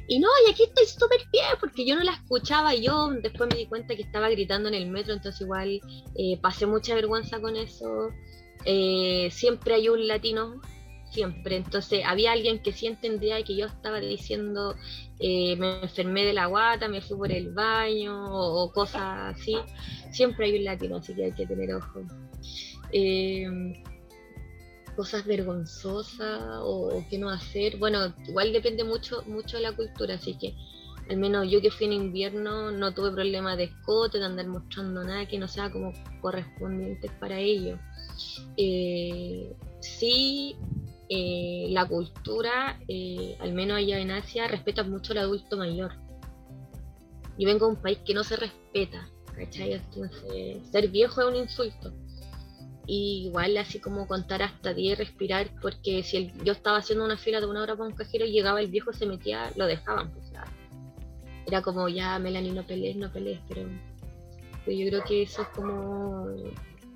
Y 0.07 0.19
no, 0.19 0.29
y 0.47 0.51
aquí 0.51 0.64
estoy 0.64 0.87
súper 0.87 1.21
bien, 1.33 1.47
porque 1.61 1.87
yo 1.87 1.97
no 1.97 2.03
la 2.03 2.12
escuchaba, 2.12 2.75
y 2.75 2.83
yo 2.83 3.11
después 3.23 3.49
me 3.51 3.57
di 3.57 3.67
cuenta 3.67 3.97
que 3.97 4.03
estaba 4.03 4.29
gritando 4.29 4.69
en 4.69 4.75
el 4.75 4.91
metro, 4.91 5.14
entonces 5.14 5.41
igual 5.41 5.81
eh, 6.14 6.39
pasé 6.43 6.67
mucha 6.67 6.95
vergüenza 6.95 7.41
con 7.41 7.57
eso. 7.57 8.11
Eh, 8.64 9.29
siempre 9.31 9.75
hay 9.75 9.89
un 9.89 10.07
latino 10.09 10.61
siempre. 11.11 11.57
Entonces 11.57 12.03
había 12.05 12.33
alguien 12.33 12.61
que 12.61 12.73
sí 12.73 12.87
entendía 12.87 13.43
que 13.43 13.57
yo 13.57 13.67
estaba 13.67 14.01
diciendo 14.01 14.75
eh, 15.19 15.57
me 15.57 15.83
enfermé 15.83 16.25
de 16.25 16.33
la 16.33 16.47
guata, 16.47 16.89
me 16.89 17.01
fui 17.01 17.17
por 17.17 17.33
el 17.33 17.53
baño 17.53 18.15
o, 18.31 18.71
cosas 18.73 19.37
así. 19.37 19.57
Siempre 20.11 20.47
hay 20.47 20.59
un 20.59 20.65
latino, 20.65 20.97
así 20.97 21.15
que 21.15 21.25
hay 21.25 21.33
que 21.33 21.47
tener 21.47 21.75
ojo. 21.75 22.03
Eh, 22.93 23.47
cosas 24.97 25.27
vergonzosas 25.27 26.41
o, 26.63 27.05
qué 27.09 27.19
no 27.19 27.29
hacer. 27.29 27.77
Bueno, 27.77 28.15
igual 28.27 28.53
depende 28.53 28.85
mucho, 28.85 29.23
mucho 29.27 29.59
de 29.59 29.63
la 29.65 29.73
cultura, 29.73 30.15
así 30.15 30.37
que 30.39 30.55
al 31.09 31.19
menos 31.19 31.49
yo 31.49 31.61
que 31.61 31.71
fui 31.71 31.87
en 31.87 31.93
invierno 31.93 32.73
no 32.73 32.93
tuve 32.93 33.13
problema 33.13 33.55
de 33.55 33.65
escote, 33.65 34.19
de 34.19 34.25
andar 34.25 34.49
mostrando 34.49 35.05
nada 35.05 35.27
que 35.27 35.39
no 35.39 35.47
sea 35.47 35.71
como 35.71 35.93
correspondiente 36.21 37.11
para 37.21 37.39
ello. 37.39 37.79
Eh, 38.57 39.55
sí, 39.81 40.57
eh, 41.09 41.67
la 41.71 41.87
cultura, 41.87 42.81
eh, 42.89 43.37
al 43.41 43.53
menos 43.53 43.79
allá 43.79 43.99
en 43.99 44.11
Asia, 44.11 44.49
respeta 44.49 44.83
mucho 44.83 45.13
al 45.13 45.19
adulto 45.19 45.57
mayor. 45.57 45.93
Yo 47.39 47.47
vengo 47.47 47.67
de 47.67 47.73
un 47.75 47.83
país 47.83 47.99
que 48.05 48.15
no 48.15 48.25
se 48.25 48.37
respeta, 48.37 49.09
¿cachai? 49.35 49.81
Ser 50.71 50.89
viejo 50.89 51.21
es 51.21 51.27
un 51.29 51.37
insulto. 51.37 51.93
Y 52.87 53.27
igual 53.27 53.57
así 53.57 53.79
como 53.81 54.07
contar 54.07 54.43
hasta 54.43 54.73
10, 54.73 54.99
respirar, 54.99 55.51
porque 55.61 56.03
si 56.03 56.33
yo 56.45 56.53
estaba 56.53 56.79
haciendo 56.79 57.05
una 57.05 57.17
fila 57.17 57.41
de 57.41 57.47
una 57.47 57.63
hora 57.63 57.77
para 57.77 57.89
un 57.89 57.95
cajero, 57.95 58.25
y 58.25 58.33
llegaba 58.33 58.61
el 58.61 58.69
viejo, 58.69 58.93
se 58.93 59.07
metía, 59.07 59.53
lo 59.57 59.67
dejaban. 59.67 60.13
Pues, 60.13 60.27
era 61.47 61.63
como 61.63 61.89
ya, 61.89 62.19
Melanie, 62.19 62.53
no 62.53 62.65
pelees, 62.65 62.97
no 62.97 63.13
pelees, 63.13 63.41
pero, 63.49 63.69
pero 64.65 64.77
yo 64.77 64.89
creo 64.89 65.05
que 65.05 65.23
eso 65.23 65.43
es 65.43 65.49
como... 65.49 66.27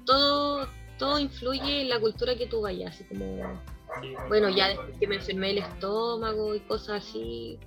Todo, 0.04 0.66
todo 0.98 1.20
influye 1.20 1.82
en 1.82 1.88
la 1.88 2.00
cultura 2.00 2.34
que 2.34 2.46
tú 2.46 2.60
vayas, 2.60 2.94
así 2.94 3.04
como 3.04 3.24
bueno, 4.28 4.48
ya 4.48 4.68
después 4.68 4.98
que 4.98 5.06
me 5.06 5.16
enfermé 5.16 5.50
el 5.50 5.58
estómago 5.58 6.54
y 6.54 6.60
cosas 6.60 7.04
así, 7.04 7.58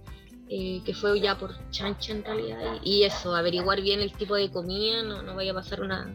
eh, 0.49 0.81
que 0.85 0.93
fue 0.93 1.19
ya 1.19 1.37
por 1.37 1.53
chancha 1.69 2.11
en 2.11 2.23
realidad. 2.23 2.77
Y, 2.83 3.03
eso, 3.03 3.35
averiguar 3.35 3.81
bien 3.81 4.01
el 4.01 4.13
tipo 4.13 4.35
de 4.35 4.51
comida, 4.51 5.03
no, 5.03 5.21
no 5.21 5.35
vaya 5.35 5.51
a 5.51 5.55
pasar 5.55 5.81
una, 5.81 6.13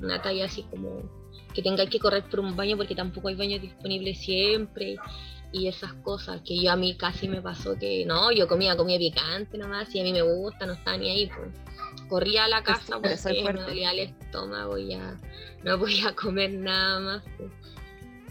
una 0.00 0.20
talla 0.20 0.46
así 0.46 0.62
como 0.64 1.22
que 1.54 1.62
tengáis 1.62 1.90
que 1.90 1.98
correr 1.98 2.24
por 2.24 2.40
un 2.40 2.56
baño 2.56 2.76
porque 2.76 2.94
tampoco 2.94 3.28
hay 3.28 3.34
baños 3.34 3.60
disponibles 3.60 4.18
siempre 4.18 4.96
y 5.52 5.68
esas 5.68 5.92
cosas 5.94 6.40
que 6.42 6.58
yo 6.60 6.72
a 6.72 6.76
mí 6.76 6.96
casi 6.96 7.28
me 7.28 7.42
pasó 7.42 7.78
que 7.78 8.06
no, 8.06 8.32
yo 8.32 8.48
comía 8.48 8.74
comida 8.74 8.98
picante 8.98 9.58
nomás 9.58 9.94
y 9.94 10.00
a 10.00 10.02
mí 10.02 10.12
me 10.12 10.22
gusta, 10.22 10.64
no 10.66 10.72
estaba 10.72 10.96
ni 10.96 11.10
ahí. 11.10 11.26
Pues. 11.26 12.08
Corría 12.08 12.44
a 12.44 12.48
la 12.48 12.62
casa 12.62 12.98
porque 13.00 13.52
me 13.52 13.60
dolía 13.60 13.92
el 13.92 13.98
estómago 13.98 14.78
y 14.78 14.88
ya 14.88 15.20
no 15.62 15.78
podía 15.78 16.14
comer 16.14 16.52
nada 16.52 17.00
más. 17.00 17.22
Pues. 17.36 17.50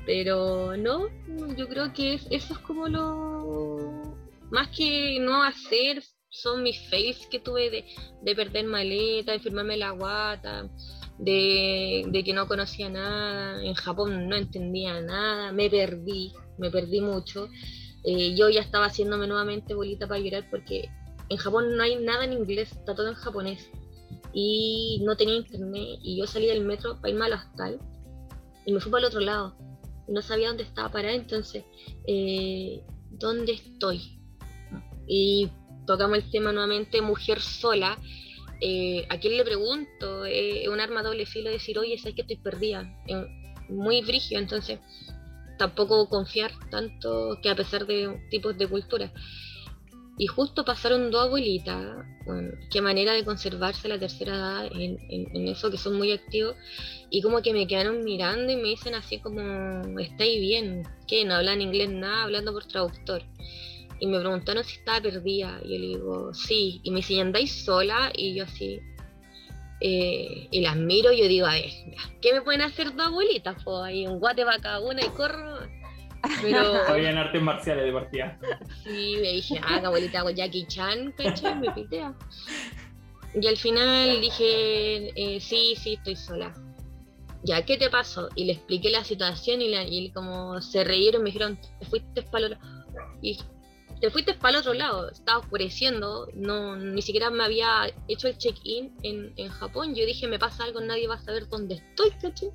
Pero 0.05 0.75
no, 0.77 1.07
yo 1.55 1.67
creo 1.67 1.93
que 1.93 2.15
eso 2.15 2.53
es 2.53 2.59
como 2.59 2.87
lo... 2.87 4.17
Más 4.49 4.67
que 4.75 5.17
no 5.21 5.43
hacer, 5.43 6.03
son 6.29 6.63
mis 6.63 6.79
fails 6.89 7.27
que 7.27 7.39
tuve 7.39 7.85
de, 8.23 8.35
perder 8.35 8.65
maleta, 8.65 9.31
de 9.31 9.39
firmarme 9.39 9.77
la 9.77 9.91
guata, 9.91 10.69
de, 11.17 12.21
que 12.25 12.33
no 12.33 12.47
conocía 12.47 12.89
nada, 12.89 13.63
en 13.63 13.73
Japón 13.75 14.27
no 14.27 14.35
entendía 14.35 14.99
nada, 15.01 15.51
me 15.51 15.69
perdí, 15.69 16.33
me 16.57 16.69
perdí 16.69 16.99
mucho. 16.99 17.47
Eh, 18.03 18.33
yo 18.35 18.49
ya 18.49 18.61
estaba 18.61 18.87
haciéndome 18.87 19.27
nuevamente 19.27 19.73
bolita 19.75 20.07
para 20.07 20.19
llorar 20.19 20.49
porque 20.49 20.89
en 21.29 21.37
Japón 21.37 21.77
no 21.77 21.83
hay 21.83 21.95
nada 21.97 22.25
en 22.25 22.33
inglés, 22.33 22.71
está 22.71 22.95
todo 22.95 23.09
en 23.09 23.15
japonés. 23.15 23.69
Y 24.33 25.01
no 25.03 25.15
tenía 25.15 25.35
internet 25.35 25.99
y 26.01 26.17
yo 26.17 26.25
salí 26.25 26.47
del 26.47 26.65
metro 26.65 26.99
para 26.99 27.09
irme 27.09 27.25
al 27.25 27.33
hostal 27.33 27.79
y 28.65 28.73
me 28.73 28.79
fui 28.79 28.91
para 28.91 29.01
el 29.01 29.07
otro 29.07 29.19
lado 29.19 29.55
no 30.07 30.21
sabía 30.21 30.47
dónde 30.47 30.63
estaba 30.63 30.89
parada, 30.89 31.13
entonces, 31.13 31.63
eh, 32.07 32.83
¿dónde 33.09 33.53
estoy? 33.53 34.19
Y 35.07 35.49
tocamos 35.85 36.17
el 36.17 36.29
tema 36.29 36.51
nuevamente, 36.51 37.01
mujer 37.01 37.41
sola. 37.41 37.97
Eh, 38.61 39.05
¿A 39.09 39.17
quién 39.17 39.37
le 39.37 39.43
pregunto? 39.43 40.25
Es 40.25 40.67
un 40.67 40.79
arma 40.79 41.01
doble 41.01 41.25
filo 41.25 41.49
decir, 41.49 41.77
oye, 41.79 41.97
sabes 41.97 42.15
que 42.15 42.21
estoy 42.21 42.37
perdida. 42.37 42.83
muy 43.69 44.01
brígido, 44.01 44.41
entonces 44.41 44.79
tampoco 45.57 46.09
confiar 46.09 46.51
tanto 46.69 47.37
que 47.41 47.49
a 47.49 47.55
pesar 47.55 47.85
de 47.85 48.19
tipos 48.29 48.57
de 48.57 48.67
cultura. 48.67 49.11
Y 50.17 50.27
justo 50.27 50.65
pasaron 50.65 51.09
dos 51.09 51.27
abuelitas, 51.27 52.05
bueno, 52.25 52.51
qué 52.69 52.81
manera 52.81 53.13
de 53.13 53.23
conservarse 53.23 53.87
la 53.87 53.97
tercera 53.97 54.35
edad 54.35 54.65
en, 54.65 54.97
en, 55.09 55.47
eso, 55.47 55.71
que 55.71 55.77
son 55.77 55.95
muy 55.97 56.11
activos, 56.11 56.55
y 57.09 57.21
como 57.21 57.41
que 57.41 57.53
me 57.53 57.65
quedaron 57.65 58.03
mirando 58.03 58.51
y 58.51 58.57
me 58.57 58.69
dicen 58.69 58.93
así 58.93 59.19
como, 59.19 59.97
¿estáis 59.99 60.39
bien? 60.39 60.83
¿Qué? 61.07 61.25
No 61.25 61.35
hablan 61.35 61.61
inglés 61.61 61.89
nada, 61.89 62.23
hablando 62.23 62.53
por 62.53 62.65
traductor. 62.65 63.23
Y 63.99 64.07
me 64.07 64.19
preguntaron 64.19 64.63
si 64.63 64.77
estaba 64.77 65.01
perdida, 65.01 65.59
y 65.63 65.73
yo 65.73 65.79
le 65.79 65.87
digo, 65.87 66.33
sí, 66.33 66.81
y 66.83 66.91
me 66.91 66.97
dicen, 66.97 67.19
¿andáis 67.21 67.63
sola? 67.63 68.11
Y 68.15 68.35
yo 68.35 68.43
así, 68.43 68.79
eh, 69.83 70.47
y 70.51 70.61
las 70.61 70.75
miro 70.75 71.11
y 71.11 71.19
yo 71.19 71.27
digo, 71.27 71.47
a 71.47 71.53
ver, 71.53 71.71
¿qué 72.21 72.33
me 72.33 72.41
pueden 72.41 72.61
hacer 72.61 72.95
dos 72.95 73.07
abuelitas? 73.07 73.63
Pues 73.63 73.77
ahí 73.83 74.05
un 74.05 74.19
guate 74.19 74.43
va 74.43 74.59
cada 74.61 74.79
una 74.79 75.01
y 75.01 75.09
corro 75.09 75.57
pero... 76.41 76.85
Sabían 76.87 77.17
artes 77.17 77.41
marciales 77.41 77.85
de 77.85 77.91
partida. 77.91 78.39
Sí, 78.83 79.17
me 79.21 79.31
dije, 79.33 79.59
ah, 79.63 79.81
abuelita, 79.83 80.19
hago 80.19 80.29
Jackie 80.29 80.65
Chan, 80.67 81.13
caché, 81.17 81.55
me 81.55 81.71
pitea. 81.71 82.13
Y 83.33 83.47
al 83.47 83.57
final 83.57 84.19
dije, 84.19 85.11
eh, 85.15 85.39
sí, 85.39 85.75
sí, 85.77 85.93
estoy 85.93 86.15
sola. 86.15 86.53
Ya, 87.43 87.63
¿qué 87.65 87.77
te 87.77 87.89
pasó? 87.89 88.29
Y 88.35 88.45
le 88.45 88.53
expliqué 88.53 88.89
la 88.89 89.03
situación 89.03 89.61
y, 89.61 89.69
la, 89.69 89.83
y 89.83 90.11
como 90.11 90.61
se 90.61 90.83
reyeron, 90.83 91.23
me 91.23 91.31
dijeron, 91.31 91.57
te 91.79 91.85
fuiste 91.85 92.21
para 92.23 92.47
el 92.47 92.53
otro 92.53 92.67
Y 93.21 93.39
te 93.99 94.09
fuiste 94.09 94.33
para 94.33 94.55
el 94.55 94.61
otro 94.61 94.73
lado, 94.73 95.09
estaba 95.09 95.39
oscureciendo, 95.39 96.27
no, 96.33 96.75
ni 96.75 97.01
siquiera 97.01 97.29
me 97.29 97.43
había 97.43 97.91
hecho 98.07 98.27
el 98.27 98.37
check-in 98.37 98.95
en, 99.03 99.33
en 99.37 99.49
Japón. 99.49 99.95
Yo 99.95 100.05
dije, 100.05 100.27
me 100.27 100.39
pasa 100.39 100.63
algo, 100.63 100.81
nadie 100.81 101.07
va 101.07 101.15
a 101.15 101.21
saber 101.21 101.47
dónde 101.47 101.75
estoy, 101.75 102.09
caché. 102.21 102.51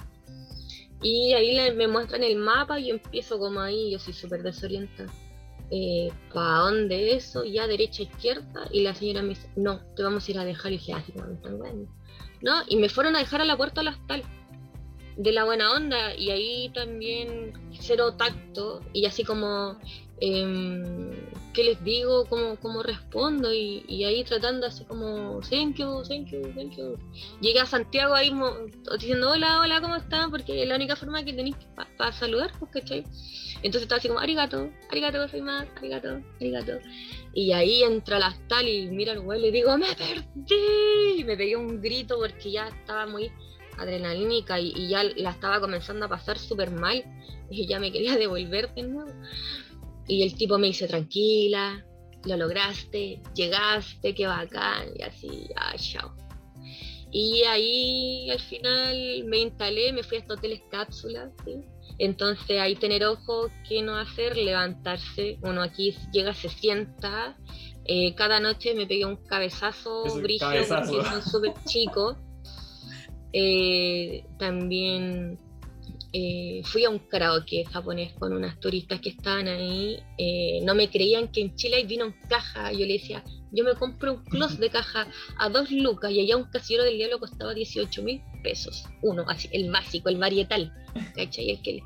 Y 1.03 1.35
ahí 1.35 1.73
me 1.73 1.89
muestran 1.89 2.23
el 2.23 2.37
mapa 2.37 2.81
y 2.81 2.91
empiezo 2.91 3.39
como 3.39 3.61
ahí, 3.61 3.93
yo 3.93 3.99
soy 3.99 4.13
súper 4.13 4.43
desorientada. 4.43 5.13
Eh, 5.71 6.11
¿Para 6.33 6.59
dónde 6.59 7.15
eso? 7.15 7.45
Ya 7.45 7.67
derecha, 7.67 8.03
izquierda. 8.03 8.69
Y 8.71 8.83
la 8.83 8.95
señora 8.95 9.23
me 9.23 9.31
dice, 9.31 9.49
no, 9.57 9.81
te 9.95 10.03
vamos 10.03 10.27
a 10.27 10.31
ir 10.31 10.39
a 10.39 10.45
dejar. 10.45 10.73
Y 10.73 10.79
dije, 10.79 10.93
ah, 10.93 11.05
como 11.13 11.33
están 11.33 11.59
bueno. 11.59 11.87
¿No? 12.43 12.63
Y 12.69 12.77
me 12.77 12.89
fueron 12.89 13.17
a 13.17 13.19
dejar 13.19 13.41
a 13.41 13.45
la 13.45 13.57
puerta 13.57 13.81
del 13.81 13.89
hostal. 13.89 14.23
De 15.17 15.33
la 15.33 15.45
buena 15.45 15.73
onda. 15.73 16.15
Y 16.15 16.31
ahí 16.31 16.71
también 16.71 17.53
cero 17.79 18.15
tacto. 18.15 18.81
Y 18.93 19.07
así 19.07 19.25
como 19.25 19.79
eh, 20.21 21.35
qué 21.53 21.65
les 21.65 21.83
digo, 21.85 22.27
cómo, 22.27 22.57
cómo 22.57 22.83
respondo 22.83 23.53
y, 23.53 24.05
ahí 24.05 24.25
tratando 24.25 24.67
así 24.67 24.85
como 24.85 25.41
thank 25.41 25.77
you, 25.77 26.03
thank 26.07 26.29
you, 26.29 26.43
thank 26.55 26.77
you. 26.77 26.99
Llegué 27.41 27.61
a 27.61 27.67
Santiago 27.67 28.15
ahí 28.15 28.31
diciendo 28.99 29.31
hola, 29.31 29.61
hola, 29.61 29.81
¿cómo 29.81 29.97
están? 29.97 30.31
Porque 30.31 30.63
es 30.63 30.69
la 30.69 30.77
única 30.77 30.97
forma 30.97 31.25
que 31.25 31.33
tenéis 31.33 31.57
para 31.97 32.13
saludar, 32.13 32.53
pues, 32.59 32.71
¿cachai? 32.73 33.05
Entonces 33.63 33.83
estaba 33.83 33.99
así 33.99 34.09
como 34.09 34.21
arigato, 34.21 34.71
arigato, 34.91 35.27
soy 35.29 35.41
más, 35.41 35.67
arigato, 35.77 36.21
arigato. 36.41 36.73
Y 37.33 37.53
ahí 37.53 37.83
entra 37.83 38.19
la 38.19 38.37
tal 38.49 38.69
y 38.69 38.89
mira 38.89 39.13
al 39.13 39.21
güey 39.21 39.39
y 39.39 39.43
le 39.43 39.51
digo, 39.51 39.77
me 39.77 39.95
perdí. 39.95 41.21
Y 41.21 41.25
me 41.25 41.37
pegué 41.37 41.57
un 41.57 41.81
grito 41.81 42.19
porque 42.19 42.53
ya 42.53 42.69
estaba 42.69 43.07
muy 43.07 43.31
adrenalínica 43.79 44.59
y, 44.61 44.73
y 44.75 44.89
ya 44.89 45.05
la 45.05 45.31
estaba 45.31 45.61
comenzando 45.61 46.07
a 46.07 46.09
pasar 46.09 46.39
súper 46.39 46.71
mal 46.71 47.05
y 47.51 47.67
ya 47.67 47.79
me 47.79 47.93
quería 47.93 48.17
devolver 48.19 48.75
de 48.75 48.83
nuevo. 48.83 49.13
Y 50.09 50.23
el 50.23 50.35
tipo 50.35 50.59
me 50.59 50.69
dice, 50.69 50.87
tranquila, 50.87 51.85
lo 52.25 52.37
lograste, 52.37 53.21
llegaste, 53.35 54.15
qué 54.15 54.27
bacán, 54.27 54.89
y 54.97 55.03
así, 55.03 55.49
ah, 55.57 55.75
chao. 55.77 56.15
Y 57.11 57.43
ahí 57.45 58.31
al 58.31 58.41
final 58.41 59.25
me 59.25 59.39
instalé, 59.39 59.93
me 59.93 60.03
fui 60.03 60.19
a 60.19 60.21
estos 60.21 60.39
hoteles 60.39 60.63
cápsulas, 60.71 61.33
¿sí? 61.45 61.63
Entonces 61.99 62.61
ahí 62.61 62.75
tener 62.75 63.05
ojo, 63.05 63.49
qué 63.69 63.81
no 63.83 63.97
hacer, 63.97 64.37
levantarse. 64.37 65.39
Uno 65.43 65.63
aquí 65.63 65.97
llega, 66.13 66.35
se 66.35 66.49
sienta. 66.49 67.37
Eh, 67.85 68.15
cada 68.17 68.41
noche 68.41 68.75
me 68.75 68.87
pegué 68.87 69.07
un 69.07 69.17
cabezazo 69.17 70.05
brillo 70.21 70.47
porque 70.69 71.05
son 71.05 71.23
súper 71.23 71.55
chicos. 71.65 72.17
Eh, 73.39 74.25
también 74.39 75.39
eh, 76.19 76.63
fui 76.65 76.83
a 76.87 76.89
un 76.89 76.99
karaoke 76.99 77.67
japonés 77.67 78.15
con 78.15 78.33
unas 78.33 78.59
turistas 78.59 79.03
que 79.03 79.11
estaban 79.11 79.49
ahí. 79.49 79.99
Eh, 80.17 80.61
no 80.63 80.75
me 80.75 80.89
creían 80.89 81.29
que 81.29 81.43
en 81.43 81.55
Chile 81.57 81.77
hay 81.77 81.85
vino 81.85 82.07
en 82.07 82.15
caja. 82.27 82.73
Yo 82.73 82.87
le 82.87 82.95
decía, 82.95 83.23
yo 83.53 83.65
me 83.65 83.75
compro 83.75 84.15
un 84.15 84.25
close 84.25 84.57
de 84.57 84.71
caja 84.71 85.09
a 85.39 85.51
dos 85.51 85.71
lucas 85.71 86.11
y 86.11 86.21
allá 86.21 86.39
un 86.39 86.45
casillero 86.45 86.85
del 86.85 86.97
diablo 86.97 87.19
costaba 87.19 87.53
18 87.53 88.03
mil 88.03 88.23
pesos. 88.43 88.87
Uno, 89.03 89.27
así, 89.29 89.51
el 89.53 89.71
básico, 89.71 90.09
el 90.09 90.17
varietal. 90.17 90.73
¿cachai? 91.15 91.61
que 91.63 91.83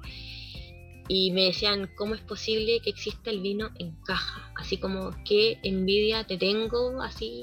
Y 1.08 1.32
me 1.32 1.46
decían, 1.46 1.90
¿cómo 1.96 2.14
es 2.14 2.20
posible 2.20 2.78
que 2.84 2.90
exista 2.90 3.30
el 3.30 3.40
vino 3.40 3.70
en 3.80 3.96
caja? 4.04 4.52
Así 4.54 4.76
como, 4.76 5.10
qué 5.24 5.58
envidia 5.64 6.22
te 6.22 6.38
tengo, 6.38 7.02
así, 7.02 7.42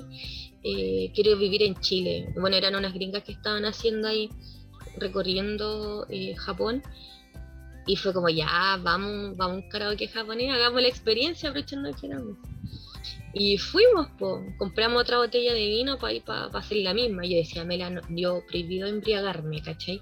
eh, 0.63 1.11
quiero 1.13 1.35
vivir 1.35 1.63
en 1.63 1.75
Chile. 1.81 2.29
Bueno, 2.39 2.55
eran 2.55 2.75
unas 2.75 2.93
gringas 2.93 3.23
que 3.25 3.33
estaban 3.33 3.65
haciendo 3.65 4.07
ahí 4.07 4.29
recorriendo 4.99 6.05
eh, 6.09 6.35
Japón 6.35 6.83
y 7.87 7.95
fue 7.95 8.13
como, 8.13 8.27
ya, 8.27 8.77
vamos, 8.81 9.37
vamos 9.37 9.39
a 9.39 9.61
un 9.61 9.69
karaoke 9.69 10.07
japonés, 10.09 10.51
hagamos 10.51 10.81
la 10.81 10.89
experiencia 10.89 11.49
aprovechando 11.49 11.95
que 11.95 12.07
éramos. 12.07 12.37
Y 13.33 13.57
fuimos, 13.57 14.07
pues, 14.19 14.41
compramos 14.57 15.01
otra 15.01 15.17
botella 15.17 15.53
de 15.53 15.67
vino 15.67 15.97
para 15.97 16.13
ir 16.13 16.23
para 16.23 16.45
hacer 16.45 16.77
la 16.77 16.93
misma. 16.93 17.25
Yo 17.25 17.37
decía, 17.37 17.63
Mela, 17.63 18.01
yo 18.09 18.43
prohibido 18.47 18.87
embriagarme, 18.87 19.61
¿cachai? 19.61 20.01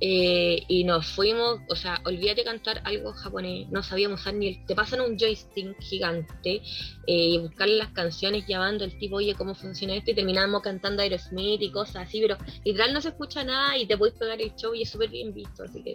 Eh, 0.00 0.62
y 0.68 0.84
nos 0.84 1.06
fuimos, 1.06 1.58
o 1.68 1.74
sea, 1.74 2.00
olvídate 2.04 2.44
cantar 2.44 2.80
algo 2.84 3.12
japonés, 3.12 3.68
no 3.68 3.82
sabíamos 3.82 4.20
usar 4.20 4.34
ni 4.34 4.46
el, 4.46 4.64
te 4.64 4.76
pasan 4.76 5.00
un 5.00 5.18
joystick 5.18 5.76
gigante 5.80 6.62
eh, 7.06 7.28
y 7.30 7.38
buscar 7.38 7.68
las 7.68 7.88
canciones 7.88 8.44
llamando 8.46 8.84
al 8.84 8.96
tipo, 8.96 9.16
oye, 9.16 9.34
¿cómo 9.34 9.56
funciona 9.56 9.96
esto? 9.96 10.12
Y 10.12 10.14
terminamos 10.14 10.62
cantando 10.62 11.02
Aerosmith 11.02 11.62
y 11.62 11.72
cosas 11.72 12.06
así, 12.06 12.20
pero 12.20 12.36
literal 12.64 12.94
no 12.94 13.00
se 13.00 13.08
escucha 13.08 13.42
nada 13.42 13.76
y 13.76 13.86
te 13.86 13.98
puedes 13.98 14.14
pegar 14.14 14.40
el 14.40 14.54
show 14.54 14.72
y 14.72 14.82
es 14.82 14.90
súper 14.90 15.10
bien 15.10 15.34
visto, 15.34 15.64
así 15.64 15.82
que 15.82 15.94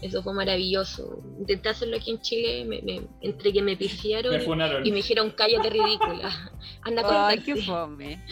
eso 0.00 0.22
fue 0.22 0.32
maravilloso. 0.32 1.22
Intenté 1.38 1.68
hacerlo 1.68 1.96
aquí 1.96 2.12
en 2.12 2.20
Chile, 2.22 2.64
me, 2.64 3.02
entre 3.20 3.52
que 3.52 3.60
me 3.60 3.76
pifiaron 3.76 4.40
y 4.84 4.90
me 4.90 4.96
dijeron, 4.96 5.30
cállate 5.36 5.68
ridícula, 5.68 6.52
anda 6.82 7.02
con 7.02 7.14
Ay, 7.14 7.40
qué 7.40 7.56
fome. 7.56 8.24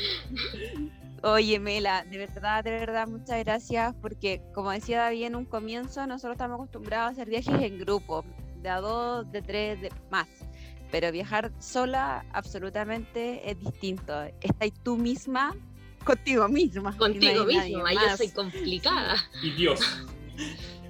Oye, 1.23 1.61
Mela, 1.61 2.05
de 2.05 2.19
verdad, 2.19 2.65
de 2.65 2.73
verdad, 2.73 3.07
muchas 3.07 3.39
gracias, 3.45 3.95
porque 4.03 4.43
como 4.53 4.73
decía 4.73 5.03
David 5.03 5.25
en 5.25 5.37
un 5.37 5.45
comienzo, 5.45 6.05
nosotros 6.07 6.35
estamos 6.35 6.57
acostumbrados 6.57 7.11
a 7.11 7.13
hacer 7.13 7.29
viajes 7.29 7.63
en 7.63 7.79
grupo, 7.79 8.25
de 8.57 8.69
a 8.69 8.81
dos, 8.81 9.31
de 9.31 9.41
tres, 9.41 9.81
de 9.81 9.93
más. 10.11 10.27
Pero 10.91 11.13
viajar 11.13 11.53
sola 11.61 12.27
absolutamente 12.33 13.49
es 13.49 13.59
distinto. 13.61 14.13
Estás 14.41 14.73
tú 14.83 14.97
misma 14.97 15.55
contigo 16.05 16.49
misma. 16.49 16.97
Contigo 16.97 17.45
misma, 17.45 17.93
yo 17.93 18.17
soy 18.17 18.31
complicada. 18.31 19.17
Y 19.43 19.51
Dios. 19.53 19.81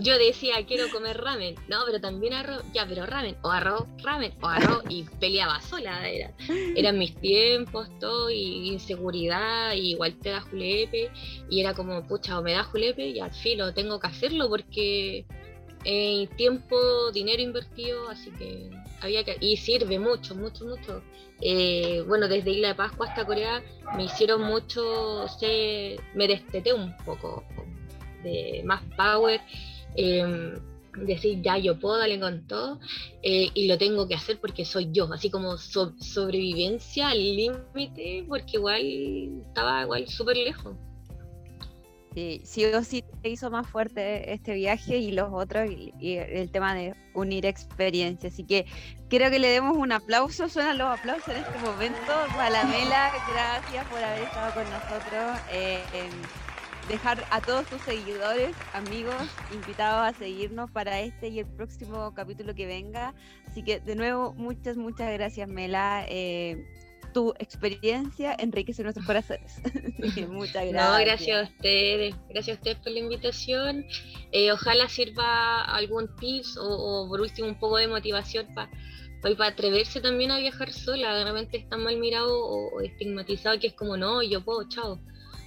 Yo 0.00 0.18
decía, 0.18 0.54
quiero 0.66 0.90
comer 0.90 1.18
ramen. 1.18 1.54
No, 1.68 1.80
pero 1.84 2.00
también 2.00 2.32
arroz. 2.32 2.62
Ya, 2.72 2.86
pero 2.86 3.06
ramen. 3.06 3.36
O 3.42 3.50
arroz, 3.50 3.86
ramen. 4.02 4.32
O 4.40 4.46
arroz. 4.46 4.82
Y 4.88 5.04
peleaba 5.20 5.60
sola. 5.60 6.08
Era, 6.08 6.32
eran 6.74 6.98
mis 6.98 7.14
tiempos, 7.16 7.88
todo. 7.98 8.30
Y 8.30 8.68
inseguridad. 8.68 9.74
Y 9.74 9.92
igual 9.92 10.14
te 10.14 10.30
da 10.30 10.40
julepe. 10.40 11.10
Y 11.50 11.60
era 11.60 11.74
como, 11.74 12.02
pucha, 12.06 12.38
o 12.38 12.42
me 12.42 12.52
da 12.52 12.64
julepe. 12.64 13.08
Y 13.08 13.20
al 13.20 13.32
filo, 13.32 13.74
tengo 13.74 14.00
que 14.00 14.06
hacerlo 14.06 14.48
porque 14.48 15.26
eh, 15.84 16.28
tiempo, 16.36 17.12
dinero 17.12 17.42
invertido. 17.42 18.08
Así 18.08 18.30
que 18.30 18.70
había 19.02 19.22
que. 19.24 19.36
Y 19.40 19.58
sirve 19.58 19.98
mucho, 19.98 20.34
mucho, 20.34 20.64
mucho. 20.64 21.02
Eh, 21.42 22.02
bueno, 22.08 22.28
desde 22.28 22.50
Isla 22.52 22.68
de 22.68 22.74
Pascua 22.74 23.08
hasta 23.08 23.26
Corea 23.26 23.62
me 23.96 24.04
hicieron 24.04 24.42
mucho. 24.42 25.28
Se, 25.28 25.96
me 26.14 26.26
desteté 26.26 26.72
un 26.72 26.96
poco 27.04 27.44
más 28.64 28.82
power, 28.96 29.40
em, 29.96 30.54
decir 31.04 31.42
ya 31.42 31.58
yo 31.58 31.78
puedo 31.78 31.98
darle 31.98 32.18
con 32.18 32.46
todo 32.46 32.80
eh, 33.22 33.50
y 33.52 33.66
lo 33.66 33.76
tengo 33.78 34.08
que 34.08 34.14
hacer 34.14 34.38
porque 34.40 34.64
soy 34.64 34.88
yo, 34.92 35.12
así 35.12 35.30
como 35.30 35.58
sobrevivencia 35.58 37.08
al 37.08 37.18
límite, 37.18 38.24
porque 38.28 38.56
igual 38.56 38.82
estaba 39.48 39.82
igual 39.82 40.08
súper 40.08 40.36
lejos. 40.36 40.74
Sí, 42.14 42.40
sí 42.44 42.64
o 42.64 42.82
sí 42.82 43.04
te 43.20 43.28
hizo 43.28 43.50
más 43.50 43.68
fuerte 43.68 44.32
este 44.32 44.54
viaje 44.54 44.96
y 44.96 45.12
los 45.12 45.28
otros 45.30 45.70
y, 45.70 46.16
el 46.16 46.50
tema 46.50 46.74
de 46.74 46.94
unir 47.12 47.44
experiencias. 47.44 48.32
Así 48.32 48.44
que 48.44 48.64
quiero 49.10 49.30
que 49.30 49.38
le 49.38 49.48
demos 49.48 49.76
un 49.76 49.92
aplauso, 49.92 50.48
suenan 50.48 50.78
los 50.78 50.98
aplausos 50.98 51.28
en 51.28 51.42
este 51.42 51.58
momento. 51.58 52.12
Palamela, 52.34 53.12
gracias 53.30 53.84
por 53.88 54.02
haber 54.02 54.22
estado 54.22 54.54
con 54.54 54.64
nosotros. 54.64 55.40
Eh, 55.52 55.82
dejar 56.88 57.24
a 57.30 57.40
todos 57.40 57.66
tus 57.66 57.80
seguidores, 57.82 58.54
amigos, 58.72 59.14
invitados 59.52 60.14
a 60.14 60.18
seguirnos 60.18 60.70
para 60.70 61.00
este 61.00 61.28
y 61.28 61.40
el 61.40 61.46
próximo 61.46 62.12
capítulo 62.14 62.54
que 62.54 62.66
venga. 62.66 63.14
Así 63.46 63.62
que 63.62 63.80
de 63.80 63.96
nuevo, 63.96 64.34
muchas, 64.34 64.76
muchas 64.76 65.12
gracias, 65.12 65.48
Mela. 65.48 66.04
Eh, 66.08 66.64
tu 67.12 67.34
experiencia 67.38 68.36
enriquece 68.38 68.82
nuestros 68.82 69.06
corazones. 69.06 69.60
muchas 70.28 70.66
gracias. 70.66 70.72
No, 70.72 70.98
gracias 71.04 71.38
a 71.38 71.42
ustedes. 71.50 72.14
Gracias 72.28 72.56
a 72.56 72.58
ustedes 72.58 72.78
por 72.78 72.92
la 72.92 72.98
invitación. 73.00 73.84
Eh, 74.32 74.52
ojalá 74.52 74.88
sirva 74.88 75.64
algún 75.64 76.14
tips 76.16 76.56
o, 76.60 77.06
por 77.08 77.20
último 77.20 77.48
un 77.48 77.58
poco 77.58 77.78
de 77.78 77.88
motivación 77.88 78.46
para 78.54 78.70
para 79.22 79.50
atreverse 79.50 80.00
también 80.00 80.30
a 80.30 80.38
viajar 80.38 80.72
sola. 80.72 81.24
Realmente 81.24 81.56
está 81.56 81.76
mal 81.76 81.96
mirado 81.96 82.32
o 82.32 82.80
estigmatizado 82.80 83.58
que 83.58 83.68
es 83.68 83.72
como, 83.72 83.96
no, 83.96 84.22
yo 84.22 84.44
puedo, 84.44 84.68
chao 84.68 85.00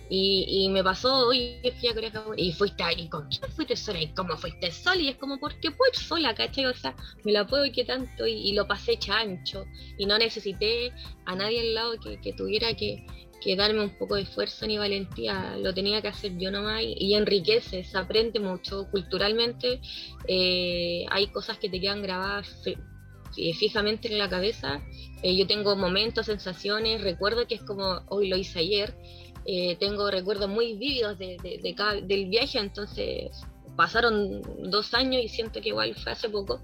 y, 0.09 0.45
y, 0.47 0.69
me 0.69 0.83
pasó, 0.83 1.27
oye, 1.27 1.61
fui 1.79 1.87
a 1.87 1.93
Corea 1.93 2.11
y 2.35 2.51
fuiste 2.51 2.81
ahí, 2.81 3.07
¿con 3.09 3.27
quién 3.29 3.51
fuiste 3.51 3.75
sola? 3.75 4.01
¿Y 4.01 4.07
cómo 4.07 4.35
fuiste 4.37 4.71
sola? 4.71 4.99
Y 4.99 5.09
es 5.09 5.17
como, 5.17 5.39
¿por 5.39 5.59
qué 5.59 5.67
ir 5.67 5.95
sola, 5.95 6.33
cachai? 6.33 6.65
O 6.65 6.73
sea, 6.73 6.95
me 7.23 7.31
la 7.31 7.45
puedo 7.45 7.63
y 7.65 7.71
qué 7.71 7.85
tanto, 7.85 8.25
y, 8.25 8.53
lo 8.53 8.67
pasé 8.67 8.97
chancho, 8.97 9.65
y 9.97 10.05
no 10.07 10.17
necesité 10.17 10.91
a 11.25 11.35
nadie 11.35 11.61
al 11.61 11.73
lado 11.75 11.93
que, 11.99 12.33
tuviera 12.33 12.73
que, 12.73 13.05
darme 13.55 13.83
un 13.83 13.97
poco 13.97 14.15
de 14.15 14.23
esfuerzo 14.23 14.65
ni 14.65 14.77
valentía, 14.77 15.55
lo 15.57 15.73
tenía 15.73 16.01
que 16.01 16.07
hacer 16.07 16.37
yo 16.37 16.49
nomás, 16.49 16.81
y, 16.81 16.95
y 16.97 17.13
enriquece, 17.13 17.83
se 17.83 17.97
aprende 17.97 18.39
mucho 18.39 18.87
culturalmente, 18.89 19.79
eh, 20.27 21.05
hay 21.09 21.27
cosas 21.27 21.59
que 21.59 21.69
te 21.69 21.79
quedan 21.79 22.01
grabadas 22.01 22.49
eh, 23.37 23.53
fijamente 23.53 24.11
en 24.11 24.17
la 24.17 24.27
cabeza, 24.27 24.81
eh, 25.21 25.35
yo 25.35 25.45
tengo 25.45 25.75
momentos, 25.75 26.25
sensaciones, 26.25 27.01
recuerdo 27.01 27.47
que 27.47 27.55
es 27.55 27.61
como, 27.61 28.01
hoy 28.07 28.27
lo 28.27 28.37
hice 28.37 28.59
ayer, 28.59 28.95
eh, 29.51 29.77
tengo 29.79 30.11
recuerdos 30.11 30.47
muy 30.47 30.75
vívidos 30.75 31.17
de, 31.17 31.35
del 32.03 32.25
viaje, 32.27 32.59
entonces 32.59 33.31
pasaron 33.75 34.43
dos 34.69 34.93
años 34.93 35.23
y 35.23 35.27
siento 35.27 35.59
que 35.59 35.69
igual 35.69 35.95
fue 35.95 36.11
hace 36.11 36.29
poco 36.29 36.61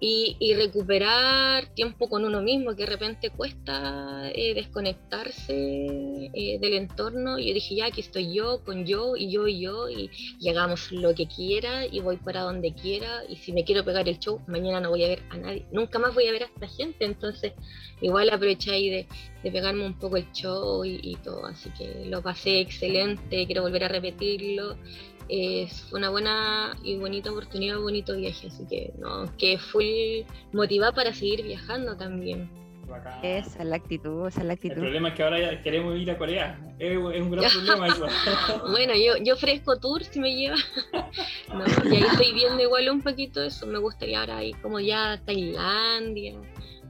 y, 0.00 0.54
recuperar 0.54 1.66
tiempo 1.74 2.08
con 2.08 2.24
uno 2.24 2.40
mismo, 2.40 2.70
que 2.76 2.84
de 2.84 2.90
repente 2.90 3.30
cuesta 3.30 4.30
eh, 4.32 4.54
desconectarse 4.54 6.30
eh, 6.32 6.58
del 6.60 6.74
entorno. 6.74 7.38
Y 7.38 7.48
yo 7.48 7.54
dije, 7.54 7.74
ya, 7.76 7.86
aquí 7.86 8.00
estoy 8.00 8.32
yo, 8.32 8.62
con 8.64 8.84
yo, 8.86 9.16
y 9.16 9.30
yo, 9.30 9.48
y 9.48 9.60
yo, 9.60 9.88
y, 9.88 10.10
llegamos 10.38 10.92
lo 10.92 11.14
que 11.14 11.26
quiera, 11.26 11.86
y 11.86 12.00
voy 12.00 12.16
para 12.16 12.42
donde 12.42 12.72
quiera, 12.74 13.22
y 13.28 13.36
si 13.36 13.52
me 13.52 13.64
quiero 13.64 13.84
pegar 13.84 14.08
el 14.08 14.18
show, 14.18 14.40
mañana 14.46 14.80
no 14.80 14.90
voy 14.90 15.04
a 15.04 15.08
ver 15.08 15.22
a 15.30 15.36
nadie, 15.36 15.66
nunca 15.72 15.98
más 15.98 16.14
voy 16.14 16.26
a 16.28 16.32
ver 16.32 16.44
a 16.44 16.46
esta 16.46 16.68
gente, 16.68 17.04
entonces 17.04 17.52
igual 18.00 18.30
aproveché 18.30 18.70
ahí 18.70 18.90
de, 18.90 19.06
pegarme 19.50 19.84
un 19.84 19.98
poco 19.98 20.16
el 20.16 20.30
show 20.32 20.84
y 20.84 21.16
todo, 21.24 21.46
así 21.46 21.70
que 21.70 22.04
lo 22.06 22.22
pasé 22.22 22.60
excelente, 22.60 23.46
quiero 23.46 23.62
volver 23.62 23.84
a 23.84 23.88
repetirlo 23.88 24.76
es 25.28 25.86
una 25.92 26.10
buena 26.10 26.76
y 26.82 26.96
bonita 26.96 27.30
oportunidad, 27.30 27.78
un 27.78 27.84
bonito 27.84 28.16
viaje, 28.16 28.48
así 28.48 28.66
que 28.66 28.92
no, 28.98 29.24
que 29.36 29.58
fui 29.58 30.24
motivada 30.52 30.92
para 30.92 31.12
seguir 31.12 31.42
viajando 31.42 31.96
también. 31.96 32.50
Esa 33.22 33.58
es 33.58 33.64
la 33.66 33.76
actitud, 33.76 34.28
esa 34.28 34.40
es 34.40 34.46
la 34.46 34.52
actitud. 34.54 34.76
El 34.76 34.82
problema 34.82 35.08
es 35.08 35.14
que 35.14 35.22
ahora 35.22 35.38
ya 35.38 35.62
queremos 35.62 35.96
ir 35.98 36.10
a 36.10 36.16
Corea. 36.16 36.58
Es, 36.78 36.96
un 36.96 37.30
gran 37.30 37.50
problema 37.50 37.86
eso. 37.86 38.06
bueno, 38.70 38.94
yo, 38.94 39.22
yo 39.22 39.34
ofrezco 39.34 39.78
tour 39.78 40.02
si 40.04 40.18
me 40.18 40.34
lleva. 40.34 40.56
no, 41.52 41.64
y 41.90 41.96
ahí 41.96 42.02
estoy 42.02 42.32
viendo 42.32 42.62
igual 42.62 42.88
un 42.88 43.02
poquito 43.02 43.42
eso. 43.42 43.66
Me 43.66 43.78
gustaría 43.78 44.20
ahora 44.20 44.42
ir 44.42 44.56
como 44.62 44.80
ya 44.80 45.12
a 45.12 45.20
Tailandia, 45.20 46.34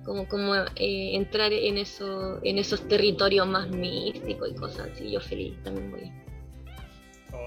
como, 0.05 0.29
como 0.29 0.55
eh, 0.55 1.17
entrar 1.17 1.53
en, 1.53 1.79
eso, 1.79 2.39
en 2.45 2.59
esos 2.59 2.87
territorios 2.87 3.47
más 3.49 3.69
místicos 3.69 4.51
y 4.53 4.55
cosas 4.55 4.91
así. 4.93 5.11
Yo 5.11 5.21
feliz 5.21 5.61
también 5.65 5.91
voy. 5.91 6.28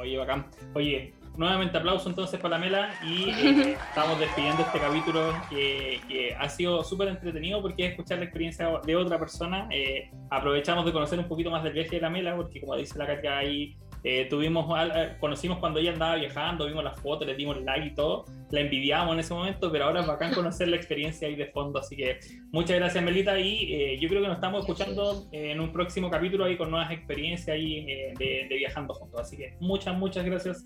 Oye, 0.02 0.18
bacán. 0.18 0.48
Oye, 0.74 1.14
nuevamente 1.38 1.78
aplauso 1.78 2.10
entonces 2.10 2.40
para 2.40 2.58
la 2.58 2.64
Mela 2.64 2.94
y 3.06 3.30
eh, 3.30 3.78
estamos 3.90 4.20
despidiendo 4.20 4.64
este 4.64 4.80
capítulo 4.80 5.34
que, 5.50 6.36
ha 6.38 6.50
sido 6.50 6.84
súper 6.84 7.10
entretenido 7.10 7.62
porque 7.62 7.86
es 7.86 7.92
escuchar 7.92 8.18
la 8.18 8.26
experiencia 8.26 8.68
de 8.84 8.96
otra 8.96 9.20
persona. 9.20 9.68
Eh, 9.72 10.10
aprovechamos 10.32 10.86
de 10.86 10.92
conocer 10.92 11.20
un 11.20 11.28
poquito 11.28 11.52
más 11.52 11.64
del 11.64 11.74
viaje 11.74 11.98
de 11.98 12.02
la 12.02 12.10
Mela 12.10 12.36
porque 12.36 12.60
como 12.60 12.76
dice 12.76 12.98
la 12.98 13.06
Katia 13.06 13.38
ahí 13.38 13.78
eh, 14.04 14.26
tuvimos, 14.30 14.66
eh, 14.96 15.16
conocimos 15.20 15.60
cuando 15.60 15.80
ella 15.80 15.94
andaba 15.94 16.16
viajando, 16.16 16.66
vimos 16.66 16.84
las 16.84 17.00
fotos, 17.00 17.28
le 17.28 17.36
dimos 17.36 17.62
like 17.62 17.88
y 17.88 17.94
todo, 17.94 18.26
la 18.50 18.62
envidiamos 18.62 19.14
en 19.14 19.20
ese 19.20 19.34
momento, 19.34 19.72
pero 19.72 19.86
ahora 19.86 20.02
es 20.02 20.08
bacán 20.08 20.34
conocer 20.34 20.70
la 20.70 20.76
experiencia 20.76 21.28
ahí 21.28 21.36
de 21.36 21.46
fondo, 21.48 21.80
así 21.80 21.96
que 21.96 22.20
muchas 22.52 22.78
gracias 22.78 23.04
Melita 23.04 23.40
y 23.40 23.74
eh, 23.74 24.00
yo 24.00 24.10
creo 24.10 24.22
que 24.24 24.28
nos 24.28 24.38
estamos 24.38 24.62
escuchando 24.62 25.28
en 25.32 25.60
un 25.60 25.72
próximo 25.72 26.10
capítulo 26.10 26.46
ahí 26.46 26.58
con 26.58 26.72
nuevas 26.72 26.92
experiencias 26.92 27.50
ahí 27.56 27.86
de, 28.18 28.48
viajando 28.50 28.94
juntos, 28.96 29.22
así 29.22 29.38
que 29.38 29.56
muchas, 29.60 29.96
muchas 29.96 30.26
gracias 30.26 30.66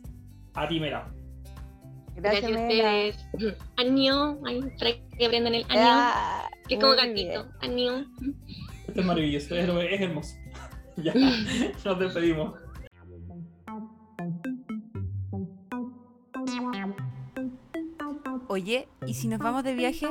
a 0.53 0.67
ti 0.67 0.79
Mela. 0.79 1.11
Gracias, 2.15 2.45
a 2.45 2.49
ustedes. 2.49 3.25
Año, 3.75 4.39
para 4.39 4.91
que 5.17 5.25
aprendan 5.25 5.53
el 5.53 5.65
año, 5.67 6.13
que 6.69 6.75
es 6.75 6.79
como 6.79 6.95
gatito, 6.95 7.45
año. 7.59 8.05
Esto 8.87 9.01
es 9.01 9.05
maravilloso, 9.05 9.55
es, 9.55 9.91
es 9.91 10.01
hermoso. 10.01 10.35
ya, 10.95 11.13
nos 11.85 11.99
despedimos. 11.99 12.64
Oye, 18.47 18.87
¿y 19.07 19.13
si 19.13 19.27
nos 19.27 19.39
vamos 19.39 19.63
de 19.63 19.73
viaje? 19.73 20.07